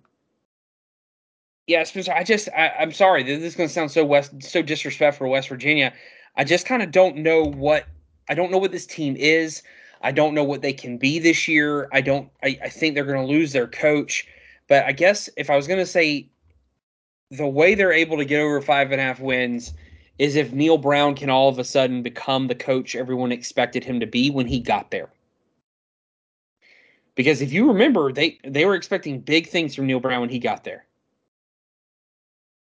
yeah, 1.68 1.84
Spencer, 1.84 2.12
I 2.14 2.24
just 2.24 2.50
I, 2.50 2.72
am 2.80 2.92
sorry. 2.92 3.24
This 3.24 3.42
is 3.42 3.56
going 3.56 3.70
to 3.70 3.74
sound 3.74 3.92
so 3.92 4.04
west 4.04 4.32
so 4.42 4.62
disrespectful 4.62 5.30
West 5.30 5.50
Virginia. 5.50 5.94
I 6.36 6.44
just 6.44 6.66
kind 6.66 6.84
of 6.84 6.92
don't 6.92 7.18
know 7.18 7.44
what 7.44 7.88
I 8.30 8.34
don't 8.34 8.52
know 8.52 8.58
what 8.58 8.72
this 8.72 8.86
team 8.86 9.16
is. 9.16 9.64
I 10.02 10.12
don't 10.12 10.34
know 10.34 10.44
what 10.44 10.62
they 10.62 10.74
can 10.74 10.98
be 10.98 11.20
this 11.20 11.48
year. 11.48 11.88
I 11.94 12.02
don't. 12.02 12.30
I, 12.44 12.60
I 12.64 12.70
think 12.70 12.96
they're 12.96 13.06
going 13.06 13.26
to 13.26 13.32
lose 13.32 13.54
their 13.54 13.68
coach. 13.68 14.28
But 14.68 14.86
I 14.86 14.92
guess 14.92 15.30
if 15.38 15.50
I 15.50 15.56
was 15.56 15.68
going 15.68 15.80
to 15.80 15.86
say 15.86 16.28
the 17.38 17.48
way 17.48 17.76
they're 17.76 17.92
able 17.92 18.18
to 18.18 18.26
get 18.26 18.42
over 18.42 18.62
five 18.62 18.92
and 18.92 19.02
a 19.02 19.04
half 19.04 19.20
wins 19.20 19.74
is 20.20 20.36
if 20.36 20.54
Neal 20.54 20.78
Brown 20.78 21.16
can 21.16 21.30
all 21.30 21.50
of 21.50 21.58
a 21.60 21.64
sudden 21.64 22.04
become 22.04 22.48
the 22.48 22.56
coach 22.56 22.96
everyone 22.96 23.32
expected 23.32 23.84
him 23.84 24.00
to 24.00 24.06
be 24.06 24.30
when 24.30 24.48
he 24.48 24.60
got 24.60 24.92
there. 24.92 25.10
Because 27.16 27.42
if 27.42 27.52
you 27.52 27.68
remember, 27.68 28.12
they 28.12 28.40
they 28.44 28.66
were 28.66 28.76
expecting 28.76 29.20
big 29.20 29.48
things 29.48 29.76
from 29.76 29.86
Neal 29.86 30.00
Brown 30.00 30.22
when 30.22 30.30
he 30.30 30.40
got 30.40 30.64
there. 30.64 30.86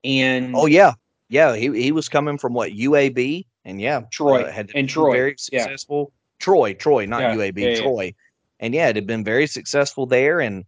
And 0.04 0.54
oh 0.56 0.66
yeah, 0.66 0.92
yeah, 1.28 1.54
he 1.54 1.68
he 1.80 1.92
was 1.92 2.08
coming 2.08 2.36
from 2.36 2.52
what 2.52 2.72
UAB, 2.72 3.46
and 3.64 3.80
yeah, 3.80 4.02
Troy 4.10 4.42
uh, 4.42 4.50
had 4.50 4.70
and 4.74 4.88
Troy 4.88 5.12
very 5.12 5.36
successful. 5.38 6.12
Yeah. 6.12 6.18
Troy, 6.44 6.74
Troy, 6.74 7.06
not 7.06 7.22
yeah, 7.22 7.36
UAB, 7.36 7.58
yeah, 7.58 7.80
Troy, 7.80 8.14
and 8.60 8.74
yeah, 8.74 8.88
it 8.88 8.96
had 8.96 9.06
been 9.06 9.24
very 9.24 9.46
successful 9.46 10.06
there, 10.06 10.40
and 10.40 10.64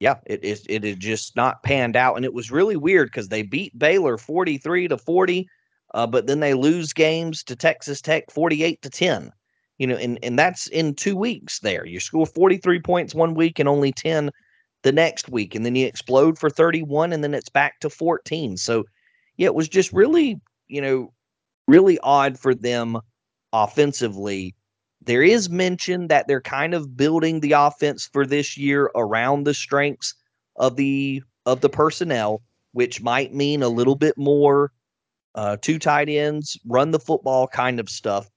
yeah, 0.00 0.16
it 0.26 0.44
is 0.44 0.64
it, 0.68 0.98
just 0.98 1.34
not 1.36 1.62
panned 1.62 1.96
out, 1.96 2.16
and 2.16 2.24
it 2.24 2.34
was 2.34 2.50
really 2.50 2.76
weird 2.76 3.08
because 3.08 3.28
they 3.28 3.42
beat 3.42 3.78
Baylor 3.78 4.18
forty 4.18 4.58
three 4.58 4.88
to 4.88 4.96
forty, 4.98 5.48
uh, 5.94 6.06
but 6.06 6.26
then 6.26 6.40
they 6.40 6.54
lose 6.54 6.92
games 6.92 7.42
to 7.44 7.56
Texas 7.56 8.00
Tech 8.00 8.30
forty 8.30 8.62
eight 8.62 8.80
to 8.82 8.90
ten. 8.90 9.32
You 9.78 9.86
know, 9.86 9.96
and 9.96 10.18
and 10.22 10.38
that's 10.38 10.66
in 10.68 10.94
two 10.94 11.16
weeks. 11.16 11.60
There, 11.60 11.86
you 11.86 12.00
score 12.00 12.26
forty 12.26 12.58
three 12.58 12.80
points 12.80 13.14
one 13.14 13.34
week 13.34 13.58
and 13.58 13.68
only 13.68 13.92
ten 13.92 14.30
the 14.82 14.92
next 14.92 15.28
week, 15.28 15.54
and 15.54 15.64
then 15.66 15.74
you 15.74 15.86
explode 15.86 16.38
for 16.38 16.50
31, 16.50 17.12
and 17.12 17.22
then 17.22 17.34
it's 17.34 17.48
back 17.48 17.80
to 17.80 17.90
14. 17.90 18.56
So, 18.56 18.84
yeah, 19.36 19.46
it 19.46 19.54
was 19.54 19.68
just 19.68 19.92
really, 19.92 20.40
you 20.68 20.80
know, 20.80 21.12
really 21.66 21.98
odd 22.00 22.38
for 22.38 22.54
them 22.54 22.98
offensively. 23.52 24.54
There 25.02 25.22
is 25.22 25.48
mention 25.48 26.08
that 26.08 26.26
they're 26.26 26.40
kind 26.40 26.74
of 26.74 26.96
building 26.96 27.40
the 27.40 27.52
offense 27.52 28.08
for 28.12 28.26
this 28.26 28.56
year 28.56 28.90
around 28.94 29.44
the 29.44 29.54
strengths 29.54 30.14
of 30.56 30.76
the 30.76 31.22
of 31.46 31.60
the 31.60 31.68
personnel, 31.68 32.42
which 32.72 33.00
might 33.00 33.32
mean 33.32 33.62
a 33.62 33.68
little 33.68 33.94
bit 33.94 34.18
more 34.18 34.72
uh, 35.34 35.56
two 35.60 35.78
tight 35.78 36.08
ends, 36.08 36.58
run 36.66 36.90
the 36.90 36.98
football 36.98 37.46
kind 37.46 37.80
of 37.80 37.88
stuff. 37.88 38.28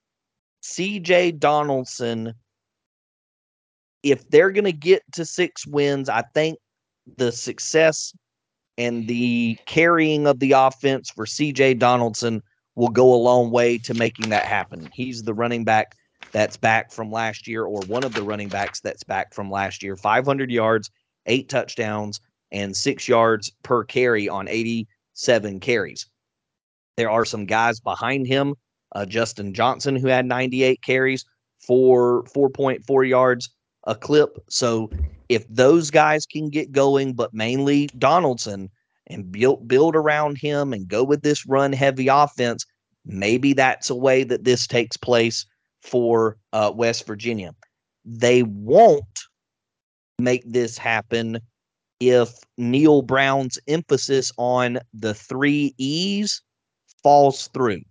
CJ 0.63 1.39
Donaldson 1.39 2.35
if 4.03 4.27
they're 4.29 4.51
going 4.51 4.65
to 4.65 4.71
get 4.71 5.03
to 5.13 5.25
six 5.25 5.65
wins, 5.67 6.09
I 6.09 6.23
think 6.33 6.57
the 7.17 7.31
success 7.31 8.13
and 8.77 9.07
the 9.07 9.57
carrying 9.65 10.27
of 10.27 10.39
the 10.39 10.53
offense 10.53 11.09
for 11.09 11.25
CJ 11.25 11.79
Donaldson 11.79 12.41
will 12.75 12.89
go 12.89 13.13
a 13.13 13.15
long 13.15 13.51
way 13.51 13.77
to 13.79 13.93
making 13.93 14.29
that 14.29 14.45
happen. 14.45 14.89
He's 14.93 15.23
the 15.23 15.33
running 15.33 15.63
back 15.63 15.95
that's 16.31 16.57
back 16.57 16.91
from 16.91 17.11
last 17.11 17.47
year, 17.47 17.63
or 17.63 17.81
one 17.87 18.03
of 18.03 18.13
the 18.13 18.23
running 18.23 18.49
backs 18.49 18.79
that's 18.81 19.03
back 19.03 19.33
from 19.33 19.51
last 19.51 19.83
year 19.83 19.95
500 19.95 20.51
yards, 20.51 20.89
eight 21.25 21.49
touchdowns, 21.49 22.19
and 22.51 22.75
six 22.75 23.07
yards 23.07 23.51
per 23.63 23.83
carry 23.83 24.27
on 24.27 24.47
87 24.47 25.59
carries. 25.59 26.07
There 26.97 27.09
are 27.09 27.25
some 27.25 27.45
guys 27.45 27.79
behind 27.79 28.27
him, 28.27 28.55
uh, 28.93 29.05
Justin 29.05 29.53
Johnson, 29.53 29.95
who 29.95 30.07
had 30.07 30.25
98 30.25 30.81
carries 30.81 31.25
for 31.59 32.23
4.4 32.23 33.07
yards 33.07 33.49
a 33.85 33.95
clip. 33.95 34.37
So 34.49 34.89
if 35.29 35.47
those 35.47 35.89
guys 35.89 36.25
can 36.25 36.49
get 36.49 36.71
going, 36.71 37.13
but 37.13 37.33
mainly 37.33 37.87
Donaldson 37.97 38.69
and 39.07 39.31
build 39.31 39.67
build 39.67 39.95
around 39.95 40.37
him 40.37 40.73
and 40.73 40.87
go 40.87 41.03
with 41.03 41.21
this 41.23 41.45
run 41.45 41.73
heavy 41.73 42.07
offense, 42.07 42.65
maybe 43.05 43.53
that's 43.53 43.89
a 43.89 43.95
way 43.95 44.23
that 44.23 44.43
this 44.43 44.67
takes 44.67 44.97
place 44.97 45.45
for 45.81 46.37
uh, 46.53 46.71
West 46.73 47.05
Virginia. 47.07 47.53
They 48.05 48.43
won't 48.43 49.03
make 50.19 50.43
this 50.45 50.77
happen 50.77 51.39
if 51.99 52.33
Neal 52.57 53.01
Brown's 53.01 53.59
emphasis 53.67 54.31
on 54.37 54.79
the 54.93 55.13
three 55.13 55.73
E's 55.77 56.41
falls 57.03 57.47
through. 57.49 57.81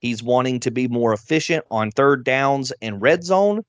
He's 0.00 0.22
wanting 0.22 0.60
to 0.60 0.70
be 0.70 0.88
more 0.88 1.12
efficient 1.12 1.64
on 1.70 1.90
third 1.90 2.24
downs 2.24 2.72
and 2.82 3.00
red 3.00 3.24
zone 3.24 3.62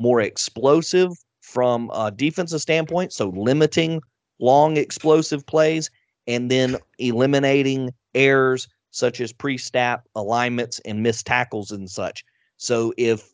more 0.00 0.20
explosive 0.20 1.12
from 1.40 1.90
a 1.94 2.10
defensive 2.10 2.60
standpoint, 2.60 3.12
so 3.12 3.28
limiting 3.28 4.00
long 4.38 4.76
explosive 4.76 5.46
plays 5.46 5.90
and 6.26 6.50
then 6.50 6.76
eliminating 6.98 7.90
errors 8.14 8.68
such 8.90 9.20
as 9.20 9.32
pre-snap 9.32 10.04
alignments 10.14 10.80
and 10.80 11.02
missed 11.02 11.26
tackles 11.26 11.70
and 11.70 11.90
such. 11.90 12.24
So 12.56 12.92
if 12.96 13.30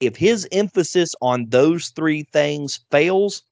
if 0.00 0.16
his 0.16 0.46
emphasis 0.52 1.14
on 1.22 1.46
those 1.48 1.88
three 1.88 2.24
things 2.32 2.80
fails, 2.90 3.42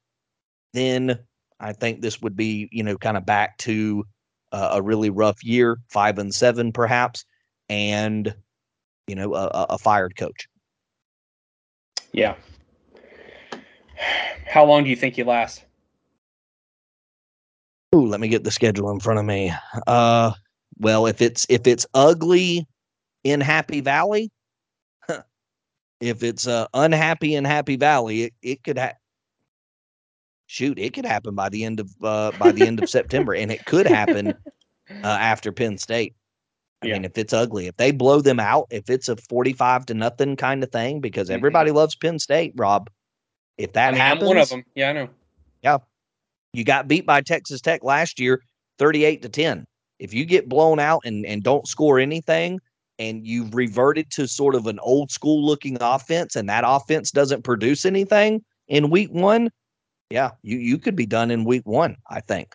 then 0.75 1.19
I 1.61 1.73
think 1.73 2.03
this 2.03 2.21
would 2.21 2.37
be, 2.37 2.69
you 2.71 2.83
know, 2.83 2.99
kind 2.99 3.17
of 3.17 3.25
back 3.25 3.57
to 3.59 4.05
uh, 4.53 4.71
a 4.73 4.83
really 4.83 5.11
rough 5.11 5.43
year, 5.43 5.79
five 5.89 6.19
and 6.19 6.35
seven 6.35 6.73
perhaps, 6.73 7.25
and 7.69 8.35
you 9.07 9.15
know, 9.15 9.35
a, 9.35 9.67
a 9.71 9.79
fired 9.79 10.17
coach. 10.17 10.49
Yeah. 12.13 12.37
How 14.47 14.65
long 14.65 14.85
do 14.85 14.91
you 14.91 14.97
think 14.97 15.19
you 15.19 15.25
last? 15.25 15.65
Ooh, 17.95 18.07
let 18.07 18.21
me 18.21 18.29
get 18.29 18.45
the 18.45 18.51
schedule 18.51 18.91
in 18.91 19.01
front 19.01 19.21
of 19.21 19.25
me. 19.25 19.53
Uh, 19.87 20.33
well, 20.79 21.07
if 21.07 21.21
it's 21.23 21.47
if 21.49 21.67
it's 21.67 21.87
ugly 21.95 22.67
in 23.23 23.41
Happy 23.41 23.81
Valley, 23.81 24.31
if 26.01 26.23
it's 26.23 26.47
uh, 26.47 26.67
unhappy 26.75 27.35
in 27.35 27.45
Happy 27.45 27.77
Valley, 27.77 28.25
it, 28.25 28.35
it 28.43 28.65
could 28.65 28.79
have. 28.79 28.95
Shoot, 30.47 30.79
it 30.79 30.93
could 30.93 31.07
happen 31.07 31.35
by 31.35 31.49
the 31.49 31.65
end 31.65 31.81
of 31.81 31.91
uh, 32.03 32.31
by 32.39 32.53
the 32.53 32.67
end 32.67 32.83
of 32.83 32.91
September, 32.91 33.35
and 33.35 33.51
it 33.51 33.65
could 33.65 33.87
happen 33.87 34.29
uh, 34.91 35.07
after 35.07 35.51
Penn 35.51 35.79
State. 35.79 36.15
I 36.83 36.89
yeah. 36.89 36.93
mean, 36.95 37.07
if 37.07 37.17
it's 37.17 37.33
ugly, 37.33 37.67
if 37.67 37.77
they 37.79 37.93
blow 37.93 38.21
them 38.21 38.39
out, 38.39 38.67
if 38.71 38.91
it's 38.91 39.09
a 39.09 39.17
45 39.17 39.87
to 39.87 39.95
nothing 39.95 40.37
kind 40.37 40.63
of 40.63 40.71
thing, 40.71 41.01
because 41.01 41.29
mm-hmm. 41.29 41.37
everybody 41.37 41.71
loves 41.71 41.97
Penn 41.97 42.19
State, 42.19 42.53
Rob. 42.57 42.91
If 43.57 43.73
that 43.73 43.89
I 43.89 43.91
mean, 43.93 44.01
happens, 44.01 44.23
I'm 44.23 44.29
one 44.29 44.37
of 44.39 44.49
them. 44.51 44.65
Yeah, 44.75 44.91
I 44.91 44.93
know. 44.93 45.09
Yeah. 45.63 45.79
You 46.53 46.65
got 46.65 46.89
beat 46.89 47.07
by 47.07 47.21
Texas 47.21 47.61
Tech 47.61 47.83
last 47.83 48.21
year, 48.21 48.43
38 48.79 49.23
to 49.23 49.29
10. 49.29 49.67
If 49.99 50.13
you 50.13 50.25
get 50.25 50.49
blown 50.49 50.79
out 50.79 51.03
and, 51.05 51.25
and 51.25 51.43
don't 51.43 51.67
score 51.67 51.99
anything, 51.99 52.61
and 52.99 53.27
you've 53.27 53.55
reverted 53.55 54.11
to 54.13 54.29
sort 54.29 54.55
of 54.55 54.67
an 54.67 54.79
old 54.81 55.11
school 55.11 55.45
looking 55.45 55.77
offense, 55.81 56.37
and 56.37 56.49
that 56.49 56.65
offense 56.67 57.11
doesn't 57.11 57.43
produce 57.43 57.85
anything 57.85 58.45
in 58.69 58.91
week 58.91 59.11
one, 59.11 59.51
yeah, 60.11 60.31
you 60.43 60.59
you 60.59 60.79
could 60.79 60.97
be 60.97 61.07
done 61.07 61.31
in 61.31 61.45
week 61.45 61.67
one. 61.67 61.97
I 62.09 62.21
think. 62.21 62.55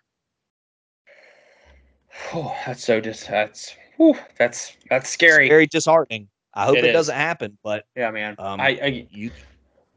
Oh, 2.33 2.55
that's 2.65 2.83
so 2.83 2.99
just 2.99 3.27
that's 3.27 3.75
whew, 3.97 4.15
that's 4.37 4.75
that's 4.89 5.09
scary. 5.09 5.47
Very 5.47 5.67
disheartening. 5.67 6.29
I 6.53 6.65
hope 6.65 6.77
It 6.77 6.85
it, 6.85 6.93
doesn't 6.93 7.15
happen, 7.15 7.57
but 7.63 7.85
Yeah, 7.95 8.11
man. 8.11 8.35
um, 8.39 8.59
I, 8.59 8.79
I 8.81 9.07
you 9.11 9.31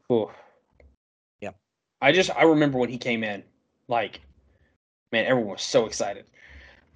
whew. 0.07 0.29
Yeah. 1.41 1.51
I 2.01 2.11
just 2.11 2.29
I 2.35 2.43
remember 2.43 2.77
when 2.77 2.89
he 2.89 2.97
came 2.97 3.23
in, 3.23 3.43
like, 3.87 4.21
man, 5.11 5.25
everyone 5.25 5.53
was 5.53 5.61
so 5.63 5.85
excited. 5.85 6.25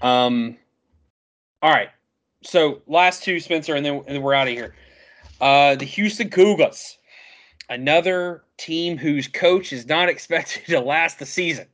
Um, 0.01 0.57
all 1.61 1.71
right. 1.71 1.89
So 2.47 2.81
last 2.87 3.23
two, 3.23 3.41
Spencer, 3.41 3.75
and 3.75 3.85
then 3.85 3.95
and 4.07 4.15
then 4.15 4.21
we're 4.21 4.33
out 4.33 4.47
of 4.47 4.53
here. 4.53 4.73
Uh, 5.41 5.75
the 5.75 5.83
Houston 5.83 6.29
Cougars, 6.29 6.97
another 7.69 8.43
team 8.55 8.97
whose 8.97 9.27
coach 9.27 9.73
is 9.73 9.85
not 9.85 10.07
expected 10.13 10.65
to 10.67 10.79
last 10.79 11.19
the 11.19 11.25
season, 11.25 11.67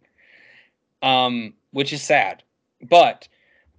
um, 1.03 1.53
which 1.71 1.93
is 1.93 2.01
sad. 2.01 2.41
But 2.81 3.27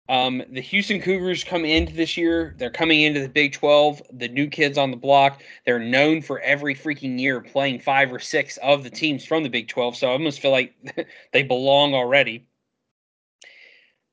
um, 0.09 0.45
the 0.49 0.61
Houston 0.61 1.01
Cougars 1.01 1.43
come 1.43 1.65
into 1.65 1.93
this 1.93 2.17
year. 2.17 2.55
They're 2.59 2.71
coming 2.71 3.01
into 3.03 3.21
the 3.21 3.29
Big 3.29 3.55
12. 3.55 4.01
The 4.13 4.29
new 4.29 4.47
kids 4.47 4.79
on 4.79 4.93
the 4.93 4.97
block. 4.97 5.43
They're 5.67 5.81
known 5.81 6.23
for 6.23 6.39
every 6.41 6.77
freaking 6.77 7.19
year 7.19 7.41
playing 7.41 7.81
five 7.81 8.13
or 8.13 8.21
six 8.21 8.57
of 8.59 8.85
the 8.85 8.91
teams 8.91 9.25
from 9.25 9.43
the 9.43 9.49
Big 9.49 9.67
12. 9.67 9.97
So 9.97 10.09
I 10.09 10.13
almost 10.13 10.39
feel 10.39 10.53
like 10.53 10.75
they 11.33 11.43
belong 11.43 11.93
already. 11.93 12.47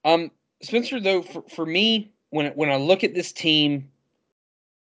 Um, 0.03 0.31
Spencer, 0.63 0.99
though, 0.99 1.21
for, 1.21 1.43
for 1.43 1.65
me, 1.65 2.11
when 2.31 2.47
when 2.53 2.71
I 2.71 2.77
look 2.77 3.03
at 3.03 3.13
this 3.13 3.31
team, 3.31 3.89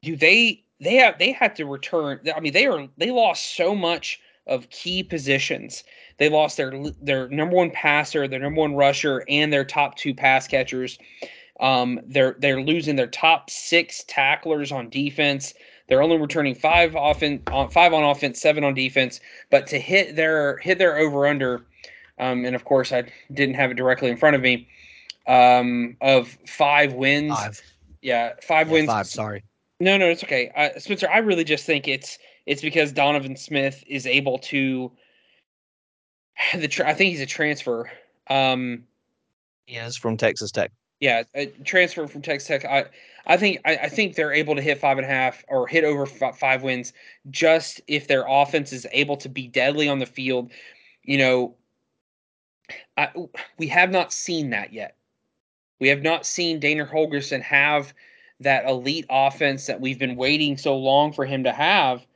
do 0.02 0.16
they 0.16 0.64
they 0.80 0.94
have 0.94 1.18
they 1.18 1.32
had 1.32 1.54
to 1.56 1.66
return? 1.66 2.20
I 2.34 2.40
mean, 2.40 2.54
they 2.54 2.66
are 2.66 2.88
they 2.96 3.10
lost 3.10 3.54
so 3.56 3.74
much 3.74 4.20
of 4.46 4.70
key 4.70 5.02
positions. 5.02 5.84
They 6.16 6.28
lost 6.28 6.56
their 6.56 6.72
their 7.02 7.28
number 7.28 7.56
one 7.56 7.70
passer, 7.70 8.26
their 8.26 8.40
number 8.40 8.60
one 8.60 8.74
rusher, 8.74 9.24
and 9.28 9.52
their 9.52 9.64
top 9.64 9.96
two 9.96 10.14
pass 10.14 10.48
catchers. 10.48 10.98
Um, 11.60 12.00
they're 12.06 12.36
they're 12.38 12.62
losing 12.62 12.96
their 12.96 13.06
top 13.06 13.50
six 13.50 14.04
tacklers 14.08 14.72
on 14.72 14.88
defense. 14.88 15.52
They're 15.88 16.02
only 16.02 16.18
returning 16.18 16.54
five 16.54 16.94
often 16.96 17.42
on 17.48 17.68
five 17.68 17.92
on 17.92 18.04
offense, 18.04 18.40
seven 18.40 18.64
on 18.64 18.74
defense. 18.74 19.20
But 19.50 19.66
to 19.68 19.78
hit 19.78 20.16
their 20.16 20.56
hit 20.58 20.78
their 20.78 20.98
over 20.98 21.26
under, 21.26 21.66
um, 22.18 22.44
and 22.44 22.54
of 22.54 22.64
course 22.64 22.92
I 22.92 23.04
didn't 23.32 23.56
have 23.56 23.72
it 23.72 23.76
directly 23.76 24.08
in 24.08 24.16
front 24.16 24.36
of 24.36 24.42
me, 24.42 24.68
um, 25.26 25.96
of 26.00 26.36
five 26.46 26.92
wins. 26.94 27.32
five, 27.38 27.60
Yeah, 28.02 28.32
five 28.42 28.68
yeah, 28.68 28.72
wins. 28.72 28.86
five. 28.86 29.06
Sorry. 29.06 29.44
No, 29.80 29.96
no, 29.96 30.08
it's 30.10 30.22
okay. 30.24 30.50
Uh, 30.54 30.78
Spencer, 30.78 31.08
I 31.08 31.18
really 31.18 31.44
just 31.44 31.64
think 31.64 31.88
it's 31.88 32.18
it's 32.46 32.62
because 32.62 32.92
Donovan 32.92 33.36
Smith 33.36 33.82
is 33.86 34.06
able 34.06 34.38
to. 34.38 34.90
The 36.54 36.68
tra- 36.68 36.88
I 36.88 36.94
think 36.94 37.10
he's 37.10 37.20
a 37.20 37.26
transfer. 37.26 37.90
Um, 38.28 38.84
He 39.66 39.76
is 39.76 39.96
from 39.96 40.16
Texas 40.16 40.50
Tech. 40.50 40.70
yeah, 41.00 41.22
a 41.34 41.46
transfer 41.64 42.06
from 42.06 42.22
Texas 42.22 42.48
Tech. 42.48 42.64
I 42.64 42.86
I 43.26 43.36
think 43.36 43.60
I, 43.66 43.76
I 43.76 43.88
think 43.88 44.14
they're 44.14 44.32
able 44.32 44.54
to 44.56 44.62
hit 44.62 44.78
five 44.78 44.96
and 44.98 45.04
a 45.06 45.08
half 45.10 45.44
or 45.48 45.66
hit 45.66 45.84
over 45.84 46.02
f- 46.06 46.38
five 46.38 46.62
wins 46.62 46.92
just 47.30 47.80
if 47.86 48.08
their 48.08 48.24
offense 48.26 48.72
is 48.72 48.86
able 48.92 49.16
to 49.18 49.28
be 49.28 49.46
deadly 49.48 49.88
on 49.88 49.98
the 49.98 50.06
field. 50.06 50.50
You 51.04 51.18
know, 51.18 51.54
I, 52.96 53.10
we 53.58 53.66
have 53.68 53.90
not 53.90 54.12
seen 54.12 54.50
that 54.50 54.72
yet. 54.72 54.96
We 55.80 55.88
have 55.88 56.02
not 56.02 56.26
seen 56.26 56.60
Dana 56.60 56.86
Holgorsen 56.86 57.42
have 57.42 57.92
that 58.38 58.66
elite 58.66 59.06
offense 59.10 59.66
that 59.66 59.80
we've 59.80 59.98
been 59.98 60.16
waiting 60.16 60.56
so 60.56 60.76
long 60.76 61.12
for 61.12 61.26
him 61.26 61.44
to 61.44 61.52
have. 61.52 62.06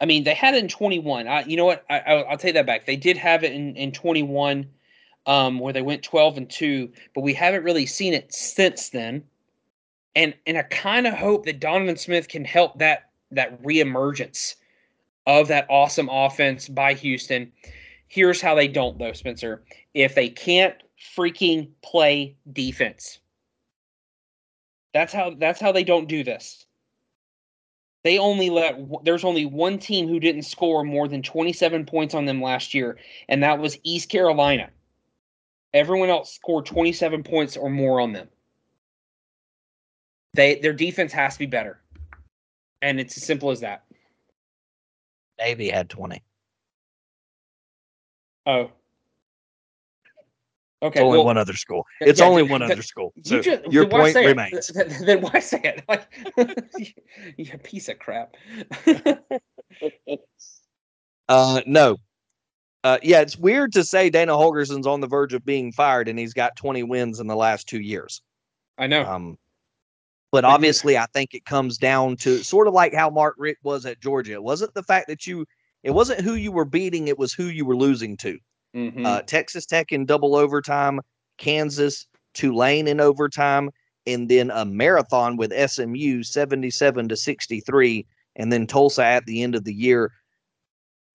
I 0.00 0.06
mean, 0.06 0.24
they 0.24 0.34
had 0.34 0.54
it 0.54 0.62
in 0.62 0.68
21. 0.68 1.28
I, 1.28 1.42
you 1.42 1.56
know 1.56 1.66
what? 1.66 1.84
I, 1.90 1.98
I, 1.98 2.14
I'll 2.22 2.38
take 2.38 2.54
that 2.54 2.66
back. 2.66 2.86
They 2.86 2.96
did 2.96 3.16
have 3.16 3.44
it 3.44 3.52
in, 3.52 3.76
in 3.76 3.92
21 3.92 4.66
um, 5.26 5.58
where 5.58 5.72
they 5.72 5.82
went 5.82 6.02
12 6.02 6.38
and 6.38 6.50
2, 6.50 6.90
but 7.14 7.20
we 7.20 7.34
haven't 7.34 7.64
really 7.64 7.86
seen 7.86 8.14
it 8.14 8.32
since 8.32 8.88
then. 8.88 9.24
And 10.16 10.34
and 10.46 10.58
I 10.58 10.62
kind 10.62 11.06
of 11.06 11.14
hope 11.14 11.44
that 11.46 11.60
Donovan 11.60 11.96
Smith 11.96 12.26
can 12.28 12.44
help 12.44 12.78
that 12.78 13.10
that 13.30 13.62
reemergence 13.62 14.56
of 15.26 15.46
that 15.48 15.66
awesome 15.70 16.08
offense 16.10 16.68
by 16.68 16.94
Houston. 16.94 17.52
Here's 18.08 18.40
how 18.40 18.56
they 18.56 18.66
don't 18.66 18.98
though, 18.98 19.12
Spencer. 19.12 19.62
If 19.94 20.16
they 20.16 20.28
can't 20.28 20.74
freaking 21.00 21.70
play 21.82 22.36
defense. 22.52 23.18
That's 24.92 25.12
how 25.12 25.34
that's 25.38 25.60
how 25.60 25.72
they 25.72 25.84
don't 25.84 26.08
do 26.08 26.24
this. 26.24 26.66
They 28.02 28.18
only 28.18 28.50
let 28.50 28.78
there's 29.04 29.24
only 29.24 29.44
one 29.44 29.78
team 29.78 30.08
who 30.08 30.20
didn't 30.20 30.42
score 30.42 30.84
more 30.84 31.06
than 31.06 31.22
27 31.22 31.84
points 31.86 32.14
on 32.14 32.24
them 32.24 32.42
last 32.42 32.74
year, 32.74 32.98
and 33.28 33.42
that 33.42 33.58
was 33.58 33.78
East 33.84 34.08
Carolina. 34.08 34.70
Everyone 35.72 36.08
else 36.08 36.34
scored 36.34 36.66
27 36.66 37.22
points 37.22 37.56
or 37.56 37.70
more 37.70 38.00
on 38.00 38.12
them. 38.12 38.28
They 40.34 40.56
their 40.56 40.72
defense 40.72 41.12
has 41.12 41.34
to 41.34 41.38
be 41.40 41.46
better. 41.46 41.80
And 42.82 42.98
it's 42.98 43.16
as 43.16 43.24
simple 43.24 43.50
as 43.50 43.60
that. 43.60 43.84
Navy 45.38 45.68
had 45.68 45.88
twenty. 45.88 46.22
Oh. 48.46 48.70
Okay. 50.82 51.00
only 51.00 51.18
well, 51.18 51.26
one 51.26 51.36
other 51.36 51.54
school. 51.54 51.84
It's 52.00 52.20
yeah, 52.20 52.26
only 52.26 52.42
one 52.42 52.62
other 52.62 52.82
school. 52.82 53.12
you 53.16 53.42
just- 53.42 53.70
your 53.70 53.86
point 53.86 54.16
it? 54.16 54.26
remains. 54.26 54.68
Then 54.68 55.20
why 55.20 55.40
say 55.40 55.60
it? 55.62 55.84
Like, 55.88 56.96
you 57.36 57.58
piece 57.58 57.88
of 57.88 57.98
crap. 57.98 58.36
Uh, 61.28 61.60
no. 61.64 61.96
Uh, 62.82 62.98
yeah, 63.04 63.20
it's 63.20 63.36
weird 63.36 63.72
to 63.72 63.84
say 63.84 64.10
Dana 64.10 64.32
Holgorsen's 64.32 64.84
on 64.84 65.00
the 65.00 65.06
verge 65.06 65.32
of 65.32 65.44
being 65.44 65.70
fired 65.70 66.08
and 66.08 66.18
he's 66.18 66.34
got 66.34 66.56
20 66.56 66.82
wins 66.82 67.20
in 67.20 67.28
the 67.28 67.36
last 67.36 67.68
two 67.68 67.80
years. 67.80 68.20
I 68.78 68.88
know. 68.88 69.04
Um, 69.04 69.38
but 70.32 70.42
But 70.42 70.44
obviously, 70.44 70.98
I 70.98 71.06
think 71.12 71.34
it 71.34 71.44
comes 71.44 71.78
down 71.78 72.16
to 72.18 72.42
sort 72.42 72.66
of 72.66 72.74
like 72.74 72.92
how 72.92 73.10
Mark 73.10 73.36
Richt 73.38 73.60
was 73.62 73.86
at 73.86 74.00
Georgia. 74.00 74.32
It 74.32 74.42
wasn't 74.42 74.74
the 74.74 74.82
fact 74.82 75.06
that 75.06 75.24
you, 75.24 75.46
it 75.84 75.92
wasn't 75.92 76.20
who 76.20 76.34
you 76.34 76.50
were 76.50 76.64
beating, 76.64 77.06
it 77.06 77.18
was 77.18 77.32
who 77.32 77.44
you 77.44 77.64
were 77.64 77.76
losing 77.76 78.16
to. 78.18 78.38
Mhm. 78.74 79.06
Uh, 79.06 79.22
Texas 79.22 79.66
Tech 79.66 79.92
in 79.92 80.06
double 80.06 80.36
overtime, 80.36 81.00
Kansas, 81.38 82.06
Tulane 82.34 82.88
in 82.88 83.00
overtime, 83.00 83.70
and 84.06 84.28
then 84.28 84.50
a 84.50 84.64
marathon 84.64 85.36
with 85.36 85.52
SMU 85.52 86.22
77 86.22 87.08
to 87.08 87.16
63, 87.16 88.06
and 88.36 88.52
then 88.52 88.66
Tulsa 88.66 89.04
at 89.04 89.26
the 89.26 89.42
end 89.42 89.54
of 89.54 89.64
the 89.64 89.74
year. 89.74 90.12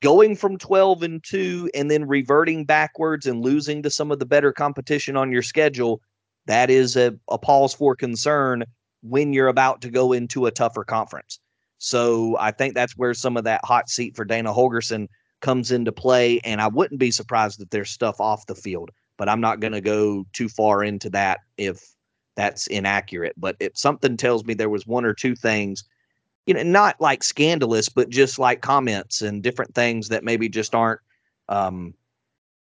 Going 0.02 0.36
from 0.36 0.58
12 0.58 1.04
and 1.04 1.24
2 1.24 1.70
and 1.74 1.90
then 1.90 2.08
reverting 2.08 2.66
backwards 2.66 3.26
and 3.26 3.42
losing 3.42 3.82
to 3.84 3.90
some 3.90 4.12
of 4.12 4.20
the 4.20 4.26
better 4.26 4.52
competition 4.52 5.16
on 5.16 5.32
your 5.32 5.42
schedule, 5.42 6.02
that 6.46 6.70
is 6.70 6.96
a, 6.96 7.18
a 7.30 7.38
pause 7.38 7.74
for 7.74 7.96
concern 7.96 8.66
when 9.02 9.34
you're 9.34 9.48
about 9.48 9.82
to 9.82 9.90
go 9.90 10.12
into 10.12 10.46
a 10.46 10.52
tougher 10.52 10.84
conference. 10.84 11.40
So 11.78 12.38
I 12.40 12.52
think 12.52 12.76
that's 12.76 12.98
where 12.98 13.14
some 13.14 13.38
of 13.38 13.46
that 13.46 13.62
hot 13.64 13.90
seat 13.90 14.16
for 14.16 14.26
Dana 14.26 14.54
Holgorsen 14.54 15.08
comes 15.46 15.72
into 15.72 15.92
play. 15.92 16.40
And 16.44 16.60
I 16.60 16.68
wouldn't 16.68 17.00
be 17.00 17.12
surprised 17.12 17.60
that 17.60 17.70
there's 17.70 17.92
stuff 17.92 18.20
off 18.20 18.48
the 18.48 18.56
field, 18.56 18.90
but 19.16 19.30
I'm 19.30 19.40
not 19.40 19.60
going 19.60 19.74
to 19.74 19.80
go 19.80 20.26
too 20.34 20.50
far 20.50 20.84
into 20.84 21.08
that 21.12 21.42
if 21.58 21.94
that's 22.36 22.66
inaccurate. 22.66 23.36
But 23.38 23.56
if 23.60 23.78
something 23.78 24.18
tells 24.18 24.44
me 24.44 24.56
there 24.56 24.72
was 24.72 24.88
one 24.88 25.06
or 25.06 25.14
two 25.14 25.36
things, 25.36 25.84
you 26.48 26.56
know, 26.56 26.64
not 26.64 27.00
like 27.00 27.24
scandalous, 27.24 27.90
but 27.90 28.10
just 28.10 28.40
like 28.40 28.64
comments 28.64 29.22
and 29.22 29.44
different 29.44 29.76
things 29.76 30.10
that 30.10 30.24
maybe 30.24 30.50
just 30.50 30.74
aren't 30.74 31.02
um, 31.48 31.94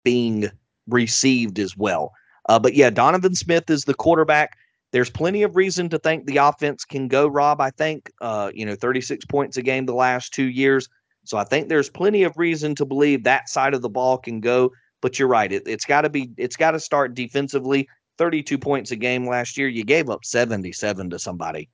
being 0.05 0.49
received 0.87 1.59
as 1.59 1.75
well. 1.75 2.13
Uh, 2.47 2.59
but 2.59 2.75
yeah, 2.75 2.89
Donovan 2.89 3.35
Smith 3.35 3.69
is 3.69 3.83
the 3.83 3.93
quarterback. 3.93 4.57
There's 4.93 5.09
plenty 5.09 5.43
of 5.43 5.57
reason 5.57 5.89
to 5.89 5.99
think 5.99 6.25
the 6.25 6.37
offense 6.37 6.85
can 6.85 7.09
go, 7.09 7.27
Rob. 7.27 7.59
I 7.59 7.71
think, 7.71 8.09
uh, 8.21 8.51
you 8.55 8.65
know, 8.65 8.75
36 8.75 9.25
points 9.25 9.57
a 9.57 9.61
game 9.61 9.85
the 9.85 9.93
last 9.93 10.33
two 10.33 10.47
years. 10.47 10.87
So 11.29 11.37
I 11.37 11.43
think 11.43 11.69
there's 11.69 11.91
plenty 11.91 12.23
of 12.23 12.35
reason 12.39 12.73
to 12.73 12.85
believe 12.85 13.23
that 13.23 13.49
side 13.49 13.75
of 13.75 13.83
the 13.83 13.89
ball 13.89 14.17
can 14.17 14.39
go. 14.39 14.71
But 14.99 15.19
you're 15.19 15.27
right. 15.27 15.51
It, 15.51 15.61
it's 15.67 15.85
got 15.85 16.01
to 16.01 16.09
be, 16.09 16.31
it's 16.37 16.55
got 16.55 16.71
to 16.71 16.79
start 16.79 17.13
defensively. 17.13 17.87
32 18.17 18.57
points 18.57 18.89
a 18.89 18.95
game 18.95 19.27
last 19.27 19.55
year. 19.55 19.67
You 19.67 19.83
gave 19.83 20.09
up 20.09 20.25
77 20.25 21.11
to 21.11 21.19
somebody. 21.19 21.69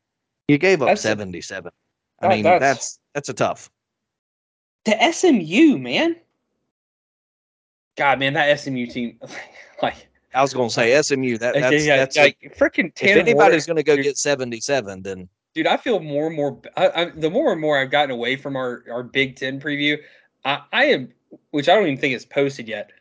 You 0.49 0.57
gave 0.57 0.81
up 0.81 0.89
That's 0.89 1.01
77. 1.01 1.71
I 2.21 2.27
mean, 2.27 2.43
that's- 2.43 2.59
that's 2.61 2.99
that's 3.13 3.29
a 3.29 3.33
tough. 3.33 3.69
To 4.83 5.13
SMU, 5.13 5.77
man. 5.77 6.17
God, 7.95 8.19
man, 8.19 8.33
that 8.33 8.59
SMU 8.59 8.87
team, 8.87 9.17
like, 9.81 10.05
I 10.33 10.41
was 10.41 10.53
going 10.53 10.67
to 10.67 10.73
say 10.73 11.01
SMU. 11.01 11.37
That 11.37 11.53
that's, 11.53 11.85
yeah, 11.85 11.95
that's 11.95 12.17
like 12.17 12.57
freaking 12.59 12.91
if 12.99 13.15
anybody's 13.15 13.67
to 13.77 13.83
go 13.83 13.95
get 13.95 14.17
77, 14.17 15.01
then 15.01 15.29
dude, 15.55 15.65
I 15.65 15.77
feel 15.77 15.99
more 15.99 16.27
and 16.27 16.35
more. 16.35 16.59
I, 16.77 16.89
I, 16.89 17.05
the 17.05 17.31
more 17.31 17.51
and 17.51 17.59
more 17.59 17.79
I've 17.79 17.89
gotten 17.89 18.11
away 18.11 18.35
from 18.35 18.55
our 18.55 18.83
our 18.91 19.01
Big 19.01 19.37
Ten 19.37 19.59
preview, 19.59 19.97
I, 20.43 20.61
I 20.71 20.85
am, 20.85 21.11
which 21.49 21.67
I 21.67 21.73
don't 21.73 21.87
even 21.87 21.97
think 21.97 22.13
is 22.13 22.25
posted 22.25 22.67
yet. 22.67 22.91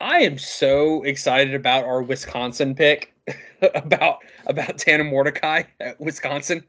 I 0.00 0.18
am 0.20 0.38
so 0.38 1.02
excited 1.02 1.54
about 1.54 1.84
our 1.84 2.02
Wisconsin 2.02 2.74
pick, 2.74 3.12
about 3.74 4.18
about 4.46 4.78
Tanner 4.78 5.04
Mordecai 5.04 5.64
at 5.80 6.00
Wisconsin, 6.00 6.62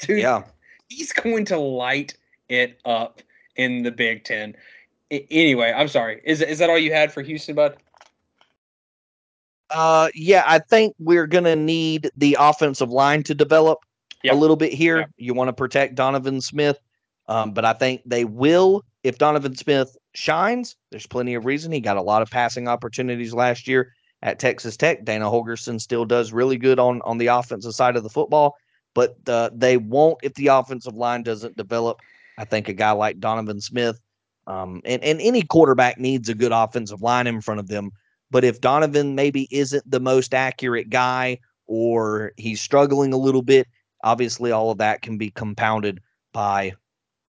dude. 0.00 0.18
yeah, 0.18 0.42
he's 0.88 1.12
going 1.12 1.46
to 1.46 1.58
light 1.58 2.14
it 2.48 2.80
up 2.84 3.22
in 3.56 3.82
the 3.82 3.92
Big 3.92 4.24
Ten. 4.24 4.54
anyway, 5.10 5.72
I'm 5.74 5.88
sorry. 5.88 6.20
Is 6.24 6.42
is 6.42 6.58
that 6.58 6.68
all 6.68 6.78
you 6.78 6.92
had 6.92 7.12
for 7.12 7.22
Houston, 7.22 7.54
bud? 7.54 7.76
Uh, 9.70 10.08
yeah, 10.14 10.44
I 10.46 10.60
think 10.60 10.94
we're 10.98 11.26
gonna 11.26 11.54
need 11.54 12.10
the 12.16 12.36
offensive 12.40 12.90
line 12.90 13.22
to 13.24 13.34
develop 13.34 13.80
Yep. 14.22 14.34
a 14.34 14.36
little 14.36 14.56
bit 14.56 14.72
here. 14.72 14.98
Yep. 14.98 15.10
You 15.16 15.34
want 15.34 15.48
to 15.48 15.52
protect 15.52 15.94
Donovan 15.94 16.40
Smith, 16.40 16.78
um, 17.28 17.52
but 17.52 17.64
I 17.64 17.72
think 17.72 18.02
they 18.04 18.24
will 18.24 18.84
if 19.04 19.18
Donovan 19.18 19.54
Smith 19.54 19.96
shines. 20.14 20.76
There's 20.90 21.06
plenty 21.06 21.34
of 21.34 21.44
reason. 21.44 21.72
He 21.72 21.80
got 21.80 21.96
a 21.96 22.02
lot 22.02 22.22
of 22.22 22.30
passing 22.30 22.68
opportunities 22.68 23.32
last 23.32 23.68
year 23.68 23.92
at 24.22 24.38
Texas 24.38 24.76
Tech. 24.76 25.04
Dana 25.04 25.26
Holgorsen 25.26 25.80
still 25.80 26.04
does 26.04 26.32
really 26.32 26.56
good 26.56 26.78
on 26.78 27.00
on 27.02 27.18
the 27.18 27.28
offensive 27.28 27.74
side 27.74 27.96
of 27.96 28.02
the 28.02 28.08
football, 28.08 28.56
but 28.94 29.16
uh, 29.28 29.50
they 29.54 29.76
won't 29.76 30.18
if 30.22 30.34
the 30.34 30.48
offensive 30.48 30.94
line 30.94 31.22
doesn't 31.22 31.56
develop. 31.56 32.00
I 32.36 32.44
think 32.44 32.68
a 32.68 32.72
guy 32.72 32.92
like 32.92 33.20
Donovan 33.20 33.60
Smith, 33.60 34.00
um, 34.46 34.80
and 34.84 35.02
and 35.02 35.20
any 35.20 35.42
quarterback 35.42 35.98
needs 35.98 36.28
a 36.28 36.34
good 36.34 36.52
offensive 36.52 37.02
line 37.02 37.26
in 37.26 37.40
front 37.40 37.60
of 37.60 37.68
them. 37.68 37.90
But 38.30 38.44
if 38.44 38.60
Donovan 38.60 39.14
maybe 39.14 39.48
isn't 39.50 39.90
the 39.90 40.00
most 40.00 40.34
accurate 40.34 40.90
guy 40.90 41.38
or 41.66 42.32
he's 42.36 42.60
struggling 42.60 43.12
a 43.12 43.16
little 43.16 43.42
bit, 43.42 43.66
obviously 44.08 44.52
all 44.52 44.70
of 44.70 44.78
that 44.78 45.02
can 45.02 45.18
be 45.18 45.30
compounded 45.30 46.00
by 46.32 46.72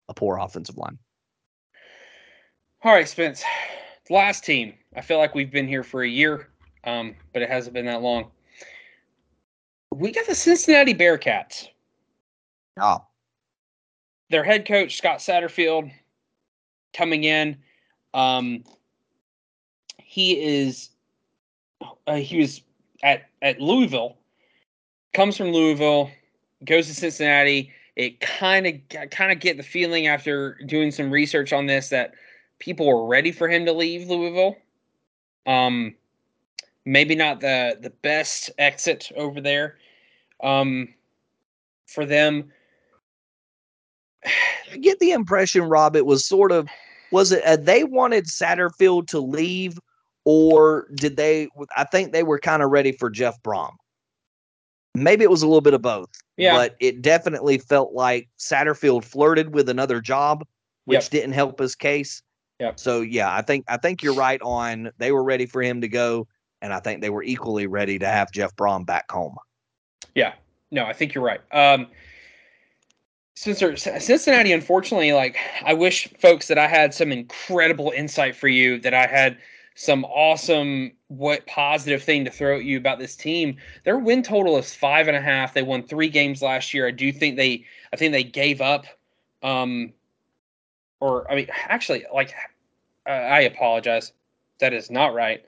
a 0.07 0.13
poor 0.13 0.37
offensive 0.37 0.77
line. 0.77 0.97
All 2.83 2.93
right, 2.93 3.07
Spence. 3.07 3.43
Last 4.09 4.45
team. 4.45 4.73
I 4.95 5.01
feel 5.01 5.17
like 5.17 5.35
we've 5.35 5.51
been 5.51 5.67
here 5.67 5.83
for 5.83 6.03
a 6.03 6.07
year, 6.07 6.47
um, 6.85 7.15
but 7.33 7.41
it 7.41 7.49
hasn't 7.49 7.73
been 7.73 7.85
that 7.85 8.01
long. 8.01 8.31
We 9.93 10.11
got 10.11 10.25
the 10.25 10.35
Cincinnati 10.35 10.93
Bearcats. 10.93 11.67
Oh, 12.79 13.03
Their 14.29 14.43
head 14.43 14.65
coach 14.65 14.95
Scott 14.95 15.19
Satterfield 15.19 15.91
coming 16.93 17.25
in. 17.25 17.57
Um, 18.13 18.63
he 19.97 20.41
is. 20.41 20.91
Uh, 22.07 22.15
he 22.15 22.37
was 22.37 22.61
at 23.03 23.23
at 23.41 23.59
Louisville. 23.59 24.17
Comes 25.13 25.35
from 25.35 25.47
Louisville, 25.47 26.09
goes 26.65 26.87
to 26.87 26.93
Cincinnati. 26.93 27.71
It 27.95 28.19
kind 28.21 28.67
of 28.67 29.09
kind 29.11 29.31
of 29.31 29.39
get 29.39 29.57
the 29.57 29.63
feeling 29.63 30.07
after 30.07 30.57
doing 30.65 30.91
some 30.91 31.11
research 31.11 31.51
on 31.51 31.65
this 31.65 31.89
that 31.89 32.13
people 32.59 32.87
were 32.87 33.05
ready 33.05 33.31
for 33.31 33.49
him 33.49 33.65
to 33.65 33.73
leave 33.73 34.09
Louisville. 34.09 34.55
Um, 35.45 35.95
maybe 36.85 37.15
not 37.15 37.41
the 37.41 37.77
the 37.81 37.89
best 37.89 38.51
exit 38.57 39.11
over 39.15 39.41
there. 39.41 39.77
Um, 40.41 40.93
for 41.89 42.05
them. 42.05 42.51
I 44.71 44.77
get 44.77 44.99
the 44.99 45.11
impression, 45.11 45.63
Rob, 45.63 45.95
it 45.95 46.05
was 46.05 46.25
sort 46.25 46.51
of 46.51 46.67
was 47.11 47.31
it 47.31 47.43
uh, 47.43 47.55
they 47.55 47.83
wanted 47.83 48.25
Satterfield 48.25 49.07
to 49.07 49.19
leave, 49.19 49.79
or 50.25 50.87
did 50.95 51.17
they? 51.17 51.49
I 51.75 51.85
think 51.85 52.11
they 52.11 52.23
were 52.23 52.39
kind 52.39 52.61
of 52.61 52.69
ready 52.69 52.91
for 52.91 53.09
Jeff 53.09 53.41
Brohm. 53.41 53.71
Maybe 55.03 55.23
it 55.23 55.29
was 55.29 55.41
a 55.41 55.47
little 55.47 55.61
bit 55.61 55.73
of 55.73 55.81
both. 55.81 56.09
Yeah. 56.37 56.55
But 56.55 56.75
it 56.79 57.01
definitely 57.01 57.57
felt 57.57 57.93
like 57.93 58.29
Satterfield 58.37 59.03
flirted 59.03 59.53
with 59.53 59.69
another 59.69 59.99
job, 60.01 60.45
which 60.85 61.03
Yep. 61.03 61.09
didn't 61.11 61.33
help 61.33 61.59
his 61.59 61.75
case. 61.75 62.21
Yep. 62.59 62.79
So 62.79 63.01
yeah, 63.01 63.33
I 63.33 63.41
think 63.41 63.65
I 63.67 63.77
think 63.77 64.03
you're 64.03 64.13
right 64.13 64.41
on 64.41 64.91
they 64.97 65.11
were 65.11 65.23
ready 65.23 65.45
for 65.45 65.61
him 65.61 65.81
to 65.81 65.87
go, 65.87 66.27
and 66.61 66.73
I 66.73 66.79
think 66.79 67.01
they 67.01 67.09
were 67.09 67.23
equally 67.23 67.67
ready 67.67 67.97
to 67.99 68.07
have 68.07 68.31
Jeff 68.31 68.55
Brohm 68.55 68.85
back 68.85 69.09
home. 69.11 69.35
Yeah, 70.15 70.33
no, 70.71 70.85
I 70.85 70.93
think 70.93 71.13
you're 71.13 71.23
right. 71.23 71.39
Um, 71.53 71.87
Cincin- 73.37 74.01
Cincinnati, 74.01 74.51
unfortunately, 74.51 75.13
like 75.13 75.37
I 75.63 75.73
wish 75.73 76.09
folks 76.19 76.47
that 76.47 76.57
I 76.57 76.67
had 76.67 76.93
some 76.93 77.11
incredible 77.13 77.91
insight 77.95 78.35
for 78.35 78.49
you, 78.49 78.79
that 78.81 78.93
I 78.93 79.07
had 79.07 79.37
some 79.79 80.03
awesome 80.03 80.91
what 81.07 81.47
positive 81.47 82.03
thing 82.03 82.25
to 82.25 82.29
throw 82.29 82.57
at 82.57 82.65
you 82.65 82.77
about 82.77 82.99
this 82.99 83.15
team. 83.15 83.55
Their 83.85 83.97
win 83.97 84.21
total 84.21 84.57
is 84.57 84.75
five 84.75 85.07
and 85.07 85.15
a 85.15 85.21
half. 85.21 85.53
They 85.53 85.61
won 85.61 85.83
three 85.83 86.09
games 86.09 86.41
last 86.41 86.73
year. 86.73 86.85
I 86.85 86.91
do 86.91 87.13
think 87.13 87.37
they, 87.37 87.63
I 87.93 87.95
think 87.95 88.11
they 88.11 88.25
gave 88.25 88.59
up, 88.59 88.87
um, 89.41 89.93
or 90.99 91.31
I 91.31 91.35
mean, 91.37 91.47
actually, 91.69 92.03
like 92.13 92.33
uh, 93.07 93.11
I 93.11 93.39
apologize, 93.39 94.11
that 94.59 94.73
is 94.73 94.91
not 94.91 95.13
right. 95.13 95.45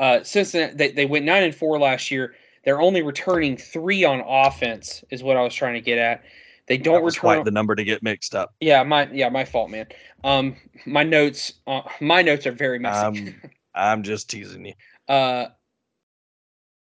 Uh, 0.00 0.24
Cincinnati, 0.24 0.74
they, 0.74 0.90
they 0.90 1.06
went 1.06 1.24
nine 1.24 1.44
and 1.44 1.54
four 1.54 1.78
last 1.78 2.10
year. 2.10 2.34
They're 2.64 2.80
only 2.80 3.02
returning 3.02 3.56
three 3.56 4.02
on 4.02 4.20
offense, 4.26 5.04
is 5.10 5.22
what 5.22 5.36
I 5.36 5.42
was 5.42 5.54
trying 5.54 5.74
to 5.74 5.80
get 5.80 5.96
at. 5.96 6.24
They 6.66 6.76
don't 6.76 7.04
return. 7.04 7.20
quite 7.20 7.44
the 7.44 7.52
number 7.52 7.76
to 7.76 7.84
get 7.84 8.02
mixed 8.02 8.34
up. 8.34 8.52
yeah, 8.60 8.82
my 8.82 9.08
yeah, 9.12 9.28
my 9.28 9.44
fault, 9.44 9.70
man. 9.70 9.86
Um, 10.24 10.56
my 10.86 11.04
notes, 11.04 11.52
uh, 11.68 11.82
my 12.00 12.20
notes 12.22 12.48
are 12.48 12.52
very 12.52 12.80
messy. 12.80 13.28
Um, 13.28 13.34
I'm 13.74 14.02
just 14.02 14.30
teasing 14.30 14.66
you. 14.66 14.74
Uh, 15.08 15.46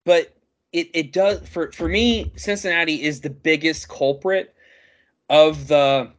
but 0.04 0.34
it 0.72 0.90
it 0.94 1.12
does 1.12 1.46
for 1.48 1.72
for 1.72 1.88
me. 1.88 2.32
Cincinnati 2.36 3.02
is 3.02 3.20
the 3.20 3.30
biggest 3.30 3.88
culprit 3.88 4.54
of 5.28 5.68
the. 5.68 6.10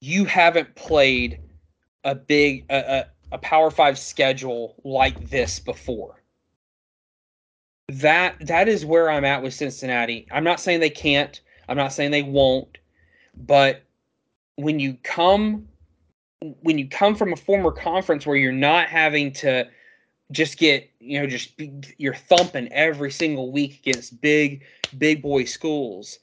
You 0.00 0.24
haven't 0.24 0.74
played 0.74 1.40
a 2.04 2.14
big 2.14 2.66
a, 2.70 2.76
a, 2.76 3.06
a 3.32 3.38
Power 3.38 3.70
Five 3.70 3.98
schedule 3.98 4.76
like 4.84 5.30
this 5.30 5.58
before. 5.58 6.22
That 7.88 8.36
that 8.46 8.68
is 8.68 8.84
where 8.84 9.10
I'm 9.10 9.24
at 9.24 9.42
with 9.42 9.54
Cincinnati. 9.54 10.26
I'm 10.30 10.44
not 10.44 10.60
saying 10.60 10.80
they 10.80 10.90
can't. 10.90 11.40
I'm 11.68 11.76
not 11.76 11.92
saying 11.92 12.10
they 12.10 12.22
won't, 12.22 12.78
but 13.34 13.82
when 14.56 14.78
you 14.78 14.96
come 15.02 15.68
when 16.42 16.78
you 16.78 16.88
come 16.88 17.14
from 17.14 17.32
a 17.32 17.36
former 17.36 17.70
conference 17.70 18.26
where 18.26 18.36
you're 18.36 18.52
not 18.52 18.88
having 18.88 19.32
to 19.32 19.66
just 20.32 20.58
get 20.58 20.90
you 21.00 21.20
know 21.20 21.26
just 21.26 21.56
be, 21.56 21.72
you're 21.98 22.14
thumping 22.14 22.70
every 22.72 23.10
single 23.10 23.52
week 23.52 23.78
against 23.80 24.20
big 24.20 24.64
big 24.98 25.22
boy 25.22 25.44
schools 25.44 26.18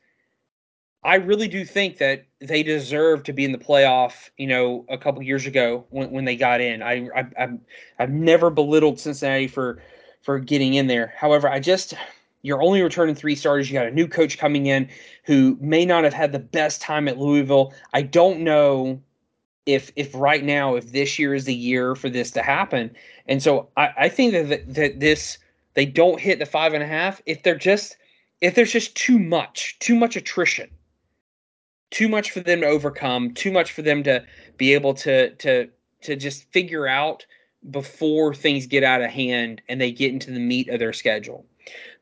i 1.03 1.15
really 1.15 1.47
do 1.47 1.63
think 1.63 1.97
that 1.97 2.25
they 2.41 2.61
deserve 2.61 3.23
to 3.23 3.31
be 3.33 3.45
in 3.45 3.53
the 3.53 3.57
playoff 3.57 4.29
you 4.37 4.45
know 4.45 4.85
a 4.89 4.97
couple 4.97 5.21
years 5.23 5.45
ago 5.45 5.85
when, 5.89 6.11
when 6.11 6.25
they 6.25 6.35
got 6.35 6.61
in. 6.61 6.81
I, 6.83 7.07
I 7.15 7.25
i've 7.39 7.59
i've 7.99 8.11
never 8.11 8.49
belittled 8.49 8.99
cincinnati 8.99 9.47
for 9.47 9.81
for 10.21 10.39
getting 10.39 10.75
in 10.75 10.87
there. 10.87 11.13
However 11.17 11.49
i 11.49 11.59
just 11.59 11.93
you're 12.45 12.61
only 12.61 12.81
returning 12.81 13.15
three 13.15 13.35
starters. 13.35 13.71
You 13.71 13.79
got 13.79 13.87
a 13.87 13.91
new 13.91 14.05
coach 14.05 14.37
coming 14.37 14.65
in 14.65 14.89
who 15.23 15.57
may 15.61 15.85
not 15.85 16.03
have 16.03 16.13
had 16.13 16.33
the 16.33 16.39
best 16.39 16.81
time 16.81 17.07
at 17.07 17.17
louisville. 17.17 17.73
I 17.93 18.01
don't 18.01 18.41
know 18.41 19.01
if 19.65 19.91
if 19.95 20.13
right 20.13 20.43
now 20.43 20.75
if 20.75 20.91
this 20.91 21.17
year 21.17 21.33
is 21.33 21.45
the 21.45 21.53
year 21.53 21.95
for 21.95 22.09
this 22.09 22.31
to 22.31 22.43
happen. 22.43 22.95
And 23.27 23.41
so 23.41 23.69
i, 23.77 23.89
I 23.97 24.09
think 24.09 24.33
that, 24.33 24.73
that 24.73 24.99
this 24.99 25.37
they 25.73 25.85
don't 25.85 26.19
hit 26.19 26.39
the 26.39 26.45
five 26.45 26.73
and 26.73 26.83
a 26.83 26.87
half 26.87 27.21
if 27.25 27.43
they're 27.43 27.55
just 27.55 27.97
if 28.41 28.55
there's 28.55 28.71
just 28.71 28.95
too 28.95 29.19
much 29.19 29.77
too 29.79 29.95
much 29.95 30.15
attrition 30.15 30.69
too 31.91 32.09
much 32.09 32.31
for 32.31 32.39
them 32.39 32.61
to 32.61 32.67
overcome 32.67 33.33
too 33.33 33.51
much 33.51 33.71
for 33.71 33.81
them 33.81 34.03
to 34.03 34.23
be 34.57 34.73
able 34.73 34.93
to 34.93 35.29
to 35.35 35.69
to 36.01 36.15
just 36.15 36.51
figure 36.51 36.87
out 36.87 37.25
before 37.71 38.33
things 38.33 38.65
get 38.65 38.83
out 38.83 39.01
of 39.01 39.09
hand 39.09 39.61
and 39.69 39.79
they 39.79 39.91
get 39.91 40.11
into 40.11 40.31
the 40.31 40.39
meat 40.39 40.67
of 40.69 40.79
their 40.79 40.93
schedule 40.93 41.45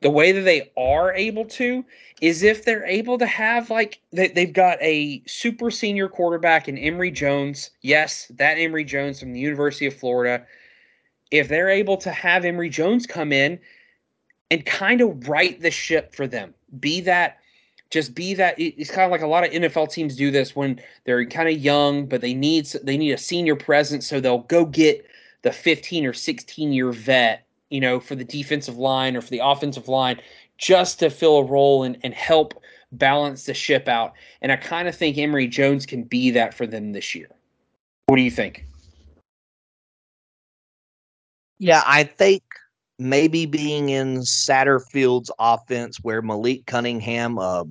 the 0.02 0.10
way 0.10 0.32
that 0.32 0.42
they 0.42 0.72
are 0.78 1.14
able 1.14 1.46
to 1.46 1.86
is 2.22 2.44
if 2.44 2.66
they're 2.66 2.86
able 2.86 3.18
to 3.18 3.26
have 3.26 3.70
like 3.70 4.00
they, 4.12 4.28
they've 4.28 4.54
got 4.54 4.78
a 4.82 5.24
super 5.26 5.72
senior 5.72 6.08
quarterback 6.08 6.68
in 6.68 6.78
Emory 6.78 7.12
Jones. 7.12 7.72
Yes, 7.82 8.32
that 8.36 8.56
Emory 8.56 8.84
Jones 8.84 9.20
from 9.20 9.34
the 9.34 9.40
University 9.40 9.88
of 9.88 9.96
Florida. 9.96 10.46
If 11.32 11.48
they're 11.48 11.70
able 11.70 11.98
to 11.98 12.12
have 12.12 12.46
Emory 12.46 12.70
Jones 12.70 13.06
come 13.06 13.32
in 13.32 13.60
and 14.50 14.66
kind 14.66 15.02
of 15.02 15.30
right 15.30 15.60
the 15.60 15.72
ship 15.72 16.14
for 16.14 16.28
them, 16.28 16.54
be 16.80 17.02
that 17.02 17.38
just 17.92 18.16
be 18.16 18.34
that 18.36 18.56
it's 18.58 18.90
kind 18.90 19.06
of 19.06 19.12
like 19.12 19.22
a 19.22 19.28
lot 19.28 19.44
of 19.44 19.52
NFL 19.52 19.92
teams 19.92 20.16
do 20.16 20.32
this 20.32 20.56
when 20.56 20.80
they're 21.04 21.26
kind 21.26 21.50
of 21.50 21.58
young, 21.58 22.06
but 22.06 22.22
they 22.22 22.34
need 22.34 22.66
they 22.84 22.98
need 22.98 23.12
a 23.12 23.18
senior 23.18 23.56
presence, 23.56 24.08
so 24.08 24.20
they'll 24.20 24.40
go 24.40 24.66
get 24.66 25.06
the 25.42 25.52
15 25.52 26.06
or 26.06 26.14
16 26.14 26.72
year 26.72 26.92
vet, 26.92 27.46
you 27.72 27.80
know, 27.80 28.00
for 28.00 28.16
the 28.16 28.24
defensive 28.24 28.78
line 28.78 29.16
or 29.16 29.22
for 29.22 29.30
the 29.30 29.42
offensive 29.44 29.88
line 29.88 30.22
just 30.58 31.00
to 31.00 31.10
fill 31.10 31.38
a 31.38 31.44
role 31.44 31.84
and, 31.84 31.98
and 32.04 32.14
help 32.14 32.62
balance 32.92 33.46
the 33.46 33.54
ship 33.54 33.88
out. 33.88 34.14
And 34.42 34.52
I 34.52 34.58
kind 34.58 34.88
of 34.88 34.96
think 34.96 35.18
Emory 35.18 35.48
Jones 35.48 35.86
can 35.86 36.04
be 36.04 36.30
that 36.32 36.54
for 36.54 36.68
them 36.68 36.92
this 36.92 37.16
year. 37.16 37.30
What 38.06 38.18
do 38.18 38.22
you 38.22 38.30
think? 38.30 38.68
Yeah, 41.58 41.82
I 41.86 42.04
think 42.04 42.44
maybe 43.00 43.46
being 43.46 43.90
in 43.90 44.18
Satterfield's 44.20 45.32
offense, 45.40 46.00
where 46.02 46.22
Malik 46.22 46.66
Cunningham, 46.66 47.40
uh, 47.40 47.64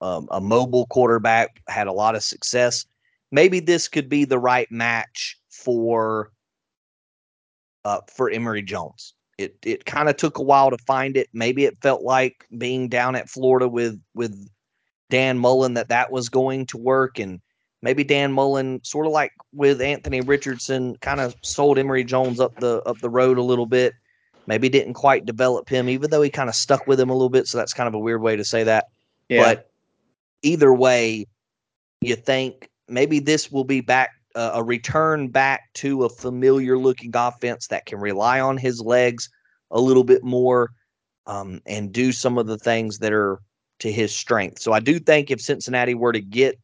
um, 0.00 0.28
a 0.30 0.40
mobile 0.40 0.86
quarterback, 0.86 1.62
had 1.68 1.86
a 1.86 1.92
lot 1.92 2.14
of 2.14 2.22
success. 2.22 2.84
Maybe 3.30 3.60
this 3.60 3.88
could 3.88 4.08
be 4.08 4.24
the 4.24 4.38
right 4.38 4.70
match 4.70 5.38
for 5.48 6.32
uh, 7.84 8.00
for 8.12 8.30
Emory 8.30 8.62
Jones. 8.62 9.14
It 9.42 9.56
it 9.64 9.84
kind 9.84 10.08
of 10.08 10.16
took 10.16 10.38
a 10.38 10.42
while 10.42 10.70
to 10.70 10.78
find 10.78 11.16
it. 11.16 11.28
Maybe 11.32 11.64
it 11.64 11.76
felt 11.82 12.02
like 12.02 12.46
being 12.56 12.88
down 12.88 13.16
at 13.16 13.28
Florida 13.28 13.68
with 13.68 14.00
with 14.14 14.48
Dan 15.10 15.38
Mullen 15.38 15.74
that 15.74 15.88
that 15.88 16.10
was 16.10 16.28
going 16.28 16.66
to 16.66 16.78
work, 16.78 17.18
and 17.18 17.40
maybe 17.82 18.04
Dan 18.04 18.32
Mullen, 18.32 18.80
sort 18.82 19.06
of 19.06 19.12
like 19.12 19.32
with 19.52 19.82
Anthony 19.82 20.20
Richardson, 20.20 20.96
kind 21.00 21.20
of 21.20 21.34
sold 21.42 21.78
Emory 21.78 22.04
Jones 22.04 22.40
up 22.40 22.56
the 22.60 22.82
up 22.82 22.98
the 23.00 23.10
road 23.10 23.38
a 23.38 23.42
little 23.42 23.66
bit. 23.66 23.92
Maybe 24.46 24.68
didn't 24.68 24.94
quite 24.94 25.26
develop 25.26 25.68
him, 25.68 25.88
even 25.88 26.10
though 26.10 26.22
he 26.22 26.30
kind 26.30 26.48
of 26.48 26.54
stuck 26.54 26.86
with 26.86 26.98
him 26.98 27.10
a 27.10 27.14
little 27.14 27.28
bit. 27.28 27.46
So 27.46 27.58
that's 27.58 27.72
kind 27.72 27.86
of 27.86 27.94
a 27.94 27.98
weird 27.98 28.22
way 28.22 28.34
to 28.36 28.44
say 28.44 28.64
that. 28.64 28.86
Yeah. 29.28 29.42
But 29.44 29.70
either 30.42 30.72
way, 30.72 31.26
you 32.00 32.16
think 32.16 32.68
maybe 32.88 33.20
this 33.20 33.52
will 33.52 33.64
be 33.64 33.80
back 33.80 34.10
uh, 34.34 34.52
a 34.54 34.62
return 34.62 35.28
back 35.28 35.72
to 35.74 36.04
a 36.04 36.08
familiar 36.08 36.78
looking 36.78 37.12
offense 37.14 37.66
that 37.68 37.86
can 37.86 37.98
rely 37.98 38.40
on 38.40 38.56
his 38.56 38.80
legs 38.80 39.28
a 39.70 39.80
little 39.80 40.04
bit 40.04 40.22
more 40.22 40.70
um, 41.26 41.60
and 41.66 41.92
do 41.92 42.12
some 42.12 42.38
of 42.38 42.46
the 42.46 42.58
things 42.58 42.98
that 42.98 43.12
are 43.12 43.40
to 43.78 43.90
his 43.90 44.14
strength. 44.14 44.60
So 44.60 44.72
I 44.72 44.80
do 44.80 44.98
think 44.98 45.30
if 45.30 45.40
Cincinnati 45.40 45.94
were 45.94 46.12
to 46.12 46.20
get 46.20 46.58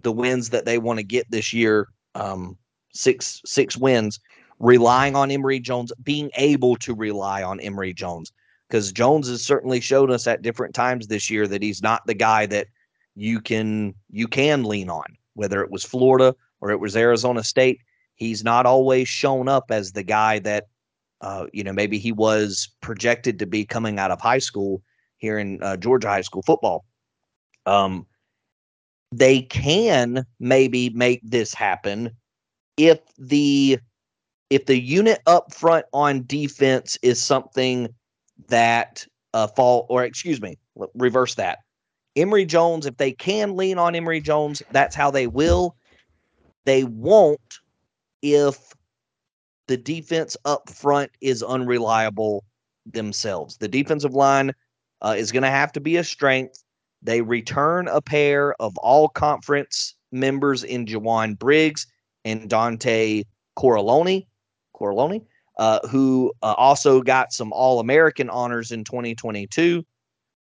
the 0.00 0.12
wins 0.12 0.50
that 0.50 0.64
they 0.64 0.78
want 0.78 0.98
to 0.98 1.04
get 1.04 1.30
this 1.30 1.52
year, 1.52 1.88
um, 2.14 2.56
six 2.94 3.40
six 3.44 3.76
wins, 3.76 4.18
relying 4.58 5.16
on 5.16 5.30
Emory 5.30 5.60
Jones, 5.60 5.92
being 6.02 6.30
able 6.36 6.76
to 6.76 6.94
rely 6.94 7.42
on 7.42 7.60
Emory 7.60 7.92
Jones, 7.92 8.32
because 8.68 8.92
Jones 8.92 9.28
has 9.28 9.42
certainly 9.42 9.80
showed 9.80 10.10
us 10.10 10.26
at 10.26 10.42
different 10.42 10.74
times 10.74 11.06
this 11.06 11.28
year 11.28 11.46
that 11.46 11.62
he's 11.62 11.82
not 11.82 12.06
the 12.06 12.14
guy 12.14 12.46
that 12.46 12.68
you 13.14 13.40
can 13.40 13.94
you 14.10 14.26
can 14.26 14.64
lean 14.64 14.88
on, 14.88 15.16
whether 15.34 15.62
it 15.62 15.70
was 15.70 15.84
Florida 15.84 16.34
or 16.62 16.70
it 16.70 16.80
was 16.80 16.96
Arizona 16.96 17.44
State. 17.44 17.80
He's 18.14 18.42
not 18.42 18.64
always 18.64 19.08
shown 19.08 19.48
up 19.48 19.64
as 19.70 19.92
the 19.92 20.04
guy 20.04 20.38
that 20.38 20.68
uh, 21.20 21.46
you 21.52 21.62
know 21.62 21.72
maybe 21.72 21.98
he 21.98 22.12
was 22.12 22.70
projected 22.80 23.38
to 23.40 23.46
be 23.46 23.66
coming 23.66 23.98
out 23.98 24.10
of 24.10 24.20
high 24.20 24.38
school 24.38 24.82
here 25.18 25.38
in 25.38 25.62
uh, 25.62 25.76
Georgia 25.76 26.08
high 26.08 26.22
school 26.22 26.42
football. 26.42 26.84
Um, 27.66 28.06
they 29.10 29.42
can 29.42 30.24
maybe 30.40 30.90
make 30.90 31.20
this 31.22 31.52
happen 31.52 32.10
if 32.76 33.00
the 33.18 33.78
if 34.48 34.66
the 34.66 34.80
unit 34.80 35.20
up 35.26 35.52
front 35.52 35.84
on 35.92 36.24
defense 36.26 36.96
is 37.02 37.20
something 37.20 37.88
that 38.48 39.06
uh 39.34 39.46
fall 39.46 39.86
or 39.88 40.04
excuse 40.04 40.40
me 40.40 40.56
reverse 40.94 41.34
that 41.34 41.58
Emory 42.16 42.44
Jones 42.44 42.86
if 42.86 42.96
they 42.96 43.12
can 43.12 43.56
lean 43.56 43.78
on 43.78 43.94
Emory 43.94 44.20
Jones 44.20 44.62
that's 44.72 44.96
how 44.96 45.10
they 45.10 45.26
will 45.26 45.76
they 46.64 46.84
won't 46.84 47.60
if 48.22 48.74
the 49.68 49.76
defense 49.76 50.36
up 50.44 50.68
front 50.68 51.10
is 51.20 51.42
unreliable 51.42 52.44
themselves 52.86 53.56
the 53.58 53.68
defensive 53.68 54.14
line 54.14 54.52
uh, 55.02 55.14
is 55.16 55.32
going 55.32 55.42
to 55.42 55.50
have 55.50 55.72
to 55.72 55.80
be 55.80 55.96
a 55.96 56.04
strength 56.04 56.62
they 57.02 57.20
return 57.20 57.88
a 57.88 58.00
pair 58.00 58.54
of 58.60 58.76
all 58.78 59.08
conference 59.08 59.96
members 60.12 60.62
in 60.62 60.86
Jowon 60.86 61.38
Briggs 61.38 61.86
and 62.24 62.48
Dontay 62.48 63.24
Corleone, 63.56 64.22
Corleone, 64.72 65.26
uh, 65.58 65.80
who 65.88 66.32
uh, 66.42 66.54
also 66.56 67.02
got 67.02 67.32
some 67.32 67.52
All 67.52 67.80
American 67.80 68.30
honors 68.30 68.72
in 68.72 68.84
2022. 68.84 69.84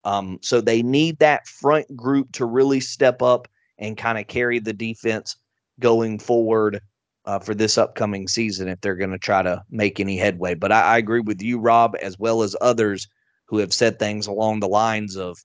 Um, 0.06 0.40
so 0.42 0.62
they 0.62 0.82
need 0.82 1.20
that 1.20 1.48
front 1.48 1.96
group 1.96 2.32
to 2.34 2.46
really 2.46 2.80
step 2.80 3.22
up 3.22 3.48
and 3.78 3.98
kind 3.98 4.18
of 4.18 4.28
carry 4.28 4.60
the 4.60 4.74
defense 4.74 5.36
going 5.80 6.20
forward 6.20 6.82
uh, 7.26 7.40
for 7.40 7.56
this 7.56 7.78
upcoming 7.78 8.28
season 8.28 8.68
if 8.68 8.80
they're 8.82 8.96
going 8.96 9.12
to 9.12 9.18
try 9.18 9.42
to 9.42 9.64
make 9.70 10.00
any 10.00 10.18
headway. 10.18 10.54
But 10.54 10.72
I, 10.72 10.82
I 10.82 10.98
agree 10.98 11.22
with 11.22 11.42
you, 11.42 11.60
Rob, 11.60 11.96
as 12.02 12.20
well 12.20 12.44
as 12.44 12.56
others 12.62 13.08
who 13.46 13.58
have 13.58 13.74
said 13.74 14.00
things 14.00 14.28
along 14.28 14.60
the 14.60 14.68
lines 14.68 15.16
of 15.16 15.38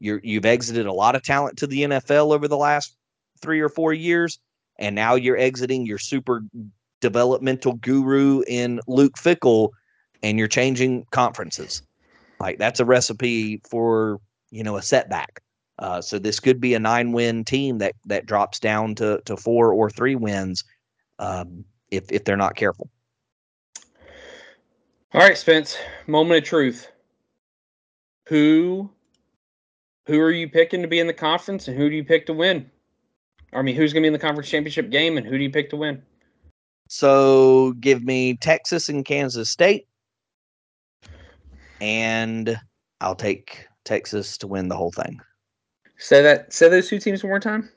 you're 0.00 0.20
you've 0.22 0.46
exited 0.46 0.86
a 0.86 0.92
lot 0.92 1.16
of 1.16 1.22
talent 1.22 1.58
to 1.58 1.66
the 1.66 1.82
NFL 1.82 2.32
over 2.32 2.46
the 2.46 2.56
last 2.56 2.96
three 3.40 3.60
or 3.60 3.68
four 3.68 3.92
years, 3.92 4.38
and 4.78 4.94
now 4.94 5.14
you're 5.14 5.36
exiting 5.36 5.86
your 5.86 5.98
super 5.98 6.42
developmental 7.00 7.74
guru 7.74 8.42
in 8.46 8.80
Luke 8.86 9.14
Fickell, 9.16 9.70
and 10.22 10.38
you're 10.38 10.48
changing 10.48 11.04
conferences. 11.10 11.82
Like 12.38 12.58
that's 12.58 12.80
a 12.80 12.84
recipe 12.84 13.60
for 13.68 14.20
you 14.50 14.62
know 14.62 14.76
a 14.76 14.82
setback. 14.82 15.42
Uh, 15.78 16.00
so 16.00 16.18
this 16.18 16.40
could 16.40 16.60
be 16.60 16.74
a 16.74 16.78
nine-win 16.78 17.44
team 17.44 17.78
that 17.78 17.94
that 18.06 18.26
drops 18.26 18.58
down 18.58 18.94
to 18.96 19.20
to 19.24 19.36
four 19.36 19.72
or 19.72 19.88
three 19.88 20.16
wins 20.16 20.64
um, 21.18 21.64
if 21.90 22.10
if 22.10 22.24
they're 22.24 22.36
not 22.36 22.56
careful. 22.56 22.90
All 25.14 25.20
right, 25.20 25.38
Spence. 25.38 25.78
Moment 26.06 26.38
of 26.38 26.44
truth. 26.44 26.90
Who 28.28 28.90
who 30.06 30.20
are 30.20 30.30
you 30.30 30.48
picking 30.48 30.82
to 30.82 30.88
be 30.88 30.98
in 30.98 31.06
the 31.06 31.12
conference 31.12 31.68
and 31.68 31.76
who 31.76 31.88
do 31.88 31.96
you 31.96 32.04
pick 32.04 32.26
to 32.26 32.32
win? 32.32 32.70
I 33.52 33.62
mean, 33.62 33.76
who's 33.76 33.92
going 33.92 34.02
to 34.02 34.04
be 34.04 34.08
in 34.08 34.12
the 34.12 34.18
conference 34.18 34.48
championship 34.48 34.90
game 34.90 35.16
and 35.16 35.26
who 35.26 35.36
do 35.38 35.44
you 35.44 35.50
pick 35.50 35.70
to 35.70 35.76
win? 35.76 36.02
So 36.88 37.72
give 37.80 38.02
me 38.02 38.36
Texas 38.36 38.88
and 38.88 39.04
Kansas 39.04 39.50
State. 39.50 39.86
And 41.80 42.58
I'll 43.00 43.14
take 43.14 43.66
Texas 43.84 44.38
to 44.38 44.46
win 44.46 44.68
the 44.68 44.76
whole 44.76 44.92
thing. 44.92 45.20
Say 45.98 46.22
that 46.22 46.52
say 46.52 46.68
those 46.68 46.88
two 46.88 46.98
teams 46.98 47.22
one 47.22 47.30
more 47.30 47.40
time. 47.40 47.68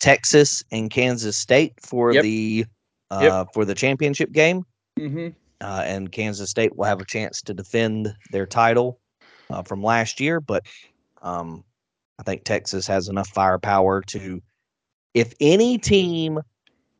Texas 0.00 0.62
and 0.72 0.90
Kansas 0.90 1.36
State 1.36 1.74
for 1.80 2.12
Yep. 2.12 2.22
the 2.22 2.66
uh, 3.10 3.20
Yep. 3.22 3.48
for 3.54 3.64
the 3.64 3.74
championship 3.74 4.32
game. 4.32 4.64
Mm-hmm. 4.98 5.28
uh, 5.62 5.82
and 5.86 6.10
Kansas 6.10 6.50
State 6.50 6.76
will 6.76 6.84
have 6.84 7.00
a 7.00 7.04
chance 7.04 7.40
to 7.42 7.54
defend 7.54 8.14
their 8.32 8.46
title 8.46 8.98
uh, 9.50 9.62
from 9.62 9.82
last 9.82 10.20
year. 10.20 10.40
But 10.40 10.64
um, 11.22 11.64
I 12.18 12.22
think 12.22 12.44
Texas 12.44 12.86
has 12.86 13.08
enough 13.08 13.28
firepower 13.28 14.02
to, 14.08 14.42
if 15.14 15.32
any 15.40 15.78
team 15.78 16.40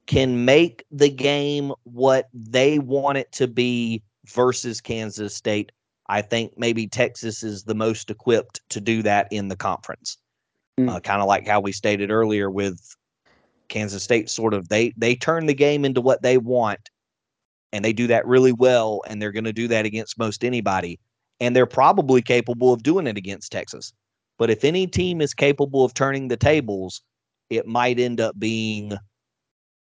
can 0.07 0.45
make 0.45 0.85
the 0.91 1.11
game 1.11 1.73
what 1.85 2.29
they 2.33 2.79
want 2.79 3.19
it 3.19 3.33
to 3.33 3.47
be 3.49 4.03
versus 4.27 4.81
Kansas 4.81 5.35
State, 5.35 5.73
I 6.11 6.23
think 6.23 6.55
maybe 6.57 6.89
Texas 6.89 7.45
is 7.45 7.63
the 7.63 7.75
most 7.75 8.11
equipped 8.11 8.61
to 8.71 8.81
do 8.81 9.01
that 9.03 9.29
in 9.31 9.47
the 9.47 9.57
conference. 9.57 10.19
Mm. 10.79 10.91
Uh, 10.91 11.01
kind 11.01 11.23
of 11.23 11.29
like 11.29 11.47
how 11.47 11.61
we 11.61 11.71
stated 11.71 12.11
earlier 12.11 12.51
with 12.51 12.81
Kansas 13.69 14.03
State, 14.03 14.29
sort 14.29 14.53
of 14.53 14.69
they 14.69 14.93
they 14.97 15.15
turn 15.15 15.47
the 15.47 15.55
game 15.55 15.85
into 15.85 16.01
what 16.01 16.23
they 16.23 16.37
want 16.37 16.91
and 17.73 17.85
they 17.85 17.93
do 17.93 18.09
that 18.09 18.27
really 18.27 18.51
well 18.51 19.03
and 19.07 19.23
they're 19.23 19.31
going 19.31 19.45
to 19.45 19.53
do 19.53 19.69
that 19.69 19.87
against 19.87 20.19
most 20.19 20.45
anybody 20.45 20.99
and 21.39 21.55
they're 21.55 21.65
probably 21.65 22.21
capable 22.21 22.73
of 22.73 22.83
doing 22.83 23.07
it 23.07 23.17
against 23.17 23.53
Texas. 23.53 23.93
But 24.37 24.51
if 24.51 24.65
any 24.65 24.89
team 24.89 25.21
is 25.21 25.33
capable 25.33 25.85
of 25.85 25.95
turning 25.95 26.27
the 26.27 26.37
tables, 26.37 27.03
it 27.51 27.69
might 27.69 28.01
end 28.01 28.21
up 28.21 28.37
being 28.37 28.95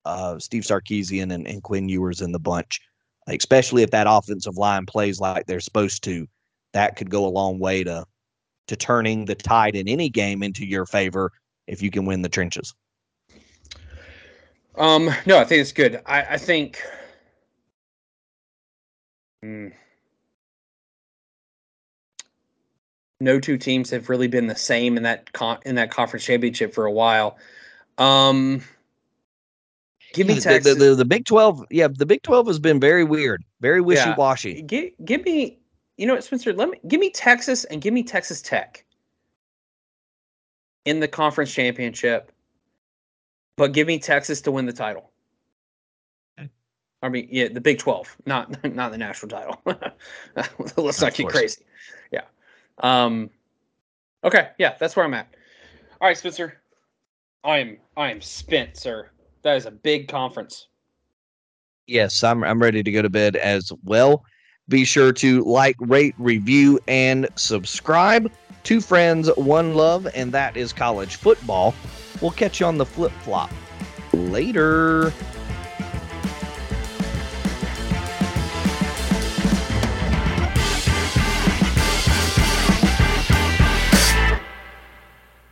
uh, 0.03 0.39
Steve 0.39 0.63
Sarkisian 0.63 1.33
and, 1.33 1.47
and 1.47 1.63
Quinn 1.63 1.87
Ewers 1.87 2.19
in 2.19 2.33
the 2.33 2.39
bunch, 2.39 2.81
especially 3.27 3.83
if 3.83 3.91
that 3.91 4.07
offensive 4.09 4.57
line 4.57 4.85
plays 4.85 5.19
like 5.19 5.45
they're 5.45 5.59
supposed 5.59 6.03
to. 6.05 6.27
That 6.73 6.95
could 6.95 7.09
go 7.09 7.25
a 7.25 7.29
long 7.29 7.59
way 7.59 7.83
to 7.83 8.05
to 8.67 8.75
turning 8.75 9.25
the 9.25 9.35
tide 9.35 9.75
in 9.75 9.87
any 9.87 10.09
game 10.09 10.43
into 10.43 10.65
your 10.65 10.85
favor 10.85 11.31
if 11.67 11.81
you 11.81 11.89
can 11.89 12.05
win 12.05 12.21
the 12.21 12.29
trenches. 12.29 12.73
Um, 14.75 15.09
no, 15.25 15.39
I 15.39 15.45
think 15.45 15.61
it's 15.61 15.71
good. 15.71 16.01
I, 16.05 16.21
I 16.21 16.37
think. 16.37 16.81
Hmm. 19.41 19.69
no 23.19 23.39
two 23.39 23.57
teams 23.57 23.89
have 23.89 24.09
really 24.09 24.27
been 24.27 24.47
the 24.47 24.55
same 24.55 24.97
in 24.97 25.03
that 25.03 25.31
con- 25.33 25.59
in 25.65 25.75
that 25.75 25.91
conference 25.91 26.25
championship 26.25 26.73
for 26.73 26.85
a 26.85 26.91
while. 26.91 27.37
Um, 27.97 28.61
give 30.13 30.27
me 30.27 30.35
The- 30.35 30.41
Texas. 30.41 30.77
The, 30.77 30.85
the, 30.89 30.95
the 30.95 31.05
Big 31.05 31.25
Twelve, 31.25 31.63
yeah, 31.69 31.87
the 31.87 32.05
Big 32.05 32.23
Twelve 32.23 32.47
has 32.47 32.59
been 32.59 32.79
very 32.79 33.03
weird, 33.03 33.43
very 33.61 33.81
wishy 33.81 34.13
washy. 34.17 34.61
give, 34.61 34.91
give 35.05 35.23
me, 35.23 35.59
you 35.97 36.05
know 36.07 36.13
what, 36.13 36.23
Spencer? 36.23 36.53
Let 36.53 36.69
me 36.69 36.79
give 36.87 36.99
me 36.99 37.09
Texas 37.09 37.63
and 37.65 37.81
give 37.81 37.93
me 37.93 38.03
Texas 38.03 38.41
Tech 38.41 38.83
in 40.85 40.99
the 40.99 41.07
conference 41.07 41.53
championship, 41.53 42.31
but 43.57 43.73
give 43.73 43.87
me 43.87 43.99
Texas 43.99 44.41
to 44.41 44.51
win 44.51 44.65
the 44.65 44.73
title. 44.73 45.11
Okay. 46.39 46.49
I 47.03 47.09
mean, 47.09 47.27
yeah, 47.31 47.49
the 47.49 47.61
Big 47.61 47.79
Twelve, 47.79 48.15
not 48.25 48.63
not 48.75 48.91
the 48.91 48.97
national 48.97 49.29
title. 49.29 49.61
Let's 50.77 51.01
not 51.01 51.13
get 51.13 51.27
crazy. 51.27 51.61
Yeah. 52.11 52.21
Um. 52.79 53.29
Okay. 54.23 54.49
Yeah, 54.57 54.75
that's 54.79 54.95
where 54.95 55.05
I'm 55.05 55.13
at. 55.13 55.35
All 55.99 56.07
right, 56.07 56.17
Spencer. 56.17 56.61
I 57.43 57.59
am 57.59 57.77
I 57.95 58.11
am 58.11 58.21
spent, 58.21 58.77
sir. 58.77 59.09
That 59.43 59.57
is 59.57 59.65
a 59.65 59.71
big 59.71 60.07
conference. 60.07 60.67
Yes, 61.87 62.23
I'm 62.23 62.43
I'm 62.43 62.61
ready 62.61 62.83
to 62.83 62.91
go 62.91 63.01
to 63.01 63.09
bed 63.09 63.35
as 63.37 63.71
well. 63.83 64.23
Be 64.69 64.83
sure 64.83 65.13
to 65.13 65.43
like, 65.45 65.77
rate, 65.79 66.15
review, 66.17 66.79
and 66.87 67.29
subscribe. 67.35 68.29
Two 68.63 68.81
friends, 68.81 69.29
one 69.37 69.75
love, 69.75 70.07
and 70.13 70.33
that 70.33 70.57
is 70.57 70.73
college 70.73 71.15
football. 71.15 71.73
We'll 72.21 72.31
catch 72.31 72.59
you 72.59 72.65
on 72.65 72.77
the 72.77 72.85
flip 72.85 73.13
flop. 73.21 73.51
Later. 74.11 75.13